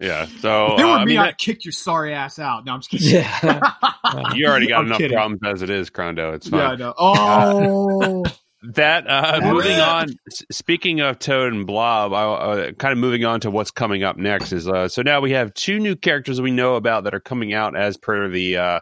Yeah. 0.00 0.26
So 0.40 0.74
If 0.74 0.80
it 0.80 0.84
were 0.84 0.90
uh, 0.90 0.94
I 0.98 1.04
me, 1.04 1.12
mean, 1.12 1.18
I'd 1.18 1.38
kick 1.38 1.64
your 1.64 1.72
sorry 1.72 2.14
ass 2.14 2.38
out. 2.38 2.64
No, 2.64 2.72
I'm 2.74 2.80
just 2.80 2.90
kidding. 2.90 3.08
Yeah. 3.14 3.60
you 4.34 4.46
already 4.46 4.68
got 4.68 4.80
I'm 4.80 4.86
enough 4.86 4.98
kidding. 4.98 5.16
problems 5.16 5.40
as 5.44 5.62
it 5.62 5.70
is, 5.70 5.90
Crondo. 5.90 6.34
It's 6.34 6.48
Yeah, 6.48 6.68
I 6.70 6.76
know. 6.76 6.94
Oh, 6.96 8.24
that 8.74 9.06
uh, 9.08 9.40
moving 9.42 9.78
on. 9.80 10.08
Speaking 10.52 11.00
of 11.00 11.18
Toad 11.18 11.52
and 11.52 11.66
Blob, 11.66 12.12
I, 12.12 12.22
uh, 12.24 12.72
kind 12.72 12.92
of 12.92 12.98
moving 12.98 13.24
on 13.24 13.40
to 13.40 13.50
what's 13.50 13.72
coming 13.72 14.04
up 14.04 14.16
next 14.16 14.52
is 14.52 14.68
uh, 14.68 14.86
so 14.88 15.02
now 15.02 15.20
we 15.20 15.32
have 15.32 15.52
two 15.54 15.80
new 15.80 15.96
characters 15.96 16.40
we 16.40 16.52
know 16.52 16.76
about 16.76 17.02
that 17.04 17.14
are 17.14 17.20
coming 17.20 17.52
out 17.52 17.76
as 17.76 17.96
per 17.96 18.28
the 18.28 18.56
uh, 18.56 18.80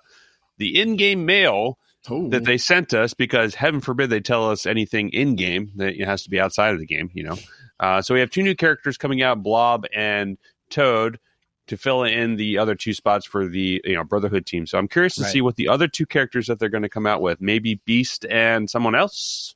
the 0.58 0.78
in-game 0.80 1.24
mail 1.24 1.78
Oh. 2.08 2.28
that 2.30 2.44
they 2.44 2.56
sent 2.58 2.94
us 2.94 3.14
because 3.14 3.54
heaven 3.54 3.80
forbid 3.80 4.10
they 4.10 4.20
tell 4.20 4.50
us 4.50 4.66
anything 4.66 5.08
in 5.10 5.34
game 5.34 5.72
that 5.76 5.94
it 6.00 6.04
has 6.06 6.22
to 6.24 6.30
be 6.30 6.38
outside 6.40 6.72
of 6.74 6.78
the 6.78 6.86
game, 6.86 7.10
you 7.14 7.22
know. 7.24 7.36
Uh, 7.80 8.00
so 8.02 8.14
we 8.14 8.20
have 8.20 8.30
two 8.30 8.42
new 8.42 8.54
characters 8.54 8.96
coming 8.96 9.22
out, 9.22 9.42
Blob 9.42 9.86
and 9.94 10.38
Toad, 10.70 11.18
to 11.66 11.76
fill 11.76 12.04
in 12.04 12.36
the 12.36 12.58
other 12.58 12.74
two 12.76 12.92
spots 12.94 13.26
for 13.26 13.48
the 13.48 13.80
you 13.84 13.94
know 13.94 14.04
Brotherhood 14.04 14.46
team. 14.46 14.66
So 14.66 14.78
I'm 14.78 14.86
curious 14.88 15.16
to 15.16 15.22
Right. 15.22 15.32
see 15.32 15.40
what 15.40 15.56
the 15.56 15.68
other 15.68 15.88
two 15.88 16.06
characters 16.06 16.46
that 16.46 16.58
they're 16.58 16.68
going 16.68 16.84
to 16.84 16.88
come 16.88 17.06
out 17.06 17.20
with. 17.20 17.40
Maybe 17.40 17.80
Beast 17.84 18.24
and 18.30 18.70
someone 18.70 18.94
else. 18.94 19.54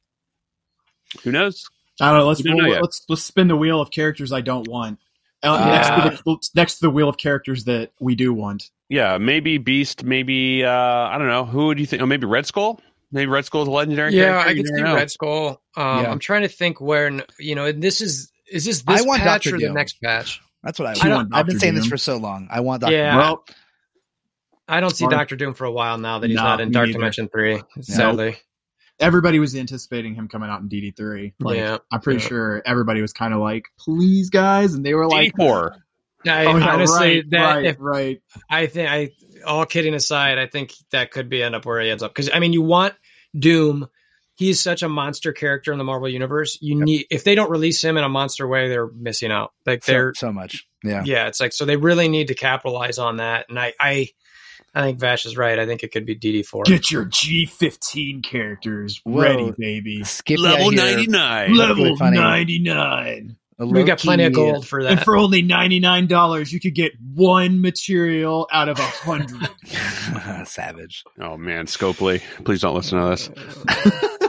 Who 1.22 1.32
knows? 1.32 1.68
I 2.00 2.10
don't 2.10 2.18
know. 2.20 2.26
Let's 2.28 2.42
don't 2.42 2.56
know 2.56 2.64
well, 2.64 2.72
yet. 2.74 2.82
let's 2.82 3.04
let's 3.08 3.22
spin 3.22 3.48
the 3.48 3.56
wheel 3.56 3.80
of 3.80 3.90
characters 3.90 4.32
I 4.32 4.40
don't 4.40 4.66
want. 4.68 4.98
Uh, 5.42 5.56
Ah. 5.58 5.70
next, 5.70 5.88
to 5.88 6.22
the, 6.24 6.48
next 6.54 6.74
to 6.76 6.80
the 6.82 6.90
wheel 6.90 7.08
of 7.08 7.16
characters 7.16 7.64
that 7.64 7.92
we 8.00 8.14
do 8.14 8.32
want. 8.34 8.70
Yeah, 8.90 9.16
maybe 9.18 9.56
Beast. 9.58 10.04
Maybe 10.04 10.64
uh, 10.64 10.70
I 10.70 11.16
don't 11.16 11.28
know. 11.28 11.44
Who 11.46 11.66
would 11.68 11.78
you 11.80 11.86
think? 11.86 12.02
Oh, 12.02 12.06
maybe 12.06 12.26
Red 12.26 12.44
Skull. 12.44 12.80
Maybe 13.12 13.26
Red 13.30 13.44
Skull 13.44 13.62
is 13.62 13.68
a 13.68 13.70
legendary. 13.70 14.12
Yeah, 14.14 14.24
character? 14.24 14.48
I 14.48 14.52
You 14.52 14.62
could 14.64 14.74
see 14.76 14.82
know. 14.82 14.94
Red 14.94 15.10
Skull. 15.10 15.48
Um, 15.76 16.02
Yeah. 16.02 16.10
I'm 16.10 16.18
trying 16.18 16.42
to 16.42 16.48
think 16.48 16.80
where, 16.80 17.24
you 17.38 17.54
know, 17.54 17.64
and 17.66 17.82
this 17.82 18.00
is 18.00 18.30
is 18.50 18.64
this 18.66 18.82
I 18.86 18.96
this 18.98 19.06
want 19.06 19.22
patch 19.22 19.44
Dr. 19.44 19.56
or 19.56 19.58
the 19.60 19.70
next 19.72 20.00
patch? 20.02 20.40
That's 20.62 20.78
what 20.78 20.86
I, 20.88 20.90
I 20.90 21.08
want. 21.14 21.30
don't- 21.30 21.38
I've 21.38 21.46
been 21.46 21.54
Dr. 21.54 21.60
saying 21.60 21.74
this 21.76 21.86
for 21.86 21.96
so 21.96 22.16
long. 22.18 22.48
I 22.50 22.60
want 22.60 22.82
Dr. 22.82 22.92
Yeah. 22.92 23.16
Well, 23.16 23.44
I 24.68 24.80
don't 24.80 24.94
see 24.94 25.04
Or- 25.06 25.10
Doctor 25.10 25.36
Doom 25.36 25.54
for 25.54 25.64
a 25.64 25.72
while 25.72 25.98
now 25.98 26.18
that 26.18 26.28
he's 26.28 26.36
No, 26.36 26.42
not 26.42 26.60
in 26.60 26.70
Dark 26.70 26.86
neither. 26.88 26.98
Dimension 26.98 27.28
Three. 27.28 27.62
Sadly, 27.80 28.36
everybody 28.98 29.38
was 29.38 29.54
anticipating 29.56 30.14
him 30.14 30.28
coming 30.28 30.50
out 30.50 30.60
in 30.60 30.68
DD3. 30.68 31.32
Like, 31.40 31.56
yeah. 31.56 31.78
I'm 31.92 32.00
pretty 32.00 32.22
Yeah. 32.22 32.28
sure 32.28 32.62
everybody 32.66 33.00
was 33.02 33.12
kind 33.12 33.34
of 33.34 33.40
like, 33.40 33.64
"Please, 33.78 34.30
guys," 34.30 34.74
and 34.74 34.84
they 34.84 34.94
were 34.94 35.08
like, 35.08 35.32
D4. 35.36 35.76
I, 36.26 36.44
Oh, 36.46 36.56
yeah, 36.56 36.72
honestly, 36.74 36.98
right, 37.16 37.30
that 37.30 37.54
right, 37.54 37.64
if 37.66 37.76
right. 37.78 38.22
I 38.50 38.66
think 38.66 38.90
I 38.90 39.10
all 39.46 39.64
kidding 39.64 39.94
aside, 39.94 40.38
I 40.38 40.46
think 40.46 40.72
that 40.90 41.10
could 41.10 41.28
be 41.28 41.42
end 41.42 41.54
up 41.54 41.64
where 41.64 41.80
he 41.80 41.88
ends 41.90 42.02
up 42.02 42.12
because 42.14 42.30
I 42.32 42.38
mean, 42.40 42.52
you 42.52 42.62
want 42.62 42.94
Doom. 43.38 43.88
He's 44.36 44.58
such 44.58 44.82
a 44.82 44.88
monster 44.88 45.32
character 45.34 45.70
in 45.70 45.76
the 45.78 45.84
Marvel 45.84 46.08
universe. 46.08 46.56
You 46.62 46.78
Yep. 46.78 46.84
need 46.86 47.06
if 47.10 47.24
they 47.24 47.34
don't 47.34 47.50
release 47.50 47.84
him 47.84 47.96
in 47.98 48.04
a 48.04 48.08
monster 48.08 48.48
way, 48.48 48.68
they're 48.68 48.88
missing 48.88 49.30
out. 49.30 49.52
Like 49.66 49.84
they're 49.84 50.14
so 50.14 50.32
much. 50.32 50.66
Yeah. 50.82 51.02
yeah, 51.04 51.26
it's 51.26 51.40
like 51.40 51.52
so 51.52 51.66
they 51.66 51.76
really 51.76 52.08
need 52.08 52.28
to 52.28 52.34
capitalize 52.34 52.98
on 52.98 53.18
that. 53.18 53.46
And 53.50 53.58
I 53.58 53.74
I 53.78 54.08
I 54.74 54.82
think 54.82 54.98
Vash 55.00 55.26
is 55.26 55.36
right. 55.36 55.58
I 55.58 55.66
think 55.66 55.82
it 55.82 55.92
could 55.92 56.06
be 56.06 56.14
DD 56.16 56.46
four. 56.46 56.64
Get 56.64 56.90
your 56.90 57.04
G15 57.04 58.22
characters 58.22 59.00
Whoa. 59.04 59.20
ready, 59.20 59.52
baby. 59.58 60.04
Skippy 60.04 60.40
Level 60.40 60.70
ninety 60.70 61.06
nine. 61.06 61.54
Level 61.54 61.82
Level 61.84 61.96
funny. 61.98 63.36
99. 63.60 63.76
a 63.76 63.80
We 63.80 63.86
got 63.86 63.98
plenty 63.98 64.24
of 64.24 64.32
gold 64.32 64.66
for 64.68 64.82
that. 64.82 64.92
And 64.92 65.00
for 65.02 65.16
only 65.16 65.42
$99, 65.42 66.52
you 66.52 66.60
could 66.60 66.74
get 66.74 66.92
one 67.14 67.60
material 67.60 68.48
out 68.52 68.68
of 68.68 68.78
a 68.78 68.82
hundred. 68.82 69.48
Savage. 70.46 71.04
Oh 71.20 71.36
man, 71.36 71.66
Scopely, 71.66 72.22
please 72.44 72.60
don't 72.60 72.74
listen 72.74 72.98
to 72.98 73.08
this. 73.10 73.30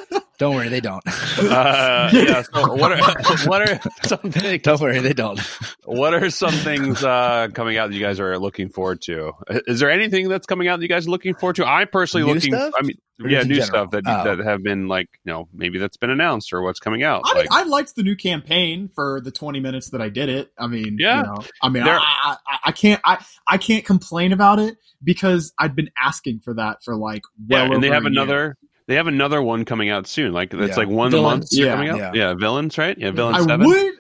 Don't 0.42 0.56
worry, 0.56 0.70
they 0.70 0.80
don't. 0.80 1.04
Uh, 1.38 2.10
yeah. 2.12 2.42
So 2.42 2.74
what 2.74 2.92
are 2.92 2.98
what 3.48 3.62
are 3.70 3.80
some 4.04 4.32
things? 4.32 4.64
don't 4.64 4.82
worry, 4.82 4.98
they 4.98 5.14
don't. 5.14 5.40
What 5.86 6.16
are 6.16 6.32
some 6.32 6.52
things 6.52 7.04
uh, 7.04 7.50
coming 7.54 7.78
out 7.78 7.90
that 7.92 7.96
you 7.96 8.02
guys 8.02 8.20
are 8.20 8.40
looking 8.40 8.70
forward 8.70 9.04
to? 9.04 9.34
Is 9.68 9.80
there 9.80 9.92
anything 9.92 10.30
that's 10.30 10.48
coming 10.48 10.68
out 10.68 10.78
that 10.80 10.84
you 10.84 10.90
guys 10.90 11.06
are 11.06 11.12
looking 11.12 11.36
forward 11.36 11.58
to? 11.58 11.66
I'm 11.68 11.88
personally 11.88 12.26
New 12.26 12.34
looking. 12.34 12.54
stuff? 12.56 12.74
I 12.76 12.82
mean, 12.82 12.98
Or 13.22 13.30
yeah, 13.30 13.44
new 13.44 13.50
general? 13.56 13.68
stuff 13.68 13.92
that 13.92 14.04
Oh. 14.08 14.24
that 14.36 14.44
have 14.44 14.64
been 14.64 14.88
like, 14.88 15.10
you 15.26 15.32
know, 15.32 15.48
maybe 15.54 15.78
that's 15.78 15.98
been 15.98 16.10
announced 16.10 16.54
or 16.54 16.64
what's 16.64 16.80
coming 16.80 17.04
out. 17.04 17.22
I, 17.26 17.36
mean, 17.36 17.48
I 17.52 17.62
liked 17.64 17.96
the 17.96 18.02
new 18.02 18.16
campaign 18.16 18.90
for 18.96 19.22
the 19.22 19.30
20 19.32 19.60
minutes 19.60 19.92
that 19.92 20.02
I 20.02 20.10
did 20.10 20.28
it. 20.30 20.52
I 20.58 20.66
mean, 20.66 20.98
Yeah. 21.00 21.18
you 21.18 21.24
know, 21.28 21.44
I 21.62 21.70
mean, 21.70 21.84
There- 21.84 22.00
I, 22.00 22.36
I, 22.48 22.58
I 22.66 22.72
can't, 22.72 23.00
I, 23.06 23.24
I 23.48 23.58
can't 23.60 23.86
complain 23.86 24.32
about 24.32 24.58
it 24.58 24.78
because 25.04 25.54
I've 25.60 25.76
been 25.76 25.92
asking 26.04 26.40
for 26.40 26.56
that 26.56 26.84
for 26.84 26.96
like, 26.96 27.22
well, 27.48 27.68
yeah, 27.68 27.74
and 27.76 27.84
they 27.84 27.90
have 27.90 28.06
a 28.08 28.12
year. 28.12 28.58
Another. 28.82 28.88
They 28.88 28.96
have 28.96 29.08
another 29.08 29.42
one 29.42 29.66
coming 29.66 29.90
out 29.90 30.08
soon. 30.08 30.34
Like 30.34 30.54
it's 30.54 30.70
Yeah. 30.70 30.76
like 30.76 30.88
one 30.90 31.12
Villains. 31.12 31.40
month 31.42 31.48
Yeah. 31.52 31.74
coming 31.76 31.90
out. 31.90 31.98
Yeah. 31.98 32.12
Yeah. 32.14 32.34
villains, 32.34 32.78
right? 32.78 32.98
Yeah, 32.98 33.12
villains 33.12 33.38
I 33.38 33.46
seven. 33.46 33.68
would, 33.68 33.94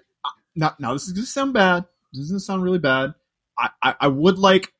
now, 0.55 0.75
now 0.79 0.93
this 0.93 1.03
is 1.07 1.13
going 1.13 1.25
to 1.25 1.31
sound 1.31 1.53
bad. 1.53 1.85
This 2.13 2.23
doesn't 2.23 2.39
sound 2.41 2.63
really 2.63 2.79
bad. 2.79 3.13
I, 3.57 3.69
I, 3.81 3.95
I 4.01 4.07
would 4.07 4.37
like 4.39 4.73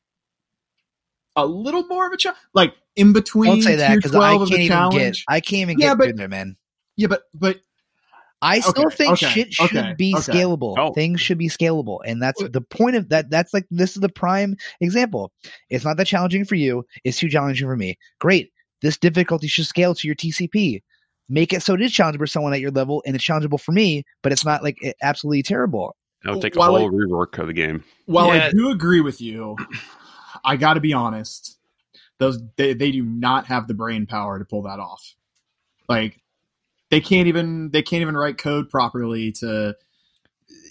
a 1.35 1.45
little 1.45 1.85
more 1.87 2.07
of 2.07 2.13
a 2.13 2.17
challenge, 2.17 2.39
like 2.53 2.73
in 2.95 3.13
between 3.13 3.51
Don't 3.51 3.61
say 3.61 3.75
that 3.77 3.95
because 3.95 4.13
I 4.15 4.37
can't 4.37 4.51
even 4.51 4.67
challenge. 4.67 5.25
get. 5.25 5.33
I 5.33 5.39
can't 5.39 5.61
even 5.61 5.79
Yeah, 5.79 5.89
get 5.89 5.97
but- 5.97 6.17
there, 6.17 6.27
man. 6.27 6.57
yeah, 6.97 7.07
but, 7.07 7.23
but 7.33 7.61
I 8.41 8.59
still 8.59 8.87
Okay, 8.87 8.95
think 8.95 9.11
okay, 9.13 9.27
shit 9.27 9.53
should 9.53 9.77
okay, 9.77 9.93
be 9.97 10.15
okay. 10.15 10.31
scalable. 10.33 10.73
Oh. 10.77 10.93
Things 10.93 11.21
should 11.21 11.37
be 11.37 11.47
scalable, 11.47 11.99
and 12.03 12.19
that's 12.21 12.41
the 12.43 12.59
point 12.61 12.95
of 12.95 13.09
that. 13.09 13.29
That's 13.29 13.53
like 13.53 13.67
this 13.69 13.91
is 13.95 14.01
the 14.01 14.09
prime 14.09 14.57
example. 14.79 15.31
It's 15.69 15.85
not 15.85 15.97
that 15.97 16.07
challenging 16.07 16.45
for 16.45 16.55
you. 16.55 16.85
It's 17.03 17.19
too 17.19 17.29
challenging 17.29 17.67
for 17.67 17.77
me. 17.77 17.99
Great. 18.17 18.51
This 18.81 18.97
difficulty 18.97 19.47
should 19.47 19.65
scale 19.65 19.93
to 19.95 20.07
your 20.07 20.15
TCP. 20.15 20.81
Make 21.29 21.53
it 21.53 21.61
so 21.63 21.75
it 21.75 21.81
is 21.81 21.91
challengeable 21.91 22.19
for 22.19 22.27
someone 22.27 22.53
at 22.53 22.59
your 22.59 22.71
level, 22.71 23.01
and 23.05 23.15
it's 23.15 23.23
challengeable 23.25 23.61
for 23.61 23.71
me, 23.71 24.03
but 24.21 24.31
it's 24.31 24.43
not 24.43 24.63
like 24.63 24.77
it- 24.81 24.97
absolutely 25.01 25.43
terrible. 25.43 25.95
That 26.23 26.33
would 26.33 26.41
take 26.41 26.55
a 26.55 26.59
While 26.59 26.77
whole 26.77 26.91
rework 26.91 27.37
of 27.39 27.47
the 27.47 27.53
game. 27.53 27.83
While 28.05 28.29
I 28.31 28.51
do 28.51 28.69
agree 28.69 29.01
with 29.01 29.21
you, 29.21 29.55
I 30.43 30.55
got 30.55 30.75
to 30.75 30.79
be 30.79 30.93
honest. 30.93 31.57
Those 32.17 32.39
they, 32.57 32.73
they 32.73 32.91
do 32.91 33.03
not 33.03 33.47
have 33.47 33.67
the 33.67 33.73
brain 33.73 34.05
power 34.05 34.37
to 34.37 34.45
pull 34.45 34.63
that 34.63 34.79
off. 34.79 35.15
Like 35.87 36.19
they 36.89 37.01
can't 37.01 37.27
even 37.27 37.71
they 37.71 37.81
can't 37.81 38.01
even 38.01 38.15
write 38.15 38.37
code 38.37 38.69
properly 38.69 39.31
to 39.33 39.75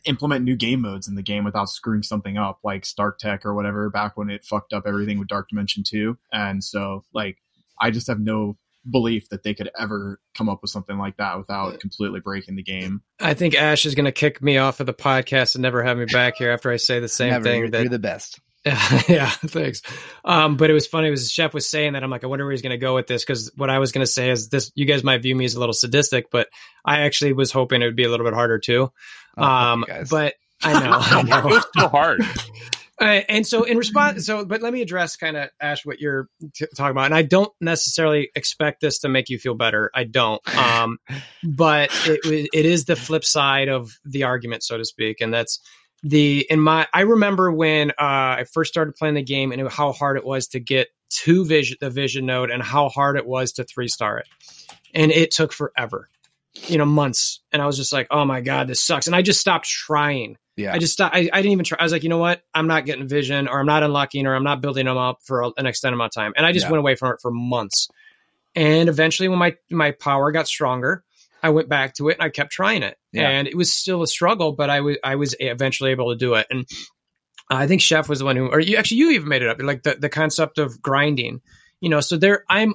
implement 0.04 0.44
new 0.44 0.56
game 0.56 0.80
modes 0.80 1.08
in 1.08 1.14
the 1.14 1.22
game 1.22 1.44
without 1.44 1.68
screwing 1.68 2.02
something 2.02 2.36
up, 2.36 2.60
like 2.62 2.84
Stark 2.84 3.18
Tech 3.18 3.44
or 3.44 3.54
whatever. 3.54 3.90
Back 3.90 4.16
when 4.16 4.30
it 4.30 4.44
fucked 4.44 4.72
up 4.72 4.84
everything 4.86 5.18
with 5.18 5.28
Dark 5.28 5.48
Dimension 5.48 5.82
Two, 5.82 6.16
and 6.32 6.62
so 6.62 7.04
like 7.12 7.38
I 7.80 7.90
just 7.90 8.06
have 8.08 8.20
no 8.20 8.56
belief 8.88 9.28
that 9.28 9.42
they 9.42 9.54
could 9.54 9.70
ever 9.78 10.18
come 10.34 10.48
up 10.48 10.60
with 10.62 10.70
something 10.70 10.96
like 10.98 11.16
that 11.18 11.36
without 11.38 11.78
completely 11.80 12.20
breaking 12.20 12.56
the 12.56 12.62
game. 12.62 13.02
I 13.20 13.34
think 13.34 13.54
Ash 13.54 13.84
is 13.84 13.94
going 13.94 14.06
to 14.06 14.12
kick 14.12 14.42
me 14.42 14.58
off 14.58 14.80
of 14.80 14.86
the 14.86 14.94
podcast 14.94 15.54
and 15.54 15.62
never 15.62 15.82
have 15.82 15.98
me 15.98 16.06
back 16.06 16.36
here 16.36 16.50
after 16.50 16.70
I 16.70 16.76
say 16.76 16.98
the 17.00 17.08
same 17.08 17.30
Never. 17.30 17.44
thing. 17.44 17.58
You're, 17.60 17.70
that 17.70 17.80
you're 17.82 17.90
the 17.90 17.98
best. 17.98 18.40
yeah, 19.08 19.30
thanks. 19.30 19.80
Um, 20.22 20.56
but 20.56 20.68
it 20.68 20.74
was 20.74 20.86
funny. 20.86 21.08
It 21.08 21.12
was 21.12 21.32
chef 21.32 21.54
was 21.54 21.66
saying 21.66 21.94
that 21.94 22.04
I'm 22.04 22.10
like, 22.10 22.24
I 22.24 22.26
wonder 22.26 22.44
where 22.44 22.52
he's 22.52 22.60
going 22.60 22.70
to 22.70 22.78
go 22.78 22.94
with 22.94 23.06
this 23.06 23.24
because 23.24 23.50
what 23.56 23.70
I 23.70 23.78
was 23.78 23.90
going 23.90 24.04
to 24.04 24.10
say 24.10 24.28
is 24.28 24.50
this: 24.50 24.70
you 24.74 24.84
guys 24.84 25.02
might 25.02 25.22
view 25.22 25.34
me 25.34 25.46
as 25.46 25.54
a 25.54 25.60
little 25.60 25.72
sadistic, 25.72 26.30
but 26.30 26.48
I 26.84 27.00
actually 27.00 27.32
was 27.32 27.52
hoping 27.52 27.80
it 27.80 27.86
would 27.86 27.96
be 27.96 28.04
a 28.04 28.10
little 28.10 28.26
bit 28.26 28.34
harder 28.34 28.58
too. 28.58 28.92
Oh, 29.38 29.42
um, 29.42 29.86
but 30.10 30.34
I 30.62 30.72
know, 30.84 30.90
I 30.92 31.20
it 31.20 31.26
know. 31.26 31.46
was 31.46 31.66
so 31.74 31.88
hard. 31.88 32.20
Uh, 33.00 33.22
and 33.30 33.46
so 33.46 33.64
in 33.64 33.78
response, 33.78 34.26
so 34.26 34.44
but 34.44 34.60
let 34.60 34.74
me 34.74 34.82
address 34.82 35.16
kind 35.16 35.34
of 35.34 35.48
Ash 35.58 35.86
what 35.86 36.00
you're 36.00 36.28
t- 36.54 36.66
talking 36.76 36.90
about, 36.90 37.06
and 37.06 37.14
I 37.14 37.22
don't 37.22 37.50
necessarily 37.58 38.30
expect 38.34 38.82
this 38.82 38.98
to 38.98 39.08
make 39.08 39.30
you 39.30 39.38
feel 39.38 39.54
better. 39.54 39.90
I 39.94 40.04
don't, 40.04 40.42
um, 40.54 40.98
but 41.44 41.90
it 42.06 42.50
it 42.52 42.66
is 42.66 42.84
the 42.84 42.96
flip 42.96 43.24
side 43.24 43.68
of 43.68 43.98
the 44.04 44.24
argument, 44.24 44.62
so 44.62 44.76
to 44.76 44.84
speak, 44.84 45.22
and 45.22 45.32
that's 45.32 45.60
the 46.02 46.46
in 46.50 46.60
my. 46.60 46.88
I 46.92 47.00
remember 47.02 47.50
when 47.50 47.90
uh, 47.92 47.94
I 48.00 48.44
first 48.52 48.70
started 48.70 48.96
playing 48.96 49.14
the 49.14 49.22
game 49.22 49.50
and 49.50 49.66
how 49.70 49.92
hard 49.92 50.18
it 50.18 50.24
was 50.24 50.48
to 50.48 50.60
get 50.60 50.88
to 51.22 51.46
vision 51.46 51.78
the 51.80 51.88
vision 51.88 52.26
node, 52.26 52.50
and 52.50 52.62
how 52.62 52.90
hard 52.90 53.16
it 53.16 53.26
was 53.26 53.52
to 53.52 53.64
three 53.64 53.88
star 53.88 54.18
it, 54.18 54.28
and 54.94 55.10
it 55.10 55.30
took 55.30 55.54
forever, 55.54 56.10
you 56.66 56.76
know, 56.76 56.84
months, 56.84 57.40
and 57.50 57.62
I 57.62 57.66
was 57.66 57.78
just 57.78 57.94
like, 57.94 58.08
oh 58.10 58.26
my 58.26 58.42
god, 58.42 58.68
this 58.68 58.84
sucks, 58.84 59.06
and 59.06 59.16
I 59.16 59.22
just 59.22 59.40
stopped 59.40 59.66
trying. 59.66 60.36
Yeah, 60.60 60.74
I 60.74 60.78
just 60.78 60.92
stopped. 60.92 61.14
I, 61.14 61.28
I 61.32 61.42
didn't 61.42 61.52
even 61.52 61.64
try. 61.64 61.78
I 61.80 61.82
was 61.82 61.92
like, 61.92 62.02
you 62.02 62.08
know 62.08 62.18
what? 62.18 62.42
I'm 62.54 62.66
not 62.66 62.86
getting 62.86 63.08
vision, 63.08 63.48
or 63.48 63.58
I'm 63.60 63.66
not 63.66 63.82
unlocking, 63.82 64.26
or 64.26 64.34
I'm 64.34 64.44
not 64.44 64.60
building 64.60 64.86
them 64.86 64.96
up 64.96 65.18
for 65.22 65.42
a- 65.42 65.52
an 65.56 65.66
extended 65.66 65.94
amount 65.94 66.16
of 66.16 66.22
time. 66.22 66.32
And 66.36 66.44
I 66.46 66.52
just 66.52 66.66
Yeah. 66.66 66.70
went 66.72 66.78
away 66.80 66.94
from 66.94 67.12
it 67.14 67.20
for 67.20 67.30
months. 67.30 67.88
And 68.54 68.88
eventually, 68.88 69.28
when 69.28 69.38
my 69.38 69.56
my 69.70 69.92
power 69.92 70.32
got 70.32 70.46
stronger, 70.48 71.04
I 71.42 71.50
went 71.50 71.68
back 71.68 71.94
to 71.94 72.08
it 72.08 72.14
and 72.18 72.22
I 72.22 72.28
kept 72.30 72.52
trying 72.52 72.82
it. 72.82 72.98
Yeah. 73.12 73.28
And 73.28 73.48
it 73.48 73.56
was 73.56 73.72
still 73.72 74.02
a 74.02 74.06
struggle, 74.06 74.52
but 74.52 74.70
I 74.70 74.80
was 74.80 74.96
I 75.04 75.16
was 75.16 75.34
eventually 75.40 75.90
able 75.92 76.10
to 76.10 76.16
do 76.16 76.34
it. 76.34 76.46
And 76.50 76.66
I 77.48 77.66
think 77.66 77.80
Chef 77.80 78.08
was 78.08 78.18
the 78.20 78.24
one 78.24 78.36
who, 78.36 78.46
or 78.48 78.60
you 78.60 78.76
actually 78.76 78.98
you 78.98 79.10
even 79.10 79.28
made 79.28 79.42
it 79.42 79.48
up, 79.48 79.60
like 79.62 79.82
the 79.82 79.94
the 79.94 80.08
concept 80.08 80.58
of 80.58 80.80
grinding. 80.82 81.40
You 81.80 81.88
know, 81.88 82.00
so 82.00 82.16
there 82.16 82.44
I'm. 82.48 82.74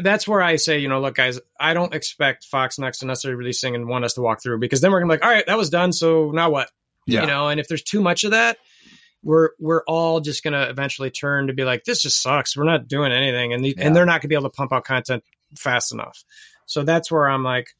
That's 0.00 0.26
where 0.26 0.42
I 0.42 0.56
say, 0.56 0.80
you 0.80 0.88
know, 0.88 1.00
look, 1.00 1.14
guys, 1.14 1.38
I 1.60 1.72
don't 1.72 1.94
expect 1.94 2.44
FoxNext 2.52 2.98
to 2.98 3.06
necessarily 3.06 3.36
releasing 3.38 3.76
and 3.76 3.86
want 3.88 4.04
us 4.04 4.14
to 4.14 4.20
walk 4.20 4.42
through 4.42 4.58
because 4.58 4.80
then 4.80 4.90
we're 4.90 4.98
gonna 4.98 5.10
be 5.12 5.14
like, 5.20 5.24
all 5.24 5.30
right, 5.30 5.46
that 5.46 5.56
was 5.56 5.70
done, 5.70 5.92
so 5.92 6.32
now 6.32 6.50
what? 6.50 6.68
You 7.06 7.26
know 7.26 7.48
and 7.48 7.58
if 7.60 7.68
there's 7.68 7.82
too 7.82 8.00
much 8.00 8.24
of 8.24 8.32
that 8.32 8.58
we're 9.22 9.50
we're 9.58 9.82
all 9.86 10.20
just 10.20 10.42
going 10.44 10.52
to 10.52 10.68
eventually 10.68 11.10
turn 11.10 11.46
to 11.46 11.52
be 11.52 11.64
like 11.64 11.84
this 11.84 12.02
just 12.02 12.20
sucks 12.22 12.56
we're 12.56 12.64
not 12.64 12.86
doing 12.88 13.12
anything 13.12 13.52
and 13.52 13.64
the, 13.64 13.74
Yeah. 13.76 13.86
and 13.86 13.96
they're 13.96 14.04
not 14.06 14.14
going 14.20 14.22
to 14.22 14.28
be 14.28 14.34
able 14.34 14.50
to 14.50 14.56
pump 14.56 14.72
out 14.72 14.84
content 14.84 15.24
fast 15.56 15.92
enough 15.92 16.24
so 16.66 16.82
that's 16.82 17.10
where 17.10 17.28
i'm 17.28 17.42
like 17.44 17.74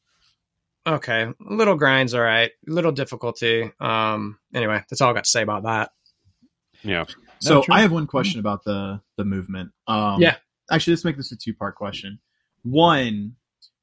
okay 0.85 1.27
little 1.39 1.75
grinds 1.75 2.13
all 2.13 2.21
right 2.21 2.51
little 2.65 2.91
difficulty 2.91 3.71
um 3.79 4.39
anyway 4.53 4.83
that's 4.89 5.01
all 5.01 5.09
i 5.11 5.13
got 5.13 5.25
to 5.25 5.29
say 5.29 5.41
about 5.41 5.63
that 5.63 5.91
Yeah. 6.83 7.05
So. 7.39 7.63
I 7.69 7.81
have 7.81 7.91
one 7.91 8.07
question 8.07 8.39
about 8.39 8.63
the 8.63 8.99
the 9.15 9.25
movement. 9.25 9.71
Um, 9.87 10.21
Yeah. 10.21 10.37
Actually, 10.71 10.93
let's 10.93 11.05
make 11.05 11.17
this 11.17 11.31
a 11.31 11.35
two 11.35 11.53
part 11.53 11.75
question. 11.75 12.19
One, 12.63 13.35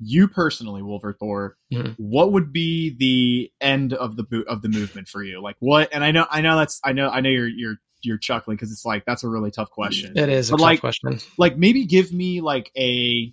you 0.05 0.29
personally, 0.29 0.83
Wolver 0.83 1.13
Thor, 1.19 1.57
Mhm. 1.73 1.95
what 1.99 2.33
would 2.33 2.53
be 2.53 2.95
the 2.99 3.51
end 3.65 3.93
of 3.95 4.17
the 4.17 4.23
boot 4.23 4.47
of 4.49 4.63
the 4.63 4.69
movement 4.69 5.09
for 5.09 5.23
you? 5.23 5.41
Like 5.43 5.57
what? 5.61 5.89
And 5.93 6.05
I 6.05 6.11
know, 6.11 6.27
I 6.31 6.41
know 6.43 6.57
that's, 6.59 6.81
I 6.85 6.93
know, 6.93 7.09
I 7.09 7.21
know 7.21 7.31
you're 7.31 7.49
you're 7.49 7.77
you're 8.03 8.19
chuckling 8.19 8.57
because 8.57 8.71
it's 8.71 8.85
like 8.85 9.05
that's 9.07 9.25
a 9.25 9.29
really 9.29 9.51
tough 9.51 9.71
question. 9.71 10.17
It 10.19 10.29
is 10.29 10.51
a 10.51 10.53
But, 10.53 10.57
tough 10.59 10.63
like, 10.63 10.81
question. 10.81 11.19
Like 11.39 11.57
maybe 11.57 11.87
give 11.87 12.13
me 12.13 12.41
like 12.43 12.71
a 12.77 13.33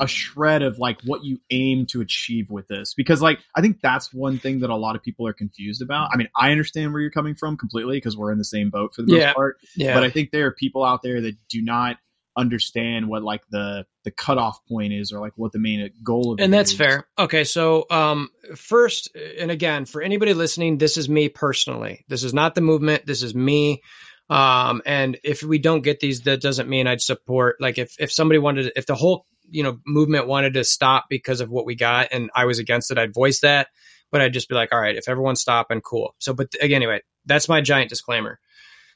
a 0.00 0.06
shred 0.06 0.60
of 0.60 0.78
like 0.78 1.00
what 1.06 1.24
you 1.24 1.38
aim 1.50 1.86
to 1.86 2.02
achieve 2.02 2.50
with 2.50 2.68
this 2.68 2.92
because 2.92 3.22
like 3.22 3.38
I 3.56 3.62
think 3.62 3.78
that's 3.82 4.12
one 4.12 4.38
thing 4.38 4.60
that 4.60 4.68
a 4.68 4.76
lot 4.76 4.96
of 4.96 5.02
people 5.02 5.26
are 5.26 5.32
confused 5.32 5.80
about. 5.80 6.10
I 6.12 6.18
mean, 6.18 6.28
I 6.36 6.50
understand 6.50 6.92
where 6.92 7.00
you're 7.00 7.10
coming 7.10 7.34
from 7.34 7.56
completely 7.56 7.96
because 7.96 8.14
we're 8.14 8.32
in 8.32 8.36
the 8.36 8.44
same 8.44 8.68
boat 8.68 8.94
for 8.94 9.00
the 9.00 9.12
most 9.12 9.20
Yeah. 9.20 9.32
part. 9.32 9.56
Yeah. 9.74 9.94
But 9.94 10.02
I 10.04 10.10
think 10.10 10.30
there 10.30 10.46
are 10.46 10.52
people 10.52 10.84
out 10.84 11.00
there 11.02 11.22
that 11.22 11.36
do 11.48 11.62
not 11.62 11.96
understand 12.36 13.08
what 13.08 13.22
like 13.22 13.42
the 13.50 13.84
the 14.04 14.10
cutoff 14.10 14.58
point 14.66 14.92
is 14.92 15.12
or 15.12 15.20
like 15.20 15.32
what 15.36 15.52
the 15.52 15.58
main 15.58 15.90
goal 16.02 16.32
of 16.32 16.40
it 16.40 16.42
and 16.42 16.52
that's 16.52 16.72
is. 16.72 16.78
fair. 16.78 17.06
Okay, 17.18 17.44
so 17.44 17.86
um, 17.90 18.30
first, 18.56 19.14
and 19.38 19.50
again, 19.50 19.84
for 19.84 20.02
anybody 20.02 20.34
listening, 20.34 20.78
this 20.78 20.96
is 20.96 21.08
me 21.08 21.28
personally. 21.28 22.04
This 22.08 22.24
is 22.24 22.34
not 22.34 22.54
the 22.54 22.60
movement. 22.60 23.06
This 23.06 23.22
is 23.22 23.34
me. 23.34 23.82
Um, 24.30 24.80
and 24.86 25.18
if 25.22 25.42
we 25.42 25.58
don't 25.58 25.82
get 25.82 26.00
these, 26.00 26.22
that 26.22 26.40
doesn't 26.40 26.68
mean 26.68 26.86
I'd 26.86 27.02
support. 27.02 27.56
Like 27.60 27.78
if 27.78 27.94
if 27.98 28.10
somebody 28.10 28.38
wanted, 28.38 28.72
if 28.76 28.86
the 28.86 28.94
whole 28.94 29.26
you 29.50 29.62
know 29.62 29.78
movement 29.86 30.26
wanted 30.26 30.54
to 30.54 30.64
stop 30.64 31.06
because 31.10 31.40
of 31.40 31.50
what 31.50 31.66
we 31.66 31.74
got, 31.74 32.08
and 32.12 32.30
I 32.34 32.46
was 32.46 32.58
against 32.58 32.90
it, 32.90 32.98
I'd 32.98 33.14
voice 33.14 33.40
that. 33.40 33.68
But 34.10 34.20
I'd 34.20 34.32
just 34.32 34.48
be 34.48 34.54
like, 34.54 34.72
all 34.72 34.80
right, 34.80 34.96
if 34.96 35.08
everyone's 35.08 35.40
stopping, 35.40 35.80
cool. 35.80 36.14
So, 36.18 36.34
but 36.34 36.48
again, 36.60 36.76
anyway, 36.76 37.00
that's 37.24 37.48
my 37.48 37.62
giant 37.62 37.88
disclaimer. 37.88 38.38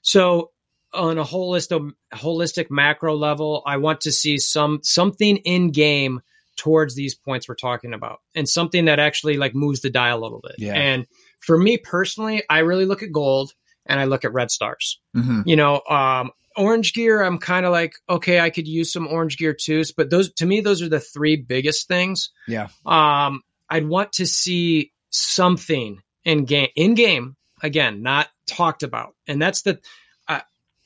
So 0.02 0.50
on 0.96 1.18
a 1.18 1.24
holistic 1.24 1.90
holistic 2.14 2.70
macro 2.70 3.14
level, 3.14 3.62
I 3.66 3.76
want 3.76 4.00
to 4.02 4.12
see 4.12 4.38
some 4.38 4.80
something 4.82 5.36
in 5.38 5.70
game 5.70 6.20
towards 6.56 6.94
these 6.94 7.14
points 7.14 7.48
we're 7.48 7.54
talking 7.54 7.92
about 7.92 8.20
and 8.34 8.48
something 8.48 8.86
that 8.86 8.98
actually 8.98 9.36
like 9.36 9.54
moves 9.54 9.82
the 9.82 9.90
dial 9.90 10.18
a 10.18 10.22
little 10.22 10.40
bit. 10.42 10.56
Yeah. 10.58 10.74
And 10.74 11.06
for 11.38 11.58
me 11.58 11.76
personally, 11.76 12.42
I 12.48 12.60
really 12.60 12.86
look 12.86 13.02
at 13.02 13.12
gold 13.12 13.52
and 13.84 14.00
I 14.00 14.04
look 14.04 14.24
at 14.24 14.32
red 14.32 14.50
stars. 14.50 14.98
Mhm. 15.14 15.42
You 15.46 15.56
know, 15.56 15.82
um 15.88 16.30
orange 16.56 16.94
gear 16.94 17.22
I'm 17.22 17.38
kind 17.38 17.66
of 17.66 17.72
like 17.72 17.94
okay, 18.08 18.40
I 18.40 18.50
could 18.50 18.66
use 18.66 18.92
some 18.92 19.06
orange 19.06 19.36
gear 19.36 19.54
too, 19.54 19.84
but 19.96 20.10
those 20.10 20.32
to 20.34 20.46
me 20.46 20.60
those 20.60 20.80
are 20.82 20.88
the 20.88 21.00
three 21.00 21.36
biggest 21.36 21.88
things. 21.88 22.30
Yeah. 22.48 22.68
Um 22.86 23.42
I'd 23.68 23.86
want 23.86 24.12
to 24.14 24.26
see 24.26 24.92
something 25.10 26.00
in 26.24 26.44
game 26.46 26.68
in 26.74 26.94
game 26.94 27.36
again, 27.62 28.02
not 28.02 28.28
talked 28.46 28.82
about. 28.82 29.14
And 29.26 29.40
that's 29.40 29.62
the 29.62 29.78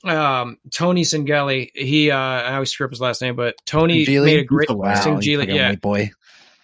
um 0.05 0.57
Tony 0.73 1.03
Singeli, 1.03 1.71
he 1.75 2.11
uh 2.11 2.17
I 2.17 2.55
always 2.55 2.71
screw 2.71 2.87
up 2.87 2.91
his 2.93 3.01
last 3.01 3.21
name, 3.23 3.37
but 3.37 3.55
Tony 3.67 4.07
Singeli? 4.07 4.25
made 4.25 4.39
a 4.41 4.45
great 4.45 4.71
Wow, 4.71 4.77
Wow, 4.77 4.95
Singeli, 4.95 5.47
yeah. 5.55 5.75
boy. 5.75 6.11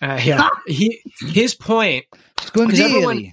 Uh, 0.01 0.21
yeah. 0.23 0.49
he 0.67 1.01
his 1.33 1.55
point 1.55 2.05
everyone-. 2.57 3.33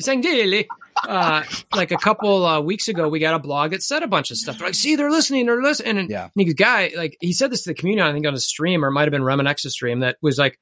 Singeli 0.00 0.66
uh 1.08 1.42
like 1.74 1.90
a 1.92 1.96
couple 1.96 2.44
uh, 2.44 2.60
weeks 2.60 2.88
ago 2.88 3.08
we 3.08 3.18
got 3.18 3.34
a 3.34 3.38
blog 3.38 3.70
that 3.72 3.82
said 3.82 4.02
a 4.02 4.06
bunch 4.06 4.30
of 4.30 4.36
stuff. 4.36 4.58
They're 4.58 4.68
like, 4.68 4.74
see, 4.74 4.96
they're 4.96 5.10
listening, 5.10 5.46
they're 5.46 5.62
listening. 5.62 5.98
And 5.98 6.10
Yeah. 6.10 6.28
the 6.36 6.52
guy, 6.54 6.92
like 6.96 7.16
he 7.20 7.32
said 7.32 7.50
this 7.50 7.62
to 7.64 7.70
the 7.70 7.74
community, 7.74 8.08
I 8.08 8.12
think 8.12 8.26
on 8.26 8.34
a 8.34 8.38
stream, 8.40 8.84
or 8.84 8.88
it 8.88 8.92
might 8.92 9.02
have 9.02 9.10
been 9.12 9.22
Reminex's 9.22 9.72
stream, 9.72 10.00
that 10.00 10.16
was 10.22 10.38
like, 10.38 10.58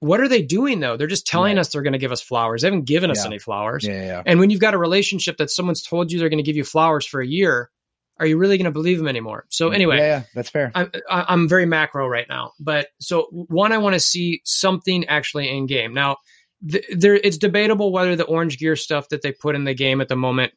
what 0.00 0.20
are 0.20 0.28
they 0.28 0.42
doing 0.42 0.80
though? 0.80 0.96
They're 0.96 1.06
just 1.06 1.26
telling 1.26 1.56
Right. 1.56 1.60
us 1.60 1.70
they're 1.70 1.82
gonna 1.82 1.98
give 1.98 2.12
us 2.12 2.20
flowers. 2.22 2.62
They 2.62 2.66
haven't 2.68 2.84
given 2.84 3.10
us 3.10 3.22
Yeah. 3.22 3.26
any 3.28 3.38
flowers. 3.38 3.84
Yeah, 3.86 4.04
yeah. 4.04 4.22
And 4.26 4.38
when 4.40 4.50
you've 4.50 4.60
got 4.60 4.74
a 4.74 4.78
relationship 4.78 5.38
that 5.38 5.50
someone's 5.50 5.82
told 5.82 6.12
you 6.12 6.18
they're 6.18 6.28
going 6.28 6.38
to 6.38 6.42
give 6.44 6.56
you 6.56 6.64
flowers 6.64 7.06
for 7.06 7.20
a 7.20 7.26
year, 7.26 7.70
are 8.18 8.26
you 8.26 8.38
really 8.38 8.56
going 8.58 8.64
to 8.66 8.70
believe 8.70 8.98
them 8.98 9.08
anymore? 9.08 9.44
So 9.50 9.70
anyway, 9.70 9.98
yeah, 9.98 10.06
yeah, 10.06 10.22
that's 10.34 10.50
fair. 10.50 10.72
I'm 10.74 10.90
I- 11.10 11.26
I'm 11.28 11.48
very 11.48 11.66
macro 11.66 12.08
right 12.08 12.26
now, 12.28 12.52
but 12.58 12.88
so 12.98 13.28
one, 13.30 13.72
I 13.72 13.78
want 13.78 13.94
to 13.94 14.00
see 14.00 14.40
something 14.44 15.04
actually 15.06 15.48
in 15.54 15.66
game. 15.66 15.92
Now, 15.94 16.16
th- 16.68 16.84
there 16.90 17.14
it's 17.14 17.38
debatable 17.38 17.92
whether 17.92 18.16
the 18.16 18.24
orange 18.24 18.58
gear 18.58 18.76
stuff 18.76 19.08
that 19.10 19.22
they 19.22 19.32
put 19.32 19.54
in 19.54 19.64
the 19.64 19.74
game 19.74 20.00
at 20.00 20.08
the 20.08 20.16
moment 20.16 20.52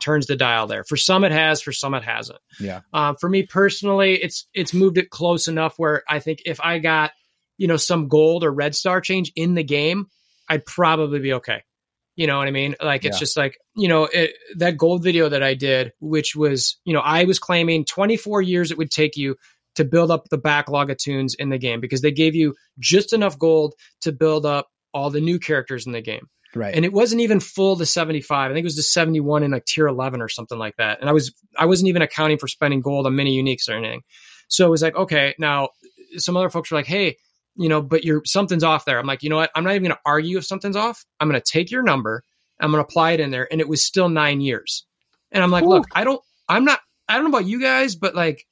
turns 0.00 0.26
the 0.26 0.34
dial 0.34 0.66
there. 0.66 0.82
For 0.82 0.96
some, 0.96 1.22
it 1.22 1.30
has. 1.30 1.62
For 1.62 1.70
some, 1.72 1.94
it 1.94 2.02
hasn't. 2.02 2.40
Yeah. 2.58 2.80
Uh, 2.92 3.14
for 3.20 3.28
me 3.28 3.44
personally, 3.44 4.14
it's 4.14 4.48
it's 4.54 4.74
moved 4.74 4.98
it 4.98 5.10
close 5.10 5.46
enough 5.48 5.78
where 5.78 6.02
I 6.08 6.18
think 6.18 6.42
if 6.46 6.60
I 6.60 6.78
got 6.80 7.12
you 7.58 7.68
know 7.68 7.76
some 7.76 8.08
gold 8.08 8.42
or 8.42 8.50
red 8.52 8.74
star 8.74 9.00
change 9.00 9.30
in 9.36 9.54
the 9.54 9.62
game, 9.62 10.06
I'd 10.48 10.66
probably 10.66 11.20
be 11.20 11.34
okay. 11.34 11.62
You 12.16 12.26
know 12.26 12.36
what 12.38 12.46
I 12.48 12.50
mean? 12.50 12.76
Like 12.82 13.04
it's 13.04 13.16
Yeah. 13.16 13.20
just 13.20 13.36
like 13.36 13.58
you 13.76 13.88
know 13.88 14.04
it, 14.04 14.32
that 14.56 14.76
gold 14.76 15.02
video 15.02 15.28
that 15.28 15.42
I 15.42 15.54
did, 15.54 15.92
which 16.00 16.36
was 16.36 16.78
you 16.84 16.92
know 16.92 17.00
I 17.00 17.24
was 17.24 17.38
claiming 17.38 17.84
24 17.84 18.42
years 18.42 18.70
it 18.70 18.78
would 18.78 18.90
take 18.90 19.16
you 19.16 19.36
to 19.76 19.84
build 19.84 20.10
up 20.10 20.28
the 20.28 20.36
backlog 20.38 20.90
of 20.90 20.98
tunes 20.98 21.34
in 21.34 21.48
the 21.48 21.56
game 21.58 21.80
because 21.80 22.02
they 22.02 22.10
gave 22.12 22.34
you 22.34 22.54
just 22.78 23.12
enough 23.14 23.38
gold 23.38 23.72
to 24.02 24.12
build 24.12 24.44
up 24.44 24.68
all 24.92 25.08
the 25.08 25.20
new 25.22 25.38
characters 25.38 25.86
in 25.86 25.92
the 25.92 26.02
game 26.02 26.28
Right. 26.54 26.74
and 26.74 26.84
it 26.84 26.92
wasn't 26.92 27.22
even 27.22 27.40
full 27.40 27.76
to 27.76 27.86
75 27.86 28.50
i 28.50 28.52
think 28.52 28.62
it 28.62 28.66
was 28.66 28.76
to 28.76 28.82
71 28.82 29.42
in 29.42 29.52
like 29.52 29.64
tier 29.64 29.86
11 29.86 30.20
or 30.20 30.28
something 30.28 30.58
like 30.58 30.76
that 30.76 31.00
and 31.00 31.08
i 31.08 31.12
was 31.14 31.32
i 31.58 31.64
wasn't 31.64 31.88
even 31.88 32.02
accounting 32.02 32.36
for 32.36 32.46
spending 32.46 32.82
gold 32.82 33.06
on 33.06 33.16
mini 33.16 33.42
uniques 33.42 33.70
or 33.70 33.72
anything 33.72 34.02
so 34.48 34.66
it 34.66 34.70
was 34.70 34.82
like 34.82 34.94
okay 34.94 35.34
now 35.38 35.70
some 36.18 36.36
other 36.36 36.50
folks 36.50 36.70
were 36.70 36.76
like 36.76 36.86
hey 36.86 37.16
you 37.56 37.68
know 37.68 37.82
but 37.82 38.04
you're 38.04 38.22
something's 38.24 38.64
off 38.64 38.84
there 38.84 38.98
i'm 38.98 39.06
like 39.06 39.22
you 39.22 39.30
know 39.30 39.36
what 39.36 39.50
i'm 39.54 39.64
not 39.64 39.70
even 39.70 39.82
going 39.82 39.94
to 39.94 40.00
argue 40.06 40.38
if 40.38 40.44
something's 40.44 40.76
off 40.76 41.04
i'm 41.20 41.28
going 41.28 41.40
to 41.40 41.52
take 41.52 41.70
your 41.70 41.82
number 41.82 42.22
i'm 42.60 42.70
going 42.70 42.82
to 42.82 42.88
apply 42.88 43.12
it 43.12 43.20
in 43.20 43.30
there 43.30 43.48
and 43.50 43.60
it 43.60 43.68
was 43.68 43.84
still 43.84 44.08
nine 44.08 44.40
years 44.40 44.86
and 45.30 45.42
i'm 45.42 45.50
like 45.50 45.64
Ooh. 45.64 45.68
look 45.68 45.86
i 45.92 46.04
don't 46.04 46.22
i'm 46.48 46.64
not 46.64 46.80
i 47.08 47.14
don't 47.14 47.24
know 47.24 47.30
about 47.30 47.46
you 47.46 47.60
guys 47.60 47.94
but 47.94 48.14
like 48.14 48.46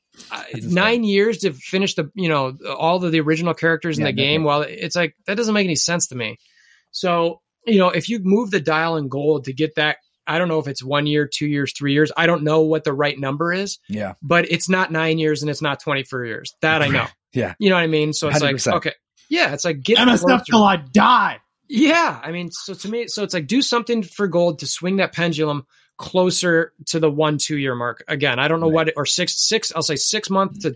nine 0.63 1.05
years 1.05 1.39
to 1.39 1.53
finish 1.53 1.95
the 1.95 2.11
you 2.15 2.29
know 2.29 2.57
all 2.77 3.03
of 3.03 3.13
the 3.13 3.21
original 3.21 3.55
characters 3.55 3.99
in 3.99 4.05
Yeah, 4.05 4.11
the 4.11 4.17
game 4.17 4.45
well 4.45 4.63
it's 4.63 4.97
like 4.97 5.15
that 5.27 5.37
doesn't 5.37 5.55
make 5.55 5.65
any 5.65 5.77
sense 5.77 6.09
to 6.09 6.17
me 6.17 6.37
so 6.91 7.41
you 7.67 7.79
know, 7.79 7.89
if 7.89 8.09
you 8.09 8.21
move 8.23 8.51
the 8.51 8.61
dial 8.61 8.97
in 8.97 9.09
gold 9.09 9.45
to 9.45 9.53
get 9.53 9.75
that, 9.77 9.99
I 10.27 10.39
don't 10.39 10.49
know 10.49 10.59
if 10.59 10.69
it's 10.69 10.83
one 10.83 11.07
year, 11.07 11.27
two 11.27 11.47
years, 11.47 11.73
three 11.77 11.93
years. 11.93 12.13
I 12.17 12.27
don't 12.27 12.43
know 12.43 12.63
what 12.63 12.85
the 12.85 12.93
right 12.93 13.19
number 13.19 13.53
is, 13.53 13.79
yeah. 13.89 14.15
but 14.23 14.51
it's 14.51 14.69
not 14.69 14.93
nine 14.93 15.19
years 15.19 15.43
and 15.43 15.51
it's 15.51 15.63
not 15.63 15.81
24 15.81 16.25
years. 16.25 16.55
That 16.63 16.83
I 16.83 16.89
know. 16.89 17.07
Yeah. 17.33 17.55
You 17.59 17.71
know 17.71 17.77
what 17.77 17.83
I 17.85 17.89
mean? 17.89 18.13
So 18.13 18.29
it's 18.29 18.41
100%. 18.43 18.67
like, 18.67 18.77
okay. 18.77 18.95
Yeah. 19.29 19.53
It's 19.55 19.65
like 19.65 19.83
get 19.83 19.99
MSF 19.99 20.45
till 20.47 20.63
I 20.63 20.77
die. 20.77 21.39
Yeah. 21.69 22.21
I 22.23 22.33
mean, 22.33 22.51
so 22.51 22.75
to 22.75 22.89
me, 22.89 23.07
so 23.09 23.23
it's 23.23 23.35
like 23.35 23.47
do 23.47 23.63
something 23.63 24.03
for 24.03 24.27
gold 24.27 24.59
to 24.61 24.67
swing 24.67 24.97
that 24.97 25.13
pendulum 25.15 25.67
closer 25.99 26.73
to 26.87 26.99
the 26.99 27.11
one, 27.11 27.39
two 27.39 27.57
year 27.59 27.75
mark. 27.75 28.03
Again, 28.09 28.39
I 28.39 28.49
don't 28.49 28.59
know 28.61 28.67
Right. 28.67 28.87
what, 28.87 28.93
or 28.97 29.07
six, 29.07 29.41
six, 29.47 29.71
I'll 29.75 29.83
say 29.83 29.97
six 29.97 30.31
months 30.31 30.61
to 30.61 30.75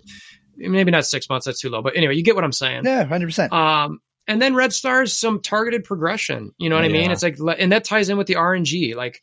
maybe 0.56 0.90
not 0.90 1.06
six 1.06 1.28
months. 1.28 1.46
That's 1.46 1.60
too 1.60 1.70
low. 1.70 1.82
But 1.82 1.96
anyway, 1.96 2.14
you 2.14 2.22
get 2.22 2.34
what 2.36 2.44
I'm 2.44 2.52
saying. 2.52 2.82
Yeah, 2.84 3.04
hundred 3.04 3.26
percent. 3.28 3.52
Um, 3.52 4.00
and 4.28 4.40
then 4.40 4.54
red 4.54 4.72
stars, 4.72 5.16
some 5.16 5.40
targeted 5.40 5.82
progression. 5.84 6.52
You 6.58 6.70
know 6.70 6.76
what 6.76 6.84
I 6.84 6.88
mean? 6.88 7.10
It's 7.10 7.22
like, 7.22 7.38
and 7.58 7.72
that 7.72 7.84
ties 7.84 8.08
in 8.08 8.16
with 8.16 8.26
the 8.26 8.34
RNG. 8.36 8.94
Like, 8.94 9.22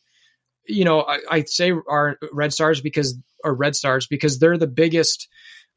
you 0.68 0.84
know, 0.86 1.02
I, 1.02 1.20
I 1.30 1.44
say 1.44 1.72
our 1.72 2.18
red 2.34 2.54
stars 2.54 2.82
because, 2.82 3.18
or 3.44 3.54
red 3.56 3.76
stars 3.76 4.06
because 4.08 4.40
they're 4.40 4.58
the 4.58 4.68
biggest. 4.68 5.28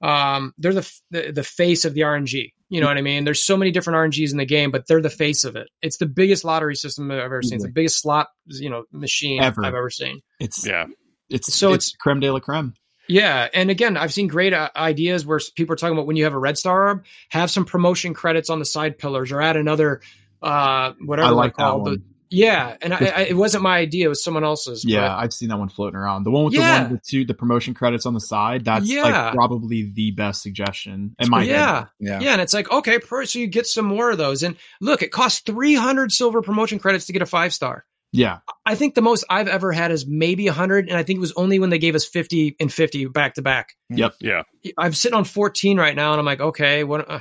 Um, 0.03 0.53
they're 0.59 0.75
the, 0.75 0.93
the 1.11 1.33
the 1.33 1.43
face 1.45 1.85
of 1.85 1.95
the 1.95 2.03
RNG. 2.03 2.53
You 2.69 2.81
know 2.81 2.87
what 2.89 2.99
I 2.99 3.03
mean? 3.03 3.25
There's 3.25 3.43
so 3.45 3.57
many 3.57 3.71
different 3.71 3.97
RNGs 4.13 4.33
in 4.33 4.39
the 4.39 4.45
game, 4.45 4.71
but 4.71 4.87
they're 4.87 5.01
the 5.01 5.09
face 5.11 5.45
of 5.45 5.55
it. 5.57 5.69
It's 5.81 5.99
the 5.99 6.07
biggest 6.07 6.45
lottery 6.45 6.75
system 6.75 7.11
I've 7.11 7.19
ever 7.19 7.41
seen. 7.43 7.55
It's 7.57 7.65
the 7.65 7.71
biggest 7.71 8.01
slot, 8.03 8.29
you 8.47 8.69
know, 8.69 8.85
machine 8.93 9.43
Ever. 9.43 9.65
I've 9.65 9.75
ever 9.75 9.91
seen. 9.91 10.21
It's 10.41 10.67
Yeah. 10.67 10.87
it's 11.31 11.47
So 11.53 11.53
so 11.53 11.69
it's- 11.69 11.89
it's, 11.89 11.97
creme 11.97 12.21
de 12.21 12.31
la 12.33 12.41
creme. 12.41 12.75
Yeah, 13.07 13.49
and 13.53 13.71
again, 13.71 13.99
I've 13.99 14.15
seen 14.15 14.29
great 14.29 14.55
uh, 14.55 14.71
ideas 14.75 15.27
where 15.27 15.39
people 15.57 15.75
are 15.75 15.77
talking 15.77 15.93
about 15.95 16.07
when 16.07 16.17
you 16.17 16.25
have 16.25 16.33
a 16.33 16.39
red 16.39 16.57
star 16.57 16.89
orb, 16.89 17.05
have 17.29 17.51
some 17.51 17.67
promotion 17.67 18.15
credits 18.15 18.49
on 18.49 18.59
the 18.61 18.65
side 18.65 18.97
pillars, 18.99 19.31
or 19.31 19.43
add 19.43 19.57
another, 19.59 20.01
uh, 20.43 20.93
whatever 21.05 21.29
I 21.29 21.31
like 21.33 21.53
that 21.57 21.63
called. 21.63 21.83
one. 21.83 22.05
The- 22.31 22.37
yeah, 22.37 22.77
and 22.83 22.93
I, 22.95 22.97
I, 22.99 23.20
it 23.22 23.37
wasn't 23.37 23.62
my 23.62 23.77
idea; 23.79 24.07
it 24.07 24.09
was 24.09 24.22
someone 24.25 24.45
else's. 24.45 24.85
Yeah, 24.85 25.01
but- 25.09 25.18
I've 25.18 25.33
seen 25.33 25.49
that 25.51 25.59
one 25.59 25.68
floating 25.68 25.97
around. 25.97 26.25
The 26.25 26.31
one 26.31 26.45
with 26.47 26.55
Yeah. 26.55 26.79
the 26.79 26.83
one 26.85 26.93
with 26.93 27.03
the 27.03 27.09
two 27.11 27.25
the 27.25 27.35
promotion 27.35 27.75
credits 27.75 28.07
on 28.07 28.14
the 28.14 28.20
side. 28.20 28.64
That's 28.64 28.87
Yeah. 28.91 29.03
like 29.03 29.35
probably 29.35 29.91
the 29.95 30.11
best 30.12 30.43
suggestion 30.43 31.14
in 31.18 31.31
my 31.31 31.43
yeah, 31.45 31.87
Yeah. 32.01 32.20
yeah, 32.20 32.33
and 32.33 32.41
it's 32.41 32.55
like 32.55 32.70
okay, 32.70 32.99
per, 32.99 33.25
so 33.27 33.39
you 33.39 33.47
get 33.47 33.66
some 33.66 33.85
more 33.87 34.11
of 34.11 34.18
those, 34.18 34.43
and 34.43 34.57
look, 34.81 35.03
it 35.03 35.12
costs 35.12 35.41
three 35.41 35.75
hundred 35.75 36.12
silver 36.12 36.43
promotion 36.43 36.79
credits 36.79 37.07
to 37.07 37.12
get 37.12 37.22
a 37.22 37.27
five 37.27 37.53
star. 37.55 37.85
Yeah, 38.16 38.39
I 38.64 38.77
think 38.77 38.95
the 38.95 39.03
most 39.03 39.25
I've 39.29 39.49
ever 39.49 39.72
had 39.72 39.91
is 39.91 40.07
maybe 40.07 40.47
hundred, 40.47 40.89
and 40.89 40.97
I 40.97 41.03
think 41.03 41.16
it 41.16 41.20
was 41.20 41.33
only 41.33 41.59
when 41.59 41.70
they 41.70 41.79
gave 41.79 41.97
us 41.97 42.05
fifty 42.05 42.55
and 42.61 42.72
fifty 42.72 43.07
back 43.07 43.35
to 43.35 43.43
back. 43.43 43.75
Yep. 43.91 44.14
Yeah. 44.20 44.43
I'm 44.79 44.93
sitting 44.93 45.16
on 45.16 45.25
fourteen 45.25 45.79
right 45.79 45.97
now, 45.97 46.12
and 46.12 46.20
I'm 46.20 46.25
like, 46.25 46.41
okay, 46.41 46.85
what? 46.85 47.11
Uh, 47.11 47.18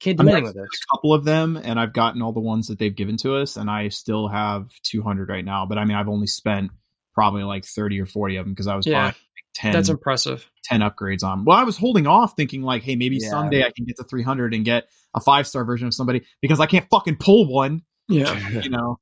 can't 0.00 0.16
do 0.16 0.22
I 0.22 0.24
mean, 0.26 0.34
anything 0.36 0.44
with 0.44 0.54
this. 0.54 0.80
a 0.82 0.96
couple 0.96 1.12
of 1.14 1.24
them, 1.24 1.56
and 1.56 1.78
I've 1.78 1.92
gotten 1.92 2.22
all 2.22 2.32
the 2.32 2.40
ones 2.40 2.68
that 2.68 2.78
they've 2.78 2.94
given 2.94 3.16
to 3.18 3.36
us, 3.36 3.56
and 3.56 3.70
I 3.70 3.88
still 3.88 4.28
have 4.28 4.68
200 4.84 5.28
right 5.28 5.44
now. 5.44 5.66
But 5.66 5.78
I 5.78 5.84
mean, 5.84 5.96
I've 5.96 6.08
only 6.08 6.26
spent 6.26 6.70
probably 7.14 7.42
like 7.42 7.64
30 7.64 8.00
or 8.00 8.06
40 8.06 8.36
of 8.36 8.46
them 8.46 8.52
because 8.52 8.66
I 8.68 8.76
was 8.76 8.86
Yeah. 8.86 9.00
buying 9.02 9.14
10, 9.54 9.72
That's 9.72 9.88
impressive. 9.88 10.48
10 10.64 10.80
upgrades 10.82 11.24
on 11.24 11.44
Well, 11.44 11.56
I 11.56 11.64
was 11.64 11.76
holding 11.76 12.06
off, 12.06 12.36
thinking 12.36 12.62
like, 12.62 12.82
hey, 12.82 12.94
maybe 12.94 13.16
Yeah. 13.20 13.30
someday 13.30 13.64
I 13.64 13.70
can 13.74 13.86
get 13.86 13.96
to 13.96 14.04
300 14.04 14.54
and 14.54 14.64
get 14.64 14.88
a 15.14 15.20
five 15.20 15.46
star 15.48 15.64
version 15.64 15.88
of 15.88 15.94
somebody 15.94 16.24
because 16.40 16.60
I 16.60 16.66
can't 16.66 16.86
fucking 16.90 17.16
pull 17.16 17.46
one. 17.52 17.82
Yeah. 18.08 18.38
You 18.64 18.70
know, 18.70 18.98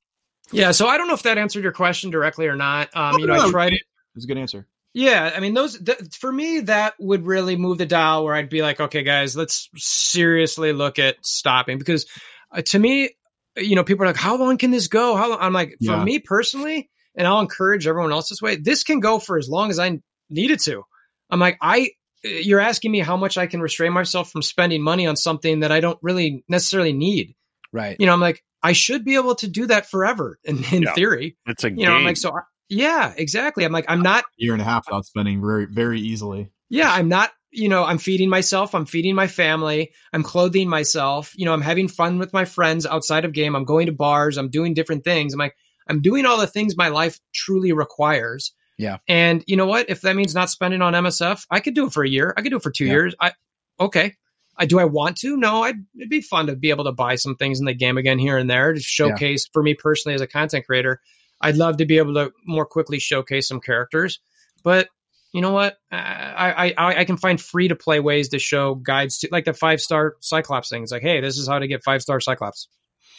Yeah, 0.53 0.71
so 0.71 0.87
I 0.87 0.97
don't 0.97 1.09
know 1.09 1.15
if 1.15 1.25
that 1.25 1.37
answered 1.39 1.63
your 1.63 1.73
question 1.73 2.11
directly 2.11 2.47
or 2.47 2.57
not. 2.57 2.97
Um, 2.97 3.19
you 3.19 3.27
know, 3.27 3.35
No, 3.37 3.49
I 3.49 3.51
tried 3.51 3.73
it 3.73 3.81
It 3.81 4.15
was 4.15 4.25
a 4.25 4.29
good 4.29 4.39
answer. 4.39 4.67
Yeah, 4.99 5.31
I 5.37 5.41
mean 5.41 5.53
those 5.53 5.79
th- 5.79 5.99
for 6.19 6.33
me 6.33 6.61
that 6.61 6.95
would 6.99 7.27
really 7.27 7.55
move 7.57 7.77
the 7.77 7.85
dial 7.85 8.25
where 8.25 8.35
I'd 8.35 8.49
be 8.49 8.63
like, 8.63 8.81
okay, 8.81 9.03
guys, 9.03 9.37
let's 9.37 9.69
seriously 9.77 10.73
look 10.73 10.99
at 10.99 11.17
stopping 11.25 11.77
because 11.77 12.07
uh, 12.51 12.63
to 12.63 12.79
me, 12.79 13.11
you 13.59 13.77
know, 13.77 13.85
people 13.85 14.05
are 14.05 14.09
like, 14.09 14.17
how 14.17 14.37
long 14.39 14.57
can 14.57 14.71
this 14.71 14.89
go? 14.89 15.15
How 15.15 15.29
long? 15.29 15.39
I'm 15.41 15.53
like, 15.53 15.77
for 15.85 15.99
me 16.03 16.19
personally, 16.19 16.89
and 17.15 17.27
I'll 17.27 17.41
encourage 17.41 17.87
everyone 17.87 18.11
else 18.11 18.31
this 18.31 18.41
way. 18.41 18.57
This 18.57 18.85
can 18.85 19.01
go 19.01 19.19
for 19.19 19.37
as 19.37 19.51
long 19.51 19.69
as 19.69 19.79
I 19.79 20.01
needed 20.31 20.61
to. 20.61 20.83
I'm 21.31 21.41
like, 21.41 21.59
I. 21.61 21.91
You're 22.25 22.59
asking 22.61 22.91
me 22.91 23.01
how 23.01 23.17
much 23.19 23.39
I 23.39 23.47
can 23.47 23.61
restrain 23.61 23.93
myself 23.93 24.31
from 24.33 24.43
spending 24.43 24.83
money 24.83 25.07
on 25.07 25.15
something 25.15 25.61
that 25.61 25.71
I 25.71 25.79
don't 25.81 25.99
really 26.03 26.43
necessarily 26.49 26.93
need. 26.93 27.37
Right. 27.73 27.97
You 28.01 28.07
know, 28.07 28.15
I'm 28.15 28.21
like, 28.21 28.43
I 28.65 28.73
should 28.73 29.05
be 29.05 29.15
able 29.15 29.37
to 29.37 29.47
do 29.49 29.67
that 29.67 29.87
forever 29.89 30.39
in, 30.43 30.65
in 30.73 30.83
Yeah. 30.85 30.95
theory. 30.95 31.37
It's 31.47 31.63
a 31.63 31.71
You 31.71 31.77
game. 31.77 31.85
know, 31.85 31.93
I'm 31.95 32.05
like, 32.05 32.17
so 32.17 32.31
I- 32.31 32.41
yeah, 32.69 33.13
exactly. 33.17 33.65
I'm 33.65 33.73
like, 33.73 33.87
I'm 33.89 34.03
not 34.03 34.25
Year 34.37 34.53
and 34.53 34.63
a 34.63 34.65
half 34.65 34.87
without 34.87 35.05
spending 35.07 35.41
very 35.41 35.67
very 35.67 36.01
easily. 36.01 36.51
yeah 36.69 36.93
i'm 36.93 37.09
not 37.09 37.31
you 37.53 37.69
know 37.69 37.85
i'm 37.85 37.97
feeding 37.99 38.29
myself 38.29 38.75
i'm 38.75 38.85
feeding 38.85 39.15
my 39.15 39.27
family 39.29 39.93
i'm 40.13 40.23
clothing 40.25 40.69
myself 40.69 41.33
you 41.37 41.45
know 41.45 41.53
i'm 41.53 41.63
having 41.63 41.87
fun 41.89 42.19
with 42.19 42.33
my 42.33 42.45
friends 42.45 42.85
outside 42.85 43.25
of 43.25 43.33
game 43.33 43.55
i'm 43.55 43.65
going 43.65 43.87
to 43.87 43.93
bars 43.93 44.37
i'm 44.37 44.51
doing 44.51 44.75
different 44.75 45.05
things 45.05 45.33
i'm 45.33 45.39
like 45.39 45.55
i'm 45.89 46.03
doing 46.03 46.27
all 46.27 46.39
the 46.39 46.47
things 46.47 46.77
my 46.77 46.89
life 46.89 47.21
truly 47.33 47.73
requires 47.73 48.53
Yeah. 48.79 48.99
and 49.09 49.45
you 49.47 49.57
know 49.57 49.67
what 49.67 49.89
if 49.89 50.01
that 50.03 50.17
means 50.17 50.35
not 50.35 50.51
spending 50.51 50.83
on 50.83 50.93
msf 50.93 51.47
i 51.51 51.61
could 51.61 51.75
do 51.75 51.87
it 51.87 51.93
for 51.93 52.03
a 52.05 52.09
year 52.09 52.35
i 52.37 52.43
could 52.43 52.51
do 52.51 52.57
it 52.57 52.63
for 52.65 52.73
two 52.73 52.87
Yeah. 52.87 52.93
years 52.93 53.15
i 53.21 53.33
okay 53.79 54.15
I, 54.59 54.65
do 54.65 54.79
I 54.79 54.85
want 54.85 55.19
to? 55.19 55.37
No, 55.37 55.65
I'd, 55.65 55.75
it'd 55.99 56.09
be 56.09 56.23
fun 56.23 56.47
to 56.47 56.57
be 56.57 56.71
able 56.71 56.85
to 56.85 56.93
buy 56.93 57.17
some 57.17 57.37
things 57.37 57.61
in 57.61 57.67
the 57.67 57.75
game 57.75 57.99
again 57.99 58.19
here 58.19 58.39
and 58.39 58.49
there 58.49 58.73
to 58.73 58.81
showcase 58.81 59.47
for 59.53 59.63
me 59.63 59.75
personally 59.75 60.15
as 60.15 60.23
a 60.23 60.27
content 60.27 60.65
creator. 60.65 60.99
I'd 61.41 61.57
love 61.57 61.79
to 61.79 61.87
be 61.87 61.99
able 61.99 62.15
to 62.15 62.33
more 62.47 62.67
quickly 62.67 62.99
showcase 62.99 63.49
some 63.49 63.61
characters, 63.61 64.21
but 64.63 64.89
you 65.33 65.43
know 65.43 65.53
what? 65.53 65.77
I 65.93 66.75
I 66.79 67.01
I 67.01 67.05
can 67.05 67.17
find 67.17 67.41
free 67.41 67.69
to 67.69 67.77
play 67.77 68.01
ways 68.01 68.31
to 68.31 68.39
show 68.39 68.75
guides 68.75 69.19
to 69.19 69.29
like 69.31 69.45
the 69.45 69.53
five 69.53 69.81
star 69.81 70.17
Cyclops 70.21 70.71
thing. 70.71 70.83
It's 70.83 70.93
like, 70.93 71.03
hey, 71.03 71.21
this 71.21 71.37
is 71.37 71.47
how 71.47 71.59
to 71.59 71.67
get 71.67 71.85
five 71.85 72.01
star 72.01 72.21
Cyclops. 72.21 72.69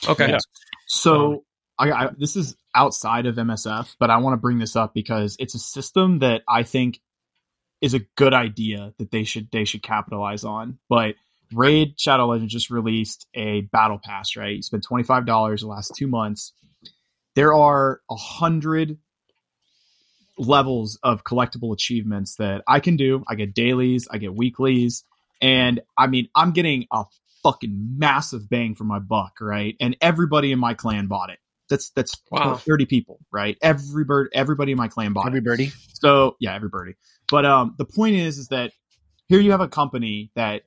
Okay, 0.07 0.29
Yeah. 0.29 0.37
So 0.87 1.33
um, 1.33 1.39
I, 1.77 1.91
I 1.91 2.09
this 2.17 2.35
is 2.35 2.55
outside 2.73 3.25
of 3.25 3.35
MSF, 3.35 3.95
but 3.99 4.09
I 4.09 4.17
want 4.17 4.33
to 4.33 4.37
bring 4.37 4.57
this 4.57 4.75
up 4.75 4.93
because 4.93 5.35
it's 5.39 5.53
a 5.53 5.59
system 5.59 6.19
that 6.19 6.41
I 6.47 6.63
think 6.63 6.99
is 7.81 7.93
a 7.93 7.99
good 8.15 8.33
idea 8.33 8.93
that 8.97 9.11
they 9.11 9.23
should 9.23 9.49
they 9.51 9.65
should 9.65 9.83
capitalize 9.83 10.43
on. 10.43 10.79
But 10.89 11.15
Raid 11.53 11.99
Shadow 11.99 12.27
Legends 12.27 12.53
just 12.53 12.69
released 12.69 13.27
a 13.33 13.61
battle 13.61 13.99
pass, 14.03 14.35
right? 14.35 14.55
You 14.55 14.61
spend 14.63 14.83
twenty 14.83 15.03
five 15.03 15.25
dollars 15.25 15.61
the 15.61 15.67
last 15.67 15.93
two 15.95 16.07
months. 16.07 16.53
There 17.37 17.53
are 17.53 18.01
a 18.09 18.15
hundred 18.15 18.97
levels 20.39 20.97
of 21.03 21.23
collectible 21.23 21.71
achievements 21.71 22.37
that 22.37 22.63
I 22.67 22.79
can 22.79 22.95
do. 22.95 23.23
I 23.27 23.35
get 23.35 23.53
dailies, 23.53 24.07
I 24.09 24.17
get 24.17 24.33
weeklies, 24.33 25.03
and 25.39 25.79
I 25.95 26.07
mean 26.07 26.29
I'm 26.33 26.49
getting 26.51 26.87
a 26.91 27.03
fucking 27.43 27.93
massive 27.95 28.49
bang 28.49 28.73
for 28.73 28.85
my 28.85 28.97
buck, 28.97 29.33
right? 29.39 29.75
And 29.79 29.95
everybody 30.01 30.51
in 30.51 30.57
my 30.57 30.73
clan 30.73 31.05
bought 31.05 31.29
it. 31.29 31.37
That's 31.69 31.91
that's 31.91 32.19
Wow. 32.31 32.55
30 32.55 32.87
people, 32.87 33.19
right? 33.31 33.55
Every 33.61 34.03
bird, 34.03 34.29
everybody 34.33 34.71
in 34.71 34.77
my 34.79 34.87
clan 34.87 35.13
bought 35.13 35.25
it. 35.25 35.37
Everybody. 35.37 35.71
So 35.93 36.37
yeah, 36.39 36.55
everybody. 36.55 36.95
But 37.29 37.45
um, 37.45 37.75
the 37.77 37.85
point 37.85 38.15
is, 38.15 38.39
is 38.39 38.47
that 38.47 38.71
here 39.27 39.39
you 39.39 39.51
have 39.51 39.61
a 39.61 39.67
company 39.67 40.31
that 40.33 40.63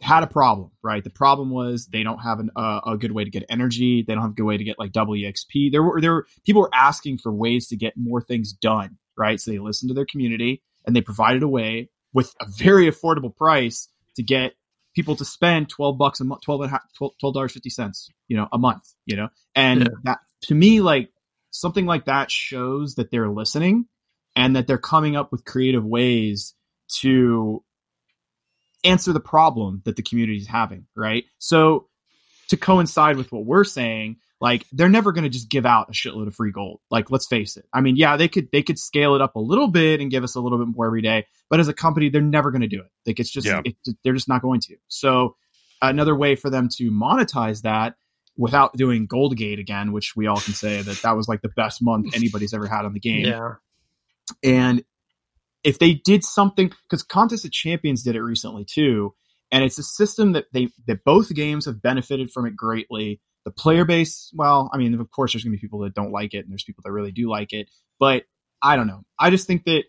had 0.00 0.22
a 0.22 0.26
problem, 0.26 0.70
right? 0.82 1.04
The 1.04 1.10
problem 1.10 1.50
was 1.50 1.86
they 1.86 2.02
don't 2.02 2.18
have 2.18 2.40
an, 2.40 2.50
uh, 2.56 2.80
a 2.86 2.96
good 2.96 3.12
way 3.12 3.24
to 3.24 3.30
get 3.30 3.44
energy. 3.50 4.02
They 4.02 4.14
don't 4.14 4.22
have 4.22 4.32
a 4.32 4.34
good 4.34 4.44
way 4.44 4.56
to 4.56 4.64
get 4.64 4.78
like 4.78 4.92
double 4.92 5.14
exp. 5.14 5.70
There 5.70 5.82
were 5.82 6.00
there 6.00 6.12
were 6.12 6.26
people 6.44 6.62
were 6.62 6.74
asking 6.74 7.18
for 7.18 7.32
ways 7.32 7.68
to 7.68 7.76
get 7.76 7.94
more 7.96 8.22
things 8.22 8.52
done, 8.52 8.98
right? 9.16 9.40
So 9.40 9.50
they 9.50 9.58
listened 9.58 9.90
to 9.90 9.94
their 9.94 10.06
community 10.06 10.62
and 10.86 10.96
they 10.96 11.00
provided 11.02 11.42
a 11.42 11.48
way 11.48 11.90
with 12.12 12.34
a 12.40 12.46
very 12.48 12.90
affordable 12.90 13.34
price 13.34 13.88
to 14.16 14.22
get 14.22 14.54
people 14.94 15.14
to 15.16 15.24
spend 15.24 15.68
12 15.68 15.96
bucks 15.98 16.20
a 16.20 16.24
month 16.24 16.40
12 16.42 16.62
and 16.62 16.68
a 16.68 16.70
half 16.72 16.82
12 16.98 17.12
dollars 17.34 17.52
50 17.52 17.70
cents 17.70 18.10
you 18.26 18.36
know 18.36 18.48
a 18.52 18.58
month 18.58 18.82
you 19.06 19.14
know 19.14 19.28
and 19.54 19.82
Yeah. 19.82 19.86
that 20.04 20.18
to 20.42 20.54
me 20.54 20.80
like 20.80 21.10
something 21.50 21.86
like 21.86 22.06
that 22.06 22.28
shows 22.30 22.96
that 22.96 23.10
they're 23.12 23.28
listening 23.28 23.86
and 24.34 24.56
that 24.56 24.66
they're 24.66 24.78
coming 24.78 25.14
up 25.14 25.30
with 25.30 25.44
creative 25.44 25.84
ways 25.84 26.54
to 27.00 27.62
answer 28.84 29.12
the 29.12 29.20
problem 29.20 29.82
that 29.84 29.96
the 29.96 30.02
community 30.02 30.38
is 30.38 30.46
having 30.46 30.86
right? 30.96 31.24
So 31.38 31.88
to 32.48 32.56
coincide 32.56 33.16
with 33.16 33.30
what 33.30 33.44
we're 33.44 33.64
saying 33.64 34.16
like 34.40 34.64
they're 34.72 34.88
never 34.88 35.12
going 35.12 35.24
to 35.24 35.30
just 35.30 35.50
give 35.50 35.66
out 35.66 35.90
a 35.90 35.92
shitload 35.92 36.26
of 36.26 36.34
free 36.34 36.50
gold. 36.50 36.80
Like 36.90 37.10
let's 37.10 37.26
face 37.26 37.56
it. 37.56 37.66
I 37.72 37.80
mean 37.80 37.96
yeah 37.96 38.16
they 38.16 38.28
could 38.28 38.48
they 38.52 38.62
could 38.62 38.78
scale 38.78 39.14
it 39.14 39.20
up 39.20 39.36
a 39.36 39.40
little 39.40 39.68
bit 39.68 40.00
and 40.00 40.10
give 40.10 40.24
us 40.24 40.34
a 40.34 40.40
little 40.40 40.58
bit 40.58 40.68
more 40.74 40.86
every 40.86 41.02
day 41.02 41.26
but 41.48 41.60
as 41.60 41.68
a 41.68 41.74
company 41.74 42.08
they're 42.08 42.22
never 42.22 42.50
going 42.50 42.62
to 42.62 42.68
do 42.68 42.80
it. 42.80 42.90
Like 43.06 43.20
it's 43.20 43.30
just 43.30 43.46
Yeah. 43.46 43.60
it, 43.64 43.76
they're 44.02 44.14
just 44.14 44.28
not 44.28 44.42
going 44.42 44.60
to. 44.62 44.76
So 44.88 45.36
another 45.82 46.16
way 46.16 46.36
for 46.36 46.50
them 46.50 46.68
to 46.76 46.90
monetize 46.90 47.62
that 47.62 47.94
without 48.36 48.74
doing 48.76 49.06
goldgate 49.06 49.60
again 49.60 49.92
which 49.92 50.14
we 50.16 50.26
all 50.26 50.40
can 50.40 50.54
say 50.54 50.80
that 50.80 51.02
that 51.02 51.16
was 51.16 51.28
like 51.28 51.42
the 51.42 51.48
best 51.50 51.82
month 51.82 52.14
anybody's 52.14 52.54
ever 52.54 52.66
had 52.66 52.84
on 52.84 52.94
the 52.94 53.00
game. 53.00 53.26
Yeah, 53.26 53.54
and 54.42 54.84
if 55.64 55.78
they 55.78 55.94
did 55.94 56.24
something, 56.24 56.72
because 56.88 57.02
Contest 57.02 57.44
of 57.44 57.52
Champions 57.52 58.02
did 58.02 58.16
it 58.16 58.22
recently 58.22 58.64
too, 58.64 59.14
and 59.52 59.64
it's 59.64 59.78
a 59.78 59.82
system 59.82 60.32
that 60.32 60.46
they 60.52 60.68
that 60.86 61.04
both 61.04 61.32
games 61.34 61.66
have 61.66 61.82
benefited 61.82 62.30
from 62.30 62.46
it 62.46 62.56
greatly. 62.56 63.20
The 63.44 63.50
player 63.50 63.84
base, 63.84 64.30
well, 64.34 64.70
I 64.72 64.76
mean, 64.78 64.94
of 64.94 65.10
course, 65.10 65.32
there's 65.32 65.44
going 65.44 65.52
to 65.52 65.56
be 65.56 65.60
people 65.60 65.80
that 65.80 65.94
don't 65.94 66.12
like 66.12 66.34
it, 66.34 66.40
and 66.40 66.50
there's 66.50 66.64
people 66.64 66.82
that 66.84 66.92
really 66.92 67.12
do 67.12 67.28
like 67.28 67.52
it, 67.52 67.68
but 67.98 68.24
I 68.62 68.76
don't 68.76 68.86
know. 68.86 69.02
I 69.18 69.30
just 69.30 69.46
think 69.46 69.64
that 69.64 69.84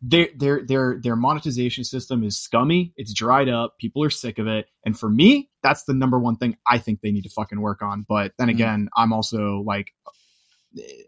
their 0.00 0.28
their 0.36 0.66
their 0.66 1.00
their 1.00 1.16
monetization 1.16 1.84
system 1.84 2.24
is 2.24 2.40
scummy. 2.40 2.92
It's 2.96 3.14
dried 3.14 3.48
up. 3.48 3.78
People 3.78 4.02
are 4.02 4.10
sick 4.10 4.38
of 4.38 4.48
it, 4.48 4.66
and 4.84 4.98
for 4.98 5.08
me, 5.08 5.48
that's 5.62 5.84
the 5.84 5.94
number 5.94 6.18
one 6.18 6.36
thing 6.36 6.56
I 6.66 6.78
think 6.78 7.00
they 7.00 7.12
need 7.12 7.22
to 7.22 7.30
fucking 7.30 7.60
work 7.60 7.82
on. 7.82 8.04
But 8.08 8.32
then 8.36 8.48
Mhm. 8.48 8.52
again, 8.52 8.88
I'm 8.96 9.12
also 9.12 9.62
like 9.64 9.92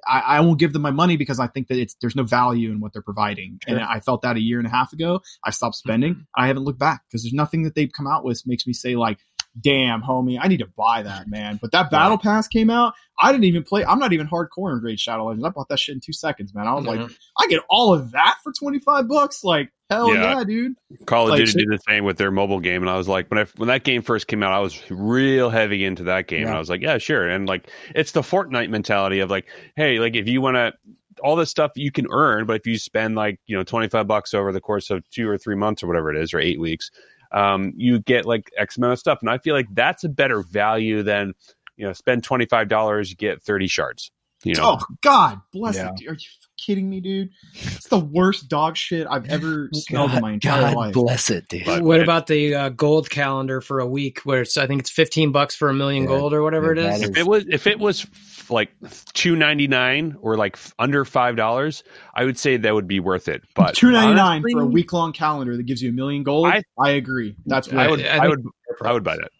I, 0.06 0.20
I 0.20 0.40
won't 0.40 0.58
give 0.58 0.72
them 0.72 0.82
my 0.82 0.90
money 0.90 1.16
because 1.16 1.40
I 1.40 1.46
think 1.46 1.68
that 1.68 1.78
it's 1.78 1.94
there's 2.00 2.16
no 2.16 2.24
value 2.24 2.70
in 2.70 2.80
what 2.80 2.92
they're 2.92 3.02
providing. 3.02 3.58
And 3.66 3.80
I 3.80 4.00
felt 4.00 4.22
that 4.22 4.36
a 4.36 4.40
year 4.40 4.58
and 4.58 4.66
a 4.66 4.70
half 4.70 4.92
ago. 4.92 5.20
I 5.44 5.50
stopped 5.50 5.76
spending. 5.76 6.14
Mm-hmm. 6.14 6.22
I 6.42 6.46
haven't 6.48 6.64
looked 6.64 6.78
back 6.78 7.02
because 7.08 7.22
there's 7.22 7.32
nothing 7.32 7.62
that 7.64 7.74
they've 7.74 7.92
come 7.92 8.06
out 8.06 8.24
with 8.24 8.42
makes 8.46 8.66
me 8.66 8.72
say 8.72 8.96
like, 8.96 9.18
damn, 9.60 10.02
homie, 10.02 10.38
I 10.40 10.48
need 10.48 10.58
to 10.58 10.66
buy 10.76 11.02
that, 11.02 11.28
man. 11.28 11.58
But 11.60 11.72
that 11.72 11.90
battle 11.90 12.18
pass 12.18 12.48
came 12.48 12.70
out. 12.70 12.94
I 13.20 13.30
didn't 13.30 13.44
even 13.44 13.62
play. 13.62 13.84
I'm 13.84 13.98
not 13.98 14.12
even 14.12 14.26
hardcore 14.26 14.72
in 14.72 14.82
Raid 14.82 14.98
Shadow 14.98 15.26
Legends. 15.26 15.44
I 15.44 15.48
bought 15.50 15.68
that 15.68 15.78
shit 15.78 15.94
in 15.94 16.00
two 16.00 16.12
seconds, 16.12 16.52
man. 16.54 16.66
I 16.66 16.74
was 16.74 16.84
like, 16.84 16.98
Mhm. 17.00 17.16
I 17.38 17.46
get 17.46 17.60
all 17.70 17.94
of 17.94 18.10
that 18.12 18.38
for 18.42 18.52
25 18.52 19.06
bucks. 19.08 19.44
Like, 19.44 19.70
hell 19.88 20.12
Yeah. 20.12 20.38
yeah, 20.38 20.44
dude. 20.44 20.74
Call 21.06 21.24
of 21.26 21.30
Like, 21.30 21.38
Duty 21.38 21.52
did 21.60 21.68
the 21.68 21.78
same 21.88 22.04
with 22.04 22.16
their 22.18 22.32
mobile 22.32 22.58
game, 22.60 22.82
and 22.82 22.90
I 22.90 22.96
was 22.96 23.06
like, 23.06 23.30
when 23.30 23.38
I 23.38 23.46
when 23.56 23.68
that 23.68 23.84
game 23.84 24.02
first 24.02 24.26
came 24.26 24.42
out, 24.42 24.52
I 24.52 24.58
was 24.60 24.82
real 24.90 25.50
heavy 25.50 25.84
into 25.84 26.04
that 26.04 26.26
game, 26.26 26.46
and 26.46 26.56
I 26.56 26.58
was 26.58 26.68
like, 26.68 26.80
yeah, 26.80 26.98
sure, 26.98 27.28
and 27.28 27.48
like 27.48 27.68
it's 27.94 28.12
the 28.12 28.22
Fortnite 28.22 28.70
mentality 28.70 29.20
of 29.20 29.30
like, 29.30 29.46
hey, 29.76 30.00
like 30.00 30.16
if 30.16 30.26
you 30.26 30.40
want 30.40 30.56
to, 30.56 30.72
all 31.22 31.36
this 31.36 31.48
stuff 31.50 31.70
you 31.76 31.92
can 31.92 32.08
earn, 32.10 32.44
but 32.44 32.56
if 32.56 32.66
you 32.66 32.76
spend 32.76 33.14
like 33.14 33.38
you 33.46 33.56
know 33.56 33.62
twenty 33.62 33.88
five 33.88 34.08
bucks 34.08 34.34
over 34.34 34.50
the 34.52 34.60
course 34.60 34.90
of 34.90 35.08
two 35.10 35.28
or 35.28 35.38
three 35.38 35.54
months 35.54 35.80
or 35.82 35.86
whatever 35.86 36.10
it 36.12 36.20
is, 36.20 36.34
or 36.34 36.40
eight 36.40 36.58
weeks, 36.58 36.90
um, 37.34 37.72
you 37.76 37.98
get 38.00 38.24
like 38.24 38.50
X 38.56 38.78
amount 38.78 38.94
of 38.94 38.98
stuff, 38.98 39.18
and 39.20 39.28
I 39.28 39.36
feel 39.38 39.54
like 39.54 39.66
that's 39.72 40.04
a 40.04 40.08
better 40.08 40.42
value 40.42 41.02
than 41.02 41.34
you 41.76 41.84
know 41.86 41.92
spend 41.92 42.24
twenty 42.24 42.46
five 42.46 42.68
dollars, 42.68 43.10
you 43.10 43.16
get 43.16 43.42
thirty 43.42 43.66
shards, 43.66 44.10
you 44.44 44.54
know. 44.54 44.78
Oh 44.80 44.86
God, 45.02 45.40
bless 45.52 45.76
Yeah. 45.76 45.90
it. 45.98 46.08
Are 46.08 46.12
you 46.14 46.18
kidding 46.56 46.88
me, 46.88 47.00
dude? 47.00 47.30
It's 47.54 47.88
the 47.88 47.98
worst 47.98 48.48
dog 48.48 48.76
shit 48.76 49.06
I've 49.10 49.26
ever 49.28 49.68
smelled 49.74 50.12
in 50.12 50.22
my 50.22 50.32
entire 50.32 50.60
God 50.60 50.74
life. 50.74 50.94
bless 50.94 51.28
it, 51.30 51.48
dude. 51.48 51.64
But- 51.66 51.82
what 51.82 52.00
about 52.00 52.28
the 52.28 52.54
uh, 52.54 52.68
gold 52.70 53.10
calendar 53.10 53.60
for 53.60 53.80
a 53.80 53.86
week, 53.86 54.20
where 54.20 54.42
it's 54.42 54.56
I 54.56 54.66
think 54.68 54.80
it's 54.80 54.90
fifteen 54.90 55.32
bucks 55.32 55.54
for 55.56 55.68
a 55.68 55.74
million 55.74 56.04
Yeah. 56.04 56.10
gold 56.10 56.32
or 56.32 56.42
whatever 56.42 56.74
Yeah, 56.74 56.82
it 56.82 56.84
that 56.84 56.94
is. 56.94 57.02
is- 57.02 57.08
If 57.10 57.16
it 57.18 57.26
was 57.26 57.44
if 57.50 57.66
it 57.66 57.78
was 57.80 58.02
f- 58.04 58.33
like 58.50 58.70
two 59.12 59.36
ninety 59.36 59.66
nine 59.68 60.16
or 60.20 60.36
like 60.36 60.58
under 60.78 61.04
five 61.04 61.36
dollars, 61.36 61.84
I 62.14 62.24
would 62.24 62.38
say 62.38 62.56
that 62.56 62.74
would 62.74 62.88
be 62.88 63.00
worth 63.00 63.28
it. 63.28 63.42
But 63.54 63.74
Two 63.74 63.90
ninety 63.90 64.14
nine 64.14 64.42
honestly, 64.42 64.52
for 64.52 64.62
a 64.62 64.66
week 64.66 64.92
long 64.92 65.12
calendar 65.12 65.56
that 65.56 65.64
gives 65.64 65.82
you 65.82 65.90
a 65.90 65.92
million 65.92 66.22
gold. 66.22 66.46
I, 66.48 66.62
I- 66.78 66.90
agree. 66.90 67.36
That's 67.46 67.72
I 67.72 67.76
what 67.88 67.90
would 67.98 68.06
I 68.06 68.16
I, 68.16 68.20
think- 68.20 68.30
would 68.30 68.86
I 68.88 68.92
would 68.92 69.04
buy 69.04 69.16
that. 69.16 69.30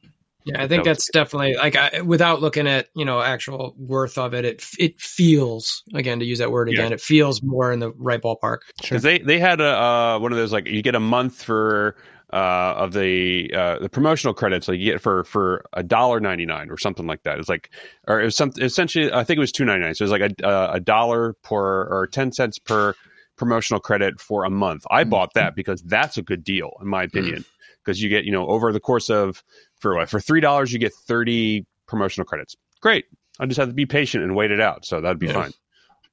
Yeah, 0.47 0.63
I 0.63 0.69
think 0.69 0.85
That 0.85 0.91
that's 0.91 1.11
definitely 1.11 1.55
like 1.55 1.75
I, 1.75 2.03
without 2.03 2.43
looking 2.43 2.67
at 2.69 2.89
you 2.95 3.07
know 3.07 3.23
actual 3.23 3.75
worth 3.79 4.19
of 4.19 4.35
it, 4.35 4.45
it 4.45 4.63
it 4.79 5.01
feels 5.01 5.83
again 5.95 6.19
to 6.21 6.27
use 6.27 6.39
that 6.39 6.51
word 6.51 6.69
Yeah. 6.69 6.81
again, 6.81 6.93
it 6.93 7.01
feels 7.01 7.43
more 7.43 7.73
in 7.73 7.79
the 7.81 7.93
right 7.93 8.21
ballpark. 8.21 8.59
because 8.79 9.03
they 9.03 9.21
they 9.21 9.39
had 9.39 9.63
a 9.63 9.65
uh, 9.83 10.19
one 10.19 10.33
of 10.33 10.37
those 10.39 10.53
like 10.53 10.67
you 10.67 10.83
get 10.83 10.95
a 10.95 11.01
month 11.01 11.43
for 11.43 11.97
uh, 12.33 12.75
of 12.77 12.93
the 12.93 13.53
uh, 13.55 13.79
the 13.79 13.89
promotional 13.89 14.35
credits 14.35 14.67
like 14.67 14.79
you 14.79 14.93
get 14.93 15.01
for 15.01 15.25
for 15.25 15.65
a 15.73 15.83
dollar 15.83 16.21
ninety 16.21 16.47
nine 16.47 16.71
or 16.71 16.79
something 16.79 17.07
like 17.07 17.23
that. 17.23 17.39
It's 17.39 17.49
like 17.49 17.71
or 18.09 18.21
it 18.21 18.25
was 18.25 18.37
something 18.37 18.63
essentially 18.65 19.13
I 19.13 19.25
think 19.25 19.37
it 19.37 19.41
was 19.41 19.53
two 19.53 19.65
ninety 19.65 19.85
nine. 19.85 19.95
So 19.95 20.05
it 20.05 20.11
was 20.11 20.21
like 20.21 20.33
a 20.41 20.47
uh, 20.47 20.71
a 20.75 20.81
dollar 20.81 21.35
per 21.43 21.85
or 21.85 22.07
ten 22.07 22.33
cents 22.33 22.59
per 22.59 22.95
promotional 23.37 23.81
credit 23.81 24.21
for 24.21 24.45
a 24.45 24.51
month. 24.51 24.85
I 24.91 25.05
bought 25.05 25.35
that 25.35 25.55
because 25.55 25.83
that's 25.83 26.17
a 26.17 26.23
good 26.23 26.43
deal 26.45 26.71
in 26.81 26.89
my 26.89 27.03
opinion 27.03 27.45
because 27.85 28.01
you 28.03 28.09
get 28.09 28.25
you 28.25 28.33
know 28.33 28.47
over 28.47 28.73
the 28.73 28.81
course 28.81 29.11
of 29.11 29.43
for 29.79 29.95
what 29.97 30.09
for 30.09 30.19
three 30.21 30.41
dollars 30.41 30.73
you 30.73 30.79
get 30.79 30.93
thirty 30.95 31.67
promotional 31.87 32.25
credits. 32.25 32.57
Great. 32.81 33.05
I 33.41 33.47
just 33.47 33.59
have 33.59 33.69
to 33.69 33.75
be 33.75 33.87
patient 33.87 34.23
and 34.25 34.35
wait 34.37 34.51
it 34.53 34.61
out, 34.61 34.85
so 34.87 35.01
that'd 35.01 35.19
be 35.19 35.27
Yeah. 35.27 35.33
fine. 35.35 35.53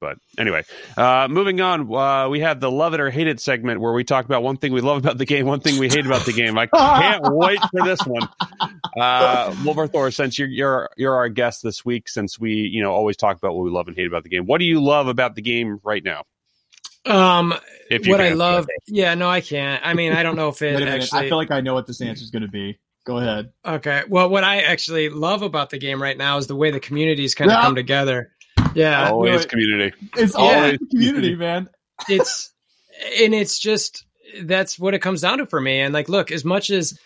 But 0.02 0.18
anyway, 0.36 0.64
uh, 0.96 1.28
moving 1.30 1.60
on, 1.60 1.82
uh, 1.94 2.28
we 2.28 2.40
have 2.40 2.58
the 2.58 2.68
love 2.68 2.92
it 2.92 2.98
or 2.98 3.08
hate 3.08 3.28
it 3.28 3.38
segment 3.38 3.80
where 3.80 3.92
we 3.92 4.02
talk 4.02 4.24
about 4.24 4.42
one 4.42 4.56
thing 4.56 4.72
we 4.72 4.80
love 4.80 4.98
about 4.98 5.16
the 5.16 5.24
game, 5.24 5.46
one 5.46 5.60
thing 5.60 5.78
we 5.78 5.88
hate 5.88 6.04
about 6.04 6.26
the 6.26 6.32
game. 6.32 6.58
I 6.58 6.66
can't 6.66 7.22
wait 7.32 7.60
for 7.70 7.84
this 7.84 8.00
one. 8.04 8.28
Uh, 9.00 9.54
Wolver 9.64 9.86
Thor, 9.86 10.10
since 10.10 10.40
you're, 10.40 10.48
you're 10.48 10.90
you're 10.96 11.14
our 11.14 11.28
guest 11.28 11.62
this 11.62 11.84
week, 11.84 12.08
since 12.08 12.36
we 12.36 12.50
you 12.52 12.82
know 12.82 12.90
always 12.92 13.16
talk 13.16 13.36
about 13.36 13.54
what 13.54 13.62
we 13.62 13.70
love 13.70 13.86
and 13.86 13.96
hate 13.96 14.08
about 14.08 14.24
the 14.24 14.28
game, 14.28 14.44
what 14.44 14.58
do 14.58 14.64
you 14.64 14.82
love 14.82 15.06
about 15.06 15.36
the 15.36 15.42
game 15.42 15.78
right 15.84 16.02
now? 16.02 16.24
Um, 17.06 17.54
If 17.88 18.04
you 18.04 18.10
what 18.12 18.20
I 18.20 18.30
love, 18.32 18.66
yeah, 18.88 19.14
no, 19.14 19.28
I 19.30 19.40
can't. 19.40 19.86
I 19.86 19.94
mean, 19.94 20.12
I 20.12 20.24
don't 20.24 20.34
know 20.34 20.48
if 20.48 20.60
it 20.62 20.66
Wait 20.74 20.82
a 20.82 20.84
minute. 20.86 21.02
actually. 21.04 21.26
I 21.26 21.28
feel 21.28 21.36
like 21.36 21.50
I 21.52 21.60
know 21.60 21.74
what 21.74 21.86
this 21.86 22.00
answer 22.00 22.24
is 22.24 22.30
going 22.30 22.42
to 22.42 22.48
be. 22.48 22.78
Go 23.04 23.18
ahead. 23.18 23.52
Okay. 23.64 24.02
Well, 24.08 24.28
what 24.28 24.44
I 24.44 24.60
actually 24.62 25.08
love 25.10 25.42
about 25.42 25.70
the 25.70 25.78
game 25.78 26.02
right 26.02 26.16
now 26.18 26.38
is 26.38 26.46
the 26.48 26.54
way 26.56 26.70
the 26.70 26.78
communities 26.80 27.34
kind 27.34 27.50
of 27.50 27.56
Yeah. 27.56 27.62
come 27.62 27.74
together. 27.74 28.30
Yeah, 28.74 29.10
Always 29.10 29.40
wait. 29.40 29.48
community. 29.48 29.96
It's 30.16 30.34
Yeah. 30.34 30.40
always 30.40 30.78
the 30.78 30.86
community, 30.86 31.34
man. 31.36 31.68
it's 32.08 32.52
and 33.20 33.34
it's 33.34 33.58
just 33.58 34.04
that's 34.44 34.78
what 34.78 34.94
it 34.94 35.00
comes 35.00 35.20
down 35.20 35.38
to 35.38 35.46
for 35.46 35.60
me. 35.60 35.80
And 35.80 35.92
like, 35.92 36.08
look, 36.08 36.30
as 36.30 36.44
much 36.44 36.70
as 36.70 36.98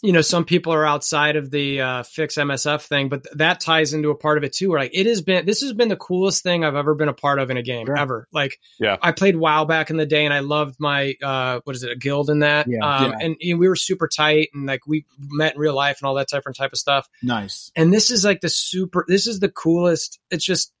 you 0.00 0.12
know, 0.12 0.20
some 0.20 0.44
people 0.44 0.72
are 0.72 0.86
outside 0.86 1.34
of 1.34 1.50
the 1.50 1.80
uh, 1.80 2.02
fix 2.04 2.36
MSF 2.36 2.82
thing, 2.86 3.08
but 3.08 3.26
that 3.36 3.58
ties 3.58 3.92
into 3.92 4.10
a 4.10 4.14
part 4.14 4.38
of 4.38 4.44
it 4.44 4.52
too. 4.52 4.70
Where 4.70 4.78
like 4.78 4.92
it 4.94 5.06
has 5.06 5.22
been, 5.22 5.44
this 5.44 5.60
has 5.60 5.72
been 5.72 5.88
the 5.88 5.96
coolest 5.96 6.44
thing 6.44 6.64
I've 6.64 6.76
ever 6.76 6.94
been 6.94 7.08
a 7.08 7.12
part 7.12 7.40
of 7.40 7.50
in 7.50 7.56
a 7.56 7.64
game 7.64 7.86
Sure. 7.86 7.98
ever. 7.98 8.28
Like, 8.30 8.60
Yeah. 8.78 8.96
I 9.02 9.10
played 9.10 9.34
WoW 9.34 9.64
back 9.64 9.90
in 9.90 9.96
the 9.96 10.06
day, 10.06 10.24
and 10.24 10.32
I 10.32 10.38
loved 10.38 10.76
my 10.78 11.16
uh, 11.20 11.62
what 11.64 11.74
is 11.74 11.82
it, 11.82 11.90
a 11.90 11.96
guild 11.96 12.30
in 12.30 12.38
that. 12.40 12.68
Yeah. 12.68 12.78
um, 12.86 13.10
Yeah. 13.10 13.18
And 13.22 13.36
you 13.40 13.54
know, 13.54 13.58
we 13.58 13.66
were 13.68 13.74
super 13.74 14.06
tight, 14.06 14.50
and 14.54 14.66
like 14.66 14.86
we 14.86 15.04
met 15.18 15.54
in 15.54 15.60
real 15.60 15.74
life 15.74 15.98
and 16.00 16.06
all 16.06 16.14
that 16.14 16.28
different 16.28 16.56
type 16.56 16.72
of 16.72 16.78
stuff. 16.78 17.08
Nice. 17.24 17.72
and 17.74 17.92
this 17.92 18.08
is 18.12 18.24
like 18.24 18.40
the 18.40 18.48
super 18.50 19.04
this 19.08 19.26
is 19.26 19.40
the 19.40 19.48
coolest 19.48 20.20
it's 20.30 20.44
just 20.44 20.72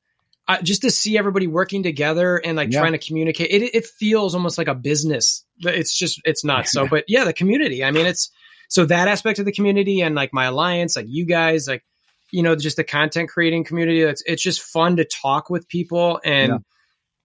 uh, 0.48 0.60
just 0.62 0.82
to 0.82 0.90
see 0.90 1.18
everybody 1.18 1.46
working 1.46 1.82
together 1.82 2.36
and 2.38 2.56
like 2.56 2.72
Yeah. 2.72 2.80
trying 2.80 2.92
to 2.92 2.98
communicate 2.98 3.50
it 3.50 3.62
it 3.74 3.86
feels 3.86 4.34
almost 4.34 4.56
like 4.58 4.68
a 4.68 4.74
business 4.74 5.44
it's 5.60 5.96
just 5.96 6.20
it's 6.24 6.44
not 6.44 6.66
so 6.66 6.86
but 6.88 7.04
yeah 7.08 7.24
the 7.24 7.32
community 7.34 7.84
i 7.84 7.90
mean 7.90 8.06
it's 8.06 8.30
so 8.68 8.84
that 8.86 9.08
aspect 9.08 9.38
of 9.38 9.44
the 9.44 9.52
community 9.52 10.00
and 10.00 10.14
like 10.14 10.32
my 10.32 10.46
alliance 10.46 10.96
like 10.96 11.06
you 11.08 11.24
guys 11.26 11.68
like 11.68 11.84
you 12.32 12.42
know 12.42 12.54
just 12.56 12.76
the 12.76 12.84
content 12.84 13.28
creating 13.28 13.64
community 13.64 14.02
it's 14.02 14.22
it's 14.26 14.42
just 14.42 14.60
fun 14.62 14.96
to 14.96 15.04
talk 15.04 15.50
with 15.50 15.68
people 15.68 16.20
and 16.24 16.52
Yeah. 16.52 16.58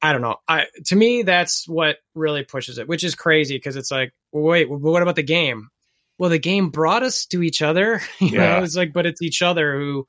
I 0.06 0.12
don't 0.12 0.22
know. 0.22 0.36
I 0.50 0.66
to 0.88 0.98
me 0.98 1.24
that's 1.24 1.66
what 1.66 1.95
really 2.14 2.44
pushes 2.44 2.78
it, 2.78 2.90
which 2.90 3.06
is 3.06 3.16
crazy 3.16 3.56
because 3.56 3.78
it's 3.78 3.90
like, 3.90 4.12
well, 4.34 4.44
wait, 4.44 4.70
well, 4.70 4.78
what 4.80 5.02
about 5.02 5.16
the 5.16 5.24
game? 5.24 5.70
Well, 6.18 6.30
the 6.30 6.40
game 6.40 6.72
brought 6.72 7.04
us 7.04 7.26
to 7.28 7.41
each 7.41 7.62
other. 7.62 8.02
You 8.20 8.28
Yeah. 8.32 8.58
know, 8.58 8.64
it's 8.64 8.76
like, 8.76 8.91
but 8.91 9.06
it's 9.06 9.22
each 9.22 9.41
other 9.41 9.78
who, 9.78 10.06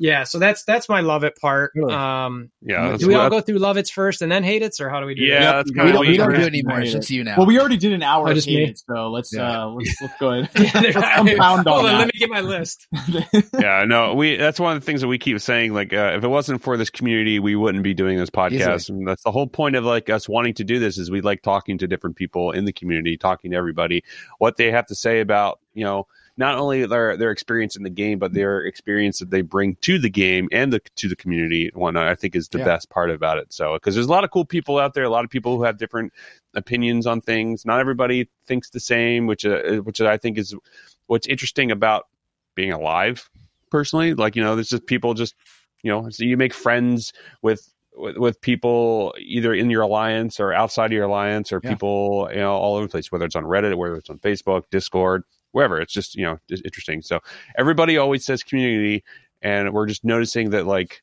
yeah. 0.00 0.24
So 0.24 0.38
that's 0.38 0.64
that's 0.64 0.88
my 0.88 1.00
love 1.00 1.22
it 1.24 1.36
part. 1.36 1.72
Really? 1.74 1.94
Um, 1.94 2.50
Yeah. 2.62 2.96
do 2.96 3.06
we 3.06 3.14
all 3.14 3.28
go 3.30 3.40
through 3.40 3.58
love 3.58 3.76
it's 3.76 3.90
first 3.90 4.22
and 4.22 4.32
then 4.32 4.42
hate 4.42 4.62
it's, 4.62 4.80
or 4.80 4.88
how 4.88 4.98
do 5.00 5.06
we 5.06 5.14
do 5.14 5.22
Yeah, 5.22 5.40
that? 5.40 5.52
that's 5.52 5.70
we 5.70 5.76
kind 5.76 5.84
we 5.84 5.90
of 5.90 5.94
don't, 5.96 6.06
we 6.08 6.16
don't 6.16 6.30
do 6.34 6.40
it 6.40 6.46
anymore. 6.46 6.80
It's 6.80 6.92
Hate 6.92 6.98
just 6.98 7.10
you 7.10 7.22
now. 7.22 7.36
Well, 7.36 7.46
we 7.46 7.58
already 7.60 7.76
did 7.76 7.92
an 7.92 8.02
hour 8.02 8.26
Oh, 8.26 8.30
of 8.30 8.34
just 8.34 8.48
me? 8.48 8.66
hate, 8.66 8.78
so 8.78 9.10
let's 9.10 9.32
Yeah. 9.32 9.64
uh 9.64 9.66
let's 9.66 10.00
let's 10.00 10.14
go 10.18 10.30
ahead. 10.30 10.50
Yeah, 10.74 10.80
let's 10.80 10.96
compound 10.96 11.68
Hold 11.68 11.86
on 11.86 11.92
on, 11.94 11.98
let 11.98 12.06
me 12.06 12.12
get 12.18 12.30
my 12.30 12.40
list. 12.40 12.88
yeah, 13.58 13.84
no, 13.86 14.14
we 14.14 14.36
that's 14.36 14.58
one 14.58 14.74
of 14.76 14.82
the 14.82 14.86
things 14.86 15.02
that 15.02 15.08
we 15.08 15.18
keep 15.18 15.38
saying. 15.40 15.74
Like, 15.74 15.92
uh, 15.92 16.14
if 16.16 16.24
it 16.24 16.28
wasn't 16.28 16.62
for 16.62 16.76
this 16.76 16.90
community, 16.90 17.38
we 17.38 17.54
wouldn't 17.54 17.84
be 17.84 17.94
doing 17.94 18.16
this 18.18 18.30
podcast. 18.30 18.88
And 18.88 19.06
that's 19.06 19.22
the 19.22 19.30
whole 19.30 19.46
point 19.46 19.76
of 19.76 19.84
like 19.84 20.08
us 20.08 20.28
wanting 20.28 20.54
to 20.54 20.64
do 20.64 20.78
this 20.78 20.96
is 20.98 21.10
we 21.10 21.20
like 21.20 21.42
talking 21.42 21.78
to 21.78 21.86
different 21.86 22.16
people 22.16 22.52
in 22.52 22.64
the 22.64 22.72
community, 22.72 23.16
talking 23.16 23.50
to 23.50 23.56
everybody, 23.56 24.02
what 24.38 24.56
they 24.56 24.70
have 24.70 24.86
to 24.86 24.94
say 24.94 25.20
about 25.20 25.60
you 25.74 25.84
know 25.84 26.06
not 26.40 26.58
only 26.58 26.84
their 26.86 27.16
their 27.16 27.30
experience 27.30 27.76
in 27.76 27.84
the 27.84 27.90
game, 27.90 28.18
but 28.18 28.32
their 28.32 28.60
experience 28.62 29.20
that 29.20 29.30
they 29.30 29.42
bring 29.42 29.76
to 29.82 29.98
the 30.00 30.10
game 30.10 30.48
and 30.50 30.72
the, 30.72 30.80
to 30.96 31.06
the 31.08 31.14
community. 31.14 31.68
and 31.68 31.76
whatnot, 31.76 32.08
I 32.08 32.16
think 32.16 32.34
is 32.34 32.48
the 32.48 32.58
Yeah. 32.58 32.64
best 32.64 32.90
part 32.90 33.10
about 33.10 33.38
it. 33.38 33.52
So, 33.52 33.74
because 33.74 33.94
there's 33.94 34.08
a 34.08 34.10
lot 34.10 34.24
of 34.24 34.30
cool 34.32 34.44
people 34.44 34.78
out 34.78 34.94
there, 34.94 35.04
a 35.04 35.10
lot 35.10 35.24
of 35.24 35.30
people 35.30 35.56
who 35.56 35.62
have 35.62 35.78
different 35.78 36.12
opinions 36.54 37.06
on 37.06 37.20
things. 37.20 37.64
Not 37.64 37.78
everybody 37.78 38.28
thinks 38.46 38.70
the 38.70 38.80
same, 38.80 39.28
which 39.28 39.44
uh, 39.46 39.76
which 39.84 40.00
I 40.00 40.16
think 40.16 40.38
is 40.38 40.56
what's 41.06 41.28
interesting 41.28 41.70
about 41.70 42.06
being 42.56 42.72
alive 42.72 43.30
personally 43.70 44.14
like 44.14 44.34
you 44.34 44.42
know 44.42 44.56
there's 44.56 44.68
just 44.68 44.84
people 44.86 45.14
just 45.14 45.34
you 45.84 45.90
know 45.92 46.10
so 46.10 46.24
you 46.24 46.36
make 46.36 46.52
friends 46.52 47.12
with 47.42 47.72
with, 47.94 48.16
with 48.16 48.40
people 48.40 49.14
either 49.18 49.54
in 49.54 49.70
your 49.70 49.82
alliance 49.82 50.40
or 50.40 50.52
outside 50.52 50.86
of 50.86 50.92
your 50.92 51.04
alliance 51.04 51.52
or 51.52 51.60
Yeah. 51.62 51.70
people 51.70 52.28
you 52.32 52.38
know 52.40 52.52
all 52.52 52.74
over 52.74 52.86
the 52.86 52.90
place 52.90 53.12
whether 53.12 53.24
it's 53.24 53.36
on 53.36 53.44
reddit 53.44 53.76
whether 53.76 53.94
it's 53.94 54.10
on 54.10 54.18
facebook 54.18 54.64
discord 54.72 55.22
wherever 55.52 55.80
it's 55.80 55.92
just 55.92 56.14
you 56.14 56.24
know 56.24 56.38
just 56.48 56.64
interesting 56.64 57.02
so 57.02 57.18
everybody 57.56 57.96
always 57.98 58.24
says 58.24 58.42
community 58.42 59.02
and 59.42 59.72
we're 59.72 59.86
just 59.86 60.04
noticing 60.04 60.50
that 60.50 60.66
like 60.66 61.02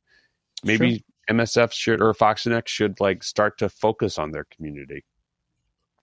maybe 0.63 1.03
msf 1.29 1.71
should 1.71 2.01
or 2.01 2.13
FoxNext 2.13 2.67
should 2.67 2.99
like 2.99 3.23
start 3.23 3.57
to 3.57 3.69
focus 3.69 4.17
on 4.17 4.31
their 4.31 4.45
community 4.55 5.03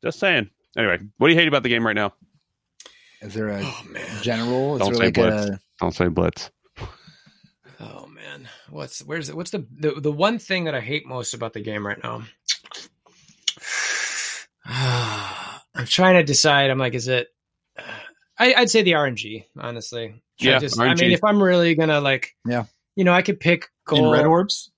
just 0.02 0.18
saying 0.18 0.48
anyway 0.76 0.98
what 1.18 1.28
do 1.28 1.32
you 1.32 1.38
hate 1.38 1.48
about 1.48 1.62
the 1.62 1.68
game 1.68 1.86
right 1.86 1.96
now 1.96 2.12
Is 3.22 3.34
there 3.34 3.48
a 3.48 3.62
Oh 3.62 3.82
general? 4.22 4.74
Is 4.74 4.80
Don't 4.80 4.92
there 4.92 4.98
say 4.98 5.04
like 5.06 5.14
blitz. 5.14 5.46
a 5.46 5.60
don't 5.80 5.94
say 5.94 6.08
blitz 6.08 6.50
Oh 7.80 8.06
man, 8.06 8.48
what's 8.70 9.00
where's 9.00 9.28
it? 9.28 9.36
What's 9.36 9.50
the, 9.50 9.66
the 9.78 10.00
the 10.00 10.12
one 10.12 10.38
thing 10.38 10.64
that 10.64 10.74
I 10.74 10.80
hate 10.80 11.06
most 11.06 11.34
about 11.34 11.52
the 11.52 11.60
game 11.60 11.86
right 11.86 11.98
now? 12.02 12.22
I'm 15.74 15.86
trying 15.86 16.14
to 16.14 16.22
decide. 16.22 16.70
I'm 16.70 16.78
like, 16.78 16.94
is 16.94 17.08
it? 17.08 17.28
I, 18.38 18.54
I'd 18.54 18.70
say 18.70 18.82
the 18.82 18.92
RNG, 18.92 19.44
honestly. 19.58 20.06
I 20.08 20.20
Yeah, 20.44 20.58
just, 20.58 20.78
I 20.80 20.94
mean, 20.94 21.12
if 21.12 21.22
I'm 21.22 21.42
really 21.42 21.74
gonna 21.74 22.00
like, 22.00 22.34
Yeah. 22.46 22.64
you 22.96 23.04
know, 23.04 23.12
I 23.12 23.22
could 23.22 23.38
pick 23.40 23.68
In 23.92 23.98
gold, 23.98 24.12
red 24.12 24.26
orbs? 24.26 24.70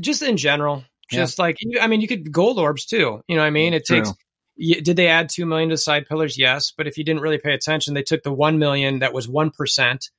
just 0.00 0.22
in 0.22 0.36
general. 0.36 0.84
Yeah. 1.12 1.20
Just 1.20 1.38
like, 1.38 1.56
I 1.80 1.86
mean, 1.86 2.00
you 2.00 2.08
could 2.08 2.32
gold 2.32 2.58
orbs 2.58 2.86
too. 2.86 3.22
You 3.28 3.36
know 3.36 3.42
what 3.42 3.46
I 3.46 3.50
mean? 3.50 3.74
It 3.74 3.84
True. 3.86 3.98
takes. 4.04 4.82
Did 4.84 4.96
they 4.96 5.08
add 5.08 5.28
two 5.28 5.46
million 5.46 5.68
to 5.70 5.76
side 5.76 6.06
pillars? 6.06 6.38
Yes, 6.38 6.72
but 6.76 6.86
if 6.86 6.96
you 6.96 7.04
didn't 7.04 7.22
really 7.22 7.38
pay 7.38 7.52
attention, 7.54 7.94
they 7.94 8.02
took 8.02 8.22
the 8.22 8.32
one 8.32 8.58
million 8.58 9.00
that 9.00 9.12
was 9.12 9.28
one 9.28 9.50
percent. 9.50 10.10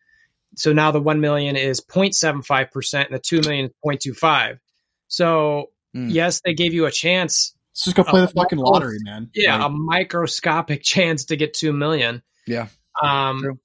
So 0.57 0.71
now 0.73 0.91
the 0.91 1.01
one 1.01 1.19
million 1.21 1.55
is 1.55 1.81
0.75 1.81 2.71
percent, 2.71 3.09
and 3.09 3.15
the 3.15 3.19
two 3.21 3.41
million 3.41 3.65
is 3.65 3.71
0.25. 3.85 4.59
So 5.07 5.71
Hmm. 5.93 6.09
yes, 6.09 6.41
they 6.43 6.53
gave 6.53 6.73
you 6.73 6.85
a 6.85 6.91
chance. 6.91 7.55
Let's 7.71 7.85
just 7.85 7.95
go 7.95 8.03
play 8.03 8.21
Uh, 8.21 8.25
the 8.25 8.33
fucking 8.33 8.57
lottery, 8.59 8.97
man. 9.03 9.29
Yeah, 9.33 9.57
Like, 9.57 9.67
a 9.67 9.69
microscopic 9.73 10.83
chance 10.83 11.25
to 11.25 11.35
get 11.37 11.53
two 11.53 11.71
million. 11.73 12.21
Yeah. 12.45 12.67
Um, 13.01 13.39
True. 13.41 13.59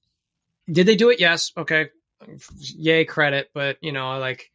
did 0.71 0.85
they 0.87 0.95
do 0.95 1.09
it? 1.09 1.19
Yes. 1.19 1.51
Okay. 1.57 1.89
Yay, 2.59 3.05
credit. 3.05 3.49
But 3.53 3.77
you 3.81 3.91
know, 3.91 4.17
like, 4.19 4.51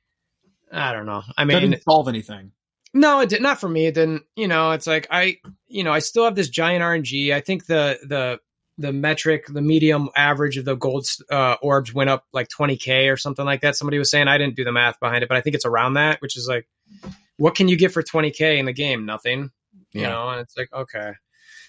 I 0.72 0.92
don't 0.92 1.06
know. 1.06 1.22
I 1.36 1.44
mean, 1.44 1.60
didn't 1.60 1.82
solve 1.82 2.08
anything. 2.08 2.52
no, 2.94 3.20
it 3.20 3.28
did 3.28 3.42
not 3.42 3.60
for 3.60 3.68
me. 3.68 3.86
It 3.86 3.94
didn't. 3.94 4.22
You 4.36 4.48
know, 4.48 4.72
it's 4.72 4.86
like 4.86 5.06
I, 5.10 5.38
you 5.68 5.82
know, 5.84 5.92
I 5.92 5.98
still 6.00 6.24
have 6.24 6.34
this 6.36 6.48
giant 6.48 6.82
RNG. 6.82 7.32
I 7.34 7.40
think 7.40 7.66
the 7.66 7.98
the 8.06 8.40
the 8.78 8.92
metric, 8.92 9.46
the 9.48 9.62
medium 9.62 10.10
average 10.16 10.58
of 10.58 10.64
the 10.66 10.74
gold 10.76 11.06
uh, 11.30 11.56
orbs 11.62 11.94
went 11.94 12.10
up 12.10 12.26
like 12.34 12.48
20k 12.48 13.10
or 13.10 13.16
something 13.16 13.44
like 13.46 13.62
that. 13.62 13.74
Somebody 13.74 13.98
was 13.98 14.10
saying 14.10 14.28
I 14.28 14.36
didn't 14.38 14.54
do 14.54 14.64
the 14.64 14.72
math 14.72 15.00
behind 15.00 15.22
it, 15.24 15.28
but 15.28 15.36
I 15.38 15.40
think 15.40 15.56
it's 15.56 15.64
around 15.64 15.94
that, 15.94 16.20
which 16.20 16.36
is 16.36 16.46
like, 16.46 16.68
what 17.38 17.54
can 17.54 17.68
you 17.68 17.76
get 17.78 17.90
for 17.92 18.02
20k 18.02 18.58
in 18.58 18.66
the 18.66 18.74
game? 18.74 19.06
Nothing. 19.06 19.50
You 19.92 20.02
Yeah. 20.02 20.08
know, 20.10 20.28
and 20.28 20.40
it's 20.42 20.56
like 20.58 20.70
okay. 20.74 21.12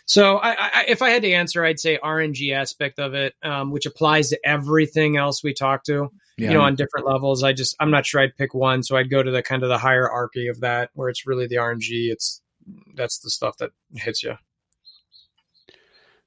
So 0.07 0.37
I, 0.37 0.55
I, 0.57 0.85
if 0.87 1.01
I 1.01 1.09
had 1.09 1.21
to 1.21 1.31
answer, 1.31 1.63
I'd 1.63 1.79
say 1.79 1.99
RNG 2.03 2.53
aspect 2.53 2.97
of 2.97 3.13
it, 3.13 3.33
um, 3.43 3.71
which 3.71 3.85
applies 3.85 4.29
to 4.29 4.39
everything 4.43 5.17
else 5.17 5.43
we 5.43 5.53
talk 5.53 5.83
to 5.85 6.09
yeah. 6.37 6.49
you 6.49 6.53
know, 6.53 6.61
on 6.61 6.75
different 6.75 7.07
levels. 7.07 7.43
I 7.43 7.53
just 7.53 7.75
I'm 7.79 7.91
not 7.91 8.05
sure 8.05 8.21
I'd 8.21 8.35
pick 8.37 8.53
one, 8.53 8.83
so 8.83 8.95
I'd 8.95 9.09
go 9.09 9.21
to 9.23 9.31
the 9.31 9.41
kind 9.41 9.63
of 9.63 9.69
the 9.69 9.77
hierarchy 9.77 10.47
of 10.47 10.61
that, 10.61 10.89
where 10.93 11.09
it's 11.09 11.25
really 11.25 11.47
the 11.47 11.55
RNG. 11.55 12.11
It's 12.11 12.41
that's 12.95 13.19
the 13.19 13.29
stuff 13.29 13.57
that 13.57 13.71
hits 13.95 14.23
you. 14.23 14.35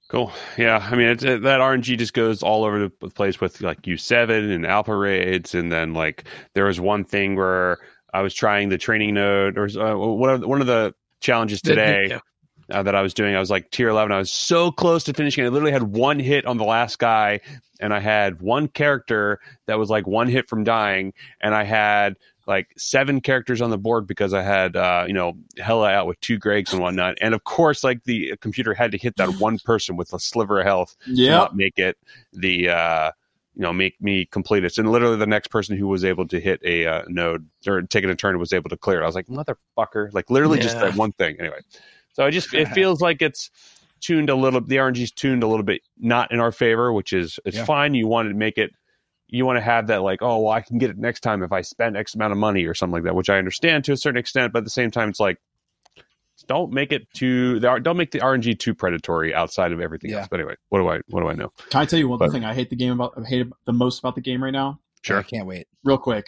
Cool. 0.08 0.32
Yeah. 0.58 0.84
I 0.90 0.96
mean, 0.96 1.06
it's, 1.06 1.22
it, 1.22 1.42
that 1.42 1.60
RNG 1.60 1.96
just 1.96 2.14
goes 2.14 2.42
all 2.42 2.64
over 2.64 2.80
the 2.80 3.10
place 3.10 3.40
with 3.40 3.60
like 3.60 3.82
U7 3.82 4.52
and 4.52 4.66
alpha 4.66 4.96
raids. 4.96 5.54
And 5.54 5.70
then, 5.70 5.94
like, 5.94 6.24
there 6.54 6.64
was 6.64 6.80
one 6.80 7.04
thing 7.04 7.36
where 7.36 7.78
I 8.12 8.22
was 8.22 8.34
trying 8.34 8.70
the 8.70 8.78
training 8.78 9.14
node, 9.14 9.56
or 9.56 9.66
uh, 9.66 9.96
one, 9.96 10.30
of, 10.30 10.44
one 10.44 10.60
of 10.60 10.66
the 10.66 10.94
challenges 11.20 11.62
today 11.62 12.08
Yeah. 12.08 12.18
Uh, 12.70 12.82
that 12.82 12.94
I 12.94 13.02
was 13.02 13.14
doing. 13.14 13.34
I 13.34 13.40
was 13.40 13.50
like 13.50 13.70
tier 13.70 13.88
11. 13.88 14.12
I 14.12 14.18
was 14.18 14.30
so 14.30 14.70
close 14.70 15.04
to 15.04 15.12
finishing. 15.12 15.44
I 15.44 15.48
literally 15.48 15.72
had 15.72 15.82
one 15.82 16.18
hit 16.18 16.46
on 16.46 16.56
the 16.56 16.64
last 16.64 16.98
guy, 16.98 17.40
and 17.80 17.92
I 17.92 18.00
had 18.00 18.40
one 18.40 18.68
character 18.68 19.40
that 19.66 19.78
was 19.78 19.90
like 19.90 20.06
one 20.06 20.28
hit 20.28 20.48
from 20.48 20.64
dying. 20.64 21.12
And 21.40 21.54
I 21.54 21.64
had 21.64 22.16
like 22.46 22.68
seven 22.76 23.20
characters 23.20 23.60
on 23.60 23.70
the 23.70 23.78
board 23.78 24.06
because 24.06 24.32
I 24.34 24.42
had, 24.42 24.76
uh, 24.76 25.04
you 25.06 25.12
know, 25.12 25.34
Hela 25.58 25.90
out 25.90 26.06
with 26.06 26.20
two 26.20 26.38
Gregs 26.38 26.72
and 26.72 26.80
whatnot. 26.82 27.16
And 27.20 27.34
of 27.34 27.44
course, 27.44 27.84
like 27.84 28.04
the 28.04 28.34
computer 28.40 28.74
had 28.74 28.90
to 28.92 28.98
hit 28.98 29.16
that 29.16 29.38
one 29.38 29.58
person 29.58 29.96
with 29.96 30.12
a 30.12 30.18
sliver 30.18 30.58
of 30.60 30.66
health 30.66 30.96
to 31.04 31.12
Yeah. 31.12 31.30
not 31.36 31.56
make 31.56 31.78
it 31.78 31.96
the, 32.32 32.68
uh, 32.70 33.12
you 33.54 33.62
know, 33.62 33.72
make 33.72 34.00
me 34.00 34.24
complete 34.26 34.64
it. 34.64 34.78
And 34.78 34.90
literally 34.90 35.16
the 35.16 35.26
next 35.26 35.48
person 35.48 35.76
who 35.76 35.86
was 35.86 36.04
able 36.04 36.26
to 36.28 36.40
hit 36.40 36.60
a 36.64 36.86
uh, 36.86 37.02
node 37.08 37.46
or 37.66 37.82
taking 37.82 38.10
a 38.10 38.14
turn 38.16 38.38
was 38.38 38.52
able 38.52 38.70
to 38.70 38.76
clear 38.76 39.00
it. 39.00 39.02
I 39.04 39.06
was 39.06 39.14
like, 39.14 39.26
motherfucker, 39.26 40.12
like 40.12 40.30
literally 40.30 40.58
just 40.58 40.76
that 40.80 40.96
one 40.96 41.12
thing. 41.12 41.36
Anyway, 41.38 41.60
so 42.12 42.24
I 42.24 42.30
just, 42.30 42.52
it 42.54 42.68
feels 42.68 43.00
like 43.00 43.22
it's 43.22 43.50
tuned 44.00 44.30
a 44.30 44.34
little, 44.34 44.60
the 44.60 44.76
RNG's 44.76 45.12
tuned 45.12 45.42
a 45.42 45.46
little 45.46 45.64
bit 45.64 45.82
not 45.98 46.32
in 46.32 46.40
our 46.40 46.52
favor, 46.52 46.92
which 46.92 47.12
is, 47.12 47.38
it's 47.44 47.56
Yeah. 47.58 47.64
fine. 47.64 47.94
You 47.94 48.06
want 48.08 48.28
to 48.28 48.34
make 48.34 48.56
it, 48.58 48.70
you 49.28 49.44
want 49.46 49.58
to 49.58 49.62
have 49.62 49.88
that 49.88 50.02
like, 50.02 50.22
oh, 50.22 50.40
well, 50.40 50.52
I 50.52 50.60
can 50.60 50.78
get 50.78 50.90
it 50.90 50.98
next 50.98 51.20
time 51.20 51.42
if 51.42 51.52
I 51.52 51.60
spend 51.60 51.96
X 51.96 52.14
amount 52.14 52.32
of 52.32 52.38
money 52.38 52.64
or 52.64 52.74
something 52.74 52.94
like 52.94 53.04
that, 53.04 53.14
which 53.14 53.30
I 53.30 53.38
understand 53.38 53.84
to 53.84 53.92
a 53.92 53.96
certain 53.96 54.18
extent, 54.18 54.52
but 54.52 54.60
at 54.60 54.64
the 54.64 54.70
same 54.70 54.90
time, 54.90 55.08
it's 55.10 55.20
like, 55.20 55.38
don't 56.48 56.72
make 56.72 56.90
it 56.90 57.02
too, 57.14 57.60
don't 57.60 57.96
make 57.98 58.10
the 58.12 58.18
RNG 58.20 58.58
too 58.58 58.74
predatory 58.74 59.34
outside 59.34 59.72
of 59.72 59.80
everything 59.80 60.10
Yeah. 60.10 60.20
else. 60.20 60.28
But 60.30 60.40
anyway, 60.40 60.54
what 60.70 60.78
do 60.78 60.88
I, 60.88 61.00
what 61.08 61.20
do 61.20 61.28
I 61.28 61.34
know? 61.34 61.52
Can 61.68 61.82
I 61.82 61.84
tell 61.84 61.98
you 61.98 62.08
one 62.08 62.18
But- 62.18 62.32
thing 62.32 62.44
I 62.44 62.54
hate 62.54 62.70
the 62.70 62.76
game 62.76 62.92
about? 62.92 63.12
I 63.16 63.28
hate 63.28 63.46
the 63.66 63.72
most 63.74 63.98
about 63.98 64.14
the 64.14 64.22
game 64.22 64.42
right 64.42 64.50
now. 64.50 64.80
Sure, 65.02 65.18
I 65.18 65.22
can't 65.22 65.46
wait. 65.46 65.66
Real 65.84 65.98
quick, 65.98 66.26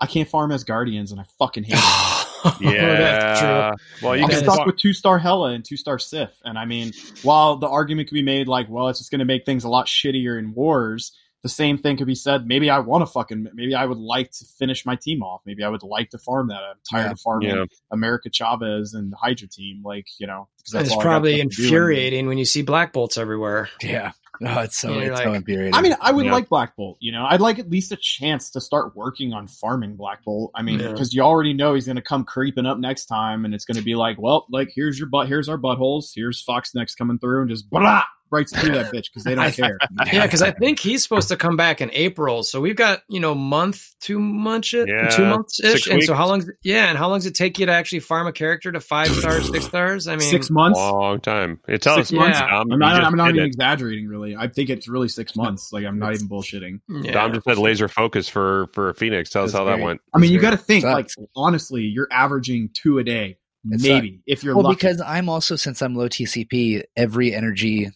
I 0.00 0.06
can't 0.06 0.28
farm 0.28 0.50
as 0.52 0.64
guardians, 0.64 1.12
and 1.12 1.20
I 1.20 1.24
fucking 1.38 1.64
hate 1.64 1.76
it. 1.78 2.18
Yeah. 2.60 2.70
Oh, 2.92 2.96
that's 2.96 3.40
true. 3.40 4.08
Well, 4.08 4.16
you 4.16 4.24
I'm 4.24 4.28
That 4.30 4.36
can 4.40 4.44
is- 4.48 4.52
stuck 4.54 4.66
with 4.66 4.76
two 4.76 4.92
star 4.92 5.18
Hela 5.18 5.52
and 5.52 5.64
two 5.64 5.76
star 5.76 5.98
Sif, 5.98 6.30
and 6.44 6.58
I 6.58 6.64
mean, 6.64 6.92
while 7.22 7.56
the 7.56 7.68
argument 7.68 8.08
could 8.08 8.14
be 8.14 8.22
made 8.22 8.48
like, 8.48 8.68
well, 8.68 8.88
it's 8.88 8.98
just 8.98 9.10
going 9.10 9.20
to 9.20 9.24
make 9.24 9.44
things 9.46 9.64
a 9.64 9.68
lot 9.68 9.86
shittier 9.86 10.38
in 10.38 10.54
wars. 10.54 11.12
The 11.42 11.48
same 11.48 11.76
thing 11.76 11.96
could 11.96 12.06
be 12.06 12.14
said. 12.14 12.46
Maybe 12.46 12.70
I 12.70 12.78
want 12.78 13.02
to 13.02 13.06
fucking. 13.06 13.48
Maybe 13.52 13.74
I 13.74 13.84
would 13.84 13.98
like 13.98 14.30
to 14.30 14.44
finish 14.44 14.86
my 14.86 14.94
team 14.94 15.24
off. 15.24 15.42
Maybe 15.44 15.64
I 15.64 15.68
would 15.68 15.82
like 15.82 16.10
to 16.10 16.18
farm 16.18 16.46
that. 16.48 16.62
I'm 16.62 16.76
tired 16.88 17.06
Yeah. 17.06 17.10
of 17.10 17.20
farming 17.20 17.48
Yeah. 17.48 17.64
America 17.90 18.30
Chavez 18.30 18.94
and 18.94 19.10
the 19.12 19.16
Hydra 19.16 19.48
team. 19.48 19.82
Like 19.84 20.06
you 20.20 20.28
know, 20.28 20.46
that's 20.72 20.86
It's 20.86 20.92
all 20.92 21.00
I 21.00 21.02
got 21.02 21.08
probably 21.10 21.38
left 21.42 21.50
to 21.50 21.56
do. 21.56 21.62
infuriating 21.64 22.26
when 22.28 22.38
you 22.38 22.44
see 22.44 22.62
black 22.62 22.92
bolts 22.92 23.18
everywhere. 23.18 23.68
Yeah. 23.82 24.12
Oh, 24.46 24.60
it's 24.60 24.76
so 24.78 24.98
it's 24.98 25.10
like- 25.14 25.24
so 25.24 25.32
infuriating. 25.32 25.74
I 25.74 25.80
mean, 25.82 25.94
I 26.00 26.10
would 26.12 26.26
Yeah. 26.26 26.32
like 26.32 26.48
Black 26.48 26.76
Bolt. 26.76 26.98
You 27.00 27.12
know, 27.12 27.24
I'd 27.26 27.40
like 27.40 27.58
at 27.58 27.70
least 27.70 27.92
a 27.92 27.96
chance 27.96 28.50
to 28.50 28.60
start 28.60 28.96
working 28.96 29.32
on 29.32 29.46
farming 29.46 29.96
Black 29.96 30.24
Bolt. 30.24 30.50
I 30.54 30.62
mean, 30.62 30.80
Yeah. 30.80 30.90
because 30.90 31.14
you 31.14 31.22
already 31.22 31.52
know 31.52 31.74
he's 31.74 31.86
going 31.86 31.96
to 31.96 32.02
come 32.02 32.24
creeping 32.24 32.66
up 32.66 32.78
next 32.78 33.06
time, 33.06 33.44
and 33.44 33.54
it's 33.54 33.64
going 33.64 33.76
to 33.78 33.84
be 33.84 33.94
like, 33.94 34.20
well, 34.20 34.46
like 34.50 34.70
here's 34.74 34.98
your 34.98 35.08
butt, 35.08 35.28
here's 35.28 35.48
our 35.48 35.58
buttholes, 35.58 36.10
here's 36.14 36.44
FoxNext 36.44 36.96
coming 36.98 37.18
through, 37.18 37.42
and 37.42 37.50
just 37.50 37.70
blah 37.70 38.02
right 38.32 38.48
through 38.48 38.72
that 38.72 38.86
bitch 38.92 39.04
because 39.12 39.22
they 39.24 39.34
don't 39.34 39.52
care. 39.56 39.78
Yeah, 40.12 40.26
because 40.26 40.42
I 40.42 40.50
think 40.50 40.80
he's 40.80 41.02
supposed 41.02 41.28
to 41.28 41.36
come 41.36 41.56
back 41.56 41.80
in 41.80 41.90
April, 41.92 42.42
so 42.42 42.60
we've 42.60 42.74
got 42.76 43.02
you 43.08 43.20
know 43.20 43.34
month, 43.34 43.94
two 44.00 44.18
months, 44.18 44.72
Yeah, 44.72 45.08
two 45.10 45.26
months 45.26 45.60
ish. 45.62 45.86
And 45.86 46.02
so 46.02 46.14
how 46.14 46.26
long? 46.28 46.44
Yeah, 46.64 46.88
and 46.88 46.98
how 46.98 47.08
long 47.08 47.18
does 47.18 47.26
it 47.26 47.34
take 47.34 47.58
you 47.58 47.66
to 47.66 47.72
actually 47.72 48.00
farm 48.00 48.26
a 48.26 48.32
character 48.32 48.72
to 48.72 48.80
five 48.80 49.08
stars, 49.08 49.48
six 49.50 49.64
stars? 49.66 50.08
I 50.08 50.12
mean, 50.16 50.28
six 50.28 50.50
months. 50.50 50.78
long 50.78 51.20
time. 51.20 51.60
It 51.68 51.82
tells 51.82 51.96
Six 51.98 52.08
us, 52.08 52.12
months? 52.12 52.40
Dom, 52.40 52.50
I'm 52.50 52.70
you 52.70 52.76
not, 52.78 53.04
I'm 53.04 53.16
not 53.16 53.30
even 53.30 53.42
it. 53.42 53.46
exaggerating, 53.46 54.08
really. 54.08 54.34
I 54.36 54.48
think 54.48 54.70
it's 54.70 54.88
really 54.88 55.08
six 55.08 55.36
months. 55.36 55.72
Like 55.72 55.84
I'm 55.84 55.98
not 55.98 56.14
even 56.14 56.28
bullshitting. 56.28 56.80
yeah. 56.88 57.12
Dom 57.12 57.32
just 57.34 57.44
said 57.44 57.58
laser 57.58 57.88
focus 57.88 58.28
for 58.28 58.66
for 58.72 58.92
Phoenix. 58.94 59.30
Tell 59.30 59.44
us 59.44 59.52
That's 59.52 59.58
how 59.58 59.64
that 59.66 59.80
went. 59.80 60.00
I 60.14 60.18
mean, 60.18 60.32
you 60.32 60.40
got 60.40 60.50
to 60.52 60.56
think 60.56 60.84
like 60.84 61.08
honestly, 61.36 61.82
you're 61.82 62.08
averaging 62.10 62.70
two 62.74 62.98
a 62.98 63.04
day, 63.04 63.38
It 63.70 63.80
maybe 63.82 64.22
if 64.26 64.42
you're 64.42 64.54
well, 64.56 64.64
lucky. 64.64 64.76
because 64.76 65.00
I'm 65.00 65.28
also 65.28 65.56
since 65.56 65.82
I'm 65.82 65.94
low 65.94 66.08
TCP, 66.08 66.82
every 66.96 67.34
energy 67.34 67.90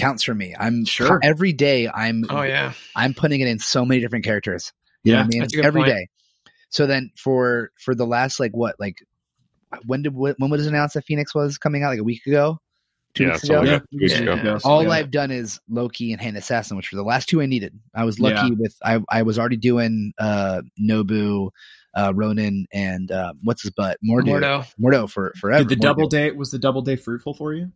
counts 0.00 0.22
for 0.22 0.34
me. 0.34 0.54
I'm 0.58 0.84
Sure. 0.84 1.20
every 1.22 1.52
day. 1.52 1.88
I'm 1.88 2.24
Oh 2.30 2.42
yeah, 2.42 2.72
I'm 2.96 3.14
putting 3.14 3.40
it 3.40 3.48
in 3.48 3.58
so 3.58 3.84
many 3.84 4.00
different 4.00 4.24
characters. 4.24 4.72
You 5.04 5.12
know 5.12 5.18
Yeah, 5.18 5.22
what 5.22 5.24
I 5.24 5.28
mean? 5.28 5.40
that's 5.40 5.52
a 5.54 5.56
good 5.56 5.64
Every 5.66 5.82
point. 5.82 5.92
day. 5.92 6.08
So 6.70 6.86
then 6.86 7.10
for 7.16 7.70
for 7.82 7.94
the 7.94 8.06
last 8.06 8.40
like 8.40 8.52
what 8.52 8.76
like 8.78 8.96
when 9.86 10.02
did 10.02 10.14
when 10.16 10.34
was 10.38 10.66
it 10.66 10.68
announced 10.68 10.94
that 10.94 11.04
Phoenix 11.04 11.34
was 11.34 11.58
coming 11.58 11.82
out 11.82 11.90
like 11.90 12.00
a 12.00 12.04
week 12.04 12.26
ago, 12.26 12.58
two 13.14 13.24
Yeah, 13.24 13.30
weeks 13.32 13.44
ago? 13.44 13.60
like 13.60 13.68
that. 13.68 13.82
Two 13.92 13.98
weeks 13.98 14.20
Yeah. 14.20 14.58
All 14.64 14.82
Yeah. 14.82 14.90
I've 14.90 15.10
done 15.10 15.30
is 15.30 15.60
Loki 15.68 16.12
and 16.12 16.20
Hand 16.20 16.36
Assassin, 16.36 16.76
which 16.76 16.92
were 16.92 16.96
the 16.96 17.04
last 17.04 17.28
two 17.28 17.40
I 17.40 17.46
needed. 17.46 17.78
I 17.94 18.04
was 18.04 18.18
lucky 18.20 18.34
Yeah. 18.48 18.54
with 18.58 18.74
I 18.84 19.00
I 19.08 19.22
was 19.22 19.38
already 19.38 19.56
doing 19.56 20.12
uh 20.18 20.62
Nobu, 20.80 21.50
uh 21.96 22.12
Ronin, 22.14 22.66
and 22.72 23.10
uh, 23.10 23.32
what's 23.42 23.62
his 23.62 23.70
butt 23.72 23.98
Mordo 24.04 24.26
Mordo. 24.26 24.66
Mordo 24.80 25.10
for 25.10 25.32
forever. 25.36 25.64
Did 25.64 25.70
the 25.70 25.76
Mordo. 25.76 25.88
double 25.88 26.08
day 26.08 26.30
was 26.32 26.50
the 26.50 26.58
double 26.58 26.82
day 26.82 26.96
fruitful 26.96 27.34
for 27.34 27.52
you? 27.54 27.72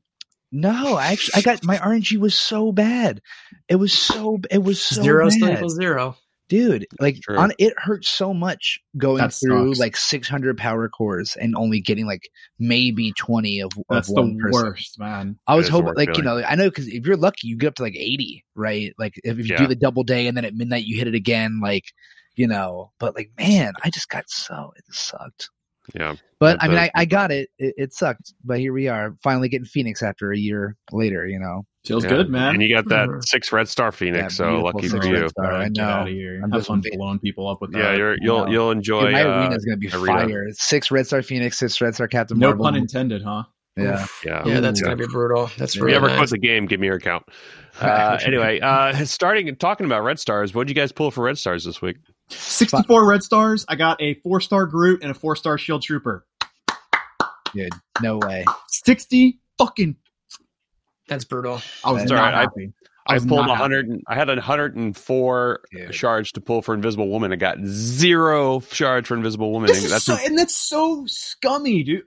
No, 0.57 0.95
I 0.95 1.09
actually 1.09 1.41
I 1.41 1.43
got 1.43 1.65
my 1.65 1.77
RNG 1.79 2.17
was 2.17 2.35
so 2.37 2.71
bad. 2.71 3.21
It 3.69 3.75
was 3.77 3.93
so 3.93 4.39
it 4.53 4.63
was 4.63 4.81
so 4.81 5.03
zero 5.03 5.29
still 5.29 5.49
bad. 5.49 5.57
equals 5.57 5.75
zero. 5.75 6.17
dude. 6.49 6.87
Like 7.01 7.17
on 7.29 7.53
it 7.59 7.75
hurt 7.77 8.05
so 8.05 8.33
much 8.33 8.79
going 8.97 9.19
That 9.19 9.33
through 9.35 9.71
sucks. 9.75 9.81
like 9.81 9.97
600 9.97 10.57
power 10.57 10.89
cores 10.89 11.35
and 11.35 11.57
only 11.57 11.81
getting 11.81 12.07
like 12.07 12.29
maybe 12.61 13.13
20 13.19 13.61
of, 13.63 13.73
of 13.77 13.83
That's 13.91 14.09
one 14.11 14.37
the 14.37 14.43
person. 14.45 14.63
worst, 14.63 14.99
man. 15.01 15.39
I 15.49 15.57
was 15.57 15.69
hoping, 15.69 15.87
worst 15.87 15.97
like 15.99 16.17
you 16.17 16.23
know, 16.23 16.41
I 16.45 16.55
know 16.55 16.69
because 16.71 16.87
if 16.87 17.05
you're 17.05 17.17
lucky, 17.17 17.49
you 17.49 17.57
get 17.57 17.67
up 17.69 17.75
to 17.77 17.83
like 17.83 17.97
80, 17.97 18.45
right? 18.55 18.95
Like 18.97 19.15
if, 19.25 19.39
if 19.41 19.47
you 19.47 19.53
Yeah. 19.55 19.57
do 19.57 19.67
the 19.67 19.75
double 19.75 20.05
day 20.05 20.29
and 20.29 20.37
then 20.37 20.45
at 20.45 20.55
midnight 20.55 20.85
you 20.85 20.97
hit 20.97 21.09
it 21.09 21.17
again, 21.17 21.59
like 21.61 21.87
you 22.37 22.47
know. 22.47 22.93
But 23.01 23.17
like, 23.17 23.33
man, 23.37 23.73
I 23.83 23.91
just 23.91 24.09
got 24.09 24.29
so 24.31 24.73
it 24.77 24.85
sucked. 24.95 25.51
Yeah. 25.95 26.15
But 26.41 26.63
I 26.63 26.69
mean, 26.69 26.79
I, 26.79 26.91
I 26.95 27.05
got 27.05 27.31
it. 27.31 27.49
it. 27.59 27.75
It 27.77 27.93
sucked, 27.95 28.33
but 28.45 28.59
here 28.59 28.73
we 28.73 28.89
are, 28.89 29.15
finally 29.23 29.49
getting 29.49 29.65
Phoenix 29.67 30.03
after 30.03 30.33
a 30.33 30.39
year 30.39 30.77
later. 30.93 31.27
You 31.27 31.39
know, 31.39 31.67
Feels 31.87 32.05
Yeah. 32.05 32.11
good, 32.11 32.31
man. 32.31 32.55
And 32.55 32.63
you 32.63 32.75
got 32.75 32.89
that 32.89 33.09
six 33.27 33.53
red 33.53 33.69
star 33.69 33.93
Phoenix, 33.93 34.23
Yeah, 34.23 34.29
so 34.29 34.63
lucky 34.63 34.89
for 34.89 35.05
you. 35.05 35.29
star. 35.29 35.53
I 35.53 35.65
Get 35.65 35.77
know. 35.77 35.85
out 35.85 36.09
of 36.09 36.15
here. 36.15 36.37
I'm 36.43 36.51
Have 36.51 36.61
just 36.61 36.69
fun 36.69 36.81
waiting. 36.83 36.99
blowing 36.99 37.19
people 37.19 37.49
up 37.49 37.61
with 37.61 37.73
that. 37.73 37.79
Yeah, 37.79 37.95
you're, 37.97 38.17
you'll 38.21 38.47
know. 38.47 38.51
you'll 38.53 38.71
enjoy. 38.71 39.03
Dude, 39.05 39.13
my 39.13 39.23
uh, 39.25 39.41
arena 39.43 39.57
is 39.57 39.65
going 39.67 39.81
to 39.81 39.89
be 39.89 39.95
arena. 39.95 40.29
fire. 40.29 40.47
Six 40.53 40.91
red 40.91 41.07
star 41.07 41.23
Phoenix, 41.23 41.59
six 41.59 41.79
red 41.81 41.95
star 41.95 42.09
Captain 42.09 42.39
no 42.39 42.49
Marvel. 42.49 42.65
pun 42.65 42.77
intended, 42.77 43.23
huh? 43.23 43.45
Yeah, 43.77 44.07
yeah. 44.25 44.47
Yeah, 44.47 44.61
that's 44.61 44.81
Ooh. 44.81 44.85
gonna 44.85 44.97
be 44.97 45.07
brutal. 45.09 45.51
That's 45.59 45.75
If 45.75 45.79
If 45.81 45.83
really 45.83 45.93
you 45.93 45.97
ever 45.97 46.07
nice. 46.07 46.19
quit 46.19 46.31
the 46.31 46.39
game, 46.39 46.67
give 46.67 46.79
me 46.81 46.87
your 46.87 46.97
account. 46.97 47.25
Uh, 47.81 48.17
anyway, 48.25 48.61
uh, 48.61 49.05
starting 49.05 49.53
talking 49.57 49.85
about 49.85 50.05
red 50.05 50.21
stars, 50.21 50.55
what 50.55 50.65
did 50.69 50.77
you 50.77 50.81
guys 50.81 50.93
pull 50.93 51.11
for 51.11 51.25
red 51.25 51.37
stars 51.37 51.65
this 51.65 51.83
week? 51.83 51.97
64 52.31 53.07
red 53.07 53.23
stars. 53.23 53.65
I 53.69 53.75
got 53.77 54.01
a 54.01 54.15
four 54.15 54.41
star 54.41 54.67
Groot 54.67 55.03
and 55.03 55.11
a 55.11 55.15
four 55.15 55.37
star 55.37 55.59
Shield 55.59 55.83
Trooper. 55.83 56.25
dude, 57.55 57.71
no 58.03 58.19
way. 58.19 58.45
60 58.69 59.39
fucking. 59.59 59.97
That's 61.09 61.25
brutal. 61.25 61.61
I 61.85 61.93
was 61.93 62.03
That's 62.03 62.11
not 62.13 62.35
all 62.35 62.41
right. 62.41 62.49
I- 62.57 62.73
I, 63.07 63.15
was 63.17 63.27
pulled 63.27 63.41
not 63.47 63.51
a 63.51 63.53
happy. 63.53 63.61
hundred. 63.63 63.89
and- 63.89 64.03
I 64.09 64.15
had 64.15 64.39
hundred 64.39 64.77
and 64.77 64.97
four 64.97 65.61
Dude. 65.71 65.95
shards 65.95 66.33
to 66.33 66.41
pull 66.41 66.63
for 66.63 66.73
Invisible 66.73 67.11
Woman. 67.11 67.33
I 67.35 67.37
got 67.37 67.59
zero 67.63 68.61
shards 68.61 69.09
for 69.09 69.15
Invisible 69.15 69.53
Woman. 69.53 69.67
This 69.69 69.85
is 69.85 69.91
That's 69.91 70.05
so, 70.07 70.17
and 70.25 70.39
that's 70.39 70.57
so 70.57 71.05
scummy, 71.07 71.83
dude. 71.83 72.05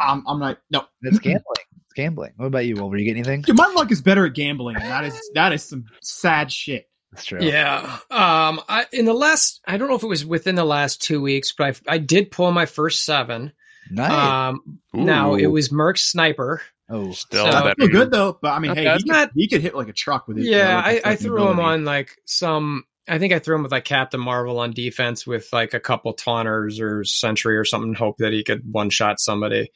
I'm, 0.00 0.22
I'm 0.28 0.38
not. 0.38 0.58
No, 0.70 0.84
That's 1.02 1.18
gambling. 1.18 1.42
It's 1.86 1.94
gambling. 1.96 2.30
What 2.36 2.46
about 2.46 2.64
you, 2.64 2.76
Wolver? 2.76 2.96
You 2.96 3.04
get 3.06 3.16
anything? 3.16 3.42
dude, 3.42 3.56
my 3.56 3.66
luck 3.74 3.90
is 3.90 4.00
better 4.00 4.24
at 4.24 4.34
gambling, 4.34 4.76
that 4.78 5.04
is 5.04 5.20
that 5.34 5.52
is 5.52 5.64
some 5.64 5.86
sad 6.00 6.52
shit. 6.52 6.88
That's 7.12 7.24
true. 7.24 7.40
Yeah. 7.40 7.98
Um. 8.10 8.60
I 8.68 8.86
in 8.92 9.04
the 9.04 9.14
last, 9.14 9.60
I 9.66 9.76
don't 9.76 9.88
know 9.88 9.94
if 9.94 10.02
it 10.02 10.08
was 10.08 10.24
within 10.26 10.54
the 10.54 10.64
last 10.64 11.02
two 11.02 11.20
weeks, 11.22 11.52
but 11.56 11.80
I 11.88 11.94
I 11.94 11.98
did 11.98 12.30
pull 12.30 12.50
my 12.52 12.66
first 12.66 13.04
seven. 13.04 13.52
Nice. 13.90 14.10
Um. 14.10 14.80
Now 14.92 15.34
it 15.34 15.46
was 15.46 15.70
Merc 15.72 15.98
Sniper. 15.98 16.60
oh, 16.90 17.12
still 17.12 17.46
So- 17.46 17.50
That's 17.52 17.72
still 17.74 17.88
good 17.88 18.10
though. 18.10 18.38
But 18.42 18.52
I 18.52 18.58
mean, 18.58 18.72
Okay, 18.72 18.84
hey, 18.84 18.88
he 18.90 18.94
it's 18.94 19.04
could, 19.04 19.30
he 19.34 19.48
could 19.48 19.60
hit 19.62 19.74
like 19.74 19.88
a 19.88 19.92
truck 19.92 20.28
with 20.28 20.38
it. 20.38 20.44
Yeah, 20.44 20.76
like 20.76 20.84
a 20.84 20.88
I, 20.88 20.90
I 20.90 21.14
fucking 21.14 21.16
threw 21.26 21.48
him 21.48 21.60
on 21.60 21.84
like 21.84 22.10
some. 22.26 22.84
I 23.08 23.18
think 23.20 23.32
I 23.32 23.38
threw 23.38 23.54
him 23.54 23.62
with 23.62 23.70
like 23.72 23.84
Captain 23.84 24.20
Marvel 24.20 24.58
on 24.58 24.72
defense 24.72 25.24
with 25.26 25.48
like 25.52 25.74
a 25.74 25.80
couple 25.80 26.12
taunters 26.12 26.80
or 26.80 27.04
Sentry 27.04 27.56
or 27.56 27.64
something. 27.64 27.94
Hope 27.94 28.16
that 28.18 28.32
he 28.32 28.42
could 28.42 28.62
one 28.70 28.90
shot 28.90 29.20
somebody. 29.20 29.70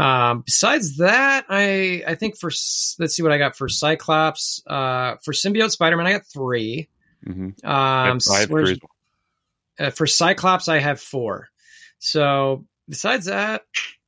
Um, 0.00 0.42
besides 0.42 0.96
that, 0.98 1.44
I 1.48 2.02
I 2.06 2.14
think 2.14 2.36
for 2.38 2.50
let's 2.98 3.14
see 3.14 3.22
what 3.22 3.32
I 3.32 3.38
got 3.38 3.56
for 3.56 3.68
Cyclops. 3.68 4.62
Uh, 4.66 5.16
for 5.22 5.32
Symbiote 5.32 5.70
Spider 5.70 5.96
Man, 5.96 6.06
I 6.06 6.12
got 6.12 6.26
three. 6.26 6.88
Mhm. 7.26 7.62
Um, 7.64 8.18
I 8.32 8.38
had 8.40 8.48
where's- 8.50 8.68
three 8.68 8.72
as 8.72 8.78
well. 9.78 9.86
uh, 9.88 9.90
for 9.90 10.06
Cyclops, 10.06 10.68
I 10.68 10.78
have 10.78 11.00
four. 11.00 11.48
So 11.98 12.64
besides 12.88 13.26
that, 13.26 13.62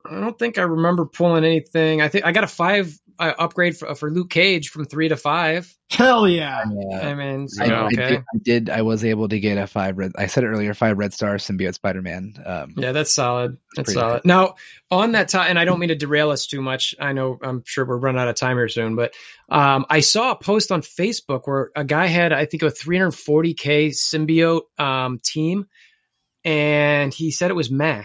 I 0.05 0.19
don't 0.21 0.39
think 0.39 0.59
I 0.59 0.63
remember 0.63 1.05
pulling 1.05 1.45
anything. 1.45 2.01
I 2.01 2.09
think 2.09 2.25
I 2.25 2.33
got 2.33 2.45
a 2.45 2.49
five 2.49 2.99
uh, 3.23 3.35
upgrade 3.39 3.77
for, 3.77 3.95
for 3.95 4.11
Luke 4.11 4.31
Cage 4.31 4.69
from 4.71 4.85
three 4.85 5.09
to 5.09 5.17
five. 5.17 5.77
Hell 5.91 6.29
yeah! 6.29 6.65
Yeah. 6.69 7.09
I 7.09 7.15
mean, 7.15 7.49
so, 7.49 7.63
I, 7.63 7.67
Yeah. 7.67 7.85
I 7.85 7.91
did, 7.91 8.19
I 8.19 8.39
did. 8.43 8.71
I 8.71 8.83
was 8.83 9.05
able 9.05 9.29
to 9.29 9.39
get 9.39 9.59
a 9.59 9.67
five 9.67 9.99
red. 9.99 10.13
I 10.17 10.27
said 10.27 10.45
it 10.45 10.49
earlier. 10.49 10.75
Five 10.75 10.99
red 10.99 11.13
star 11.13 11.37
symbiote 11.37 11.75
Spider 11.75 12.03
Man. 12.03 12.35
Um, 12.45 12.75
Yeah, 12.77 12.93
that's 12.93 13.13
solid. 13.13 13.59
That's 13.77 13.93
pretty 13.93 14.01
solid. 14.01 14.25
Now, 14.25 14.55
on 14.91 15.13
that 15.13 15.29
time, 15.29 15.51
and 15.51 15.59
I 15.59 15.65
don't 15.65 15.79
mean 15.79 15.91
to 15.91 15.95
derail 15.95 16.31
us 16.31 16.47
too 16.47 16.63
much. 16.63 16.95
I 16.99 17.13
know 17.13 17.39
I'm 17.43 17.63
sure 17.67 17.85
we're 17.85 17.99
running 17.99 18.21
out 18.21 18.29
of 18.29 18.37
time 18.37 18.57
here 18.57 18.69
soon, 18.69 18.97
but 18.97 19.15
um, 19.49 19.87
I 19.91 20.01
saw 20.01 20.33
a 20.33 20.37
post 20.37 20.73
on 20.73 20.81
Facebook 20.83 21.43
where 21.45 21.71
a 21.77 21.85
guy 21.85 22.07
had, 22.07 22.33
I 22.33 22.47
think, 22.47 22.63
a 22.63 22.67
340k 22.67 23.89
symbiote 23.89 24.63
um, 24.79 25.21
team, 25.23 25.67
and 26.45 27.13
he 27.13 27.31
said 27.31 27.51
it 27.51 27.55
was 27.55 27.71
meh. 27.71 28.05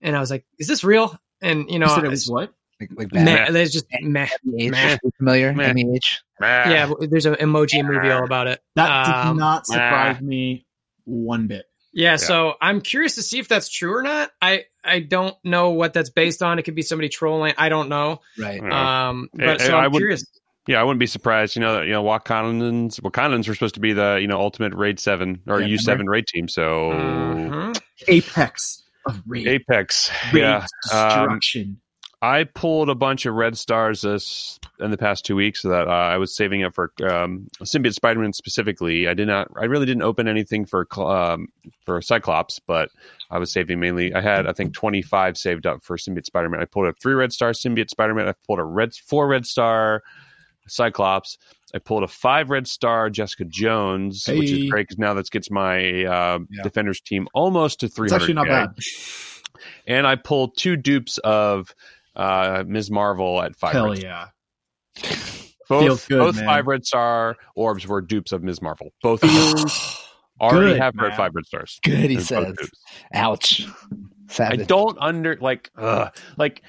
And 0.00 0.16
I 0.16 0.20
was 0.20 0.30
like, 0.30 0.44
"Is 0.58 0.68
this 0.68 0.84
real?" 0.84 1.18
And 1.40 1.68
you 1.70 1.78
know, 1.78 1.86
You 1.86 1.94
said 1.94 2.04
it 2.04 2.10
was 2.10 2.28
what? 2.28 2.54
Like, 2.94 3.12
like 3.12 3.24
meh. 3.24 3.50
There's 3.50 3.72
just 3.72 3.86
meh. 4.02 4.28
MEH. 4.44 4.70
Meh. 4.70 4.96
Familiar? 5.18 5.52
Meh. 5.52 5.72
MEH. 5.72 6.20
Ah, 6.40 6.68
Yeah, 6.68 6.90
there's 7.00 7.26
an 7.26 7.34
emoji 7.36 7.84
movie 7.84 8.10
all 8.10 8.24
about 8.24 8.46
it. 8.48 8.60
That 8.76 9.06
did 9.06 9.14
Um, 9.30 9.36
not 9.36 9.66
surprise 9.66 10.20
me 10.20 10.66
one 11.04 11.46
bit. 11.46 11.64
Yeah, 11.92 12.16
so 12.16 12.54
I'm 12.60 12.80
curious 12.80 13.14
to 13.14 13.22
see 13.22 13.38
if 13.38 13.46
that's 13.46 13.68
true 13.68 13.94
or 13.96 14.02
not. 14.02 14.30
I 14.42 14.64
I 14.84 14.98
don't 15.00 15.36
know 15.44 15.70
what 15.70 15.92
that's 15.92 16.10
based 16.10 16.42
on. 16.42 16.58
It 16.58 16.62
could 16.64 16.74
be 16.74 16.82
somebody 16.82 17.08
trolling. 17.08 17.54
I 17.56 17.68
don't 17.68 17.88
know. 17.88 18.20
Right. 18.38 18.60
Um, 18.60 19.28
I- 19.38 19.44
but 19.44 19.60
so 19.60 19.76
I 19.76 19.84
I'm 19.84 19.92
would- 19.92 20.00
curious. 20.00 20.24
Yeah, 20.66 20.80
I 20.80 20.82
wouldn't 20.82 20.98
be 20.98 21.06
surprised. 21.06 21.56
You 21.56 21.60
know, 21.60 21.74
that 21.74 21.84
you 21.86 21.92
know, 21.92 22.02
Wakandans. 22.02 22.98
Wakandans 23.00 23.46
were 23.46 23.54
supposed 23.54 23.74
to 23.74 23.80
be 23.80 23.92
the 23.92 24.18
you 24.20 24.26
know 24.26 24.40
ultimate 24.40 24.74
raid 24.74 24.98
seven 24.98 25.40
or 25.46 25.60
Yeah, 25.60 25.66
U 25.66 25.78
seven 25.78 26.06
raid 26.08 26.26
team. 26.26 26.48
So 26.48 26.90
Mhm. 26.92 27.80
Apex 28.08 28.82
of 29.06 29.22
raid, 29.26 29.46
Apex, 29.46 30.10
raid 30.32 30.40
yeah. 30.40 30.56
Um, 30.56 30.66
destruction. 31.38 31.80
I 32.24 32.44
pulled 32.44 32.88
a 32.88 32.94
bunch 32.94 33.26
of 33.26 33.34
red 33.34 33.58
stars 33.58 34.00
this 34.00 34.58
in 34.80 34.90
the 34.90 34.96
past 34.96 35.26
two 35.26 35.36
weeks 35.36 35.60
that 35.60 35.88
uh, 35.88 35.90
I 35.90 36.16
was 36.16 36.34
saving 36.34 36.64
up 36.64 36.74
for 36.74 36.90
um, 37.02 37.48
Symbiote 37.60 37.92
Spider-Man 37.92 38.32
specifically. 38.32 39.06
I 39.06 39.12
did 39.12 39.28
not. 39.28 39.48
I 39.60 39.66
really 39.66 39.84
didn't 39.84 40.04
open 40.04 40.26
anything 40.26 40.64
for 40.64 40.86
um, 40.98 41.48
for 41.84 42.00
Cyclops, 42.00 42.60
but 42.60 42.88
I 43.30 43.38
was 43.38 43.52
saving 43.52 43.78
mainly. 43.78 44.14
I 44.14 44.22
had 44.22 44.46
I 44.46 44.54
think 44.54 44.72
twenty 44.72 45.02
five 45.02 45.36
saved 45.36 45.66
up 45.66 45.82
for 45.82 45.98
Symbiote 45.98 46.24
Spider-Man. 46.24 46.62
I 46.62 46.64
pulled 46.64 46.86
a 46.86 46.94
three 46.94 47.12
red 47.12 47.30
star 47.30 47.50
Symbiote 47.50 47.90
Spider-Man. 47.90 48.26
I 48.26 48.32
pulled 48.46 48.58
a 48.58 48.64
red 48.64 48.94
four 48.94 49.28
red 49.28 49.44
star 49.44 50.02
Cyclops. 50.66 51.36
I 51.74 51.78
pulled 51.78 52.04
a 52.04 52.08
five 52.08 52.48
red 52.48 52.66
star 52.66 53.10
Jessica 53.10 53.44
Jones, 53.44 54.26
which 54.26 54.50
is 54.50 54.70
great 54.70 54.88
because 54.88 54.98
now 54.98 55.12
that 55.12 55.30
gets 55.30 55.50
my 55.50 56.04
uh, 56.04 56.38
Yeah. 56.48 56.62
Defenders 56.62 57.02
team 57.02 57.28
almost 57.34 57.80
to 57.80 57.88
three 57.88 58.06
It's 58.06 58.14
actually 58.14 58.32
not 58.32 58.46
bad. 58.46 58.70
And 59.86 60.06
I 60.06 60.16
pulled 60.16 60.56
two 60.56 60.76
dupes 60.76 61.18
of 61.18 61.74
uh, 62.16 62.64
Ms. 62.66 62.90
Marvel 62.90 63.42
at 63.42 63.56
five. 63.56 63.72
Hell 63.72 63.90
red 63.90 64.02
yeah. 64.02 64.26
both 65.68 65.82
Feels 65.82 66.06
good, 66.06 66.18
both 66.18 66.36
man. 66.36 66.44
five 66.44 66.66
red 66.66 66.84
star 66.84 67.36
orbs 67.56 67.86
were 67.86 68.00
dupes 68.00 68.32
of 68.32 68.42
Ms. 68.42 68.60
Marvel. 68.62 68.90
Both 69.02 69.22
of 69.24 69.30
them 69.32 69.66
already 70.40 70.72
Good, 70.74 70.80
have 70.80 70.94
red 70.96 71.16
five 71.16 71.34
red 71.34 71.46
stars. 71.46 71.80
Good, 71.82 72.10
he 72.10 72.16
They're 72.16 72.24
says. 72.24 72.54
dupes. 72.58 72.70
Ouch. 73.14 73.66
I 74.38 74.56
don't 74.56 74.96
under 75.00 75.36
like 75.40 75.70
ugh, 75.76 76.14
like 76.36 76.62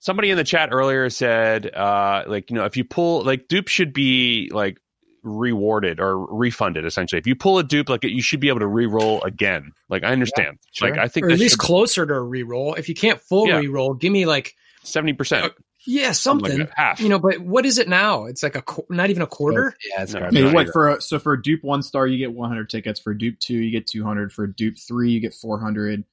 somebody 0.00 0.30
in 0.30 0.36
the 0.36 0.44
chat 0.44 0.68
earlier 0.70 1.08
said 1.10 1.74
uh 1.74 2.24
like 2.26 2.50
you 2.50 2.56
know 2.56 2.64
if 2.66 2.76
you 2.76 2.84
pull 2.84 3.22
like 3.24 3.48
dupes 3.48 3.72
should 3.72 3.92
be 3.92 4.50
like 4.52 4.78
rewarded 5.22 5.98
or 6.00 6.26
refunded 6.26 6.84
essentially. 6.84 7.18
If 7.18 7.26
you 7.26 7.34
pull 7.34 7.58
a 7.58 7.64
dupe 7.64 7.88
like 7.88 8.04
you 8.04 8.22
should 8.22 8.40
be 8.40 8.48
able 8.48 8.60
to 8.60 8.66
re-roll 8.66 9.22
again. 9.24 9.72
Like 9.88 10.04
I 10.04 10.12
understand. 10.12 10.58
sure. 10.72 10.90
Like 10.90 10.98
I 10.98 11.08
think 11.08 11.24
or 11.26 11.30
at 11.30 11.32
this 11.32 11.40
least 11.40 11.58
closer 11.58 12.04
to 12.06 12.14
a 12.14 12.22
re-roll. 12.22 12.74
If 12.74 12.88
you 12.88 12.94
can't 12.94 13.18
full 13.20 13.48
Yeah. 13.48 13.60
reroll, 13.62 13.98
give 13.98 14.12
me 14.12 14.26
like 14.26 14.54
seventy 14.84 15.12
percent. 15.12 15.52
yeah 15.86 16.12
something. 16.12 16.60
Like 16.60 16.70
half. 16.76 17.00
you 17.00 17.08
know, 17.08 17.18
but 17.18 17.40
what 17.40 17.66
is 17.66 17.78
it 17.78 17.88
now? 17.88 18.24
It's 18.26 18.42
like 18.42 18.54
a 18.56 18.62
qu- 18.62 18.86
not 18.88 19.10
even 19.10 19.22
a 19.22 19.26
quarter. 19.26 19.74
Yeah, 19.90 20.02
it's 20.04 20.14
No. 20.14 20.20
garbage. 20.20 20.38
Hey, 20.44 20.52
what 20.52 20.68
for? 20.72 20.88
A, 20.90 21.00
so 21.00 21.18
for 21.18 21.32
a 21.34 21.42
dupe 21.42 21.62
one 21.64 21.82
star, 21.82 22.06
you 22.06 22.18
get 22.18 22.32
100 22.32 22.70
tickets. 22.70 23.00
For 23.00 23.12
dupe 23.14 23.38
two, 23.40 23.56
you 23.56 23.70
get 23.70 23.86
200. 23.86 24.32
For 24.32 24.46
dupe 24.46 24.78
three, 24.78 25.10
you 25.10 25.20
get 25.20 25.34
400. 25.34 26.04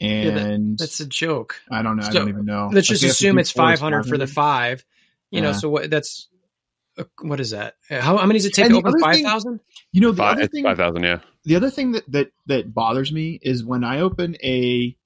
that- 0.00 0.06
And 0.06 0.78
That's 0.78 1.00
a 1.00 1.06
joke. 1.06 1.56
I 1.70 1.82
don't 1.82 1.96
know. 1.96 2.04
I 2.06 2.10
don't 2.10 2.28
even 2.28 2.44
know. 2.44 2.70
Let's 2.72 2.88
Like, 2.88 2.98
just 2.98 3.02
you 3.02 3.10
assume 3.10 3.38
it's 3.38 3.50
500 3.52 4.04
for 4.06 4.18
the 4.18 4.26
five. 4.26 4.84
You 5.30 5.40
know, 5.40 5.52
so 5.52 5.68
what? 5.68 5.90
That's 5.90 6.28
uh, 6.96 7.04
what 7.22 7.40
is 7.40 7.50
that? 7.50 7.74
How, 7.88 8.16
how 8.18 8.26
many 8.26 8.38
does 8.38 8.46
it 8.46 8.54
take 8.54 8.66
And 8.66 8.74
to 8.74 8.78
open 8.78 8.90
other 8.90 8.98
five 9.00 9.14
thing- 9.16 9.24
thousand? 9.24 9.60
You 9.92 10.00
know, 10.00 10.10
the 10.12 10.18
Five, 10.18 10.36
other 10.38 10.46
thing, 10.46 10.62
five 10.64 10.76
thousand, 10.76 11.02
yeah. 11.02 11.18
the 11.44 11.56
other 11.56 11.70
thing 11.70 11.92
that, 11.92 12.04
that 12.12 12.30
that 12.46 12.72
bothers 12.72 13.10
me 13.12 13.38
is 13.42 13.64
when 13.64 13.82
I 13.84 14.00
open 14.00 14.36
a 14.44 14.96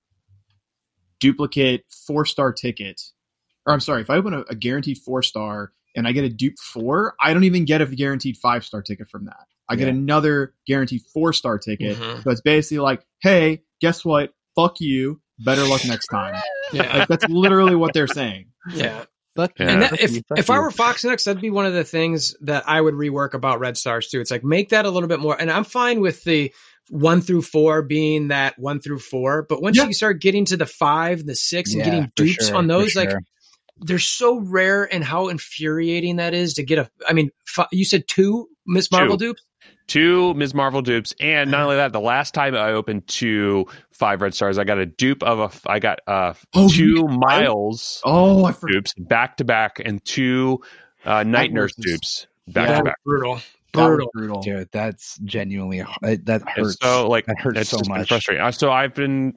duplicate 1.21 1.85
four 2.07 2.25
star 2.25 2.53
ticket, 2.53 3.01
or 3.67 3.73
I'm 3.73 3.81
sorry, 3.81 4.03
if 4.03 4.11
I 4.11 4.17
open 4.17 4.35
a, 4.35 4.41
a 4.51 4.55
guaranteed 4.55 4.99
four 4.99 5.23
star 5.23 5.73
and 5.97 6.07
I 6.07 6.13
get 6.13 6.25
a 6.25 6.29
dupe 6.29 6.59
four, 6.59 7.15
I 7.21 7.33
don't 7.35 7.45
even 7.45 7.65
get 7.65 7.81
a 7.81 7.87
guaranteed 7.87 8.37
five 8.37 8.65
star 8.65 8.83
ticket 8.83 9.09
from 9.09 9.25
that. 9.27 9.47
I 9.71 9.77
get 9.77 9.89
another 9.89 10.55
guaranteed 10.67 11.03
four 11.13 11.33
star 11.35 11.59
ticket. 11.59 11.97
Mhm. 11.99 12.23
So 12.25 12.31
it's 12.31 12.41
basically 12.41 12.79
like, 12.79 13.05
hey, 13.21 13.63
guess 13.81 14.05
what? 14.05 14.31
Fuck 14.57 14.81
you. 14.81 15.21
Better 15.41 15.65
luck 15.65 15.85
next 15.85 16.07
time. 16.09 16.35
Yeah, 16.73 16.99
Like 16.99 17.09
that's 17.09 17.25
literally 17.29 17.75
what 17.77 17.95
they're 17.95 18.07
saying. 18.07 18.47
yeah. 18.75 19.05
Fuck 19.37 19.53
Yeah. 19.59 19.69
And 19.71 19.83
that, 19.83 20.01
if 20.01 20.13
you, 20.13 20.23
fuck 20.29 20.39
if 20.39 20.51
I 20.51 20.59
were 20.59 20.71
FoxNext, 20.71 21.25
that'd 21.25 21.41
be 21.41 21.49
one 21.51 21.65
of 21.65 21.73
the 21.73 21.85
things 21.85 22.35
that 22.43 22.65
I 22.69 22.79
would 22.81 22.93
rework 22.95 23.33
about 23.35 23.59
Red 23.61 23.77
Stars 23.79 24.09
too. 24.09 24.21
It's 24.21 24.31
like 24.31 24.45
make 24.45 24.69
that 24.71 24.85
a 24.85 24.91
little 24.91 25.09
bit 25.09 25.19
more. 25.21 25.39
And 25.41 25.51
I'm 25.51 25.65
fine 25.65 26.01
with 26.01 26.25
the 26.25 26.53
one 26.91 27.21
through 27.21 27.43
four 27.43 27.83
being 27.83 28.29
that 28.29 28.59
one 28.59 28.81
through 28.81 28.99
four, 29.01 29.43
but 29.49 29.61
once 29.63 29.77
Yeah. 29.77 29.87
you 29.87 29.93
start 29.93 30.21
getting 30.21 30.45
to 30.47 30.57
the 30.57 30.67
five, 30.67 31.27
the 31.27 31.35
six, 31.35 31.73
and 31.73 31.81
Yeah, 31.81 31.85
getting 31.85 32.13
dupes 32.17 32.49
sure, 32.49 32.57
on 32.57 32.65
for 32.65 32.69
those, 32.69 32.97
like 32.97 33.11
sure. 33.11 33.21
they're 33.81 33.99
so 33.99 34.41
rare 34.41 34.85
and 34.93 35.05
how 35.05 35.29
infuriating 35.29 36.17
that 36.17 36.35
is 36.35 36.55
to 36.55 36.63
get 36.63 36.79
a. 36.79 36.91
I 37.09 37.13
mean, 37.13 37.31
fi- 37.47 37.69
you 37.73 37.85
said 37.85 38.05
two 38.09 38.49
Miss 38.67 38.91
Marvel 38.91 39.17
Two. 39.17 39.27
dupes. 39.29 39.43
Two 39.87 40.35
Ms. 40.35 40.53
Marvel 40.53 40.83
dupes, 40.83 41.15
and 41.19 41.51
not 41.51 41.63
only 41.63 41.77
that, 41.77 41.95
the 41.95 42.01
last 42.01 42.35
time 42.35 42.55
I 42.55 42.73
opened 42.73 43.07
two 43.07 43.67
five 43.91 44.21
red 44.21 44.35
stars, 44.35 44.59
I 44.59 44.65
got 44.65 44.77
a 44.79 44.85
dupe 44.85 45.23
of 45.23 45.39
a. 45.39 45.71
I 45.71 45.79
got 45.79 46.01
uh 46.07 46.35
Oh, 46.55 46.69
two 46.69 46.85
you- 46.85 47.09
Miles 47.09 48.03
Oh, 48.05 48.45
I 48.45 48.55
dupes 48.71 48.93
back 48.99 49.39
to 49.39 49.45
back, 49.45 49.81
and 49.83 50.05
two 50.05 50.61
uh, 51.07 51.23
Night 51.23 51.51
That 51.51 51.55
Nurse 51.55 51.75
was- 51.79 51.87
dupes 51.87 52.27
back 52.49 52.77
to 52.79 52.85
back. 52.85 52.97
Brutal, 53.03 53.37
That 53.37 53.37
was 53.37 53.45
brutal. 53.73 54.11
brutal. 54.13 54.43
Dude, 54.43 54.69
that's 54.73 55.19
genuinely 55.19 55.83
that 56.03 56.27
And 56.29 56.43
hurts. 56.49 56.77
so 56.83 57.09
like 57.09 57.27
that 57.27 57.39
hurts 57.39 57.61
it's 57.61 57.71
so 57.71 57.79
just 57.79 57.89
been 57.91 57.99
much. 57.99 58.09
frustrating. 58.09 58.43
Uh, 58.45 58.51
So 58.53 58.71
I've 58.71 58.95
been. 58.95 59.35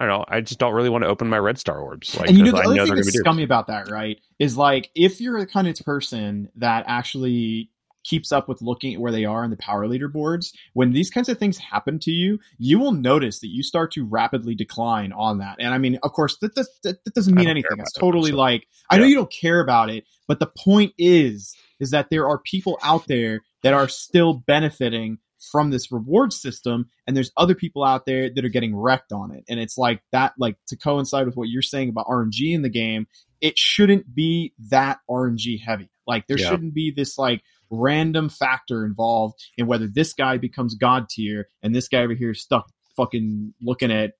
I 0.00 0.06
don't 0.06 0.18
know. 0.20 0.24
I 0.28 0.40
just 0.42 0.60
don't 0.60 0.74
really 0.74 0.90
want 0.90 1.02
to 1.02 1.08
open 1.08 1.28
my 1.28 1.38
red 1.38 1.58
star 1.58 1.80
orbs. 1.80 2.16
Like, 2.16 2.28
and 2.28 2.38
you 2.38 2.44
know, 2.44 2.52
the 2.52 2.58
I 2.58 2.60
other 2.66 2.74
know 2.76 2.84
thing 2.84 2.94
they're 2.94 2.96
that's 3.02 3.10
gonna 3.10 3.24
be 3.24 3.24
scummy 3.24 3.42
about 3.42 3.66
that, 3.66 3.90
right? 3.90 4.20
Is 4.38 4.56
like 4.56 4.90
if 4.94 5.20
you're 5.20 5.40
the 5.40 5.46
kind 5.46 5.66
of 5.66 5.76
person 5.84 6.50
that 6.54 6.84
actually 6.86 7.70
keeps 8.04 8.30
up 8.30 8.48
with 8.48 8.62
looking 8.62 8.94
at 8.94 9.00
where 9.00 9.10
they 9.10 9.24
are 9.24 9.42
in 9.42 9.50
the 9.50 9.56
power 9.56 9.88
leaderboards, 9.88 10.52
when 10.72 10.92
these 10.92 11.10
kinds 11.10 11.28
of 11.28 11.36
things 11.36 11.58
happen 11.58 11.98
to 11.98 12.12
you, 12.12 12.38
you 12.58 12.78
will 12.78 12.92
notice 12.92 13.40
that 13.40 13.48
you 13.48 13.64
start 13.64 13.90
to 13.92 14.04
rapidly 14.04 14.54
decline 14.54 15.10
on 15.12 15.38
that. 15.38 15.56
And 15.58 15.74
I 15.74 15.78
mean, 15.78 15.98
of 16.04 16.12
course, 16.12 16.38
that, 16.38 16.54
does, 16.54 16.70
that, 16.84 17.02
that 17.04 17.14
doesn't 17.14 17.34
mean 17.34 17.48
anything. 17.48 17.66
It's 17.72 17.74
about 17.80 17.86
that, 17.94 18.00
totally 18.00 18.30
so- 18.30 18.36
like 18.36 18.68
I 18.88 18.98
know 18.98 19.04
you 19.04 19.16
don't 19.16 19.32
care 19.32 19.60
about 19.60 19.90
it, 19.90 20.04
but 20.28 20.38
the 20.38 20.46
point 20.46 20.94
is, 20.96 21.56
is 21.80 21.90
that 21.90 22.08
there 22.08 22.28
are 22.28 22.38
people 22.38 22.78
out 22.84 23.06
there 23.08 23.40
that 23.62 23.74
are 23.74 23.88
still 23.88 24.34
benefiting 24.46 25.18
from 25.52 25.70
this 25.70 25.92
reward 25.92 26.32
system 26.32 26.88
and 27.06 27.16
there's 27.16 27.30
other 27.36 27.54
people 27.54 27.84
out 27.84 28.06
there 28.06 28.28
that 28.28 28.44
are 28.44 28.48
getting 28.48 28.74
wrecked 28.74 29.12
on 29.12 29.30
it 29.32 29.44
and 29.48 29.60
it's 29.60 29.78
like 29.78 30.02
that 30.10 30.32
like 30.36 30.56
to 30.66 30.76
coincide 30.76 31.26
with 31.26 31.36
what 31.36 31.48
you're 31.48 31.62
saying 31.62 31.88
about 31.88 32.06
rng 32.08 32.52
in 32.52 32.62
the 32.62 32.68
game 32.68 33.06
it 33.40 33.56
shouldn't 33.56 34.12
be 34.12 34.52
that 34.68 34.98
rng 35.08 35.60
heavy 35.60 35.88
like 36.08 36.26
there 36.26 36.38
Yeah. 36.38 36.48
shouldn't 36.50 36.74
be 36.74 36.90
this 36.90 37.16
like 37.18 37.42
random 37.70 38.28
factor 38.28 38.84
involved 38.84 39.38
in 39.56 39.68
whether 39.68 39.86
this 39.86 40.12
guy 40.12 40.38
becomes 40.38 40.74
god 40.74 41.08
tier 41.08 41.48
and 41.62 41.72
this 41.72 41.86
guy 41.86 42.02
over 42.02 42.14
here 42.14 42.32
is 42.32 42.42
stuck 42.42 42.68
fucking 42.96 43.54
looking 43.62 43.92
at 43.92 44.14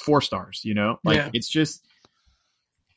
four 0.00 0.20
stars 0.20 0.62
you 0.64 0.74
know 0.74 0.98
like 1.04 1.16
Yeah. 1.16 1.30
it's 1.32 1.48
just 1.48 1.86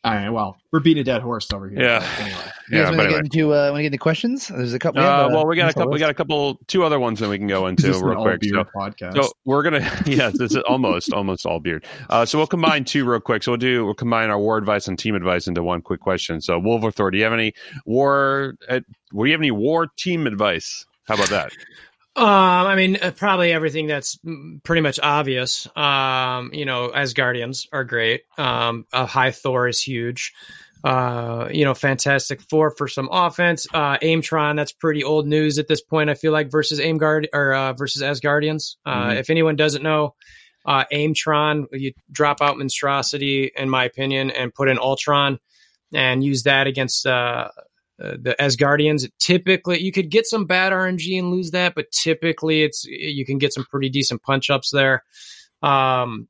all 0.06 0.14
right 0.14 0.30
well 0.30 0.58
we're 0.72 0.80
beating 0.80 1.02
a 1.02 1.04
dead 1.04 1.22
horse 1.22 1.52
over 1.54 1.68
here 1.70 1.82
Yeah. 1.82 2.00
but 2.00 2.22
anyway 2.26 2.42
You 2.70 2.78
Yeah, 2.78 2.84
guys 2.84 2.90
but 2.92 2.98
want 2.98 3.00
to 3.00 3.04
anyway. 3.04 3.12
get 3.30 3.36
into 3.38 3.54
uh, 3.54 3.58
want 3.72 3.76
to 3.78 3.82
get 3.82 3.86
into 3.88 3.98
questions? 3.98 4.48
There's 4.48 4.74
a 4.74 4.80
couple. 4.80 5.02
we 5.02 5.08
Uh, 5.08 5.24
have, 5.24 5.32
well, 5.32 5.46
we 5.48 5.56
got 5.56 5.72
a 5.72 5.74
couple. 5.74 5.92
We 5.92 5.98
got 6.00 6.12
a 6.12 6.14
couple, 6.14 6.60
two 6.68 6.84
other 6.84 7.00
ones 7.00 7.20
that 7.20 7.28
we 7.30 7.38
can 7.40 7.48
go 7.48 7.66
into 7.68 7.82
this 7.88 7.98
an 7.98 8.04
real 8.06 8.18
all 8.20 8.24
quick. 8.26 8.40
beer 8.42 8.54
So, 8.54 8.64
podcast 8.76 9.16
so 9.24 9.32
we're 9.46 9.64
gonna, 9.64 9.80
Yeah, 10.06 10.30
this 10.34 10.52
is 10.56 10.58
almost, 10.70 11.12
almost 11.12 11.46
all 11.48 11.60
beard. 11.60 11.84
Uh, 12.10 12.26
so 12.26 12.38
we'll 12.38 12.46
combine 12.48 12.86
two 12.86 13.06
real 13.06 13.20
quick. 13.20 13.42
So 13.44 13.52
we'll 13.54 13.58
do, 13.58 13.84
we'll 13.86 13.96
combine 13.96 14.30
our 14.30 14.38
war 14.40 14.58
advice 14.58 14.88
and 14.88 14.98
team 15.00 15.16
advice 15.16 15.48
into 15.48 15.64
one 15.64 15.82
quick 15.82 16.00
question. 16.00 16.40
So 16.42 16.60
Wolver 16.60 16.92
Thor, 16.92 17.10
do 17.12 17.18
you 17.18 17.24
have 17.24 17.34
any 17.34 17.54
war? 17.88 18.54
Uh, 18.70 18.80
do 18.80 19.26
you 19.26 19.32
have 19.32 19.42
any 19.42 19.52
war 19.52 19.88
team 19.98 20.28
advice? 20.28 20.86
How 21.08 21.16
about 21.16 21.30
that? 21.30 21.52
Um, 22.20 22.68
I 22.68 22.76
mean, 22.76 22.98
uh, 23.02 23.12
probably 23.12 23.54
everything 23.54 23.88
that's 23.88 24.18
mm, 24.18 24.62
pretty 24.64 24.82
much 24.82 25.00
obvious. 25.02 25.68
Um, 25.76 26.52
you 26.54 26.66
know, 26.66 26.90
as 26.90 27.14
Guardians 27.14 27.68
are 27.72 27.84
great. 27.86 28.24
Um, 28.38 28.86
a 28.92 29.06
high 29.06 29.32
Thor 29.32 29.68
is 29.68 29.82
huge. 29.82 30.34
Uh, 30.84 31.48
you 31.52 31.66
know, 31.66 31.74
Fantastic 31.74 32.42
Four 32.42 32.72
for 32.72 32.88
some 32.88 33.10
offense. 33.12 33.68
Uh, 33.74 33.98
Aimtron, 34.00 34.56
that's 34.56 34.72
pretty 34.72 35.04
old 35.04 35.28
news 35.28 35.60
at 35.60 35.68
this 35.68 35.82
point. 35.82 36.10
I 36.10 36.14
feel 36.14 36.32
like 36.32 36.52
versus 36.52 36.80
Aimguard 36.80 37.28
or 37.34 37.54
uh, 37.54 37.74
versus 37.74 38.02
Asgardians. 38.02 38.76
Uh, 38.86 39.10
Mhm. 39.10 39.20
If 39.20 39.30
anyone 39.30 39.56
doesn't 39.56 39.84
know, 39.84 40.16
uh, 40.66 40.86
Aimtron, 40.92 41.66
you 41.72 41.94
drop 42.12 42.42
out 42.42 42.58
Monstrosity, 42.58 43.52
in 43.56 43.70
my 43.70 43.86
opinion, 43.86 44.30
and 44.32 44.54
put 44.54 44.70
in 44.70 44.78
Ultron, 44.78 45.40
and 45.94 46.24
use 46.24 46.44
that 46.44 46.68
against 46.68 47.06
uh, 47.06 47.50
uh, 48.02 48.18
the 48.20 48.36
Asgardians. 48.40 49.10
Typically, 49.20 49.82
you 49.82 49.92
could 49.92 50.10
get 50.10 50.26
some 50.26 50.46
bad 50.46 50.74
RNG 50.74 51.18
and 51.18 51.32
lose 51.32 51.52
that, 51.52 51.76
but 51.76 51.92
typically, 51.92 52.64
it's 52.64 52.86
you 52.86 53.26
can 53.26 53.38
get 53.38 53.54
some 53.54 53.66
pretty 53.66 53.90
decent 53.90 54.22
punch 54.24 54.50
ups 54.50 54.72
there. 54.72 55.04
Um, 55.62 56.28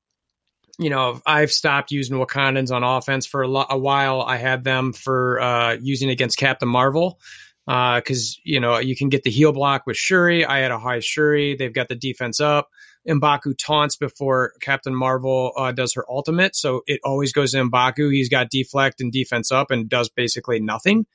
you 0.80 0.90
know, 0.90 1.22
I've 1.26 1.52
stopped 1.52 1.92
using 1.92 2.18
Wakandans 2.18 2.74
on 2.74 2.84
offense 2.84 3.26
for 3.26 3.42
a, 3.42 3.48
lo- 3.48 3.66
a 3.70 3.78
while. 3.78 4.22
I 4.22 4.38
had 4.38 4.64
them 4.64 4.94
for 4.94 5.40
uh, 5.42 5.78
using 5.82 6.10
against 6.10 6.38
Captain 6.38 6.70
Marvel 6.70 7.20
because 7.66 8.40
you 8.44 8.60
know 8.60 8.80
you 8.80 8.96
can 8.96 9.10
get 9.10 9.24
the 9.24 9.30
heal 9.30 9.52
block 9.52 9.84
with 9.86 9.98
Shuri. 9.98 10.46
I 10.46 10.60
had 10.60 10.72
a 10.72 10.80
high 10.80 11.00
Shuri. 11.00 11.56
They've 11.56 11.74
got 11.74 11.90
the 11.90 11.96
defense 11.96 12.40
up. 12.40 12.70
Mbaku 13.10 13.58
taunts 13.58 13.96
before 13.96 14.54
Captain 14.62 14.94
Marvel 14.96 15.52
uh, 15.58 15.72
does 15.72 15.94
her 15.96 16.06
ultimate, 16.10 16.56
so 16.56 16.82
it 16.88 17.00
always 17.04 17.34
goes 17.34 17.52
to 17.54 17.58
Mbaku. 17.58 18.14
He's 18.14 18.30
got 18.30 18.50
deflect 18.50 19.02
and 19.02 19.12
defense 19.12 19.52
up 19.52 19.72
and 19.72 19.90
does 19.90 20.10
basically 20.10 20.60
nothing. 20.60 21.06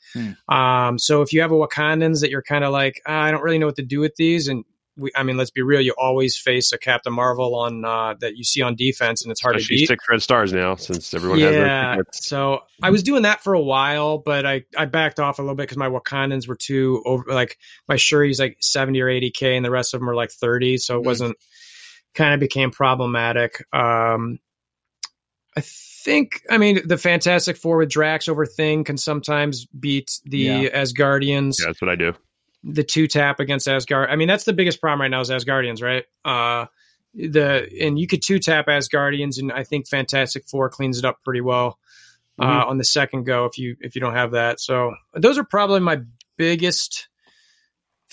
Um, 0.49 0.99
so 0.99 1.23
if 1.23 1.33
you 1.33 1.41
have 1.41 1.53
a 1.53 1.55
Wakandans 1.55 2.21
that 2.21 2.31
you're 2.31 2.43
kind 2.43 2.65
of 2.65 2.73
like, 2.73 3.01
"Ah, 3.07 3.23
I 3.23 3.31
don't 3.31 3.43
really 3.43 3.59
know 3.59 3.67
what 3.67 3.77
to 3.77 3.83
do 3.85 4.01
with 4.01 4.17
these, 4.17 4.49
and 4.49 4.65
we, 4.97 5.11
I 5.17 5.25
mean, 5.25 5.37
let's 5.37 5.51
be 5.51 5.61
real, 5.63 5.81
you 5.81 5.93
always 5.99 6.37
face 6.39 6.73
a 6.73 6.79
Captain 6.79 7.13
Marvel 7.13 7.57
on 7.57 7.85
uh, 7.85 8.15
that 8.21 8.37
you 8.37 8.45
see 8.45 8.63
on 8.63 8.77
defense, 8.77 9.25
and 9.25 9.33
it's 9.33 9.41
hard 9.41 9.55
to 9.55 9.59
Especially 9.59 9.77
beat. 9.79 9.89
six 9.89 10.05
red 10.09 10.23
stars 10.23 10.53
now, 10.53 10.77
since 10.77 11.13
everyone 11.15 11.41
has 11.41 11.53
Yeah, 11.53 11.97
so 12.13 12.61
I 12.81 12.91
was 12.91 13.03
doing 13.03 13.23
that 13.23 13.43
for 13.43 13.55
a 13.55 13.61
while, 13.61 14.19
but 14.19 14.47
I, 14.47 14.63
I 14.79 14.85
backed 14.85 15.19
off 15.19 15.41
a 15.41 15.43
little 15.43 15.57
bit 15.57 15.65
because 15.65 15.79
my 15.79 15.89
Wakandans 15.89 16.47
were 16.47 16.55
too 16.55 17.03
over. 17.07 17.25
Like 17.27 17.59
my 17.89 17.97
Shuri's 17.97 18.39
like 18.39 18.57
seventy 18.61 19.01
or 19.01 19.09
eighty 19.09 19.33
k, 19.33 19.57
and 19.57 19.65
the 19.65 19.71
rest 19.71 19.95
of 19.95 20.01
them 20.01 20.09
are 20.09 20.15
like 20.15 20.31
thirty, 20.31 20.77
so 20.77 20.99
it 20.99 21.03
Mhm. 21.03 21.07
wasn't 21.07 21.37
kind 22.15 22.35
of 22.35 22.41
became 22.41 22.71
problematic. 22.71 23.65
Um, 23.73 24.39
I 25.57 25.61
think, 25.61 26.43
I 26.51 26.59
mean, 26.59 26.81
the 26.87 26.99
Fantastic 26.99 27.57
Four 27.57 27.79
with 27.79 27.89
Drax 27.91 28.29
over 28.29 28.45
Thing 28.47 28.85
can 28.85 28.97
sometimes 28.99 29.67
beat 29.67 30.19
the 30.25 30.39
Yeah. 30.39 30.83
Asgardians. 30.83 31.55
Yeah, 31.61 31.67
that's 31.67 31.81
what 31.81 31.91
I 31.91 31.97
do. 31.97 32.13
The 32.65 32.83
two 32.83 33.07
tap 33.07 33.41
against 33.41 33.69
Asgard. 33.69 34.11
I 34.11 34.17
mean, 34.17 34.27
that's 34.29 34.45
the 34.45 34.53
biggest 34.53 34.81
problem 34.81 35.01
right 35.03 35.11
now 35.11 35.21
is 35.21 35.31
Asgardians, 35.31 35.83
right? 35.83 36.05
Uh, 36.25 36.67
the 37.15 37.69
and 37.81 37.99
you 37.99 38.07
could 38.09 38.23
two 38.23 38.39
tap 38.41 38.67
Asgardians, 38.67 39.39
and 39.39 39.53
I 39.53 39.63
think 39.65 39.87
Fantastic 39.89 40.45
Four 40.49 40.69
cleans 40.71 40.99
it 40.99 41.05
up 41.05 41.23
pretty 41.25 41.41
well 41.43 41.79
uh, 42.41 42.45
Mhm. 42.65 42.67
on 42.71 42.79
the 42.79 42.85
second 42.85 43.25
go 43.25 43.45
if 43.45 43.57
you 43.59 43.77
if 43.81 43.95
you 43.95 44.01
don't 44.01 44.15
have 44.15 44.33
that. 44.33 44.59
So 44.61 44.95
those 45.13 45.39
are 45.39 45.45
probably 45.45 45.79
my 45.81 46.01
biggest 46.37 47.07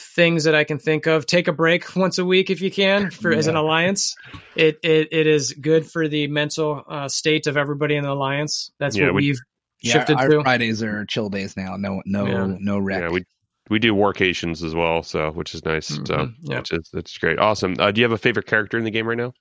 things 0.02 0.44
that 0.44 0.56
I 0.56 0.64
can 0.64 0.78
think 0.80 1.06
of. 1.08 1.26
Take 1.26 1.48
a 1.48 1.54
break 1.54 1.96
once 1.96 2.18
a 2.18 2.26
week 2.26 2.50
if 2.50 2.62
you 2.62 2.72
can 2.72 3.10
for 3.12 3.32
as 3.32 3.48
an 3.48 3.56
alliance. 3.56 4.16
It 4.56 4.80
it 4.84 5.08
it 5.12 5.28
is 5.28 5.54
good 5.54 5.86
for 5.90 6.08
the 6.08 6.28
mental 6.28 6.84
uh, 6.90 7.08
state 7.08 7.48
of 7.48 7.58
everybody 7.58 7.96
in 7.96 8.04
the 8.04 8.12
alliance. 8.12 8.72
That's 8.80 8.98
Yeah, 8.98 9.06
what 9.06 9.16
we- 9.16 9.28
we've 9.30 9.40
Yeah, 9.82 9.94
shifted 9.94 10.18
our 10.18 10.28
to. 10.30 10.42
Fridays 10.44 10.84
are 10.84 11.06
chill 11.06 11.30
days 11.30 11.56
now. 11.58 11.76
No, 11.78 12.02
no, 12.06 12.26
Yeah. 12.28 12.56
no 12.60 12.78
wreck. 12.80 13.02
Yeah, 13.02 13.10
we 13.10 13.24
we 13.70 13.80
do 13.80 13.96
workations 13.96 14.64
as 14.64 14.76
well, 14.76 15.02
so 15.04 15.32
which 15.32 15.56
is 15.56 15.64
nice. 15.66 15.88
So 15.88 16.02
Mhm, 16.02 16.34
yeah. 16.42 16.58
which 16.60 16.72
is 16.74 16.90
that's 16.94 17.18
great. 17.18 17.40
Awesome. 17.40 17.76
Uh, 17.80 17.92
do 17.92 18.02
you 18.02 18.06
have 18.06 18.12
a 18.12 18.18
favorite 18.18 18.46
character 18.48 18.78
in 18.78 18.84
the 18.84 18.92
game 18.92 19.08
right 19.08 19.18
now? 19.18 19.34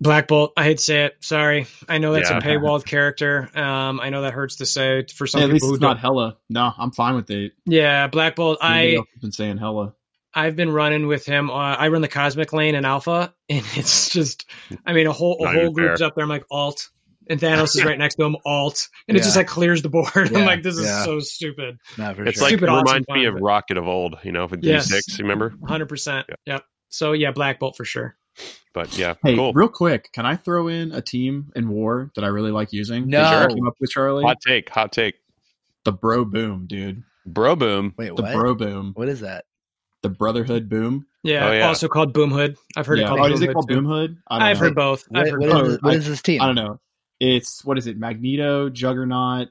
Black 0.00 0.28
Bolt. 0.28 0.52
I 0.56 0.64
hate 0.64 0.78
to 0.78 0.82
say 0.82 1.04
it. 1.06 1.16
Sorry. 1.20 1.66
I 1.88 1.98
know 1.98 2.12
that's 2.12 2.30
Yeah. 2.30 2.38
a 2.38 2.40
paywalled 2.42 2.84
character. 2.86 3.50
Um, 3.58 4.00
I 4.00 4.10
know 4.10 4.22
that 4.22 4.32
hurts 4.32 4.56
to 4.56 4.66
say 4.66 5.04
for 5.14 5.26
some 5.26 5.40
Yeah, 5.40 5.46
at 5.48 5.52
least 5.52 5.62
people 5.62 5.68
who 5.68 5.74
it's 5.74 5.82
don't. 5.82 5.96
hella. 5.98 6.36
No, 6.48 6.72
I'm 6.78 6.90
fine 6.92 7.14
with 7.14 7.30
it. 7.30 7.52
Yeah, 7.66 8.06
Black 8.06 8.36
Bolt. 8.36 8.58
Everybody 8.62 8.92
I 8.92 8.96
have 8.96 9.20
been 9.20 9.32
saying 9.32 9.58
hella. 9.58 9.94
I've 10.32 10.54
been 10.56 10.70
running 10.70 11.06
with 11.08 11.26
him. 11.26 11.50
Uh, 11.50 11.54
I 11.54 11.88
run 11.88 12.02
the 12.02 12.08
Cosmic 12.08 12.52
Lane 12.52 12.74
in 12.76 12.84
Alpha, 12.84 13.34
and 13.48 13.64
it's 13.74 14.10
just. 14.10 14.48
I 14.86 14.92
mean, 14.92 15.06
a 15.06 15.12
whole 15.12 15.36
a 15.40 15.44
Not 15.44 15.54
whole 15.56 15.70
group's 15.72 16.00
fair. 16.00 16.06
up 16.08 16.14
there. 16.14 16.22
I'm 16.22 16.28
like 16.28 16.44
Alt, 16.52 16.88
and 17.28 17.40
Thanos 17.40 17.76
is 17.76 17.84
right 17.84 17.98
next 17.98 18.14
to 18.14 18.24
him. 18.24 18.36
Alt, 18.46 18.88
and 19.08 19.16
it 19.16 19.24
just 19.24 19.36
like 19.36 19.48
clears 19.48 19.82
the 19.82 19.88
board. 19.88 20.08
I'm 20.14 20.44
like, 20.46 20.62
this 20.62 20.76
is 20.78 20.86
yeah. 20.86 21.04
so 21.04 21.18
stupid. 21.18 21.78
No, 21.98 22.14
for 22.14 22.24
It's 22.24 22.38
sure. 22.38 22.44
like 22.44 22.50
Stupid 22.52 22.64
it 22.64 22.68
awesome 22.68 22.86
reminds 22.86 23.08
me 23.08 23.26
fun, 23.26 23.34
of 23.36 23.42
Rocket 23.42 23.76
of 23.76 23.88
old, 23.88 24.18
you 24.22 24.30
know, 24.32 24.46
with 24.46 24.62
Yes. 24.62 24.90
D6, 24.92 25.18
remember? 25.18 25.50
100. 25.58 25.86
percent 25.88 26.26
Yep. 26.46 26.62
So 26.90 27.12
yeah, 27.12 27.32
Black 27.32 27.58
Bolt 27.58 27.76
for 27.76 27.84
sure. 27.84 28.16
But 28.72 28.96
yeah, 28.96 29.14
Hey, 29.24 29.34
cool. 29.34 29.52
real 29.52 29.68
quick, 29.68 30.10
can 30.12 30.26
I 30.26 30.36
throw 30.36 30.68
in 30.68 30.92
a 30.92 31.02
team 31.02 31.50
in 31.56 31.68
war 31.68 32.10
that 32.14 32.22
I 32.24 32.28
really 32.28 32.52
like 32.52 32.72
using? 32.72 33.08
No. 33.08 33.22
That 33.22 33.50
I 33.50 33.54
came 33.54 33.66
up 33.66 33.74
with 33.80 33.90
Charlie. 33.90 34.24
Hot 34.24 34.38
take, 34.46 34.68
hot 34.70 34.92
take. 34.92 35.16
The 35.84 35.92
Bro 35.92 36.26
Boom, 36.26 36.66
dude. 36.66 37.02
Bro 37.26 37.56
boom. 37.56 37.94
Wait, 37.98 38.14
The 38.14 38.22
what? 38.22 38.32
Bro 38.34 38.54
Boom. 38.56 38.92
what 38.94 39.08
is 39.08 39.20
that? 39.20 39.44
The 40.02 40.08
Brotherhood 40.08 40.68
Boom. 40.68 41.06
Yeah, 41.22 41.48
Oh, 41.48 41.52
yeah. 41.52 41.66
also 41.68 41.88
called 41.88 42.12
Boom 42.14 42.30
Hood. 42.30 42.56
I've 42.76 42.86
heard 42.86 42.98
yeah. 42.98 43.04
it 43.04 43.08
called 43.08 43.20
Oh, 43.20 43.24
Boom 43.24 43.32
is 43.34 43.42
it 43.42 43.52
called 43.52 43.68
too. 43.68 43.74
Boom 43.74 43.84
Hood? 43.86 44.16
I 44.28 44.38
don't 44.38 44.48
I've 44.48 44.56
know. 44.58 44.64
heard 44.66 44.74
both. 44.74 45.04
I've 45.14 45.28
heard 45.30 45.40
what 45.40 45.50
both. 45.50 45.66
is, 45.68 45.74
oh, 45.74 45.78
what 45.82 45.92
I- 45.92 45.96
is 45.96 46.06
this 46.06 46.22
team? 46.22 46.40
I 46.40 46.46
don't 46.46 46.54
know. 46.54 46.80
It's 47.18 47.64
what 47.64 47.76
is 47.76 47.86
it? 47.86 47.98
Magneto, 47.98 48.70
Juggernaut, 48.70 49.48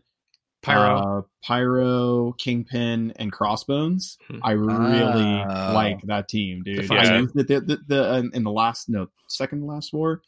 Pyro. 0.62 1.20
uh, 1.20 1.22
Pyro, 1.44 2.34
Kingpin, 2.38 3.14
and 3.16 3.32
Crossbones. 3.32 4.18
Hmm. 4.28 4.40
I 4.44 4.52
really 4.52 5.42
Oh. 5.48 5.72
like 5.74 6.02
that 6.04 6.28
team, 6.28 6.64
dude. 6.64 6.88
The 6.88 6.96
I 6.96 7.18
used 7.20 7.36
it 7.38 7.48
the, 7.48 7.60
the, 7.62 7.80
the, 7.88 8.10
uh, 8.12 8.24
in 8.34 8.44
the 8.44 8.52
last 8.52 8.90
no 8.90 9.08
second 9.28 9.66
last 9.66 9.94
war, 9.94 10.22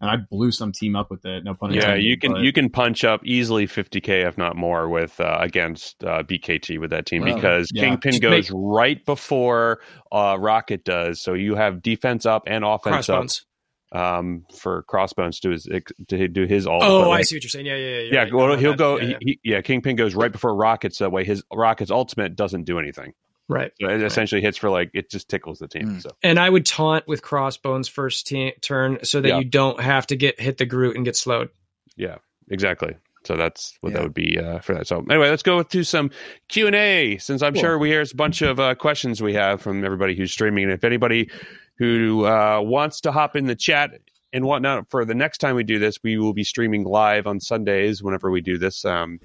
and 0.00 0.08
I 0.10 0.16
blew 0.16 0.50
some 0.50 0.72
team 0.72 0.96
up 0.96 1.10
with 1.10 1.26
it. 1.26 1.44
No 1.44 1.52
pun 1.54 1.72
intended. 1.74 2.02
Yeah, 2.02 2.08
you 2.10 2.16
can 2.18 2.32
but- 2.32 2.40
you 2.40 2.52
can 2.52 2.70
punch 2.70 3.04
up 3.04 3.20
easily 3.26 3.66
50k 3.66 4.26
if 4.26 4.38
not 4.38 4.56
more 4.56 4.88
with 4.88 5.20
uh, 5.20 5.36
against 5.40 6.02
uh, 6.02 6.22
BKT 6.22 6.78
with 6.80 6.90
that 6.90 7.04
team 7.04 7.22
Wow. 7.24 7.34
because 7.34 7.68
Yeah. 7.72 7.84
Kingpin 7.90 8.12
Just 8.12 8.22
goes 8.22 8.50
right 8.52 9.04
before 9.04 9.80
uh, 10.10 10.36
Rocket 10.40 10.84
does, 10.84 11.22
so 11.22 11.34
you 11.34 11.56
have 11.56 11.82
defense 11.82 12.24
up 12.24 12.44
and 12.46 12.64
offense 12.64 13.06
Crossbones. 13.06 13.40
up 13.42 13.46
um, 13.94 14.44
for 14.54 14.82
Crossbones 14.82 15.40
to 15.40 15.50
his 15.50 15.68
to 16.08 16.28
do 16.28 16.44
his 16.44 16.66
all. 16.66 16.82
Oh, 16.82 17.04
but, 17.04 17.10
I 17.10 17.22
see 17.22 17.36
what 17.36 17.44
you're 17.44 17.48
saying. 17.50 17.66
Yeah, 17.66 17.76
yeah, 17.76 17.96
yeah. 17.98 18.10
Yeah, 18.12 18.18
right. 18.24 18.34
well, 18.34 18.48
No, 18.48 18.56
he'll 18.56 18.72
that- 18.72 18.78
go. 18.78 18.98
yeah, 18.98 19.06
yeah. 19.08 19.16
He, 19.20 19.38
he, 19.42 19.50
yeah, 19.52 19.60
Kingpin 19.62 19.96
goes 19.96 20.14
right 20.14 20.32
before 20.32 20.54
Rockets. 20.54 20.98
That 20.98 21.12
way, 21.12 21.24
his 21.24 21.42
Rockets 21.52 21.90
ultimate 21.90 22.36
doesn't 22.36 22.64
do 22.64 22.78
anything. 22.78 23.14
Right. 23.46 23.72
So 23.80 23.88
it 23.90 24.02
essentially 24.02 24.40
hits 24.40 24.56
for 24.56 24.70
like 24.70 24.90
it 24.94 25.10
just 25.10 25.28
tickles 25.28 25.58
the 25.58 25.68
team. 25.68 25.96
Mm. 25.96 26.02
So 26.02 26.10
And 26.22 26.38
I 26.38 26.48
would 26.48 26.64
taunt 26.66 27.06
with 27.06 27.20
Crossbones 27.22 27.88
first 27.88 28.26
te- 28.26 28.52
turn 28.62 28.98
so 29.04 29.20
that 29.20 29.28
Yeah. 29.28 29.38
you 29.38 29.44
don't 29.44 29.80
have 29.80 30.06
to 30.08 30.16
get 30.16 30.40
hit 30.40 30.56
the 30.58 30.64
Groot 30.66 30.96
and 30.96 31.04
get 31.04 31.14
slowed. 31.14 31.50
yeah, 31.96 32.16
exactly. 32.50 32.96
So 33.24 33.36
that's 33.36 33.76
what 33.80 33.90
Yeah. 33.90 33.98
that 33.98 34.02
would 34.02 34.14
be 34.14 34.38
uh, 34.38 34.60
for 34.60 34.74
that. 34.74 34.86
So 34.86 34.98
anyway, 35.10 35.28
let's 35.30 35.42
go 35.42 35.62
to 35.62 35.84
some 35.84 36.10
Q 36.48 36.66
and 36.66 36.74
A. 36.76 37.16
Since 37.18 37.42
I'm 37.42 37.52
Cool. 37.52 37.62
sure 37.62 37.78
we 37.78 37.90
here's 37.90 38.12
a 38.12 38.16
bunch 38.16 38.40
of 38.42 38.58
uh, 38.58 38.74
questions 38.74 39.22
we 39.22 39.34
have 39.34 39.60
from 39.62 39.84
everybody 39.84 40.14
who's 40.14 40.32
streaming, 40.32 40.64
and 40.64 40.72
if 40.72 40.82
anybody 40.84 41.30
who 41.78 42.24
uh, 42.24 42.60
wants 42.60 43.00
to 43.02 43.12
hop 43.12 43.36
in 43.36 43.46
the 43.46 43.56
chat 43.56 43.90
and 44.32 44.44
whatnot 44.44 44.90
for 44.90 45.04
the 45.04 45.14
next 45.14 45.38
time 45.38 45.54
we 45.56 45.64
do 45.64 45.78
this, 45.78 45.98
we 46.02 46.18
will 46.18 46.34
be 46.34 46.44
streaming 46.44 46.84
live 46.84 47.26
on 47.26 47.40
Sundays 47.40 48.02
whenever 48.02 48.30
we 48.30 48.40
do 48.40 48.58
this. 48.58 48.84
Um, 48.84 49.20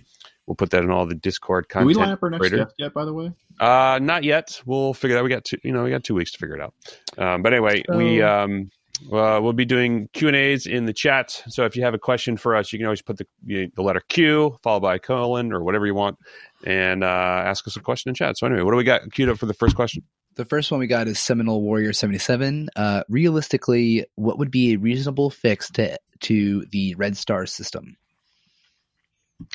we'll 0.45 0.55
put 0.55 0.69
that 0.71 0.83
in 0.83 0.91
all 0.91 1.05
the 1.05 1.15
Discord 1.15 1.67
Did 1.67 1.85
we 1.85 1.93
content. 1.93 2.07
line 2.07 2.13
up 2.13 2.23
our 2.23 2.29
next 2.29 2.49
guest 2.49 2.73
yet? 2.77 2.93
By 2.93 3.05
the 3.05 3.13
way, 3.13 3.31
Uh, 3.59 3.99
not 4.01 4.23
yet. 4.23 4.61
We'll 4.65 4.93
figure 4.93 5.15
that. 5.15 5.23
We 5.23 5.29
got 5.29 5.45
two. 5.45 5.57
You 5.63 5.71
know, 5.71 5.83
we 5.83 5.89
got 5.89 6.03
two 6.03 6.15
weeks 6.15 6.31
to 6.31 6.37
figure 6.37 6.55
it 6.55 6.61
out. 6.61 6.73
Um, 7.17 7.41
but 7.41 7.53
anyway, 7.53 7.83
we 7.89 8.21
um, 8.21 8.69
uh, 9.11 9.39
we'll 9.41 9.53
be 9.53 9.65
doing 9.65 10.09
Q 10.13 10.27
and 10.27 10.37
A's 10.37 10.65
in 10.65 10.85
the 10.85 10.93
chat. 10.93 11.41
So 11.47 11.65
if 11.65 11.75
you 11.75 11.83
have 11.83 11.93
a 11.93 11.99
question 11.99 12.37
for 12.37 12.55
us, 12.55 12.71
you 12.71 12.79
can 12.79 12.85
always 12.85 13.01
put 13.01 13.17
the 13.17 13.27
the 13.75 13.81
letter 13.81 14.01
Q 14.09 14.57
followed 14.63 14.81
by 14.81 14.95
a 14.95 14.99
colon 14.99 15.53
or 15.53 15.63
whatever 15.63 15.85
you 15.85 15.95
want, 15.95 16.17
and 16.65 17.03
uh, 17.03 17.07
ask 17.45 17.67
us 17.67 17.75
a 17.75 17.79
question 17.79 18.09
in 18.09 18.15
chat. 18.15 18.37
So 18.37 18.45
anyway, 18.45 18.63
what 18.63 18.71
do 18.71 18.77
we 18.77 18.83
got 18.83 19.11
queued 19.11 19.29
up 19.29 19.37
for 19.37 19.45
the 19.45 19.53
first 19.53 19.75
question? 19.75 20.03
The 20.39 20.45
first 20.45 20.71
one 20.71 20.79
we 20.79 20.87
got 20.87 21.09
is 21.09 21.19
Seminole 21.19 21.61
Warrior 21.61 21.91
77. 21.91 22.69
Uh, 22.73 23.03
realistically, 23.09 24.05
what 24.15 24.39
would 24.39 24.49
be 24.49 24.71
a 24.71 24.77
reasonable 24.77 25.29
fix 25.29 25.69
to 25.71 25.97
to 26.21 26.65
the 26.71 26.95
Red 26.95 27.17
Star 27.17 27.45
system? 27.45 27.97
I 29.41 29.45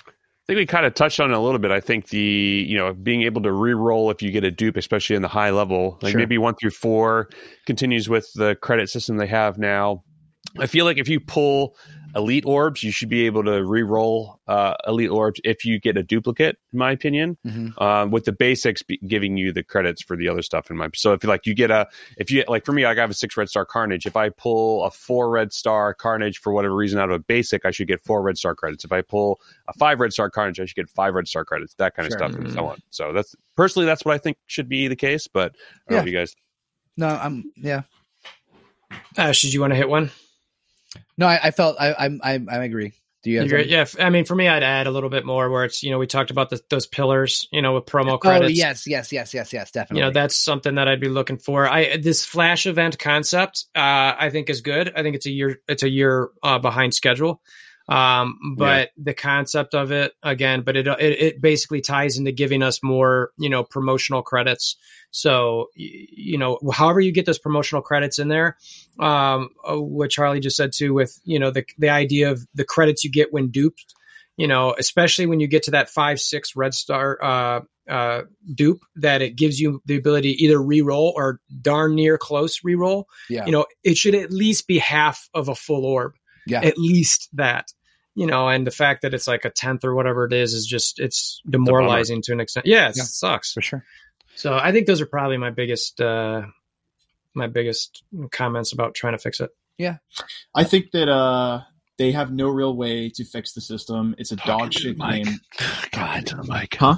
think 0.47 0.59
we 0.59 0.67
kind 0.67 0.85
of 0.85 0.93
touched 0.93 1.21
on 1.21 1.31
it 1.31 1.35
a 1.35 1.41
little 1.41 1.59
bit. 1.59 1.71
I 1.71 1.81
think 1.81 2.09
the 2.09 2.67
you 2.69 2.77
know 2.77 2.93
being 2.93 3.23
able 3.23 3.41
to 3.45 3.51
re-roll 3.51 4.11
if 4.11 4.21
you 4.21 4.31
get 4.31 4.45
a 4.45 4.51
dupe, 4.51 4.77
especially 4.77 5.17
in 5.17 5.23
the 5.23 5.29
high 5.29 5.49
level, 5.49 5.99
like 6.03 6.13
Sure. 6.13 6.19
maybe 6.19 6.37
one 6.37 6.55
through 6.55 6.73
four, 6.73 7.31
continues 7.65 8.11
with 8.11 8.31
the 8.35 8.55
credit 8.55 8.91
system 8.91 9.17
they 9.17 9.27
have 9.27 9.57
now. 9.57 10.05
I 10.59 10.67
feel 10.67 10.85
like 10.85 10.99
if 10.99 11.09
you 11.09 11.19
pull 11.19 11.77
elite 12.15 12.45
orbs, 12.47 12.83
you 12.83 12.91
should 12.91 13.09
be 13.09 13.27
able 13.27 13.43
to 13.45 13.65
re-roll 13.65 14.41
uh, 14.47 14.75
elite 14.87 15.11
orbs 15.11 15.41
if 15.45 15.65
you 15.65 15.79
get 15.81 15.97
a 15.97 16.03
duplicate. 16.03 16.59
In 16.73 16.79
my 16.79 16.93
opinion, 16.93 17.37
Mhm. 17.47 17.81
um, 17.81 18.11
with 18.11 18.25
the 18.25 18.33
basics 18.33 18.83
be- 18.83 18.99
giving 19.07 19.37
you 19.37 19.53
the 19.53 19.63
credits 19.63 20.03
for 20.03 20.17
the 20.17 20.29
other 20.29 20.43
stuff. 20.43 20.71
In 20.71 20.77
my 20.77 20.89
so 20.95 21.13
if 21.13 21.23
you 21.23 21.29
like 21.29 21.47
you 21.47 21.55
get 21.55 21.71
a 21.71 21.87
if 22.19 22.31
you 22.31 22.45
like 22.49 22.65
for 22.65 22.73
me, 22.73 22.85
like 22.85 22.99
I 22.99 23.01
have 23.01 23.11
a 23.11 23.15
six 23.15 23.37
red 23.37 23.49
star 23.49 23.65
carnage. 23.65 24.07
If 24.07 24.17
I 24.17 24.29
pull 24.29 24.85
a 24.85 24.91
four 24.91 25.31
red 25.31 25.53
star 25.53 25.95
carnage 25.95 26.39
for 26.39 26.53
whatever 26.53 26.75
reason 26.75 26.99
out 27.01 27.11
of 27.11 27.17
a 27.17 27.19
basic, 27.19 27.65
I 27.65 27.71
should 27.71 27.89
get 27.89 28.01
four 28.01 28.23
red 28.23 28.39
star 28.39 28.55
credits. 28.55 28.85
If 28.85 28.93
I 28.93 29.03
pull 29.03 29.41
a 29.69 29.73
five 29.73 30.01
red 30.01 30.13
star 30.13 30.31
carnage, 30.31 30.61
I 30.61 30.67
should 30.67 30.77
get 30.77 30.89
five 30.91 31.15
red 31.15 31.27
star 31.29 31.45
credits. 31.45 31.75
That 31.75 31.95
kind 31.95 32.07
of 32.07 32.13
Sure. 32.13 32.19
stuff 32.29 32.39
and 32.39 32.53
so 32.53 32.67
on. 32.67 32.79
So 32.91 33.13
that's 33.13 33.35
personally 33.57 33.87
that's 33.87 34.05
what 34.05 34.15
I 34.15 34.19
think 34.19 34.37
should 34.47 34.69
be 34.69 34.89
the 34.89 34.97
case. 34.97 35.27
But 35.27 35.53
I 35.89 35.91
don't 35.91 35.91
know 35.91 35.97
Yeah. 35.97 36.01
if 36.03 36.07
you 36.07 36.13
guys. 36.19 36.37
No, 36.97 37.09
I'm 37.09 37.51
yeah. 37.57 37.83
Ash, 39.17 39.43
did 39.43 39.53
you 39.53 39.61
want 39.61 39.73
to 39.73 39.77
hit 39.77 39.89
one? 39.89 40.11
No, 41.17 41.27
I, 41.27 41.41
I 41.45 41.51
felt 41.51 41.77
I 41.81 41.95
I'm 41.95 42.21
I, 42.23 42.41
I 42.51 42.65
agree. 42.65 42.93
Do 43.23 43.31
you 43.31 43.41
agree? 43.41 43.65
Yeah, 43.65 43.87
I 43.99 44.11
mean, 44.11 44.27
for 44.27 44.35
me, 44.35 44.49
I'd 44.49 44.63
add 44.63 44.87
a 44.87 44.91
little 44.91 45.09
bit 45.09 45.25
more 45.25 45.49
where 45.49 45.65
it's 45.65 45.83
you 45.83 45.91
know 45.91 45.99
we 45.99 46.07
talked 46.07 46.31
about 46.31 46.51
the, 46.51 46.61
those 46.69 46.87
pillars, 46.87 47.49
you 47.51 47.63
know, 47.63 47.73
with 47.73 47.87
promo 47.87 48.13
Oh 48.13 48.19
credits. 48.19 48.59
yes, 48.59 48.87
yes, 48.87 49.13
yes, 49.13 49.33
yes, 49.33 49.51
yes, 49.51 49.71
definitely. 49.71 50.01
you 50.01 50.07
know 50.07 50.13
that's 50.13 50.37
something 50.37 50.75
that 50.75 50.89
I'd 50.89 51.01
be 51.01 51.09
looking 51.09 51.39
for. 51.39 51.67
I 51.67 51.97
this 51.97 52.25
flash 52.25 52.67
event 52.67 52.99
concept, 52.99 53.65
uh, 53.75 54.13
I 54.19 54.29
think 54.31 54.51
is 54.51 54.61
good. 54.61 54.93
I 54.95 55.03
think 55.03 55.17
it's 55.17 55.25
a 55.25 55.31
year 55.31 55.59
it's 55.67 55.83
a 55.83 55.89
year 55.89 56.29
uh, 56.43 56.59
behind 56.59 56.93
schedule, 56.93 57.41
um, 57.89 58.55
but 58.57 58.91
the 58.97 59.13
concept 59.13 59.75
of 59.75 59.93
it 59.93 60.13
again, 60.23 60.63
but 60.63 60.77
it, 60.77 60.87
it 60.87 61.21
it 61.21 61.41
basically 61.41 61.81
ties 61.81 62.17
into 62.17 62.33
giving 62.33 62.63
us 62.63 62.83
more 62.83 63.31
you 63.39 63.51
know 63.51 63.63
promotional 63.63 64.23
credits. 64.23 64.77
So 65.11 65.69
you 65.75 66.39
know, 66.39 66.59
however 66.73 67.01
you 67.01 67.13
get 67.13 67.27
those 67.27 67.39
promotional 67.39 67.83
credits 67.83 68.19
in 68.19 68.29
there, 68.29 68.57
um, 68.99 69.51
uh, 69.69 69.81
what 69.81 70.11
Charlie 70.11 70.41
just 70.41 70.57
said 70.57 70.73
too, 70.73 70.95
with 70.95 71.21
you 71.25 71.39
know 71.39 71.51
the 71.51 71.65
the 71.79 71.91
idea 71.91 72.31
of 72.31 72.47
the 72.55 72.65
credits 72.65 73.05
you 73.05 73.11
get 73.11 73.33
when 73.33 73.51
duped. 73.51 73.95
You 74.37 74.49
know, 74.49 74.75
especially 74.77 75.27
when 75.27 75.39
you 75.39 75.47
get 75.47 75.63
to 75.65 75.73
that 75.73 75.89
five 75.89 76.21
six 76.21 76.57
red 76.57 76.75
star 76.75 77.23
uh, 77.23 77.61
uh, 77.89 78.23
dupe 78.53 78.85
that 78.97 79.23
it 79.23 79.37
gives 79.37 79.61
you 79.61 79.83
the 79.85 79.97
ability 79.97 80.35
to 80.35 80.43
either 80.43 80.61
re-roll 80.61 81.13
or 81.15 81.41
darn 81.61 81.95
near 81.95 82.19
close 82.19 82.65
re-roll. 82.65 83.07
yeah, 83.29 83.45
You 83.47 83.53
know, 83.53 83.67
it 83.85 83.97
should 83.97 84.15
at 84.15 84.33
least 84.33 84.67
be 84.67 84.79
half 84.79 85.29
of 85.35 85.49
a 85.49 85.55
full 85.55 85.85
orb. 85.85 86.15
Yeah. 86.47 86.61
At 86.63 86.79
least 86.79 87.29
that. 87.35 87.73
You 88.17 88.27
know, 88.29 88.49
and 88.49 88.65
the 88.65 88.71
fact 88.71 89.03
that 89.03 89.13
it's 89.13 89.27
like 89.27 89.45
a 89.45 89.51
tenth 89.51 89.85
or 89.85 89.93
whatever 89.95 90.25
it 90.25 90.33
is 90.33 90.55
is 90.55 90.67
just 90.67 91.01
it's 91.01 91.43
demoralizing 91.51 92.23
to 92.23 92.33
an 92.33 92.39
extent. 92.41 92.65
Yeah, 92.67 92.89
it 92.91 92.97
Yeah. 92.97 93.03
sucks. 93.05 93.53
for 93.53 93.61
sure. 93.61 93.85
So 94.37 94.57
I 94.57 94.71
think 94.73 94.87
those 94.87 95.01
are 95.01 95.07
probably 95.07 95.37
my 95.37 95.51
biggest 95.51 96.01
uh 96.01 96.43
my 97.35 97.49
biggest 97.49 98.05
comments 98.31 98.73
about 98.73 98.95
trying 98.95 99.15
to 99.15 99.19
fix 99.19 99.41
it. 99.41 99.51
Yeah. 99.79 99.97
I 100.55 100.63
think 100.63 100.93
that 100.93 101.09
uh, 101.09 101.63
they 101.99 102.13
have 102.13 102.31
no 102.33 102.49
real 102.49 102.77
way 102.77 103.09
to 103.11 103.25
fix 103.25 103.53
the 103.55 103.61
system. 103.61 104.15
It's 104.19 104.31
a 104.31 104.37
dog 104.37 104.73
shit 104.73 104.97
game. 104.97 105.27
God 105.91 106.27
to 106.27 106.37
the 106.37 106.45
mic. 106.45 106.77
Huh? 106.77 106.97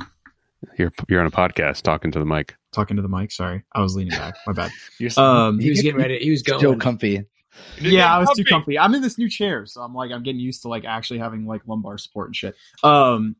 You're 0.78 0.92
you're 1.08 1.20
on 1.20 1.26
a 1.26 1.30
podcast 1.30 1.80
talking 1.82 2.10
to 2.10 2.18
the 2.18 2.26
mic. 2.26 2.56
Talking 2.72 2.96
to 2.96 3.02
the 3.02 3.08
mic. 3.08 3.32
Sorry, 3.32 3.64
I 3.72 3.80
was 3.80 3.96
leaning 3.96 4.10
back. 4.18 4.36
My 4.46 4.52
bad. 4.52 4.70
You're 4.98 5.10
Um, 5.16 5.58
He 5.58 5.70
was 5.70 5.80
getting 5.80 5.98
ready. 6.00 6.18
He 6.18 6.30
was 6.30 6.42
Joe 6.42 6.58
going. 6.60 6.78
comfy. 6.78 7.24
Yeah, 7.80 8.14
I 8.14 8.18
was 8.18 8.30
too 8.36 8.44
comfy. 8.44 8.78
I'm 8.78 8.94
in 8.94 9.02
this 9.02 9.18
new 9.18 9.28
chair, 9.28 9.66
so 9.66 9.82
I'm 9.82 9.94
like 9.94 10.10
I'm 10.10 10.22
getting 10.22 10.40
used 10.40 10.62
to 10.62 10.68
like 10.68 10.84
actually 10.84 11.18
having 11.18 11.46
like 11.46 11.62
lumbar 11.66 11.98
support 11.98 12.28
and 12.28 12.36
shit. 12.36 12.54
Um, 12.82 13.36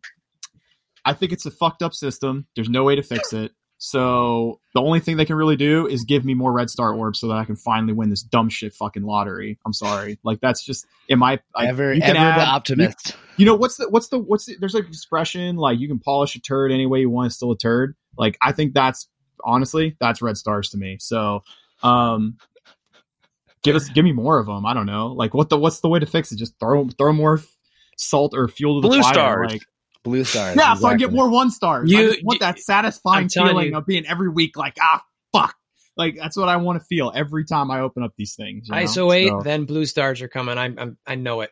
I 1.05 1.12
think 1.12 1.32
it's 1.32 1.47
a 1.47 1.51
fucked 1.51 1.82
up 1.82 1.94
system. 1.94 2.47
There's 2.56 2.68
no 2.68 2.84
way 2.84 2.97
to 2.97 3.02
fix 3.02 3.32
it. 3.32 3.52
So 3.78 4.60
the 4.74 4.80
only 4.80 5.01
thing 5.01 5.18
they 5.18 5.26
can 5.26 5.36
really 5.36 5.56
do 5.56 5.86
is 5.86 6.05
give 6.05 6.24
me 6.24 6.34
more 6.34 6.52
red 6.52 6.70
star 6.70 6.94
orbs 6.94 7.20
so 7.20 7.28
that 7.28 7.34
I 7.34 7.44
can 7.44 7.56
finally 7.56 7.93
win 7.93 8.09
this 8.09 8.22
dumb 8.22 8.48
shit 8.48 8.72
fucking 8.74 9.02
lottery. 9.02 9.59
I'm 9.66 9.74
sorry, 9.74 10.18
like 10.24 10.40
that's 10.40 10.64
just 10.64 10.86
in 11.09 11.18
my 11.18 11.40
I, 11.55 11.66
ever 11.66 11.93
you 11.93 12.01
ever 12.02 12.16
add- 12.16 12.40
the 12.40 12.47
optimist. 12.47 13.16
You 13.36 13.44
know 13.44 13.55
what's 13.55 13.76
the 13.76 13.88
what's 13.90 14.09
the 14.09 14.18
what's 14.18 14.47
the, 14.47 14.56
there's 14.59 14.72
like 14.72 14.88
expression 14.88 15.56
like 15.56 15.78
you 15.78 15.88
can 15.88 15.98
polish 15.98 16.34
a 16.36 16.40
turd 16.40 16.72
any 16.72 16.86
way 16.86 17.01
you 17.01 17.10
want, 17.10 17.26
it's 17.26 17.36
still 17.36 17.52
a 17.52 17.59
turd. 17.59 17.94
Like 18.16 18.38
I 18.40 18.52
think 18.52 18.72
that's 18.72 19.09
honestly 19.44 19.94
that's 20.01 20.22
red 20.22 20.38
stars 20.38 20.70
to 20.70 20.78
me. 20.78 20.97
So 20.98 21.43
um 21.82 22.38
give 23.66 23.76
us 23.76 23.88
give 23.90 24.05
me 24.05 24.12
more 24.12 24.38
of 24.38 24.47
them. 24.47 24.64
I 24.64 24.72
don't 24.72 24.86
know. 24.86 25.09
Like 25.09 25.34
what 25.34 25.51
the 25.51 25.59
what's 25.59 25.80
the 25.80 25.88
way 25.90 25.98
to 25.98 26.06
fix 26.06 26.32
it? 26.32 26.36
Just 26.36 26.59
throw 26.59 26.88
throw 26.97 27.12
more 27.12 27.38
f- 27.38 27.47
salt 27.98 28.32
or 28.34 28.48
fuel 28.48 28.80
to 28.80 28.82
the 28.82 28.88
Blue 28.88 29.02
fire. 29.02 29.12
stars. 29.12 29.52
Like 29.52 29.62
Blue 30.05 30.24
stars. 30.24 30.56
yeah, 30.56 30.74
so 30.74 30.86
I 30.86 30.97
get 30.97 31.12
more 31.12 31.28
one 31.28 31.51
stars. 31.51 31.90
You- 31.90 32.12
just 32.12 32.24
want 32.24 32.40
that 32.40 32.59
satisfying 32.60 33.28
feeling 33.28 33.72
you. 33.72 33.76
of 33.76 33.84
being 33.86 34.06
every 34.06 34.28
week 34.30 34.56
like 34.56 34.76
ah 34.80 35.02
fuck. 35.32 35.55
Like 35.97 36.16
that's 36.16 36.36
what 36.36 36.48
I 36.48 36.56
want 36.56 36.78
to 36.80 36.84
feel 36.86 37.10
every 37.14 37.44
time 37.44 37.70
I 37.70 37.80
open 37.80 38.02
up 38.02 38.12
these 38.16 38.34
things. 38.34 38.68
you 38.68 38.74
know? 38.74 38.80
ISO 38.80 39.14
eight, 39.14 39.28
So- 39.28 39.40
then 39.43 39.64
blue 39.64 39.84
stars 39.86 40.22
are 40.22 40.28
coming. 40.28 40.56
I'm, 40.59 40.78
I'm 40.78 40.98
I 41.06 41.14
know 41.16 41.40
it. 41.43 41.51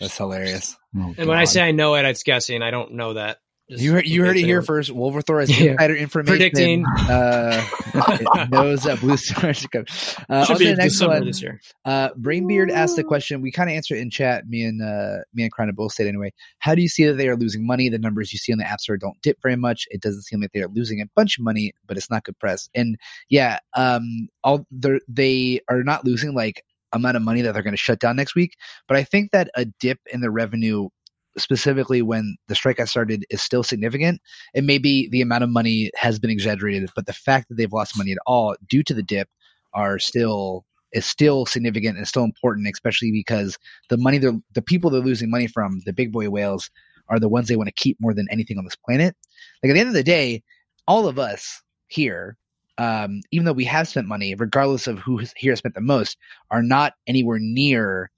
That's 0.00 0.16
hilarious. 0.16 0.76
Oh, 0.96 1.14
And 1.18 1.28
when 1.28 1.36
I 1.38 1.44
say 1.44 1.60
I 1.62 1.72
know 1.72 1.94
it, 1.96 2.04
it's 2.04 2.22
guessing. 2.22 2.62
I 2.62 2.70
don't 2.70 2.92
know 2.94 3.14
that. 3.14 3.38
Just 3.70 3.82
You 3.82 3.92
heard, 3.94 4.06
you 4.06 4.22
heard 4.24 4.36
it 4.36 4.40
here 4.40 4.58
anyone- 4.58 4.64
first. 4.66 4.90
Wolverthor 4.90 5.40
has 5.40 5.48
Yeah. 5.60 5.72
insider 5.72 5.96
information. 5.96 6.36
Predicting. 6.38 6.84
Uh, 7.08 7.64
knows 8.50 8.82
that 8.82 8.98
blue 9.00 9.16
stars 9.16 9.64
are 9.64 9.68
coming. 9.68 9.86
Uh, 10.28 10.44
Should 10.44 10.52
on 10.52 10.58
be 10.58 10.64
to 10.66 10.70
the 10.72 10.76
next 10.76 10.92
December 10.94 11.14
one. 11.14 11.24
this 11.26 11.40
year. 11.42 11.60
Uh, 11.84 12.10
Brainbeard 12.16 12.70
asked 12.70 12.96
the 12.96 13.04
question. 13.04 13.40
We 13.40 13.50
kind 13.50 13.70
of 13.70 13.76
answered 13.76 13.96
it 13.98 14.00
in 14.02 14.10
chat. 14.10 14.46
Me 14.46 14.64
and 14.64 14.82
uh, 14.82 15.18
me 15.32 15.44
and 15.44 15.52
Crown 15.52 15.70
both 15.74 15.92
said 15.92 16.06
anyway. 16.06 16.32
How 16.58 16.74
do 16.74 16.82
you 16.82 16.88
see 16.88 17.04
that 17.06 17.14
they 17.14 17.28
are 17.28 17.36
losing 17.36 17.66
money? 17.66 17.88
The 17.88 17.98
numbers 17.98 18.32
you 18.32 18.38
see 18.38 18.52
on 18.52 18.58
the 18.58 18.68
App 18.68 18.80
Store 18.80 18.98
don't 18.98 19.20
dip 19.22 19.38
very 19.42 19.56
much. 19.56 19.86
It 19.90 20.02
doesn't 20.02 20.22
seem 20.22 20.40
like 20.42 20.52
they 20.52 20.60
are 20.62 20.68
losing 20.68 21.00
a 21.00 21.06
bunch 21.16 21.38
of 21.38 21.44
money, 21.44 21.72
but 21.86 21.96
it's 21.96 22.10
not 22.10 22.24
good 22.24 22.38
press. 22.38 22.68
And 22.74 22.96
yeah, 23.30 23.60
um, 23.74 24.28
all 24.42 24.66
they 25.08 25.60
are 25.70 25.82
not 25.82 26.04
losing 26.04 26.34
like 26.34 26.62
amount 26.92 27.16
of 27.16 27.22
money 27.22 27.42
that 27.42 27.52
they're 27.54 27.62
going 27.62 27.72
to 27.72 27.76
shut 27.76 27.98
down 27.98 28.14
next 28.14 28.34
week. 28.36 28.56
But 28.86 28.96
I 28.96 29.02
think 29.04 29.32
that 29.32 29.50
a 29.56 29.64
dip 29.64 29.98
in 30.12 30.20
the 30.20 30.30
revenue, 30.30 30.90
specifically 31.36 32.02
when 32.02 32.36
the 32.48 32.54
strike 32.54 32.76
got 32.76 32.88
started, 32.88 33.24
is 33.30 33.42
still 33.42 33.62
significant. 33.62 34.20
And 34.54 34.66
maybe 34.66 35.08
the 35.10 35.20
amount 35.20 35.44
of 35.44 35.50
money 35.50 35.90
has 35.96 36.18
been 36.18 36.30
exaggerated, 36.30 36.90
but 36.94 37.06
the 37.06 37.12
fact 37.12 37.48
that 37.48 37.56
they've 37.56 37.72
lost 37.72 37.96
money 37.96 38.12
at 38.12 38.18
all 38.26 38.56
due 38.68 38.82
to 38.84 38.94
the 38.94 39.02
dip 39.02 39.28
are 39.72 39.98
still 39.98 40.64
is 40.92 41.04
still 41.04 41.44
significant 41.44 41.98
and 41.98 42.06
still 42.06 42.22
important, 42.22 42.68
especially 42.72 43.10
because 43.10 43.58
the 43.88 43.96
money 43.96 44.18
they're 44.18 44.38
the 44.54 44.62
people 44.62 44.90
they're 44.90 45.00
losing 45.00 45.30
money 45.30 45.46
from, 45.46 45.80
the 45.84 45.92
big 45.92 46.12
boy 46.12 46.30
whales, 46.30 46.70
are 47.08 47.18
the 47.18 47.28
ones 47.28 47.48
they 47.48 47.56
want 47.56 47.68
to 47.68 47.74
keep 47.74 48.00
more 48.00 48.14
than 48.14 48.28
anything 48.30 48.58
on 48.58 48.64
this 48.64 48.76
planet. 48.76 49.16
Like 49.62 49.70
at 49.70 49.74
the 49.74 49.80
end 49.80 49.88
of 49.88 49.94
the 49.94 50.02
day, 50.02 50.42
all 50.86 51.06
of 51.06 51.18
us 51.18 51.62
here, 51.88 52.36
um, 52.78 53.20
even 53.30 53.44
though 53.44 53.52
we 53.52 53.64
have 53.64 53.88
spent 53.88 54.06
money, 54.06 54.34
regardless 54.34 54.86
of 54.86 55.00
who 55.00 55.20
here 55.36 55.52
has 55.52 55.58
spent 55.58 55.74
the 55.74 55.80
most, 55.80 56.16
are 56.50 56.62
not 56.62 56.94
anywhere 57.06 57.38
near 57.40 58.10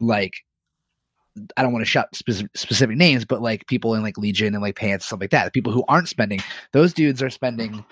like 0.00 0.34
I 1.56 1.62
don't 1.62 1.72
want 1.72 1.84
to 1.84 1.90
shout 1.90 2.14
spec- 2.14 2.48
specific 2.54 2.96
names, 2.96 3.24
but 3.24 3.42
like 3.42 3.66
people 3.66 3.94
in 3.94 4.02
like 4.02 4.18
Legion 4.18 4.54
and 4.54 4.62
like 4.62 4.76
Pants 4.76 5.06
stuff 5.06 5.20
like 5.20 5.30
that. 5.30 5.52
People 5.52 5.72
who 5.72 5.84
aren't 5.88 6.08
spending, 6.08 6.40
those 6.72 6.92
dudes 6.94 7.22
are 7.22 7.30
spending 7.30 7.84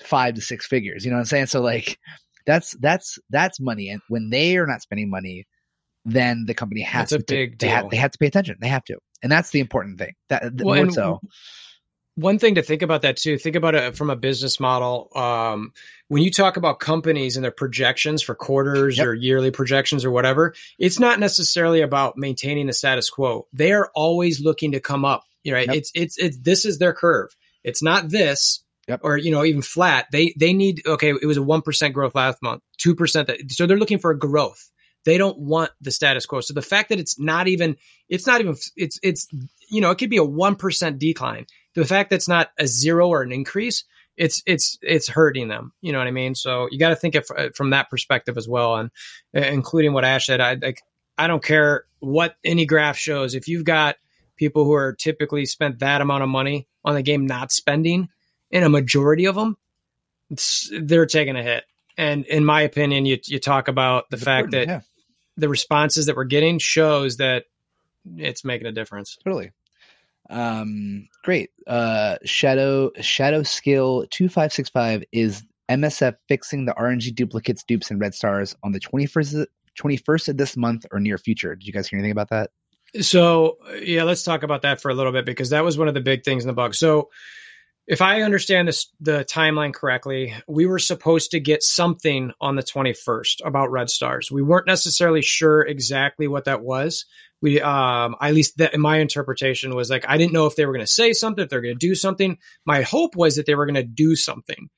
five 0.00 0.34
to 0.34 0.40
six 0.40 0.66
figures. 0.66 1.04
You 1.04 1.10
know 1.10 1.16
what 1.16 1.20
I'm 1.22 1.26
saying? 1.26 1.46
So 1.46 1.60
like 1.60 1.98
that's 2.46 2.76
that's 2.80 3.18
that's 3.30 3.58
money, 3.60 3.88
and 3.88 4.00
when 4.08 4.30
they 4.30 4.56
are 4.56 4.66
not 4.66 4.82
spending 4.82 5.10
money, 5.10 5.46
then 6.04 6.44
the 6.46 6.54
company 6.54 6.82
has 6.82 7.10
That's 7.10 7.12
a 7.12 7.18
to 7.18 7.24
big 7.34 7.58
they, 7.58 7.68
ha- 7.68 7.80
deal. 7.82 7.90
they 7.90 7.96
have 7.96 8.12
to 8.12 8.18
pay 8.18 8.26
attention. 8.26 8.56
They 8.60 8.68
have 8.68 8.84
to, 8.84 8.98
and 9.22 9.32
that's 9.32 9.50
the 9.50 9.60
important 9.60 9.98
thing. 9.98 10.14
That 10.28 10.52
Well, 10.62 10.84
more 10.84 10.92
so. 10.92 11.20
One 12.16 12.38
thing 12.38 12.54
to 12.54 12.62
think 12.62 12.82
about 12.82 13.02
that 13.02 13.18
too. 13.18 13.36
Think 13.36 13.56
about 13.56 13.74
it 13.74 13.94
from 13.96 14.08
a 14.08 14.16
business 14.16 14.58
model. 14.58 15.10
Um, 15.14 15.72
when 16.08 16.22
you 16.22 16.30
talk 16.30 16.56
about 16.56 16.80
companies 16.80 17.36
and 17.36 17.44
their 17.44 17.50
projections 17.50 18.22
for 18.22 18.34
quarters 18.34 18.96
Yep. 18.96 19.06
or 19.06 19.14
yearly 19.14 19.50
projections 19.50 20.04
or 20.04 20.10
whatever, 20.10 20.54
it's 20.78 20.98
not 20.98 21.20
necessarily 21.20 21.82
about 21.82 22.16
maintaining 22.16 22.66
the 22.66 22.72
status 22.72 23.10
quo. 23.10 23.46
They 23.52 23.72
are 23.72 23.90
always 23.94 24.40
looking 24.40 24.72
to 24.72 24.80
come 24.80 25.04
up. 25.04 25.24
Right? 25.46 25.66
Yep. 25.66 25.76
It's 25.76 25.92
it's 25.94 26.18
it's 26.18 26.38
this 26.38 26.64
is 26.64 26.78
their 26.78 26.92
curve. 26.92 27.36
It's 27.62 27.82
not 27.82 28.08
this. 28.08 28.64
Yep. 28.88 29.00
Or 29.02 29.16
you 29.16 29.30
know 29.30 29.44
even 29.44 29.62
flat. 29.62 30.06
They 30.10 30.32
they 30.38 30.52
need 30.54 30.86
okay. 30.86 31.10
It 31.10 31.26
was 31.26 31.36
a 31.36 31.42
one 31.42 31.60
percent 31.60 31.92
growth 31.92 32.14
last 32.14 32.40
month, 32.42 32.62
two 32.78 32.94
percent. 32.94 33.30
So 33.48 33.66
they're 33.66 33.78
looking 33.78 33.98
for 33.98 34.10
a 34.10 34.18
growth. 34.18 34.70
They 35.04 35.18
don't 35.18 35.38
want 35.38 35.70
the 35.80 35.90
status 35.90 36.24
quo. 36.24 36.40
So 36.40 36.54
the 36.54 36.62
fact 36.62 36.88
that 36.88 36.98
it's 36.98 37.18
not 37.18 37.46
even 37.46 37.76
it's 38.08 38.26
not 38.26 38.40
even 38.40 38.56
it's 38.74 38.98
it's 39.02 39.28
you 39.68 39.80
know 39.80 39.90
it 39.90 39.98
could 39.98 40.10
be 40.10 40.16
a 40.16 40.24
one 40.24 40.56
percent 40.56 40.98
decline 40.98 41.46
the 41.80 41.86
fact 41.86 42.10
that 42.10 42.16
it's 42.16 42.28
not 42.28 42.50
a 42.58 42.66
zero 42.66 43.08
or 43.08 43.22
an 43.22 43.32
increase 43.32 43.84
it's 44.16 44.42
it's 44.46 44.78
it's 44.82 45.08
hurting 45.08 45.48
them. 45.48 45.72
You 45.82 45.92
know 45.92 45.98
what 45.98 46.06
i 46.06 46.12
mean? 46.12 46.34
So 46.34 46.68
you 46.70 46.78
got 46.78 46.90
to 46.90 46.96
think 46.96 47.14
of 47.14 47.26
uh, 47.36 47.48
from 47.54 47.70
that 47.70 47.90
perspective 47.90 48.36
as 48.36 48.48
well 48.48 48.76
and 48.76 48.90
uh, 49.36 49.40
including 49.40 49.92
what 49.92 50.04
ash 50.04 50.26
said 50.26 50.40
i 50.40 50.54
like 50.54 50.82
i 51.18 51.26
don't 51.26 51.44
care 51.44 51.84
what 52.00 52.36
any 52.44 52.66
graph 52.66 52.96
shows. 52.96 53.34
If 53.34 53.48
you've 53.48 53.64
got 53.64 53.96
people 54.36 54.64
who 54.64 54.72
are 54.72 54.92
typically 54.92 55.46
spent 55.46 55.78
that 55.80 56.00
amount 56.00 56.22
of 56.22 56.28
money 56.28 56.66
on 56.84 56.94
the 56.94 57.02
game 57.02 57.26
not 57.26 57.52
spending 57.52 58.08
and 58.50 58.64
a 58.64 58.68
majority 58.68 59.26
of 59.26 59.34
them 59.34 59.56
it's, 60.30 60.70
they're 60.72 61.06
taking 61.06 61.36
a 61.36 61.42
hit. 61.42 61.64
And 61.96 62.26
in 62.26 62.44
my 62.44 62.62
opinion 62.62 63.06
you 63.06 63.18
you 63.26 63.38
talk 63.38 63.68
about 63.68 64.08
the 64.10 64.16
It's 64.16 64.24
fact 64.24 64.50
that 64.52 64.62
important, 64.62 64.84
the 65.36 65.48
responses 65.48 66.06
that 66.06 66.16
we're 66.16 66.24
getting 66.24 66.58
shows 66.58 67.18
that 67.18 67.44
it's 68.16 68.44
making 68.44 68.66
a 68.66 68.72
difference. 68.72 69.18
Yeah, 69.18 69.30
totally. 69.30 69.50
Um, 70.30 71.08
great. 71.22 71.50
Uh, 71.66 72.16
Shadow 72.24 72.90
Shadow 73.00 73.42
Skill 73.42 74.06
two 74.10 74.28
five 74.28 74.52
six 74.52 74.68
five 74.68 75.04
is 75.12 75.44
MSF 75.70 76.16
fixing 76.28 76.64
the 76.64 76.74
RNG 76.74 77.14
duplicates, 77.14 77.64
dupes, 77.64 77.90
and 77.90 78.00
red 78.00 78.14
stars 78.14 78.56
on 78.62 78.72
the 78.72 78.80
twenty 78.80 79.06
first 79.06 79.36
twenty 79.76 79.96
first 79.96 80.28
of 80.28 80.36
this 80.36 80.56
month 80.56 80.86
or 80.90 81.00
near 81.00 81.18
future. 81.18 81.54
Did 81.54 81.66
you 81.66 81.72
guys 81.72 81.88
hear 81.88 81.98
anything 81.98 82.12
about 82.12 82.30
that? 82.30 82.50
So 83.00 83.58
yeah, 83.80 84.04
let's 84.04 84.22
talk 84.22 84.42
about 84.42 84.62
that 84.62 84.80
for 84.80 84.90
a 84.90 84.94
little 84.94 85.12
bit 85.12 85.26
because 85.26 85.50
that 85.50 85.64
was 85.64 85.76
one 85.76 85.88
of 85.88 85.94
the 85.94 86.00
big 86.00 86.24
things 86.24 86.44
in 86.44 86.48
the 86.48 86.54
bug. 86.54 86.74
So 86.74 87.10
if 87.86 88.02
I 88.02 88.22
understand 88.22 88.66
this 88.68 88.88
the 89.00 89.24
timeline 89.24 89.72
correctly, 89.72 90.34
we 90.48 90.66
were 90.66 90.78
supposed 90.78 91.30
to 91.30 91.40
get 91.40 91.62
something 91.62 92.32
on 92.40 92.56
the 92.56 92.62
21st 92.62 93.44
about 93.44 93.70
red 93.70 93.90
stars. 93.90 94.30
We 94.30 94.42
weren't 94.42 94.66
necessarily 94.66 95.22
sure 95.22 95.62
exactly 95.62 96.26
what 96.26 96.46
that 96.46 96.62
was. 96.62 97.04
We 97.42 97.60
um 97.60 98.16
at 98.20 98.34
least 98.34 98.58
that 98.58 98.74
in 98.74 98.80
my 98.80 98.98
interpretation 98.98 99.74
was 99.74 99.90
like 99.90 100.04
I 100.08 100.16
didn't 100.16 100.32
know 100.32 100.46
if 100.46 100.56
they 100.56 100.66
were 100.66 100.72
going 100.72 100.86
to 100.86 100.90
say 100.90 101.12
something, 101.12 101.44
if 101.44 101.50
they're 101.50 101.60
going 101.60 101.78
to 101.78 101.86
do 101.86 101.94
something. 101.94 102.38
My 102.64 102.82
hope 102.82 103.14
was 103.16 103.36
that 103.36 103.46
they 103.46 103.54
were 103.54 103.66
going 103.66 103.74
to 103.74 103.82
do 103.82 104.16
something. 104.16 104.68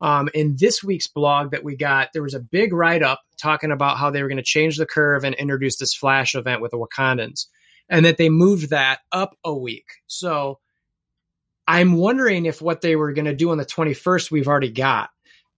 Um, 0.00 0.28
in 0.34 0.56
this 0.58 0.82
week's 0.82 1.06
blog 1.06 1.52
that 1.52 1.62
we 1.62 1.76
got, 1.76 2.12
there 2.12 2.24
was 2.24 2.34
a 2.34 2.40
big 2.40 2.72
write 2.72 3.04
up 3.04 3.20
talking 3.40 3.70
about 3.70 3.98
how 3.98 4.10
they 4.10 4.20
were 4.20 4.28
going 4.28 4.36
to 4.36 4.42
change 4.42 4.76
the 4.76 4.84
curve 4.84 5.22
and 5.22 5.34
introduce 5.36 5.76
this 5.76 5.94
flash 5.94 6.34
event 6.34 6.60
with 6.60 6.72
the 6.72 6.76
Wakandans, 6.76 7.46
and 7.88 8.04
that 8.04 8.16
they 8.16 8.28
moved 8.28 8.70
that 8.70 8.98
up 9.12 9.36
a 9.44 9.54
week. 9.54 9.86
So 10.08 10.58
I'm 11.68 11.94
wondering 11.94 12.46
if 12.46 12.60
what 12.60 12.80
they 12.80 12.96
were 12.96 13.12
going 13.12 13.26
to 13.26 13.34
do 13.34 13.50
on 13.50 13.58
the 13.58 13.64
21st 13.64 14.30
we've 14.30 14.48
already 14.48 14.70
got. 14.70 15.10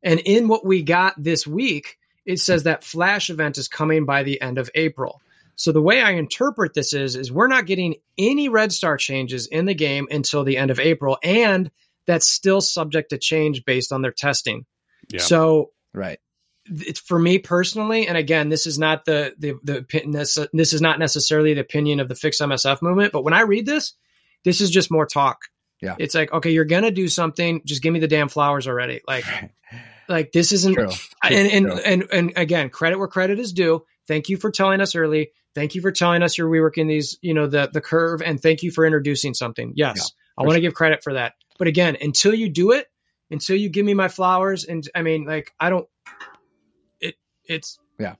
And 0.02 0.20
in 0.20 0.48
what 0.48 0.66
we 0.66 0.82
got 0.82 1.14
this 1.16 1.46
week, 1.46 1.96
it 2.26 2.38
says 2.38 2.64
that 2.64 2.84
flash 2.84 3.30
event 3.30 3.56
is 3.56 3.68
coming 3.68 4.04
by 4.04 4.22
the 4.22 4.40
end 4.40 4.58
of 4.58 4.70
April. 4.74 5.22
So 5.56 5.72
the 5.72 5.82
way 5.82 6.02
I 6.02 6.12
interpret 6.12 6.74
this 6.74 6.92
is 6.92 7.16
is 7.16 7.30
we're 7.32 7.46
not 7.48 7.66
getting 7.66 7.96
any 8.18 8.48
red 8.48 8.72
star 8.72 8.96
changes 8.96 9.46
in 9.46 9.64
the 9.66 9.74
game 9.74 10.06
until 10.10 10.44
the 10.44 10.56
end 10.56 10.70
of 10.70 10.80
April 10.80 11.18
and 11.22 11.70
that's 12.06 12.26
still 12.26 12.60
subject 12.60 13.10
to 13.10 13.18
change 13.18 13.64
based 13.64 13.92
on 13.92 14.02
their 14.02 14.12
testing. 14.12 14.66
Yeah. 15.10 15.20
So 15.20 15.70
Right. 15.92 16.18
it's 16.66 17.00
for 17.00 17.18
me 17.18 17.38
personally, 17.38 18.08
and 18.08 18.16
again, 18.18 18.48
this 18.48 18.66
is 18.66 18.78
not 18.78 19.04
the 19.04 19.34
the 19.38 19.54
the 19.62 20.02
this, 20.06 20.38
this 20.52 20.72
is 20.72 20.80
not 20.80 20.98
necessarily 20.98 21.54
the 21.54 21.60
opinion 21.60 22.00
of 22.00 22.08
the 22.08 22.14
fixed 22.14 22.40
MSF 22.40 22.82
movement. 22.82 23.12
But 23.12 23.22
when 23.22 23.32
I 23.34 23.42
read 23.42 23.64
this, 23.66 23.92
this 24.44 24.60
is 24.60 24.70
just 24.70 24.90
more 24.90 25.06
talk. 25.06 25.42
Yeah. 25.80 25.96
it's 25.98 26.14
like 26.14 26.32
okay, 26.32 26.50
you're 26.50 26.64
gonna 26.64 26.90
do 26.90 27.08
something, 27.08 27.60
just 27.64 27.82
give 27.82 27.92
me 27.92 28.00
the 28.00 28.08
damn 28.08 28.28
flowers 28.28 28.66
already. 28.66 29.02
Like, 29.06 29.24
like 30.08 30.32
this 30.32 30.50
isn't. 30.52 30.74
True. 30.74 30.90
And 31.22 31.34
and, 31.50 31.66
True. 31.66 31.80
and 31.84 32.04
and 32.12 32.32
again, 32.36 32.70
credit 32.70 32.98
where 32.98 33.08
credit 33.08 33.38
is 33.38 33.52
due. 33.52 33.84
Thank 34.08 34.28
you 34.28 34.36
for 34.36 34.50
telling 34.50 34.80
us 34.80 34.94
early. 34.94 35.30
Thank 35.54 35.74
you 35.74 35.80
for 35.80 35.92
telling 35.92 36.22
us 36.22 36.36
you're 36.36 36.48
reworking 36.48 36.88
these, 36.88 37.16
you 37.22 37.32
know, 37.34 37.46
the 37.46 37.70
the 37.72 37.80
curve, 37.80 38.22
and 38.22 38.40
thank 38.40 38.62
you 38.62 38.70
for 38.70 38.84
introducing 38.84 39.34
something. 39.34 39.72
Yes, 39.76 39.96
Yeah, 39.96 40.42
I 40.42 40.46
want 40.46 40.56
to 40.56 40.60
give 40.60 40.74
credit 40.74 41.02
for 41.04 41.12
that. 41.14 41.34
But 41.58 41.68
again, 41.68 41.96
until 42.00 42.34
you 42.34 42.48
do 42.48 42.72
it, 42.72 42.88
until 43.30 43.56
you 43.56 43.68
give 43.68 43.86
me 43.86 43.94
my 43.94 44.08
flowers, 44.08 44.64
and 44.64 44.88
I 44.94 45.02
mean, 45.02 45.24
like, 45.24 45.54
I 45.60 45.70
don't. 45.70 45.88
It 47.00 47.14
it's 47.44 47.78
Yeah. 47.98 48.14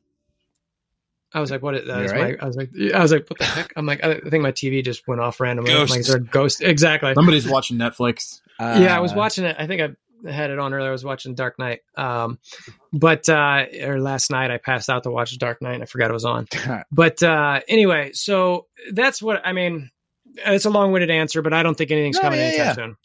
I 1.32 1.40
was 1.40 1.50
like, 1.50 1.62
what? 1.62 1.74
Is, 1.74 1.86
that 1.88 1.98
You 1.98 2.04
is 2.04 2.12
my, 2.12 2.36
I 2.40 2.46
was 2.46 2.56
like, 2.56 2.70
I 2.94 3.02
was 3.02 3.10
like, 3.10 3.28
what 3.28 3.40
the 3.40 3.44
heck? 3.44 3.72
I'm 3.74 3.86
like, 3.86 4.04
I 4.04 4.20
think 4.20 4.42
my 4.44 4.52
TV 4.52 4.84
just 4.84 5.08
went 5.08 5.20
off 5.20 5.40
randomly. 5.40 5.72
I'm 5.74 5.88
like, 5.88 5.98
is 6.00 6.06
there 6.06 6.18
a 6.18 6.20
ghost? 6.20 6.62
Exactly. 6.62 7.12
Somebody's 7.14 7.48
watching 7.48 7.76
Netflix. 7.76 8.40
yeah, 8.60 8.96
I 8.96 9.00
was 9.00 9.12
Uh, 9.12 9.16
watching 9.16 9.44
it. 9.44 9.56
I 9.58 9.66
think 9.66 9.82
I 9.82 9.88
had 10.26 10.50
it 10.50 10.58
on 10.58 10.72
earlier. 10.74 10.88
I 10.88 10.92
was 10.92 11.04
watching 11.04 11.34
Dark 11.34 11.58
Knight. 11.58 11.80
Um, 11.96 12.38
but 12.92 13.28
uh, 13.28 13.64
or 13.82 14.00
last 14.00 14.30
night 14.30 14.50
I 14.50 14.58
passed 14.58 14.88
out 14.88 15.02
to 15.04 15.10
watch 15.10 15.36
Dark 15.38 15.60
Knight. 15.62 15.74
and 15.74 15.82
I 15.82 15.86
forgot 15.86 16.10
it 16.10 16.14
was 16.14 16.24
on. 16.24 16.46
But 16.92 17.22
uh, 17.22 17.60
anyway, 17.68 18.12
so 18.12 18.66
that's 18.92 19.20
what 19.22 19.40
I 19.46 19.52
mean. 19.52 19.90
It's 20.46 20.64
a 20.64 20.70
long-winded 20.70 21.10
answer, 21.10 21.42
but 21.42 21.52
I 21.52 21.62
don't 21.62 21.76
think 21.76 21.90
anything's 21.92 22.16
No, 22.16 22.22
coming 22.22 22.40
yeah, 22.40 22.46
anytime 22.46 22.66
yeah. 22.66 22.72
soon. 22.74 22.96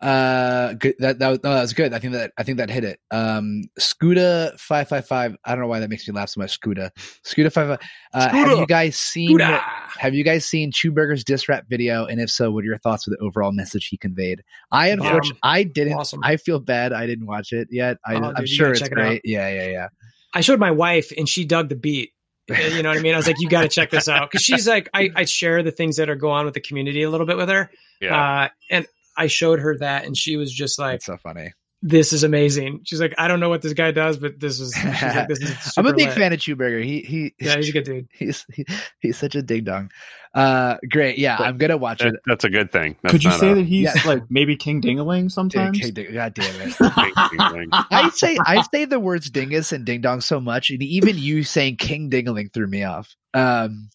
Uh, 0.00 0.74
good. 0.74 0.94
That 0.98 1.18
that 1.18 1.28
was, 1.30 1.38
no, 1.42 1.54
that 1.54 1.60
was 1.62 1.72
good. 1.72 1.94
I 1.94 1.98
think 1.98 2.12
that 2.12 2.32
I 2.36 2.42
think 2.42 2.58
that 2.58 2.68
hit 2.68 2.84
it. 2.84 3.00
Um, 3.10 3.62
Scuda 3.80 4.58
five 4.60 4.88
five 4.88 5.06
five. 5.06 5.36
I 5.44 5.50
don't 5.52 5.60
know 5.60 5.66
why 5.66 5.80
that 5.80 5.88
makes 5.88 6.06
me 6.06 6.14
laugh 6.14 6.28
so 6.28 6.40
much. 6.40 6.60
Scuda, 6.60 6.90
Scuda 7.24 7.50
five 7.52 7.68
five. 7.68 7.88
Uh, 8.12 8.28
have 8.28 8.58
you 8.58 8.66
guys 8.66 8.96
seen? 8.96 9.30
Gouda! 9.30 9.60
Have 9.98 10.14
you 10.14 10.24
guys 10.24 10.44
seen 10.44 10.72
Chewburger's 10.72 11.24
diss 11.24 11.48
rap 11.48 11.64
video? 11.70 12.04
And 12.04 12.20
if 12.20 12.30
so, 12.30 12.50
what 12.50 12.64
are 12.64 12.66
your 12.66 12.78
thoughts 12.78 13.06
with 13.06 13.18
the 13.18 13.24
overall 13.24 13.52
message 13.52 13.86
he 13.86 13.96
conveyed? 13.96 14.42
I 14.70 14.88
unfortunately, 14.88 15.38
I 15.42 15.62
didn't. 15.62 15.94
Awesome. 15.94 16.20
I 16.22 16.36
feel 16.36 16.60
bad. 16.60 16.92
I 16.92 17.06
didn't 17.06 17.26
watch 17.26 17.52
it 17.52 17.68
yet. 17.70 17.96
I, 18.04 18.16
Oh, 18.16 18.24
I'm 18.24 18.34
dude, 18.34 18.48
sure 18.48 18.70
it's 18.72 18.80
check 18.80 18.92
it 18.92 18.98
out. 18.98 19.06
great. 19.06 19.22
Yeah, 19.24 19.48
yeah, 19.48 19.68
yeah. 19.68 19.88
I 20.34 20.40
showed 20.42 20.58
my 20.60 20.70
wife, 20.72 21.12
and 21.16 21.28
she 21.28 21.44
dug 21.44 21.68
the 21.68 21.76
beat. 21.76 22.10
You 22.50 22.82
know 22.82 22.90
what 22.90 22.98
I 22.98 23.00
mean? 23.00 23.14
I 23.14 23.16
was 23.16 23.26
like, 23.26 23.36
"You 23.40 23.48
got 23.48 23.62
to 23.62 23.68
check 23.68 23.88
this 23.90 24.06
out," 24.06 24.30
because 24.30 24.44
she's 24.44 24.68
like, 24.68 24.90
I, 24.92 25.10
I 25.16 25.24
share 25.24 25.62
the 25.62 25.70
things 25.70 25.96
that 25.96 26.10
are 26.10 26.14
going 26.14 26.40
on 26.40 26.44
with 26.44 26.52
the 26.52 26.60
community 26.60 27.02
a 27.02 27.08
little 27.08 27.26
bit 27.26 27.38
with 27.38 27.48
her, 27.48 27.70
Yeah. 28.02 28.42
uh, 28.42 28.48
and 28.70 28.86
I 29.16 29.26
showed 29.28 29.60
her 29.60 29.76
that, 29.78 30.04
and 30.04 30.16
she 30.16 30.36
was 30.36 30.52
just 30.52 30.78
like, 30.78 31.02
so 31.02 31.16
funny. 31.16 31.52
"This 31.86 32.12
is 32.12 32.24
amazing." 32.24 32.80
She's 32.84 33.00
like, 33.00 33.14
"I 33.18 33.28
don't 33.28 33.38
know 33.40 33.50
what 33.50 33.62
this 33.62 33.74
guy 33.74 33.92
does, 33.92 34.16
but 34.18 34.40
this 34.40 34.58
is." 34.58 34.72
She's 34.74 35.02
like, 35.02 35.28
this 35.28 35.38
is 35.40 35.72
I'm 35.76 35.86
a 35.86 35.92
big 35.92 36.08
lit." 36.08 36.16
fan 36.16 36.32
of 36.32 36.40
Chewburger. 36.40 36.82
He 36.82 37.02
he. 37.02 37.34
Yeah, 37.38 37.56
he's 37.56 37.68
a 37.68 37.72
good 37.72 37.84
dude. 37.84 38.08
He's 38.18 38.44
he, 38.52 38.64
he's 39.00 39.18
such 39.18 39.34
a 39.36 39.42
ding 39.42 39.64
dong. 39.64 39.90
Uh, 40.34 40.78
great. 40.90 41.16
Yeah, 41.18 41.36
I'm 41.38 41.58
gonna 41.58 41.76
watch 41.76 42.00
That- 42.00 42.14
it. 42.14 42.20
that's 42.26 42.42
a 42.42 42.50
good 42.50 42.72
thing. 42.72 42.96
That's 43.02 43.12
Could 43.12 43.22
you 43.24 43.30
say 43.32 43.52
a 43.52 43.54
that 43.54 43.62
he's 43.66 43.84
Yeah. 43.94 44.02
like 44.10 44.22
maybe 44.30 44.56
King 44.56 44.82
Dingaling 44.82 45.30
sometimes? 45.30 45.78
Ding- 45.78 45.94
ding- 45.94 46.12
God 46.14 46.34
damn 46.34 46.60
it. 46.60 46.74
I 46.80 48.10
say 48.14 48.36
I 48.44 48.62
say 48.72 48.84
the 48.84 48.98
words 48.98 49.30
dingus 49.30 49.70
and 49.70 49.84
ding 49.84 50.00
dong 50.00 50.20
so 50.22 50.40
much, 50.40 50.70
and 50.70 50.82
even 50.82 51.18
you 51.18 51.44
saying 51.44 51.76
king 51.76 52.10
Dingaling 52.10 52.52
threw 52.52 52.66
me 52.66 52.82
off. 52.82 53.14
Um, 53.32 53.90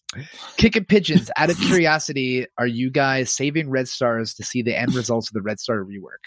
kicking 0.56 0.84
pigeons. 0.84 1.30
Out 1.36 1.50
of 1.50 1.58
curiosity, 1.58 2.46
are 2.56 2.66
you 2.66 2.90
guys 2.90 3.30
saving 3.30 3.68
red 3.70 3.88
stars 3.88 4.34
to 4.34 4.44
see 4.44 4.62
the 4.62 4.78
end 4.78 4.94
results 4.94 5.28
of 5.28 5.34
the 5.34 5.42
red 5.42 5.58
star 5.60 5.78
rework? 5.84 6.24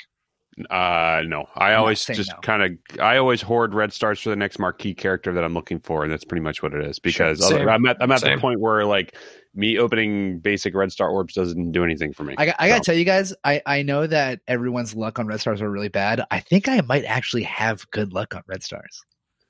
Uh, 0.69 1.23
no, 1.25 1.47
I 1.55 1.71
not 1.71 1.79
always 1.79 2.05
just 2.05 2.29
no. 2.29 2.37
kind 2.41 2.61
of, 2.63 2.99
I 2.99 3.17
always 3.17 3.41
hoard 3.41 3.73
red 3.73 3.91
stars 3.91 4.19
for 4.19 4.29
the 4.29 4.35
next 4.35 4.59
marquee 4.59 4.93
character 4.93 5.33
that 5.33 5.43
I'm 5.43 5.53
looking 5.53 5.79
for, 5.79 6.03
and 6.03 6.11
that's 6.11 6.23
pretty 6.23 6.41
much 6.43 6.61
what 6.61 6.73
it 6.73 6.85
is. 6.85 6.99
Because 6.99 7.39
Sure. 7.47 7.69
I'm 7.69 7.85
at, 7.87 7.97
I'm 7.99 8.11
at 8.11 8.19
Same. 8.21 8.35
the 8.37 8.41
point 8.41 8.59
where 8.59 8.85
like 8.85 9.15
me 9.55 9.77
opening 9.77 10.39
basic 10.39 10.75
red 10.75 10.91
star 10.91 11.09
orbs 11.09 11.33
doesn't 11.33 11.71
do 11.71 11.83
anything 11.83 12.13
for 12.13 12.23
me. 12.23 12.35
I, 12.37 12.45
got- 12.47 12.55
I 12.59 12.67
gotta 12.67 12.83
So, 12.83 12.91
tell 12.91 12.95
you 12.99 13.05
guys, 13.05 13.33
I, 13.43 13.61
I 13.65 13.81
know 13.83 14.05
that 14.07 14.41
everyone's 14.47 14.95
luck 14.95 15.17
on 15.19 15.27
red 15.27 15.39
stars 15.39 15.61
are 15.61 15.69
really 15.69 15.89
bad. 15.89 16.23
I 16.29 16.39
think 16.39 16.67
I 16.67 16.81
might 16.81 17.05
actually 17.05 17.43
have 17.43 17.89
good 17.91 18.13
luck 18.13 18.35
on 18.35 18.43
red 18.47 18.63
stars. 18.63 19.01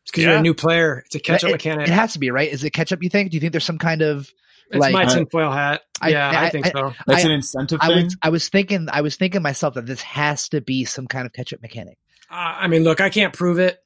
It's 0.04 0.12
because 0.12 0.24
you're 0.26 0.36
a 0.36 0.42
new 0.42 0.54
player. 0.54 1.04
It's 1.06 1.16
a 1.16 1.20
catch 1.20 1.44
up 1.44 1.50
it, 1.50 1.54
mechanic. 1.54 1.88
It 1.88 1.94
has 1.94 2.14
to 2.14 2.20
be 2.20 2.30
right. 2.30 2.52
Is 2.52 2.64
it 2.64 2.72
catch 2.72 2.92
up? 2.92 3.02
You 3.02 3.10
think? 3.10 3.32
Do 3.32 3.38
you 3.38 3.42
think 3.42 3.52
there's 3.54 3.64
some 3.64 3.78
kind 3.78 4.02
of? 4.02 4.30
It's 4.74 4.82
like- 4.82 4.94
my 4.94 5.06
uh, 5.06 5.14
tinfoil 5.14 5.52
hat. 5.52 5.82
Yeah, 6.06 6.30
I, 6.30 6.46
I- 6.48 6.50
think 6.50 6.66
so. 6.68 6.94
That's 7.08 7.24
I- 7.24 7.28
an 7.28 7.32
incentive 7.32 7.80
I 7.82 7.88
thing. 7.88 8.04
was 8.06 8.18
I 8.22 8.30
was 8.30 8.50
thinking 8.50 8.88
I 8.92 9.02
was 9.02 9.16
thinking 9.16 9.42
myself 9.42 9.76
that 9.76 9.86
this 9.86 10.02
has 10.02 10.50
to 10.50 10.62
be 10.62 10.84
some 10.86 11.08
kind 11.08 11.26
of 11.26 11.34
catch 11.34 11.54
up 11.54 11.62
mechanic. 11.62 11.98
Uh, 12.30 12.34
I 12.60 12.68
mean, 12.68 12.84
look, 12.84 13.00
I 13.02 13.10
can't 13.10 13.34
prove 13.34 13.60
it. 13.60 13.80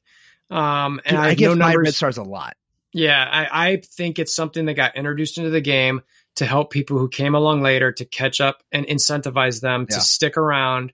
Um, 0.50 1.00
and 1.04 1.10
Dude, 1.10 1.18
I, 1.18 1.24
I 1.24 1.28
have 1.30 1.38
give 1.38 1.50
no 1.50 1.56
my 1.56 1.72
numbers. 1.72 1.84
red 1.88 1.94
stars 1.94 2.16
a 2.16 2.22
lot. 2.22 2.56
Yeah, 2.92 3.22
I, 3.30 3.72
I 3.72 3.76
think 3.84 4.18
it's 4.18 4.34
something 4.34 4.64
that 4.64 4.74
got 4.74 4.96
introduced 4.96 5.36
into 5.36 5.50
the 5.50 5.60
game 5.60 6.00
to 6.36 6.46
help 6.46 6.70
people 6.70 6.98
who 6.98 7.08
came 7.08 7.34
along 7.34 7.60
later 7.62 7.92
to 7.92 8.04
catch 8.06 8.40
up 8.40 8.62
and 8.72 8.86
incentivize 8.86 9.60
them 9.60 9.86
Yeah. 9.90 9.96
to 9.96 10.00
stick 10.00 10.36
around 10.38 10.92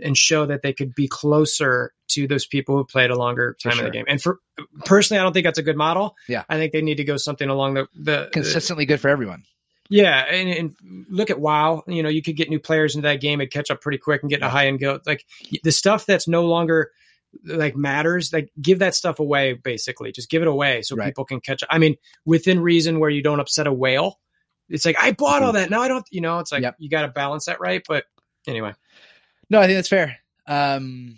and 0.00 0.16
show 0.16 0.46
that 0.46 0.62
they 0.62 0.72
could 0.72 0.94
be 0.94 1.08
closer 1.08 1.92
to 2.08 2.26
those 2.26 2.46
people 2.46 2.76
who 2.76 2.84
played 2.84 3.10
a 3.10 3.16
longer 3.16 3.56
time 3.62 3.78
in 3.78 3.84
the 3.84 3.90
game. 3.90 4.04
And 4.08 4.22
for 4.22 4.38
personally, 4.84 5.18
I 5.20 5.22
don't 5.22 5.32
think 5.32 5.44
that's 5.44 5.58
a 5.58 5.62
good 5.62 5.76
model. 5.76 6.14
Yeah. 6.28 6.44
I 6.48 6.56
think 6.56 6.72
they 6.72 6.82
need 6.82 6.96
to 6.96 7.04
go 7.04 7.16
something 7.16 7.48
along 7.48 7.74
the 7.74 7.88
the 7.94 8.28
Consistently 8.32 8.86
good 8.86 9.00
for 9.00 9.08
everyone. 9.08 9.44
yeah, 9.90 10.20
and, 10.30 10.48
and 10.48 11.06
look 11.10 11.30
at 11.30 11.40
WoW. 11.40 11.82
You 11.86 12.02
know, 12.02 12.08
you 12.08 12.22
could 12.22 12.36
get 12.36 12.48
new 12.48 12.58
players 12.60 12.94
into 12.94 13.08
that 13.08 13.20
game 13.20 13.40
and 13.40 13.50
catch 13.50 13.70
up 13.70 13.80
pretty 13.80 13.98
quick 13.98 14.22
and 14.22 14.30
get 14.30 14.42
a 14.42 14.48
high 14.48 14.66
end 14.66 14.80
go. 14.80 15.00
Like 15.06 15.24
the 15.62 15.72
stuff 15.72 16.06
that's 16.06 16.28
no 16.28 16.44
longer 16.46 16.90
like 17.44 17.76
matters. 17.76 18.32
Like 18.32 18.50
give 18.60 18.78
that 18.78 18.94
stuff 18.94 19.18
away. 19.18 19.54
Basically, 19.54 20.12
just 20.12 20.30
give 20.30 20.42
it 20.42 20.48
away 20.48 20.82
so 20.82 20.96
Right. 20.96 21.06
people 21.06 21.24
can 21.24 21.40
catch. 21.40 21.62
up. 21.62 21.68
I 21.72 21.78
mean, 21.78 21.96
within 22.24 22.60
reason, 22.60 23.00
where 23.00 23.10
you 23.10 23.22
don't 23.22 23.40
upset 23.40 23.66
a 23.66 23.72
whale. 23.72 24.20
It's 24.68 24.84
like 24.84 24.96
I 24.98 25.12
bought 25.12 25.42
all 25.42 25.50
mm. 25.50 25.54
that. 25.54 25.70
Now 25.70 25.82
I 25.82 25.88
don't. 25.88 26.04
You 26.10 26.20
know, 26.20 26.38
it's 26.38 26.50
like 26.52 26.62
Yep. 26.62 26.76
you 26.78 26.88
got 26.88 27.02
to 27.02 27.08
balance 27.08 27.44
that 27.46 27.60
right. 27.60 27.82
But 27.86 28.04
anyway, 28.48 28.72
No, 29.50 29.60
I 29.60 29.66
think 29.66 29.76
that's 29.78 29.88
fair. 29.88 30.16
Um, 30.46 31.16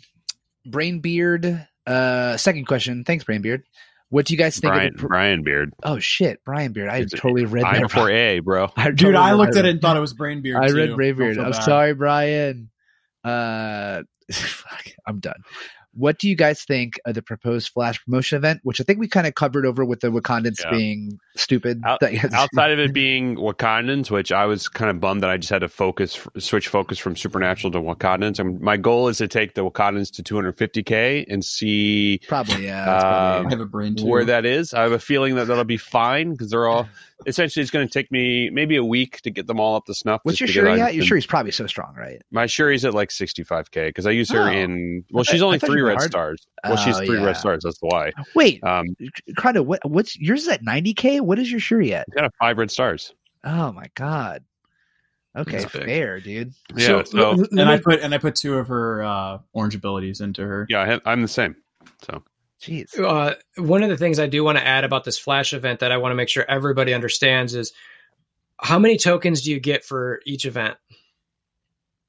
Brainbeard. 0.67 1.67
Uh, 1.87 2.37
second 2.37 2.67
question. 2.67 3.05
Thanks, 3.05 3.25
Brainbeard. 3.25 3.63
What 4.11 4.25
do 4.27 4.33
you 4.35 4.39
guys 4.39 4.59
think? 4.59 4.73
Brian, 4.73 4.89
of 4.89 4.93
the, 4.95 4.99
pr- 5.01 5.07
Brian 5.09 5.43
Beard, 5.43 5.75
oh 5.83 5.99
shit, 5.99 6.41
Brian 6.45 6.73
Beard. 6.73 6.89
I 6.89 6.99
It's 6.99 7.13
a- 7.13 7.17
totally 7.19 7.45
read 7.45 7.65
I 7.65 7.75
that. 7.75 7.83
before. 7.83 8.11
A, 8.11 8.39
bro. 8.41 8.71
I 8.77 8.87
Dude, 8.89 8.99
totally 9.01 9.17
I 9.25 9.33
looked 9.35 9.57
at 9.57 9.67
it 9.67 9.71
and 9.71 9.81
thought 9.83 9.99
it 9.99 10.01
was 10.01 10.15
Brainbeard. 10.15 10.57
I 10.57 10.71
read 10.71 10.87
too. 10.91 10.97
Brainbeard. 10.97 11.37
Don't 11.37 11.45
feel 11.45 11.45
I'm 11.45 11.53
bad. 11.53 11.63
sorry, 11.65 11.95
Brian. 11.95 12.71
Uh, 13.23 14.03
fuck, 14.33 14.87
I'm 15.07 15.21
done. 15.21 15.43
What 15.99 16.19
do 16.19 16.29
you 16.29 16.37
guys 16.37 16.63
think 16.63 17.01
of 17.05 17.15
the 17.15 17.23
proposed 17.23 17.71
Flash 17.71 18.03
promotion 18.05 18.37
event, 18.37 18.61
which 18.63 18.81
I 18.81 18.85
think 18.85 19.01
we 19.01 19.09
kind 19.09 19.27
of 19.27 19.35
covered 19.35 19.67
over 19.67 19.85
with 19.85 20.01
the 20.01 20.09
Wakandans 20.09 20.61
Yeah. 20.63 20.71
being 20.71 21.19
stupid? 21.37 21.83
Out- 21.85 21.99
That- 22.01 22.33
Outside 22.33 22.71
of 22.71 22.79
it 22.79 22.93
being 22.93 23.37
Wakandans, 23.37 24.11
which 24.11 24.31
I 24.31 24.47
was 24.47 24.69
kind 24.69 24.91
of 24.91 25.01
bummed 25.01 25.23
that 25.23 25.31
I 25.31 25.37
just 25.37 25.51
had 25.51 25.61
to 25.63 25.69
focus, 25.69 26.19
switch 26.39 26.69
focus 26.69 26.99
from 26.99 27.17
Supernatural 27.17 27.73
to 27.73 27.81
Wakandans. 27.81 28.39
And 28.39 28.61
my 28.61 28.77
goal 28.77 29.09
is 29.09 29.19
to 29.19 29.27
take 29.29 29.55
the 29.55 29.63
Wakandans 29.69 30.13
to 30.13 30.23
250k 30.23 31.27
and 31.29 31.45
see 31.45 32.21
probably, 32.29 32.67
yeah. 32.67 32.85
that's 32.85 33.05
Um, 33.05 33.11
probably- 33.11 33.47
I 33.47 33.51
have 33.51 33.61
a 33.61 33.67
brain 33.67 33.97
too. 33.97 34.07
where 34.07 34.25
that 34.25 34.45
is. 34.47 34.73
I 34.75 34.83
have 34.83 34.93
a 34.93 34.99
feeling 34.99 35.35
that 35.35 35.47
that'll 35.47 35.65
be 35.65 35.77
fine 35.77 36.33
because 36.33 36.51
they're 36.51 36.67
all 36.69 36.89
essentially. 37.27 37.63
It's 37.63 37.71
going 37.71 37.87
to 37.87 37.93
take 37.93 38.11
me 38.13 38.51
maybe 38.51 38.77
a 38.77 38.85
week 38.85 39.21
to 39.23 39.31
get 39.31 39.47
them 39.47 39.59
all 39.61 39.77
up 39.77 39.85
to 39.87 39.95
snuff. 39.95 40.21
What's 40.25 40.41
your 40.41 40.47
just 40.47 40.57
because 40.59 40.77
Shuri 40.77 40.81
at? 40.81 40.95
Your 40.95 41.03
been- 41.03 41.09
Shuri's 41.09 41.27
probably 41.27 41.53
so 41.53 41.67
strong, 41.67 41.95
right? 41.97 42.21
My 42.31 42.47
Shuri's 42.47 42.85
at 42.85 42.95
like 42.95 43.11
65k 43.11 43.89
because 43.89 44.07
I 44.07 44.11
use 44.11 44.31
her 44.31 44.43
Oh. 44.49 44.53
in. 44.53 45.05
Well, 45.11 45.25
she's 45.25 45.43
only 45.43 45.59
three 45.59 45.81
red 45.83 45.97
hard- 45.99 46.11
stars. 46.11 46.47
Well, 46.65 46.77
she's 46.77 46.97
Oh, 46.97 47.05
three 47.07 47.19
yeah. 47.19 47.25
red 47.27 47.37
stars. 47.37 47.63
That's 47.65 47.79
why. 47.81 48.13
Wait, 48.35 48.63
Um, 48.65 48.87
kind 49.37 49.57
of. 49.57 49.67
What? 49.67 49.81
What's 49.89 50.19
yours 50.19 50.43
is 50.43 50.49
at 50.49 50.63
90k? 50.63 51.21
What 51.21 51.39
is 51.39 51.51
your 51.51 51.61
Shuri 51.61 51.93
at? 51.95 52.07
she's 52.09 52.15
got 52.15 52.25
a 52.25 52.31
five 52.41 52.59
red 52.59 52.71
stars. 52.71 53.13
Oh 53.45 53.73
my 53.73 53.87
god. 53.95 54.45
Okay, 55.37 55.59
That's 55.59 55.73
big. 55.73 55.85
fair, 55.85 56.21
dude. 56.21 56.53
Yeah. 56.75 57.03
So, 57.05 57.21
l- 57.21 57.37
let 57.37 57.51
and 57.53 57.61
I 57.69 57.79
put 57.79 58.01
and 58.01 58.13
I 58.15 58.19
put 58.19 58.35
two 58.35 58.55
of 58.55 58.67
her 58.69 59.03
uh, 59.05 59.39
orange 59.53 59.75
abilities 59.77 60.21
into 60.21 60.43
her. 60.45 60.67
yeah, 60.69 60.81
I 60.81 60.87
have- 60.87 61.03
I'm 61.05 61.23
the 61.23 61.29
same. 61.29 61.55
So 62.03 62.23
Jeez. 62.63 62.99
uh, 62.99 63.35
one 63.57 63.83
of 63.83 63.89
the 63.89 63.97
things 63.97 64.19
I 64.19 64.27
do 64.27 64.43
want 64.43 64.59
to 64.59 64.67
add 64.67 64.85
about 64.85 65.05
this 65.05 65.19
flash 65.19 65.53
event 65.53 65.81
that 65.81 65.93
I 65.93 65.97
want 65.99 66.11
to 66.13 66.17
make 66.17 66.29
sure 66.29 66.45
everybody 66.49 66.93
understands 66.93 67.55
is 67.55 67.73
how 68.61 68.79
many 68.79 68.97
tokens 68.97 69.43
do 69.43 69.51
you 69.53 69.61
get 69.61 69.85
for 69.85 70.21
each 70.27 70.45
event 70.45 70.77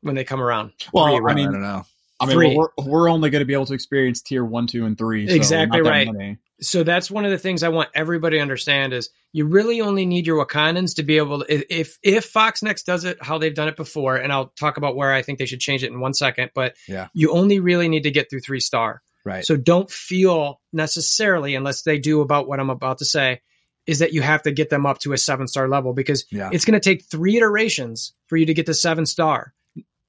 when 0.01 0.15
they 0.15 0.23
come 0.23 0.41
around? 0.41 0.71
Well, 0.93 1.05
Three, 1.05 1.15
I 1.15 1.19
right? 1.19 1.31
I 1.31 1.35
mean, 1.35 1.51
don't 1.51 1.61
know. 1.61 1.85
I 2.19 2.25
mean, 2.25 2.35
Three. 2.35 2.55
we're, 2.57 2.67
we're 2.83 3.09
only 3.09 3.29
going 3.29 3.41
to 3.41 3.45
be 3.45 3.53
able 3.53 3.67
to 3.67 3.73
experience 3.73 4.21
tier 4.21 4.43
one, 4.43 4.67
two, 4.67 4.85
and 4.85 4.97
three. 4.97 5.27
So 5.27 5.35
Exactly 5.35 5.81
right. 5.81 6.11
many. 6.11 6.37
so 6.59 6.83
that's 6.83 7.09
one 7.09 7.23
of 7.23 7.31
the 7.31 7.37
things 7.37 7.63
I 7.63 7.69
want 7.69 7.89
everybody 7.95 8.37
to 8.37 8.41
understand 8.41 8.91
is 8.91 9.09
you 9.31 9.45
really 9.45 9.79
only 9.79 10.05
need 10.05 10.27
your 10.27 10.43
Wakandans 10.45 10.95
to 10.95 11.03
be 11.03 11.17
able 11.17 11.45
to 11.45 11.73
if 11.73 11.97
if 12.03 12.33
FoxNext 12.33 12.83
does 12.85 13.05
it 13.05 13.19
how 13.23 13.37
they've 13.37 13.53
done 13.55 13.67
it 13.69 13.77
before, 13.77 14.17
and 14.17 14.33
I'll 14.33 14.47
talk 14.59 14.75
about 14.77 14.95
where 14.97 15.13
I 15.13 15.21
think 15.21 15.39
they 15.39 15.45
should 15.45 15.59
change 15.61 15.83
it 15.83 15.91
in 15.91 15.99
one 16.01 16.13
second, 16.13 16.51
but 16.53 16.75
Yeah. 16.89 17.07
you 17.13 17.31
only 17.31 17.59
really 17.61 17.87
need 17.87 18.03
to 18.03 18.11
get 18.11 18.29
through 18.29 18.41
three 18.41 18.59
star. 18.59 19.01
Right. 19.25 19.45
So 19.45 19.55
don't 19.57 19.89
feel 19.91 20.61
necessarily, 20.71 21.55
unless 21.55 21.81
they 21.83 21.99
do 21.99 22.21
about 22.21 22.47
what 22.47 22.59
I'm 22.59 22.69
about 22.69 22.97
to 22.99 23.05
say, 23.05 23.41
is 23.85 23.99
that 23.99 24.13
you 24.13 24.21
have 24.21 24.41
to 24.43 24.51
get 24.51 24.69
them 24.69 24.85
up 24.85 24.99
to 24.99 25.13
a 25.13 25.17
seven 25.17 25.47
star 25.47 25.67
level 25.67 25.93
because 25.93 26.25
Yeah. 26.31 26.49
it's 26.53 26.65
going 26.65 26.79
to 26.79 26.83
take 26.83 27.05
three 27.05 27.37
iterations 27.37 28.13
for 28.27 28.37
you 28.37 28.45
to 28.45 28.53
get 28.53 28.65
to 28.67 28.73
seven 28.73 29.05
star, 29.05 29.53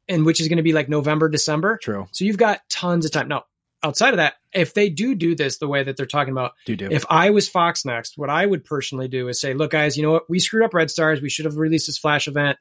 and 0.08 0.24
which 0.26 0.40
is 0.40 0.48
going 0.48 0.58
to 0.58 0.62
be 0.62 0.72
like 0.72 0.88
November, 0.88 1.28
December. 1.28 1.78
True. 1.82 2.06
So 2.12 2.24
you've 2.24 2.36
got 2.38 2.60
tons 2.68 3.04
of 3.06 3.12
time. 3.12 3.28
Now, 3.28 3.44
outside 3.82 4.10
of 4.12 4.18
that, 4.18 4.34
if 4.52 4.74
they 4.74 4.90
do 4.90 5.14
do 5.14 5.34
this 5.34 5.58
the 5.58 5.68
way 5.68 5.82
that 5.82 5.96
they're 5.96 6.04
talking 6.06 6.32
about, 6.32 6.52
Do 6.66 6.76
do. 6.76 6.88
if 6.90 7.04
I 7.08 7.30
was 7.30 7.48
FoxNext, 7.48 8.12
what 8.18 8.28
I 8.28 8.44
would 8.44 8.64
personally 8.64 9.08
do 9.08 9.28
is 9.28 9.40
say, 9.40 9.54
look, 9.54 9.70
guys, 9.70 9.96
you 9.96 10.02
know 10.02 10.12
what? 10.12 10.28
We 10.28 10.38
screwed 10.40 10.64
up 10.64 10.74
Red 10.74 10.90
Stars. 10.90 11.22
We 11.22 11.30
should 11.30 11.46
have 11.46 11.56
released 11.56 11.86
this 11.86 11.96
flash 11.98 12.28
event 12.28 12.58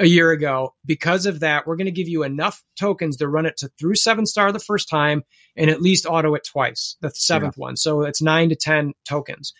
a 0.00 0.06
year 0.06 0.30
ago. 0.32 0.74
Because 0.84 1.26
of 1.26 1.40
that, 1.40 1.66
we're 1.66 1.76
going 1.76 1.84
to 1.86 1.92
give 1.92 2.08
you 2.08 2.24
enough 2.24 2.64
tokens 2.78 3.16
to 3.18 3.28
run 3.28 3.46
it 3.46 3.56
to 3.58 3.68
through 3.78 3.94
seven 3.94 4.26
star 4.26 4.50
the 4.50 4.58
first 4.58 4.88
time 4.88 5.22
and 5.56 5.70
at 5.70 5.80
least 5.80 6.06
auto 6.06 6.34
it 6.34 6.44
twice, 6.44 6.96
the 7.00 7.10
seventh 7.10 7.56
one. 7.56 7.76
So 7.76 8.02
it's 8.02 8.20
nine 8.22 8.48
to 8.48 8.56
10 8.56 8.94
tokens. 9.04 9.52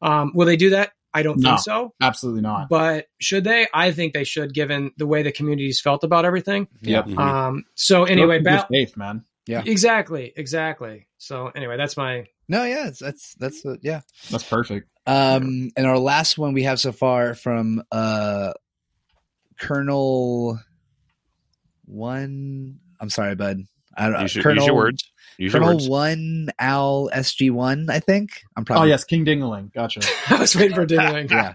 Um, 0.00 0.32
will 0.34 0.46
they 0.46 0.56
do 0.56 0.70
that? 0.70 0.92
I 1.14 1.22
don't 1.22 1.38
No. 1.38 1.50
think 1.50 1.60
so. 1.60 1.92
Absolutely 2.00 2.40
not. 2.40 2.68
But 2.70 3.06
should 3.20 3.44
they? 3.44 3.66
I 3.74 3.92
think 3.92 4.14
they 4.14 4.24
should, 4.24 4.54
given 4.54 4.92
the 4.96 5.06
way 5.06 5.22
the 5.22 5.30
community's 5.30 5.80
felt 5.80 6.04
about 6.04 6.24
everything. 6.24 6.68
Yep. 6.80 7.06
Mhm. 7.06 7.18
Um, 7.18 7.64
so 7.74 8.04
anyway, 8.04 8.38
Good 8.38 8.44
ba- 8.44 8.66
faith, 8.70 8.96
man. 8.96 9.24
Yeah. 9.46 9.62
exactly, 9.66 10.32
exactly. 10.36 11.08
So 11.18 11.48
anyway, 11.54 11.76
that's 11.76 11.96
my 11.96 12.26
no, 12.48 12.64
yeah, 12.64 12.88
it's, 12.88 12.98
that's 12.98 13.34
that's 13.34 13.64
uh, 13.66 13.76
yeah. 13.82 14.00
That's 14.30 14.44
perfect. 14.44 14.88
Um, 15.06 15.70
and 15.76 15.86
our 15.86 15.98
last 15.98 16.38
one 16.38 16.54
we 16.54 16.62
have 16.64 16.80
so 16.80 16.92
far 16.92 17.34
from 17.34 17.82
uh, 17.92 18.52
Colonel 19.62 20.58
One. 21.86 22.78
I'm 23.00 23.10
sorry, 23.10 23.34
bud. 23.34 23.62
I 23.96 24.04
don't 24.04 24.12
know. 24.14 24.20
You 24.22 24.28
should 24.28 24.42
Colonel, 24.42 24.62
use 24.62 24.66
your 24.66 24.76
words. 24.76 25.04
Use 25.38 25.52
your 25.52 25.60
Colonel 25.60 25.76
words. 25.76 25.88
One 25.88 26.48
Al 26.58 27.10
SG 27.14 27.50
One, 27.50 27.88
I 27.90 28.00
think. 28.00 28.30
I'm 28.56 28.64
probably. 28.64 28.88
Oh 28.88 28.88
yes, 28.88 29.04
King 29.04 29.24
Dingaling. 29.24 29.72
Gotcha. 29.72 30.00
I 30.30 30.38
was 30.38 30.56
waiting 30.56 30.74
for 30.74 30.86
Dingling. 30.86 31.30
yeah. 31.30 31.54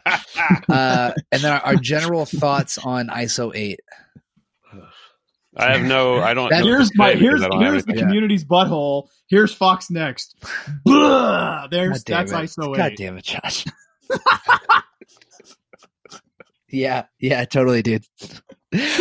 Uh, 0.69 1.13
and 1.31 1.41
then 1.41 1.51
our, 1.51 1.59
our 1.61 1.75
general 1.75 2.25
thoughts 2.25 2.77
on 2.77 3.07
ISO 3.07 3.51
eight. 3.55 3.79
I 5.59 5.71
have 5.71 5.81
no. 5.85 6.19
I 6.21 6.33
don't. 6.33 6.49
That- 6.49 6.59
know 6.61 6.67
Here's 6.67 6.95
my 6.95 7.13
here's 7.15 7.41
because 7.41 7.43
I 7.43 7.47
don't 7.49 7.61
have 7.63 7.71
here's 7.73 7.85
the 7.85 7.91
anything. 7.91 7.95
Yeah. 7.95 8.07
community's 8.09 8.45
butthole. 8.45 9.07
Here's 9.27 9.57
FoxNext. 9.57 10.35
Blah! 10.85 11.67
There's 11.67 12.03
God 12.03 12.27
damn 12.27 12.27
that's 12.27 12.57
it. 12.57 12.61
ISO 12.61 12.75
God 12.77 12.91
damn 12.95 13.17
it, 13.17 13.25
Josh. 13.25 13.65
yeah, 16.69 17.05
yeah, 17.19 17.45
totally, 17.45 17.81
dude. 17.81 18.05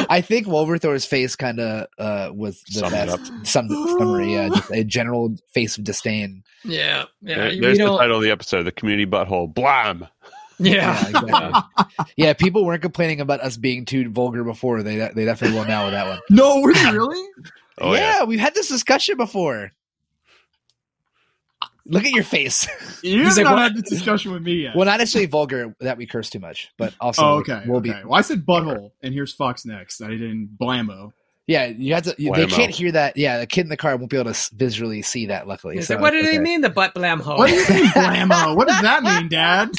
I 0.08 0.20
think 0.20 0.46
Wolverthor's 0.46 1.04
face 1.04 1.34
kind 1.34 1.58
of 1.58 1.86
uh, 1.98 2.30
was 2.32 2.62
the 2.72 2.80
Summed 2.80 2.94
it 2.94 3.06
best 3.06 3.46
some 3.46 3.68
summary. 3.98 4.32
Yeah, 4.34 4.48
just 4.54 4.70
a 4.70 4.84
general 4.84 5.34
face 5.52 5.76
of 5.76 5.84
disdain. 5.84 6.42
Yeah, 6.64 7.04
yeah. 7.20 7.36
There- 7.36 7.48
we 7.50 7.60
There's 7.60 7.78
the 7.78 7.96
title 7.96 8.16
of 8.18 8.22
the 8.22 8.30
episode: 8.30 8.62
"The 8.62 8.72
Community 8.72 9.06
Butthole." 9.10 9.52
Blam. 9.52 10.06
yeah. 10.58 11.08
Yeah, 11.08 11.08
exactly. 11.08 12.04
yeah, 12.16 12.32
people 12.32 12.64
weren't 12.64 12.82
complaining 12.82 13.20
about 13.20 13.40
us 13.40 13.56
being 13.56 13.84
too 13.84 14.08
vulgar 14.10 14.44
before. 14.44 14.82
They 14.82 14.96
they 15.14 15.24
definitely 15.24 15.58
will 15.58 15.66
now 15.66 15.84
with 15.84 15.92
that 15.94 16.06
one. 16.06 16.20
No, 16.30 16.60
were 16.60 16.72
they 16.72 16.90
really? 16.92 17.22
Oh 17.78 17.92
yeah, 17.92 18.20
yeah. 18.20 18.24
we've 18.24 18.40
had 18.40 18.54
this 18.54 18.70
discussion 18.70 19.18
before. 19.18 19.70
Look 21.88 22.04
at 22.04 22.10
your 22.12 22.24
face. 22.24 22.66
You've 23.02 23.36
like, 23.36 23.44
not 23.44 23.54
what? 23.54 23.62
had 23.62 23.76
this 23.76 23.88
discussion 23.88 24.32
with 24.32 24.42
me 24.42 24.62
yet. 24.62 24.76
well, 24.76 24.86
not 24.86 24.98
necessarily 24.98 25.26
vulgar 25.26 25.74
that 25.80 25.96
we 25.96 26.06
curse 26.06 26.30
too 26.30 26.40
much, 26.40 26.72
but 26.78 26.94
also 27.00 27.22
oh, 27.24 27.34
okay. 27.38 27.62
we'll 27.66 27.78
okay. 27.78 27.92
be 27.92 28.04
Well, 28.04 28.18
I 28.18 28.22
said 28.22 28.44
butthole, 28.44 28.90
and 29.02 29.14
here's 29.14 29.36
FoxNext. 29.36 30.02
I 30.04 30.08
didn't 30.10 30.56
blammo. 30.60 31.12
Yeah, 31.46 31.66
you 31.66 31.94
have 31.94 32.02
to. 32.04 32.14
you- 32.18 32.34
they 32.34 32.46
can't 32.46 32.74
hear 32.74 32.90
that. 32.92 33.16
Yeah, 33.16 33.38
the 33.38 33.46
kid 33.46 33.62
in 33.62 33.68
the 33.68 33.76
car 33.76 33.96
won't 33.96 34.10
be 34.10 34.18
able 34.18 34.32
to 34.32 34.54
visually 34.56 35.02
see 35.02 35.26
that. 35.26 35.46
Luckily, 35.46 35.76
He's 35.76 35.86
so 35.86 35.96
what 35.98 36.10
do 36.10 36.18
it's 36.18 36.28
he 36.28 36.36
okay. 36.36 36.42
mean, 36.42 36.60
the 36.60 36.70
butt 36.70 36.92
blam 36.94 37.20
hoe? 37.20 37.36
What 37.36 37.48
do 37.48 37.54
you 37.54 37.68
mean 37.68 37.86
blammo? 37.90 38.56
what 38.56 38.66
does 38.66 38.82
that 38.82 39.02
mean, 39.04 39.28
Dad? 39.28 39.70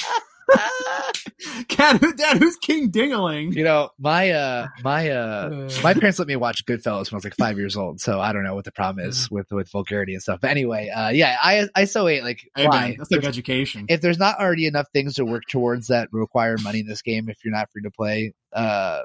Cat, 1.68 2.00
who, 2.02 2.14
Dad, 2.14 2.38
who's 2.38 2.56
King 2.58 2.92
Dingaling? 2.92 3.54
You 3.54 3.64
know, 3.64 3.90
my 4.00 4.32
uh, 4.32 4.68
my 4.84 5.10
uh, 5.10 5.50
Uh, 5.50 5.70
my 5.84 5.94
parents 5.94 6.20
let 6.20 6.28
me 6.28 6.36
watch 6.36 6.66
Goodfellas 6.66 7.12
when 7.12 7.16
I 7.16 7.18
was 7.18 7.24
like 7.24 7.36
five 7.36 7.58
years 7.58 7.76
old, 7.78 8.00
so 8.00 8.20
I 8.20 8.34
don't 8.34 8.44
know 8.44 8.56
what 8.56 8.66
the 8.66 8.72
problem 8.72 9.06
is 9.08 9.30
with 9.32 9.52
with 9.52 9.70
vulgarity 9.72 10.14
and 10.14 10.22
stuff. 10.22 10.40
But 10.42 10.52
anyway, 10.52 10.90
uh, 10.90 11.10
yeah, 11.10 11.38
I 11.42 11.68
ISO 11.78 12.12
eight 12.12 12.24
like 12.24 12.50
Hey, 12.56 12.68
why? 12.68 12.80
man, 12.80 12.96
that's 12.98 13.12
like 13.12 13.24
education. 13.26 13.86
if 13.90 14.02
there's 14.02 14.18
not 14.20 14.40
already 14.40 14.66
enough 14.68 14.88
things 14.94 15.16
to 15.16 15.26
work 15.26 15.44
towards 15.50 15.88
that 15.88 16.10
require 16.12 16.58
money 16.64 16.80
in 16.80 16.88
this 16.88 17.02
game, 17.02 17.30
if 17.30 17.44
you're 17.44 17.54
not 17.54 17.70
free 17.72 17.84
to 17.84 17.92
play, 17.92 18.34
uh, 18.54 19.02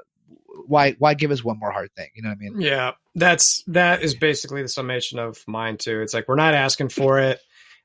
why 0.67 0.91
why 0.99 1.13
give 1.13 1.31
us 1.31 1.43
one 1.43 1.59
more 1.59 1.71
hard 1.71 1.89
thing? 1.95 2.09
You 2.15 2.23
know 2.23 2.29
what 2.29 2.35
I 2.35 2.49
mean? 2.49 2.61
Yeah, 2.61 2.91
that's 3.15 3.63
that 3.67 4.01
is 4.03 4.15
basically 4.15 4.61
the 4.61 4.67
summation 4.69 5.19
of 5.19 5.43
mine 5.47 5.77
too. 5.77 6.01
It's 6.01 6.13
like 6.13 6.27
we're 6.27 6.35
not 6.35 6.53
asking 6.53 6.89
for 6.89 7.19
it. 7.19 7.39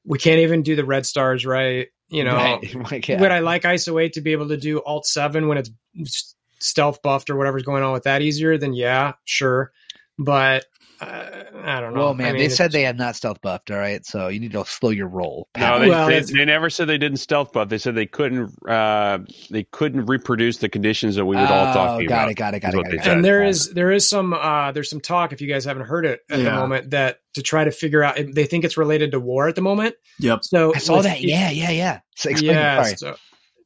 We 0.04 0.18
can't 0.18 0.40
even 0.40 0.62
do 0.62 0.76
the 0.76 0.84
red 0.84 1.04
stars 1.06 1.44
right. 1.44 1.88
You 2.08 2.24
know, 2.24 2.34
Right. 2.34 2.74
Would 3.20 3.32
I 3.32 3.40
like 3.40 3.62
ISO 3.62 4.02
eight 4.02 4.14
to 4.14 4.20
be 4.20 4.32
able 4.32 4.48
to 4.48 4.56
do 4.56 4.82
Alt 4.84 5.06
seven 5.06 5.48
when 5.48 5.58
it's 5.58 6.34
stealth 6.58 7.02
buffed 7.02 7.30
or 7.30 7.36
whatever's 7.36 7.62
going 7.62 7.82
on 7.82 7.92
with 7.92 8.04
that 8.04 8.22
easier? 8.22 8.56
Then 8.56 8.72
yeah, 8.72 9.12
sure. 9.24 9.72
But 10.18 10.64
uh, 11.00 11.44
I 11.64 11.80
don't 11.80 11.94
know. 11.94 12.00
Well, 12.00 12.14
man, 12.14 12.28
I 12.28 12.32
mean, 12.32 12.38
they 12.42 12.48
said 12.48 12.72
they 12.72 12.82
have 12.82 12.96
not 12.96 13.16
stealth 13.16 13.40
buffed. 13.40 13.70
All 13.70 13.78
right, 13.78 14.04
so 14.04 14.28
you 14.28 14.40
need 14.40 14.52
to 14.52 14.64
slow 14.64 14.90
your 14.90 15.08
roll. 15.08 15.48
No, 15.56 15.78
they, 15.78 15.88
Well, 15.88 16.08
they, 16.08 16.20
they 16.20 16.44
never 16.44 16.70
said 16.70 16.86
they 16.88 16.98
didn't 16.98 17.18
stealth 17.18 17.52
buff. 17.52 17.68
They 17.68 17.78
said 17.78 17.94
they 17.94 18.06
couldn't. 18.06 18.52
Uh, 18.68 19.18
they 19.50 19.64
couldn't 19.64 20.06
reproduce 20.06 20.58
the 20.58 20.68
conditions 20.68 21.16
that 21.16 21.24
we 21.24 21.36
would 21.36 21.44
all 21.44 21.70
Oh, 21.70 21.72
talking 21.74 22.08
got 22.08 22.14
about. 22.24 22.30
it, 22.30 22.34
got 22.34 22.54
it, 22.54 22.60
got 22.60 22.74
it, 22.74 22.76
got 22.76 22.86
it. 22.86 22.96
got 22.96 23.04
said. 23.04 23.10
it. 23.12 23.14
and 23.16 23.24
there 23.24 23.44
is 23.44 23.70
there 23.72 23.90
is 23.92 24.08
some 24.08 24.32
uh 24.32 24.72
there's 24.72 24.90
some 24.90 25.00
talk 25.00 25.32
if 25.32 25.40
you 25.40 25.48
guys 25.48 25.64
haven't 25.64 25.86
heard 25.86 26.06
it 26.06 26.20
at 26.30 26.38
the 26.38 26.50
moment 26.50 26.90
that 26.90 27.18
to 27.34 27.42
try 27.42 27.64
to 27.64 27.70
figure 27.70 28.02
out 28.02 28.16
they 28.34 28.44
think 28.46 28.64
it's 28.64 28.76
related 28.76 29.12
to 29.12 29.20
war 29.20 29.48
at 29.48 29.54
the 29.54 29.60
moment 29.62 29.94
Yep. 30.20 30.44
so 30.44 30.74
I 30.74 30.78
saw 30.78 30.96
with- 30.96 31.04
that. 31.04 31.20
Yeah, 31.20 31.50
yeah, 31.50 31.70
yeah. 31.70 32.00
So 32.16 32.30
yeah 32.30 32.82
so, 32.94 33.16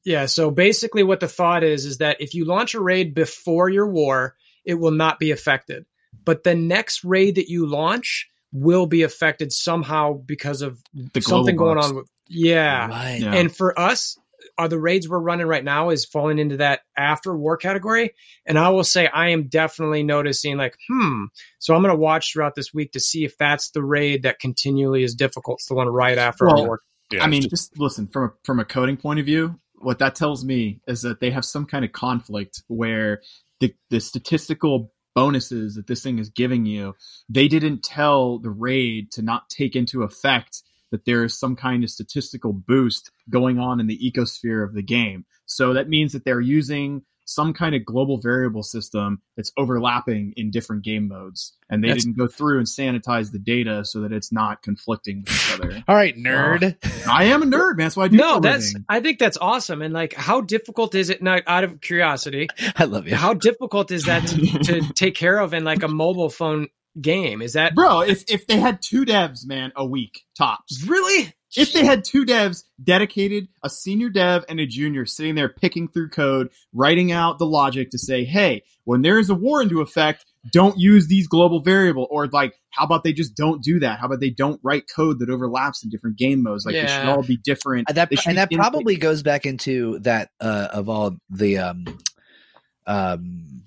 yeah 0.05 0.27
so 0.27 0.51
basically 0.51 1.03
what 1.03 1.21
the 1.21 1.29
thought 1.29 1.65
is 1.65 1.85
is 1.87 1.99
that 1.99 2.21
if 2.21 2.35
you 2.35 2.45
launch 2.45 2.75
a 2.75 2.81
raid 2.81 3.15
before 3.15 3.69
your 3.69 3.89
war 3.89 4.35
it 4.65 4.75
will 4.75 4.91
not 4.91 5.19
be 5.19 5.31
affected 5.31 5.85
but 6.25 6.45
the 6.45 6.55
next 6.55 7.05
raid 7.05 7.35
that 7.37 7.49
you 7.49 7.67
launch 7.67 8.29
will 8.53 8.87
be 8.87 9.03
affected 9.03 9.53
somehow 9.53 10.13
because 10.13 10.63
of 10.63 10.79
The 10.95 11.21
something 11.23 11.57
going 11.57 11.77
bugs. 11.77 11.89
on 11.91 11.97
with 11.97 12.09
yeah 12.29 12.89
Right. 12.89 13.21
Yeah. 13.21 13.35
and 13.35 13.55
for 13.55 13.79
us, 13.79 14.19
are 14.59 14.69
the 14.69 14.79
raids 14.79 15.09
we're 15.09 15.19
running 15.19 15.47
right 15.47 15.65
now 15.65 15.89
is 15.91 16.05
falling 16.05 16.39
into 16.39 16.59
that 16.59 16.81
after 16.97 17.35
war 17.35 17.57
category. 17.57 18.13
And 18.45 18.59
I 18.59 18.69
will 18.71 18.85
say 18.85 19.07
I 19.07 19.29
am 19.29 19.45
definitely 19.49 20.03
noticing 20.03 20.59
like, 20.59 20.77
hmm. 20.89 21.25
So 21.59 21.75
I'm 21.75 21.81
going 21.83 21.95
to 21.95 21.99
watch 21.99 22.33
throughout 22.33 22.55
this 22.55 22.75
week 22.75 22.93
to 22.93 23.01
see 23.01 23.25
if 23.25 23.39
that's 23.39 23.71
the 23.71 23.83
raid 23.83 24.25
that 24.25 24.41
continually 24.41 25.05
is 25.05 25.15
difficult. 25.15 25.61
It's 25.61 25.69
the 25.69 25.75
one 25.75 25.89
right 25.89 26.19
after 26.19 26.49
our 26.49 26.57
Well, 26.57 26.67
war. 26.67 26.81
Yeah, 27.11 27.25
I 27.25 27.29
mean, 27.29 27.43
it's 27.45 27.51
just 27.51 27.79
listen 27.79 28.07
from 28.09 28.25
a, 28.25 28.33
from 28.45 28.61
a 28.61 28.65
coding 28.65 28.97
point 28.99 29.21
of 29.21 29.27
view. 29.27 29.59
What 29.77 29.99
that 30.01 30.15
tells 30.17 30.45
me 30.45 30.81
is 30.87 31.01
that 31.03 31.21
they 31.21 31.31
have 31.31 31.45
some 31.45 31.65
kind 31.65 31.85
of 31.85 31.93
conflict 31.93 32.63
where 32.69 33.23
the 33.61 33.75
the 33.91 34.01
statistical 34.01 34.93
bonuses 35.15 35.75
that 35.75 35.87
this 35.87 36.03
thing 36.03 36.19
is 36.19 36.31
giving 36.31 36.67
you, 36.67 36.95
they 37.29 37.49
didn't 37.49 37.83
tell 37.83 38.39
the 38.39 38.51
raid 38.51 39.11
to 39.13 39.23
not 39.23 39.49
take 39.49 39.77
into 39.77 40.03
effect 40.03 40.63
that 40.91 41.05
there 41.05 41.25
is 41.25 41.39
some 41.39 41.57
kind 41.57 41.83
of 41.83 41.91
statistical 41.91 42.53
boost 42.53 43.11
going 43.31 43.59
on 43.59 43.81
in 43.81 43.87
the 43.87 43.99
ecosphere 43.99 44.65
of 44.65 44.75
the 44.75 44.83
game. 44.83 45.25
So 45.47 45.75
that 45.75 45.89
means 45.89 46.13
that 46.13 46.25
they're 46.25 46.41
using 46.41 47.03
some 47.25 47.53
kind 47.55 47.75
of 47.75 47.85
global 47.85 48.19
variable 48.19 48.63
system 48.63 49.21
that's 49.37 49.53
overlapping 49.57 50.33
in 50.37 50.51
different 50.51 50.83
game 50.85 51.09
modes. 51.09 51.53
And 51.71 51.83
they 51.83 51.89
That's- 51.89 52.05
didn't 52.05 52.19
go 52.19 52.27
through 52.27 52.59
and 52.59 52.67
sanitize 52.67 53.33
the 53.33 53.39
data 53.39 53.85
so 53.85 54.01
that 54.01 54.13
it's 54.13 54.33
not 54.33 54.63
conflicting 54.63 55.21
with 55.23 55.31
each 55.31 55.53
other. 55.55 55.83
All 55.89 55.95
right, 55.95 56.17
nerd. 56.17 56.77
I 57.09 57.25
am 57.25 57.43
a 57.43 57.47
nerd, 57.47 57.77
man. 57.79 57.87
That's 57.87 57.97
why 57.97 58.05
I 58.05 58.09
do 58.09 58.17
No, 58.17 58.37
everything. 58.37 58.51
that's, 58.73 58.75
I 58.89 59.01
think 59.01 59.19
that's 59.19 59.39
awesome. 59.39 59.83
And 59.83 59.95
like, 59.95 60.15
how 60.15 60.41
difficult 60.41 60.95
is 60.95 61.11
it 61.11 61.23
now 61.23 61.39
out 61.47 61.65
of 61.65 61.81
curiosity? 61.81 62.49
I 62.77 62.85
love 62.85 63.07
you. 63.09 63.15
How 63.15 63.35
difficult 63.35 63.91
is 63.91 64.05
that 64.05 64.27
to, 64.29 64.59
to 64.65 64.93
take 64.95 65.15
care 65.15 65.39
of 65.39 65.55
in 65.55 65.65
like 65.65 65.83
a 65.83 65.89
mobile 65.89 66.29
phone 66.31 66.69
game? 67.01 67.41
Is 67.41 67.55
that 67.55 67.75
bro. 67.75 68.01
If 68.03 68.25
if 68.29 68.47
they 68.47 68.59
had 68.59 68.83
two 68.83 69.05
devs, 69.07 69.47
man, 69.47 69.73
a 69.77 69.87
week 69.87 70.25
tops. 70.37 70.85
really? 70.87 71.33
If 71.57 71.73
they 71.73 71.85
had 71.85 72.05
two 72.05 72.25
devs 72.25 72.65
dedicated, 72.83 73.49
a 73.63 73.69
senior 73.69 74.09
dev 74.09 74.45
and 74.49 74.59
a 74.59 74.67
junior 74.67 75.05
sitting 75.07 75.35
there 75.35 75.49
picking 75.49 75.89
through 75.89 76.09
code, 76.11 76.51
writing 76.73 77.13
out 77.13 77.39
the 77.39 77.47
logic 77.47 77.91
to 77.91 77.99
say, 77.99 78.25
hey, 78.25 78.63
when 78.85 79.03
there 79.03 79.19
is 79.19 79.31
a 79.31 79.35
war 79.35 79.63
into 79.63 79.81
effect, 79.81 80.25
don't 80.51 80.79
use 80.79 81.07
these 81.07 81.29
global 81.29 81.61
variable. 81.61 82.07
Or 82.11 82.27
like, 82.27 82.55
how 82.71 82.85
about 82.85 83.05
they 83.05 83.13
just 83.13 83.37
don't 83.37 83.63
do 83.63 83.81
that? 83.81 84.01
How 84.01 84.07
about 84.07 84.21
they 84.21 84.31
don't 84.31 84.61
write 84.63 84.85
code 84.95 85.19
that 85.21 85.31
overlaps 85.31 85.85
in 85.85 85.91
different 85.91 86.17
game 86.17 86.43
modes? 86.43 86.65
Like 86.65 86.75
they 86.75 86.87
should 86.87 87.07
all 87.07 87.23
be 87.23 87.37
different. 87.37 87.91
Uh, 87.91 87.95
that 87.95 88.11
and 88.27 88.39
that 88.39 88.51
in- 88.51 88.59
probably 88.59 88.97
goes 88.97 89.23
back 89.23 89.47
into 89.47 89.99
that 90.01 90.31
uh, 90.41 90.69
of 90.73 90.89
all 90.89 91.17
the 91.31 91.59
um 91.59 91.85
um 92.87 93.63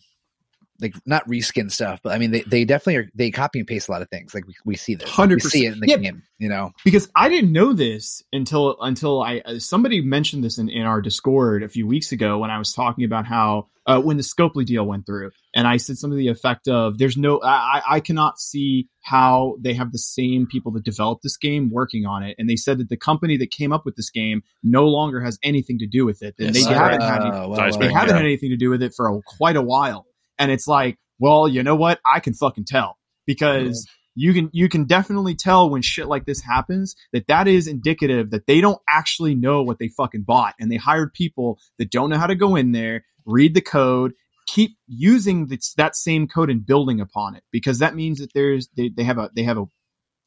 like 0.81 0.93
not 1.05 1.25
reskin 1.27 1.71
stuff, 1.71 1.99
but 2.03 2.13
I 2.13 2.17
mean 2.17 2.31
they, 2.31 2.41
they 2.41 2.65
definitely 2.65 2.95
are 2.97 3.09
they 3.15 3.31
copy 3.31 3.59
and 3.59 3.67
paste 3.67 3.87
a 3.87 3.91
lot 3.91 4.01
of 4.01 4.09
things. 4.09 4.33
Like 4.33 4.45
we, 4.47 4.53
we 4.65 4.75
see 4.75 4.95
this, 4.95 5.07
we 5.17 5.23
100%. 5.25 5.41
see 5.43 5.65
it 5.65 5.73
in 5.73 5.79
the 5.79 5.87
Yeah. 5.87 5.97
game. 5.97 6.23
You 6.37 6.49
know, 6.49 6.71
because 6.83 7.09
I 7.15 7.29
didn't 7.29 7.53
know 7.53 7.71
this 7.71 8.21
until 8.33 8.75
until 8.81 9.21
I 9.21 9.39
uh, 9.45 9.57
somebody 9.59 10.01
mentioned 10.01 10.43
this 10.43 10.57
in, 10.57 10.67
in 10.67 10.81
our 10.81 10.99
Discord 11.01 11.63
a 11.63 11.69
few 11.69 11.87
weeks 11.87 12.11
ago 12.11 12.39
when 12.39 12.49
I 12.51 12.57
was 12.57 12.73
talking 12.73 13.05
about 13.05 13.25
how 13.25 13.67
uh, 13.87 14.01
when 14.01 14.17
the 14.17 14.23
Scopely 14.23 14.65
deal 14.65 14.83
went 14.83 15.05
through, 15.05 15.29
and 15.55 15.65
I 15.67 15.77
said 15.77 15.97
something 15.97 16.17
to 16.17 16.21
the 16.21 16.27
effect 16.27 16.67
of, 16.67 16.97
"There's 16.97 17.15
no, 17.15 17.39
I, 17.39 17.47
I- 17.77 17.81
I 17.95 17.99
cannot 18.01 18.39
see 18.39 18.89
how 19.01 19.55
they 19.61 19.73
have 19.75 19.91
the 19.91 19.97
same 19.99 20.47
people 20.47 20.71
that 20.73 20.83
developed 20.83 21.21
this 21.23 21.37
game 21.37 21.69
working 21.71 22.05
on 22.05 22.23
it." 22.23 22.35
And 22.39 22.49
they 22.49 22.55
said 22.57 22.79
that 22.79 22.89
the 22.89 22.97
company 22.97 23.37
that 23.37 23.51
came 23.51 23.71
up 23.71 23.85
with 23.85 23.95
this 23.95 24.09
game 24.09 24.41
no 24.63 24.87
longer 24.87 25.21
has 25.21 25.37
anything 25.43 25.77
to 25.79 25.87
do 25.87 26.05
with 26.05 26.21
it, 26.23 26.35
and 26.39 26.53
Yes, 26.53 26.65
they 26.65 26.73
I 26.73 26.77
haven't 26.91 27.01
had 27.01 27.21
any, 27.21 27.29
Uh, 27.29 27.47
well, 27.47 27.71
they 27.71 27.85
well, 27.87 27.93
haven't 27.95 28.09
yeah. 28.09 28.15
had 28.17 28.25
anything 28.25 28.49
to 28.49 28.57
do 28.57 28.69
with 28.71 28.81
it 28.83 28.93
for 28.93 29.07
a, 29.07 29.21
quite 29.37 29.55
a 29.55 29.61
while. 29.61 30.05
And 30.39 30.51
it's 30.51 30.67
like, 30.67 30.97
well, 31.19 31.47
you 31.47 31.63
know 31.63 31.75
what? 31.75 31.99
I 32.05 32.19
can 32.19 32.33
fucking 32.33 32.65
tell 32.65 32.97
because 33.25 33.85
you 34.15 34.33
can 34.33 34.49
you 34.53 34.69
can 34.69 34.85
definitely 34.85 35.35
tell 35.35 35.69
when 35.69 35.81
shit 35.81 36.07
like 36.07 36.25
this 36.25 36.41
happens 36.41 36.95
that 37.13 37.27
that 37.27 37.47
is 37.47 37.67
indicative 37.67 38.31
that 38.31 38.47
they 38.47 38.61
don't 38.61 38.79
actually 38.89 39.35
know 39.35 39.61
what 39.63 39.77
they 39.79 39.89
fucking 39.89 40.23
bought 40.23 40.53
and 40.59 40.71
they 40.71 40.77
hired 40.77 41.13
people 41.13 41.59
that 41.79 41.91
don't 41.91 42.09
know 42.09 42.17
how 42.17 42.27
to 42.27 42.35
go 42.35 42.55
in 42.55 42.71
there, 42.71 43.03
read 43.25 43.53
the 43.53 43.61
code, 43.61 44.13
keep 44.47 44.77
using 44.87 45.47
this, 45.47 45.73
that 45.73 45.95
same 45.97 46.27
code 46.27 46.49
and 46.49 46.65
building 46.65 47.01
upon 47.01 47.35
it 47.35 47.43
because 47.51 47.79
that 47.79 47.93
means 47.95 48.19
that 48.19 48.31
there's 48.33 48.69
they, 48.77 48.89
they 48.89 49.03
have 49.03 49.17
a 49.17 49.29
they 49.35 49.43
have 49.43 49.57
a 49.57 49.65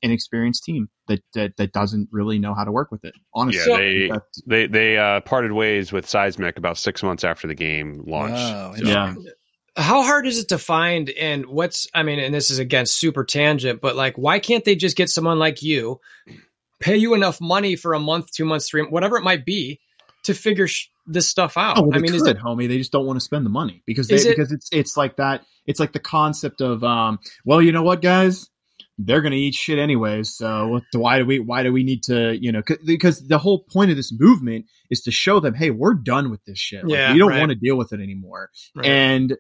inexperienced 0.03 0.63
team 0.65 0.89
that, 1.09 1.21
that 1.35 1.57
that 1.57 1.73
doesn't 1.73 2.09
really 2.13 2.39
know 2.39 2.55
how 2.55 2.65
to 2.65 2.71
work 2.71 2.91
with 2.93 3.05
it. 3.05 3.15
Honestly, 3.35 3.61
Yeah, 3.73 3.77
they- 3.79 4.09
They 4.47 4.67
they 4.67 4.99
uh, 4.99 5.21
parted 5.23 5.53
ways 5.53 5.93
with 5.93 6.07
Seismic 6.09 6.57
about 6.59 6.79
six 6.79 7.03
months 7.03 7.25
after 7.25 7.49
the 7.49 7.55
game 7.55 8.03
launched. 8.07 8.35
Oh, 8.37 8.75
So- 8.77 8.83
yeah. 8.85 9.15
How 9.79 10.03
hard 10.03 10.27
is 10.27 10.39
it 10.39 10.49
to 10.49 10.59
find 10.59 11.09
and 11.11 11.47
what's 11.47 11.87
i 11.95 12.03
mean 12.03 12.19
and 12.19 12.35
this 12.35 12.51
is 12.51 12.59
again 12.59 12.85
super 12.85 13.25
tangent 13.25 13.81
but 13.81 13.97
like 13.97 14.17
why 14.19 14.39
can't 14.39 14.65
they 14.65 14.75
just 14.77 14.97
get 14.97 15.09
someone 15.09 15.39
like 15.39 15.63
you 15.63 16.01
pay 16.81 16.97
you 16.97 17.15
enough 17.15 17.41
money 17.41 17.77
for 17.77 17.95
a 17.95 18.01
month 18.01 18.31
two 18.33 18.45
months 18.45 18.69
three 18.69 18.83
whatever 18.83 19.17
it 19.17 19.23
might 19.23 19.45
be 19.47 19.81
to 20.25 20.35
figure 20.35 20.67
sh- 20.67 20.89
this 21.07 21.29
stuff 21.29 21.57
out 21.57 21.79
Oh, 21.79 21.83
well, 21.83 21.95
i 21.95 21.99
mean 22.01 22.11
could, 22.11 22.21
is 22.21 22.27
it 22.27 22.37
homie. 22.39 22.69
They 22.69 22.77
just 22.79 22.93
don't 22.93 23.07
want 23.07 23.17
to 23.19 23.25
spend 23.25 23.47
the 23.47 23.51
money 23.51 23.83
because 23.87 24.09
they, 24.09 24.17
it- 24.17 24.37
because 24.37 24.53
it's 24.53 24.69
it's 24.73 24.97
like 24.97 25.17
that. 25.17 25.45
It's 25.67 25.81
like 25.81 25.93
the 25.93 26.01
concept 26.01 26.61
of 26.61 26.83
um. 26.85 27.19
Well, 27.45 27.63
you 27.63 27.73
know 27.73 27.83
what, 27.83 28.03
guys. 28.03 28.49
they're 28.99 29.21
going 29.23 29.33
to 29.33 29.39
eat 29.39 29.55
shit 29.55 29.79
anyways. 29.79 30.35
So 30.35 30.81
why 30.93 31.19
do 31.19 31.25
we 31.25 31.39
why 31.39 31.63
do 31.63 31.73
we 31.73 31.83
need 31.85 32.03
to 32.05 32.37
you 32.39 32.53
know 32.53 32.63
because 32.85 33.27
the 33.27 33.39
whole 33.39 33.61
point 33.65 33.91
of 33.91 33.97
this 33.97 34.13
movement 34.19 34.67
is 34.91 35.01
to 35.03 35.11
show 35.11 35.41
them 35.41 35.55
hey 35.55 35.71
we're 35.71 35.95
done 35.95 36.31
with 36.31 36.45
this 36.47 36.59
shit. 36.59 36.85
Like, 36.85 36.93
Yeah, 36.93 37.13
we 37.13 37.19
don't 37.21 37.29
right. 37.31 37.39
want 37.39 37.51
to 37.53 37.55
deal 37.57 37.77
with 37.77 37.93
it 37.95 38.01
anymore. 38.01 38.51
Right. 38.75 38.87
And 38.87 39.37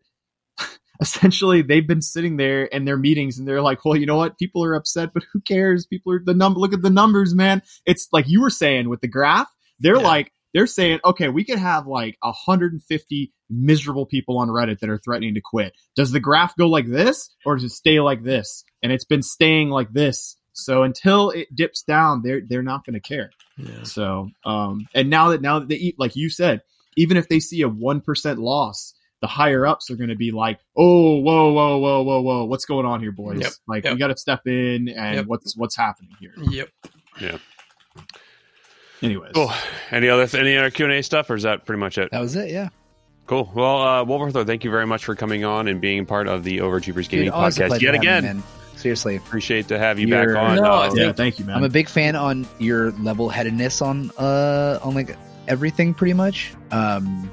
essentially 1.00 1.62
they've 1.62 1.86
been 1.86 2.02
sitting 2.02 2.36
there 2.36 2.64
in 2.64 2.84
their 2.84 2.96
meetings 2.96 3.38
and 3.38 3.46
they're 3.46 3.62
like, 3.62 3.84
well, 3.84 3.96
you 3.96 4.06
know 4.06 4.16
what? 4.16 4.38
People 4.38 4.64
are 4.64 4.74
upset, 4.74 5.12
but 5.14 5.22
who 5.32 5.40
cares? 5.40 5.86
People 5.86 6.12
are 6.12 6.22
the 6.24 6.34
number. 6.34 6.58
Look 6.60 6.72
at 6.72 6.82
the 6.82 6.90
numbers, 6.90 7.34
man. 7.34 7.62
It's 7.86 8.08
like 8.12 8.28
you 8.28 8.40
were 8.40 8.50
saying 8.50 8.88
with 8.88 9.00
the 9.00 9.08
graph. 9.08 9.48
They're 9.80 9.96
Yeah. 9.96 10.02
like 10.02 10.32
they're 10.54 10.66
saying, 10.66 11.00
okay, 11.04 11.28
we 11.28 11.44
could 11.44 11.58
have 11.58 11.86
like 11.86 12.16
150 12.22 13.32
miserable 13.50 14.06
people 14.06 14.38
on 14.38 14.48
Reddit 14.48 14.80
that 14.80 14.90
are 14.90 14.98
threatening 14.98 15.34
to 15.34 15.40
quit. 15.42 15.74
Does 15.94 16.10
the 16.10 16.20
graph 16.20 16.56
go 16.56 16.68
like 16.68 16.86
this 16.88 17.28
or 17.44 17.54
does 17.56 17.64
it 17.64 17.70
stay 17.70 18.00
like 18.00 18.22
this? 18.22 18.64
And 18.82 18.90
it's 18.92 19.04
been 19.04 19.22
staying 19.22 19.68
like 19.70 19.92
this. 19.92 20.36
So 20.52 20.82
until 20.82 21.30
it 21.30 21.54
dips 21.54 21.82
down, 21.82 22.22
they're 22.22 22.40
they're 22.46 22.62
not 22.62 22.84
going 22.84 22.94
to 22.94 23.00
care. 23.00 23.30
Yeah. 23.56 23.84
So, 23.84 24.30
um, 24.44 24.88
and 24.94 25.08
now 25.10 25.28
that 25.30 25.40
now 25.42 25.60
that 25.60 25.68
they 25.68 25.76
eat, 25.76 25.96
like 25.98 26.16
you 26.16 26.30
said, 26.30 26.62
even 26.96 27.16
if 27.16 27.28
they 27.28 27.38
see 27.40 27.62
a 27.62 27.68
one 27.68 28.00
percent 28.00 28.38
loss, 28.40 28.94
the 29.20 29.26
higher 29.26 29.66
ups 29.66 29.90
are 29.90 29.96
going 29.96 30.10
to 30.10 30.16
be 30.16 30.30
like, 30.30 30.60
"Oh, 30.76 31.20
whoa, 31.20 31.52
whoa, 31.52 31.78
whoa, 31.78 32.02
whoa, 32.02 32.20
whoa, 32.20 32.44
what's 32.44 32.64
going 32.64 32.86
on 32.86 33.00
here, 33.00 33.12
boys? 33.12 33.40
Yep, 33.40 33.52
Like, 33.66 33.84
yep. 33.84 33.92
we 33.94 33.98
got 33.98 34.08
to 34.08 34.16
step 34.16 34.46
in, 34.46 34.88
and 34.88 35.16
Yep. 35.16 35.26
what's 35.26 35.56
what's 35.56 35.76
happening 35.76 36.10
here?" 36.20 36.32
Yep. 36.50 36.68
Yeah. 37.20 37.38
Anyways, 39.02 39.32
Cool. 39.34 39.52
Any 39.92 40.08
other 40.08 40.26
any 40.38 40.56
other 40.56 40.70
Q 40.70 40.86
and 40.86 40.94
A 40.94 41.02
stuff, 41.02 41.30
or 41.30 41.36
is 41.36 41.44
that 41.44 41.64
pretty 41.64 41.78
much 41.80 41.98
it? 41.98 42.10
That 42.10 42.20
was 42.20 42.34
it. 42.34 42.50
Yeah. 42.50 42.68
Cool. 43.26 43.50
Well, 43.54 43.82
uh, 43.82 44.04
Wolverthor, 44.04 44.44
thank 44.44 44.64
you 44.64 44.70
very 44.70 44.86
much 44.86 45.04
for 45.04 45.14
coming 45.14 45.44
on 45.44 45.68
and 45.68 45.80
being 45.80 46.06
part 46.06 46.26
of 46.28 46.44
the 46.44 46.58
Overachievers 46.58 47.08
Gaming 47.08 47.26
Dude, 47.26 47.34
podcast 47.34 47.80
yet 47.80 47.94
again. 47.94 48.22
you, 48.24 48.28
man. 48.34 48.42
Seriously. 48.76 49.16
Appreciate 49.16 49.68
to 49.68 49.78
have 49.78 49.98
you 49.98 50.06
You're- 50.08 50.34
back 50.34 50.42
on. 50.42 50.56
No, 50.56 50.62
Uh, 50.64 50.90
yeah, 50.94 51.12
thank 51.12 51.38
you, 51.38 51.44
man. 51.44 51.56
I'm 51.56 51.64
a 51.64 51.68
big 51.68 51.88
fan 51.88 52.16
on 52.16 52.46
your 52.58 52.92
level 52.92 53.28
headedness 53.28 53.82
on 53.82 54.10
uh 54.18 54.78
on 54.82 54.94
like 54.94 55.16
everything 55.46 55.94
pretty 55.94 56.14
much. 56.14 56.52
Um 56.70 57.30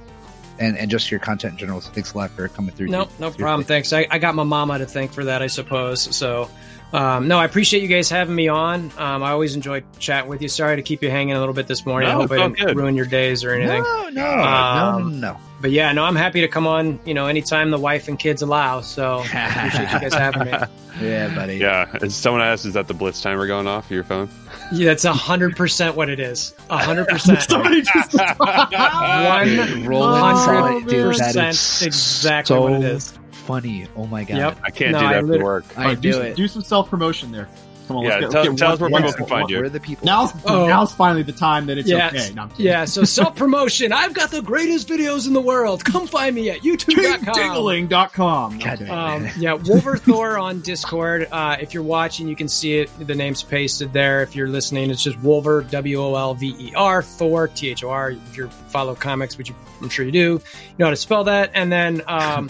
and, 0.60 0.78
and 0.78 0.90
just 0.92 1.10
your 1.12 1.20
content 1.20 1.54
in 1.54 1.58
general. 1.58 1.82
So 1.82 1.92
thanks 1.92 2.14
a 2.14 2.18
lot 2.18 2.32
for 2.32 2.48
coming 2.48 2.74
through. 2.76 2.88
No, 2.88 3.04
dude. 3.06 3.12
no 3.12 3.16
Seriously. 3.28 3.42
problem. 3.44 3.66
Thanks. 3.66 3.94
I, 3.94 4.08
I 4.10 4.20
got 4.20 4.36
my 4.36 4.44
mama 4.44 4.78
to 4.80 4.86
thank 4.86 5.12
for 5.14 5.26
that, 5.26 5.42
I 5.42 5.48
suppose. 5.48 6.16
So, 6.16 6.50
um, 6.94 7.28
no, 7.28 7.38
I 7.40 7.46
appreciate 7.46 7.82
you 7.84 7.90
guys 7.90 8.10
having 8.10 8.36
me 8.36 8.48
on. 8.48 8.92
Um, 8.98 9.22
I 9.24 9.32
always 9.32 9.56
enjoy 9.56 9.84
chatting 10.00 10.30
with 10.30 10.42
you. 10.42 10.48
Sorry 10.48 10.76
to 10.78 10.82
keep 10.82 11.02
you 11.04 11.10
hanging 11.10 11.36
a 11.36 11.40
little 11.40 11.54
bit 11.54 11.68
this 11.68 11.86
morning. 11.86 12.08
No, 12.10 12.16
I 12.16 12.22
hope 12.22 12.32
it's 12.32 12.40
I 12.40 12.44
all 12.44 12.50
didn't 12.50 12.68
good. 12.68 12.78
ruin 12.78 12.96
your 12.96 13.06
days 13.06 13.44
or 13.44 13.54
anything. 13.54 13.84
No, 13.84 14.10
no, 14.10 14.26
Um, 14.28 15.20
no, 15.20 15.32
no, 15.34 15.40
But 15.62 15.72
yeah, 15.72 15.92
no, 15.94 16.04
I'm 16.04 16.16
happy 16.18 16.42
to 16.42 16.48
come 16.48 16.68
on. 16.68 17.00
You 17.06 17.14
know, 17.14 17.28
anytime 17.28 17.72
the 17.72 17.78
wife 17.80 18.08
and 18.08 18.20
kids 18.20 18.42
allow. 18.42 18.82
So 18.82 19.24
I 19.34 19.48
appreciate 19.68 19.92
you 19.94 20.00
guys 20.10 20.14
having 20.14 20.52
me. 20.52 20.58
Yeah, 21.02 21.34
buddy. 21.34 21.58
yeah. 21.58 21.96
Is 22.02 22.16
someone 22.16 22.42
asked, 22.42 22.66
is 22.66 22.74
that 22.74 22.88
the 22.88 22.94
Blitz 22.94 23.22
timer 23.22 23.48
going 23.48 23.68
off 23.68 23.90
your 23.90 24.04
phone? 24.04 24.30
Yeah, 24.72 24.88
that's 24.88 25.04
hundred 25.04 25.56
percent 25.56 25.96
what 25.96 26.10
it 26.10 26.20
is. 26.20 26.54
hundred 26.70 27.08
percent. 27.10 27.42
Somebody 27.42 27.82
just- 27.82 28.14
One 28.40 29.86
Rolling 29.86 30.36
solid, 30.38 30.88
dude. 30.88 31.16
That 31.16 31.36
percent 31.36 31.88
exactly 31.88 32.56
so 32.56 32.62
what 32.62 32.74
it 32.74 32.84
is. 32.84 33.14
funny. 33.32 33.88
Oh 33.96 34.06
my 34.08 34.24
god. 34.24 34.38
Yep. 34.38 34.58
I 34.64 34.72
can't 34.72 34.92
No, 34.94 35.00
do 35.00 35.06
I 35.06 35.14
that 35.22 35.26
for 35.26 35.44
work. 35.44 35.66
I 35.78 35.82
Alright, 35.82 36.02
do, 36.02 36.10
do 36.12 36.18
some- 36.18 36.26
it. 36.26 36.36
do 36.36 36.48
some 36.48 36.62
self 36.62 36.90
promotion 36.90 37.32
there. 37.32 37.48
Come 37.88 37.98
on, 37.98 38.04
Yeah, 38.04 38.10
let's 38.10 38.22
get, 38.22 38.32
tell- 38.32 38.42
let's 38.44 38.50
get 38.50 38.58
tell 38.58 38.74
us 38.74 38.80
where 38.80 38.90
people 38.90 39.14
can 39.14 39.26
find 39.28 39.50
you. 39.50 39.60
We're 39.60 39.70
the 39.70 39.80
people. 39.80 40.06
Now's 40.06 40.32
Oh. 40.46 40.68
now's 40.68 40.92
finally 40.94 41.24
the 41.24 41.32
time 41.32 41.66
that 41.68 41.78
it's 41.78 41.88
Yeah, 41.88 42.08
okay. 42.08 42.32
No, 42.34 42.50
Yeah, 42.58 42.86
so 42.86 43.04
self 43.20 43.36
promotion. 43.36 43.92
I've 43.94 44.14
got 44.14 44.32
the 44.32 44.42
greatest 44.42 44.88
videos 44.88 45.28
in 45.28 45.34
the 45.34 45.42
world. 45.42 45.84
Come 45.86 46.08
find 46.08 46.36
me 46.36 46.50
at 46.50 46.62
youtube.com. 46.62 47.34
Dingling.com. 47.36 48.58
God 48.60 48.82
Okay. 48.82 48.90
Um, 48.90 49.28
yeah, 49.38 49.54
Wolverthor 49.56 50.42
on 50.42 50.62
Discord. 50.62 51.28
Uh, 51.32 51.58
if 51.60 51.74
you're 51.74 51.84
watching, 51.84 52.28
you 52.28 52.36
can 52.36 52.48
see 52.48 52.80
it. 52.80 52.90
The 53.08 53.16
name's 53.16 53.44
pasted 53.44 53.94
there. 53.94 54.22
If 54.22 54.36
you're 54.36 54.48
listening, 54.50 54.90
it's 54.90 55.04
just 55.04 55.20
Wolver, 55.22 55.64
W 55.64 56.02
O 56.02 56.16
L 56.16 56.34
V 56.34 56.56
E 56.60 56.74
R, 56.76 57.02
Thor, 57.04 57.48
T 57.48 57.70
H 57.70 57.84
O 57.84 57.90
R. 57.90 58.12
If 58.12 58.38
you 58.38 58.48
follow 58.70 58.96
comics, 58.96 59.38
which 59.38 59.50
you, 59.50 59.56
I'm 59.82 59.90
sure 59.90 60.06
you 60.06 60.12
do, 60.12 60.20
you 60.20 60.40
know 60.80 60.86
how 60.86 60.90
to 60.92 60.96
spell 60.96 61.24
that. 61.26 61.52
And 61.54 61.72
then, 61.72 62.02
um, 62.08 62.50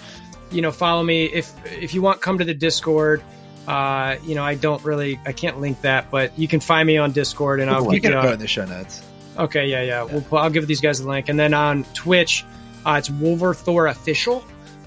you 0.52 0.62
know, 0.62 0.72
follow 0.72 1.04
me. 1.04 1.26
If 1.26 1.52
if 1.82 1.94
you 1.94 2.02
want, 2.02 2.22
come 2.22 2.38
to 2.38 2.46
the 2.46 2.54
Discord. 2.54 3.22
Uh, 3.68 4.18
you 4.24 4.36
know, 4.36 4.44
I 4.44 4.56
don't 4.56 4.84
really, 4.84 5.20
I 5.26 5.32
can't 5.32 5.60
link 5.60 5.82
that, 5.82 6.12
but 6.12 6.38
you 6.38 6.48
can 6.48 6.60
find 6.60 6.86
me 6.86 6.98
on 6.98 7.12
Discord, 7.12 7.60
and 7.60 7.70
I'll 7.70 7.86
we 7.86 7.96
keep 7.96 8.04
can 8.04 8.14
it 8.14 8.18
on. 8.18 8.34
in 8.34 8.40
the 8.40 8.48
show 8.48 8.66
notes. 8.66 9.04
Okay, 9.38 9.68
yeah, 9.68 9.82
yeah. 9.82 10.04
We'll, 10.04 10.24
I'll 10.40 10.50
give 10.50 10.68
these 10.68 10.82
guys 10.82 11.00
a 11.00 11.10
link, 11.10 11.30
and 11.30 11.40
then 11.40 11.54
on 11.54 11.84
Twitch, 11.94 12.46
uh, 12.86 12.96
it's 13.00 13.10
Wolverthor 13.10 13.90
official. 13.90 14.44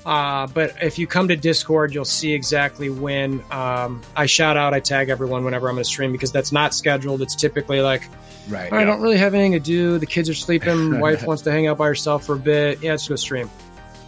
Uh, 0.07 0.47
but 0.47 0.75
if 0.81 0.99
you 0.99 1.07
come 1.07 1.29
to 1.29 1.37
Discord, 1.37 1.93
you'll 1.93 2.05
see 2.05 2.33
exactly 2.33 2.89
when 2.89 3.45
um, 3.51 4.01
I 4.17 4.27
shout 4.27 4.57
out, 4.57 4.73
I 4.73 4.81
tag 4.81 5.11
everyone 5.11 5.45
whenever 5.45 5.69
I'm 5.69 5.75
going 5.75 5.85
to 5.85 5.89
stream 5.89 6.13
because 6.13 6.33
that's 6.33 6.53
not 6.53 6.73
scheduled. 6.73 7.21
It's 7.21 7.35
typically 7.35 7.83
like 7.83 8.09
Right. 8.49 8.73
I 8.73 8.85
don't 8.85 9.01
really 9.01 9.19
have 9.19 9.35
anything 9.35 9.53
to 9.53 9.61
do. 9.61 9.99
The 9.99 10.07
kids 10.07 10.29
are 10.29 10.35
sleeping. 10.35 11.01
Wife 11.01 11.23
wants 11.27 11.43
to 11.43 11.53
hang 11.53 11.67
out 11.67 11.79
by 11.79 11.87
herself 11.87 12.25
for 12.25 12.35
a 12.35 12.39
bit. 12.39 12.83
Yeah, 12.83 12.93
let's 12.93 13.07
go 13.07 13.17
stream. 13.17 13.51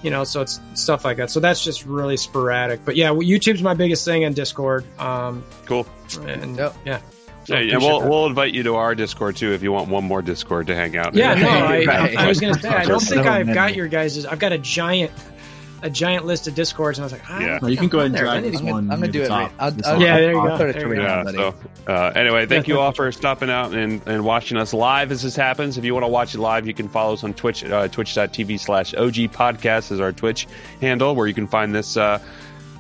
You 0.03 0.11
know, 0.11 0.25
so 0.25 0.41
it's 0.41 0.61
stuff 0.75 1.05
like 1.05 1.17
that. 1.19 1.31
So 1.31 1.41
that's 1.41 1.63
just 1.63 1.85
really 1.85 2.17
sporadic. 2.17 2.85
But 2.85 2.97
yeah, 2.97 3.11
YouTube's 3.11 3.63
my 3.63 3.75
biggest 3.75 4.05
thing, 4.05 4.25
and 4.25 4.35
Discord. 4.35 4.85
Um, 4.99 5.45
Cool. 5.67 5.87
and 6.27 6.57
Yep. 6.57 6.75
yeah. 6.87 6.91
Yeah, 6.93 6.99
So 7.47 7.55
and 7.57 7.69
appreciate 7.71 7.89
we'll 7.91 8.01
that. 8.01 8.09
we'll 8.11 8.27
invite 8.27 8.55
you 8.55 8.63
to 8.65 8.77
our 8.77 8.95
Discord 8.95 9.37
too 9.37 9.53
if 9.53 9.63
you 9.63 9.73
want 9.73 9.89
one 9.89 10.05
more 10.05 10.23
Discord 10.23 10.67
to 10.69 10.75
hang 10.75 10.97
out. 10.97 11.15
Yeah, 11.15 11.35
in. 11.35 11.41
no, 11.43 11.49
I, 11.49 11.85
Right. 11.87 12.17
I 12.17 12.29
was 12.29 12.39
gonna 12.41 12.55
say 12.59 12.69
I 12.69 12.85
don't 12.85 13.01
think 13.01 13.27
I've 13.27 13.53
got 13.53 13.75
your 13.75 13.89
guys'. 13.89 14.25
I've 14.27 14.39
got 14.39 14.53
a 14.53 14.59
giant, 14.59 15.11
a 15.83 15.91
giant 15.91 16.27
list 16.27 16.47
of 16.49 16.55
discords, 16.55 16.99
and 16.99 17.03
I 17.03 17.07
was 17.07 17.13
like, 17.13 17.31
I 17.31 17.45
Yeah. 17.45 17.67
you 17.67 17.77
can 17.77 17.89
go 17.89 18.01
I'm 18.01 18.15
ahead 18.15 18.21
and 18.21 18.21
on 18.21 18.25
there. 18.25 18.27
I 18.29 18.33
drag 18.41 18.45
need 18.45 18.53
this 18.53 18.61
to- 18.61 18.67
I'm 18.67 18.73
one. 18.73 18.85
gonna, 18.85 18.95
I'm 18.95 19.01
gonna 19.01 19.13
do 19.13 19.23
it. 19.23 19.29
Right. 19.31 19.53
I'll, 19.59 19.75
I'll, 19.85 19.93
one. 19.95 20.01
Yeah, 20.01 20.17
there 20.21 20.33
you 20.33 20.39
I'll 20.39 20.59
go. 20.59 20.67
it 20.67 20.73
There 20.75 20.83
you 20.83 20.89
you, 20.91 20.97
go. 20.97 21.03
Yeah. 21.03 21.31
So 21.87 21.93
uh, 21.93 22.13
anyway, 22.15 22.47
thank 22.47 22.69
you 22.69 22.79
all 22.79 22.93
for 22.93 23.11
stopping 23.13 23.51
out 23.51 23.73
and, 23.73 24.01
and 24.07 24.25
watching 24.25 24.57
us 24.59 24.73
live 24.75 25.11
as 25.13 25.23
this 25.23 25.35
happens. 25.37 25.79
If 25.79 25.85
you 25.85 25.93
want 25.95 26.05
to 26.05 26.09
watch 26.09 26.35
it 26.35 26.41
live, 26.41 26.67
you 26.67 26.75
can 26.75 26.89
follow 26.89 27.15
us 27.15 27.25
on 27.25 27.35
Twitch. 27.35 27.65
Uh, 27.65 27.89
Twitch.tv 27.89 28.59
slash 28.61 28.95
OG 28.95 29.15
Podcast 29.33 29.91
is 29.93 30.01
our 30.01 30.13
Twitch 30.13 30.47
handle 30.81 31.15
where 31.15 31.27
you 31.27 31.35
can 31.35 31.47
find 31.47 31.75
this 31.75 31.97
uh, 31.97 32.19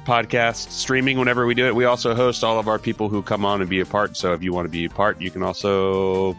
podcast 0.06 0.70
streaming 0.70 1.18
whenever 1.18 1.47
we 1.47 1.55
do 1.55 1.66
it. 1.66 1.74
We 1.74 1.85
also 1.85 2.14
host 2.14 2.43
all 2.44 2.59
of 2.59 2.68
our 2.68 2.78
people 2.78 3.09
who 3.09 3.22
come 3.22 3.44
on 3.44 3.60
and 3.60 3.68
be 3.70 3.81
a 3.81 3.86
part. 3.86 4.16
So 4.16 4.32
if 4.32 4.43
you 4.43 4.52
want 4.52 4.66
to 4.66 4.70
be 4.70 4.85
a 4.86 4.90
part, 4.90 5.20
you 5.20 5.31
can 5.31 5.43
also 5.43 6.36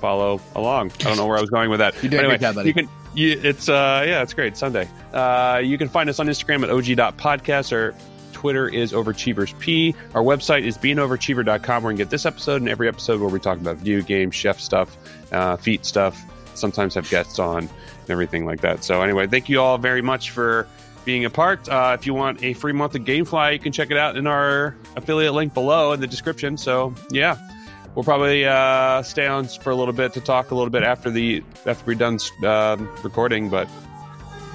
follow 0.00 0.40
along. 0.56 0.90
I 1.00 1.04
don't 1.04 1.16
know 1.16 1.26
where 1.26 1.38
I 1.38 1.40
was 1.40 1.50
going 1.50 1.70
with 1.70 1.78
that. 1.78 1.94
You're 2.02 2.10
doing 2.10 2.24
a 2.24 2.28
But 2.28 2.40
job, 2.40 2.54
buddy. 2.56 2.68
You 2.68 2.74
can. 2.74 2.88
You, 3.14 3.40
it's 3.42 3.68
uh 3.68 4.04
yeah, 4.06 4.22
it's 4.22 4.34
great. 4.34 4.56
Sunday. 4.56 4.88
Uh, 5.12 5.60
you 5.62 5.76
can 5.76 5.88
find 5.88 6.08
us 6.08 6.18
on 6.18 6.26
Instagram 6.26 6.62
at 6.62 6.70
og.podcast 6.70 7.72
or 7.72 7.94
Twitter 8.32 8.68
is 8.68 8.92
overachieversp. 8.92 9.94
Our 10.14 10.22
website 10.22 10.64
is 10.64 10.76
beingoverachiever.com 10.78 11.82
where 11.82 11.92
you 11.92 11.96
can 11.96 12.04
get 12.04 12.10
this 12.10 12.26
episode 12.26 12.60
and 12.62 12.68
every 12.68 12.88
episode 12.88 13.20
where 13.20 13.28
we 13.28 13.38
talk 13.38 13.58
about 13.58 13.76
video 13.76 14.02
games, 14.02 14.34
chef 14.34 14.58
stuff, 14.58 14.96
uh, 15.30 15.56
feet 15.56 15.84
stuff. 15.86 16.20
Sometimes 16.54 16.94
have 16.94 17.08
guests 17.08 17.38
on 17.38 17.58
and 17.58 18.10
everything 18.10 18.44
like 18.44 18.60
that. 18.62 18.82
So 18.82 19.00
anyway, 19.02 19.26
thank 19.26 19.48
you 19.48 19.60
all 19.60 19.78
very 19.78 20.02
much 20.02 20.30
for 20.30 20.66
being 21.04 21.24
a 21.24 21.30
part. 21.30 21.68
Uh, 21.68 21.96
if 21.98 22.06
you 22.06 22.14
want 22.14 22.42
a 22.42 22.52
free 22.54 22.72
month 22.72 22.94
of 22.94 23.02
GameFly, 23.02 23.52
you 23.52 23.58
can 23.58 23.72
check 23.72 23.90
it 23.90 23.96
out 23.96 24.16
in 24.16 24.26
our 24.26 24.76
affiliate 24.96 25.34
link 25.34 25.54
below 25.54 25.92
in 25.92 26.00
the 26.00 26.06
description. 26.06 26.56
So 26.56 26.94
yeah, 27.10 27.36
we'll 27.94 28.04
probably 28.04 28.44
uh, 28.44 29.02
stay 29.02 29.26
on 29.26 29.46
for 29.46 29.70
a 29.70 29.74
little 29.74 29.94
bit 29.94 30.12
to 30.14 30.20
talk 30.20 30.50
a 30.50 30.54
little 30.54 30.70
bit 30.70 30.82
after 30.82 31.10
the 31.10 31.42
after 31.66 31.84
we're 31.86 31.94
done 31.94 32.18
um 32.44 32.88
recording. 33.02 33.48
But 33.48 33.68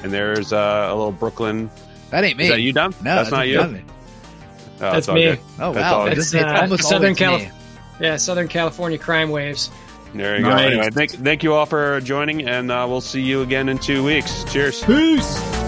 and 0.04 0.12
there's 0.12 0.54
uh, 0.54 0.88
a 0.90 0.96
little 0.96 1.12
Brooklyn. 1.12 1.70
That 2.12 2.24
ain't 2.24 2.38
me. 2.38 2.46
Is 2.46 2.50
that 2.52 2.62
you, 2.62 2.72
Dom? 2.74 2.96
No, 3.04 3.16
that's 3.16 3.32
not 3.32 3.48
you. 3.48 3.60
Oh, 3.60 3.72
That's 4.80 5.08
me. 5.08 5.24
good. 5.24 5.40
Oh 5.60 5.72
wow, 5.72 6.02
all 6.02 6.08
it's, 6.08 6.32
good. 6.32 6.42
it's 6.42 6.52
Uh, 6.52 6.62
almost 6.62 6.84
Southern 6.84 7.04
always 7.06 7.18
Calif- 7.18 7.42
me. 7.42 7.52
Yeah, 8.00 8.16
Southern 8.18 8.48
California 8.48 8.98
crime 9.00 9.32
waves. 9.32 9.72
There 10.14 10.38
you 10.38 10.44
go. 10.44 10.52
Anyway, 10.52 10.90
thank 10.92 11.12
thank 11.12 11.44
you 11.44 11.54
all 11.54 11.66
for 11.66 12.00
joining, 12.02 12.48
and 12.48 12.72
uh, 12.72 12.86
we'll 12.88 13.02
see 13.02 13.22
you 13.22 13.42
again 13.42 13.70
in 13.70 13.78
two 13.80 14.04
weeks. 14.04 14.44
Cheers. 14.46 14.84
Peace. 14.84 15.67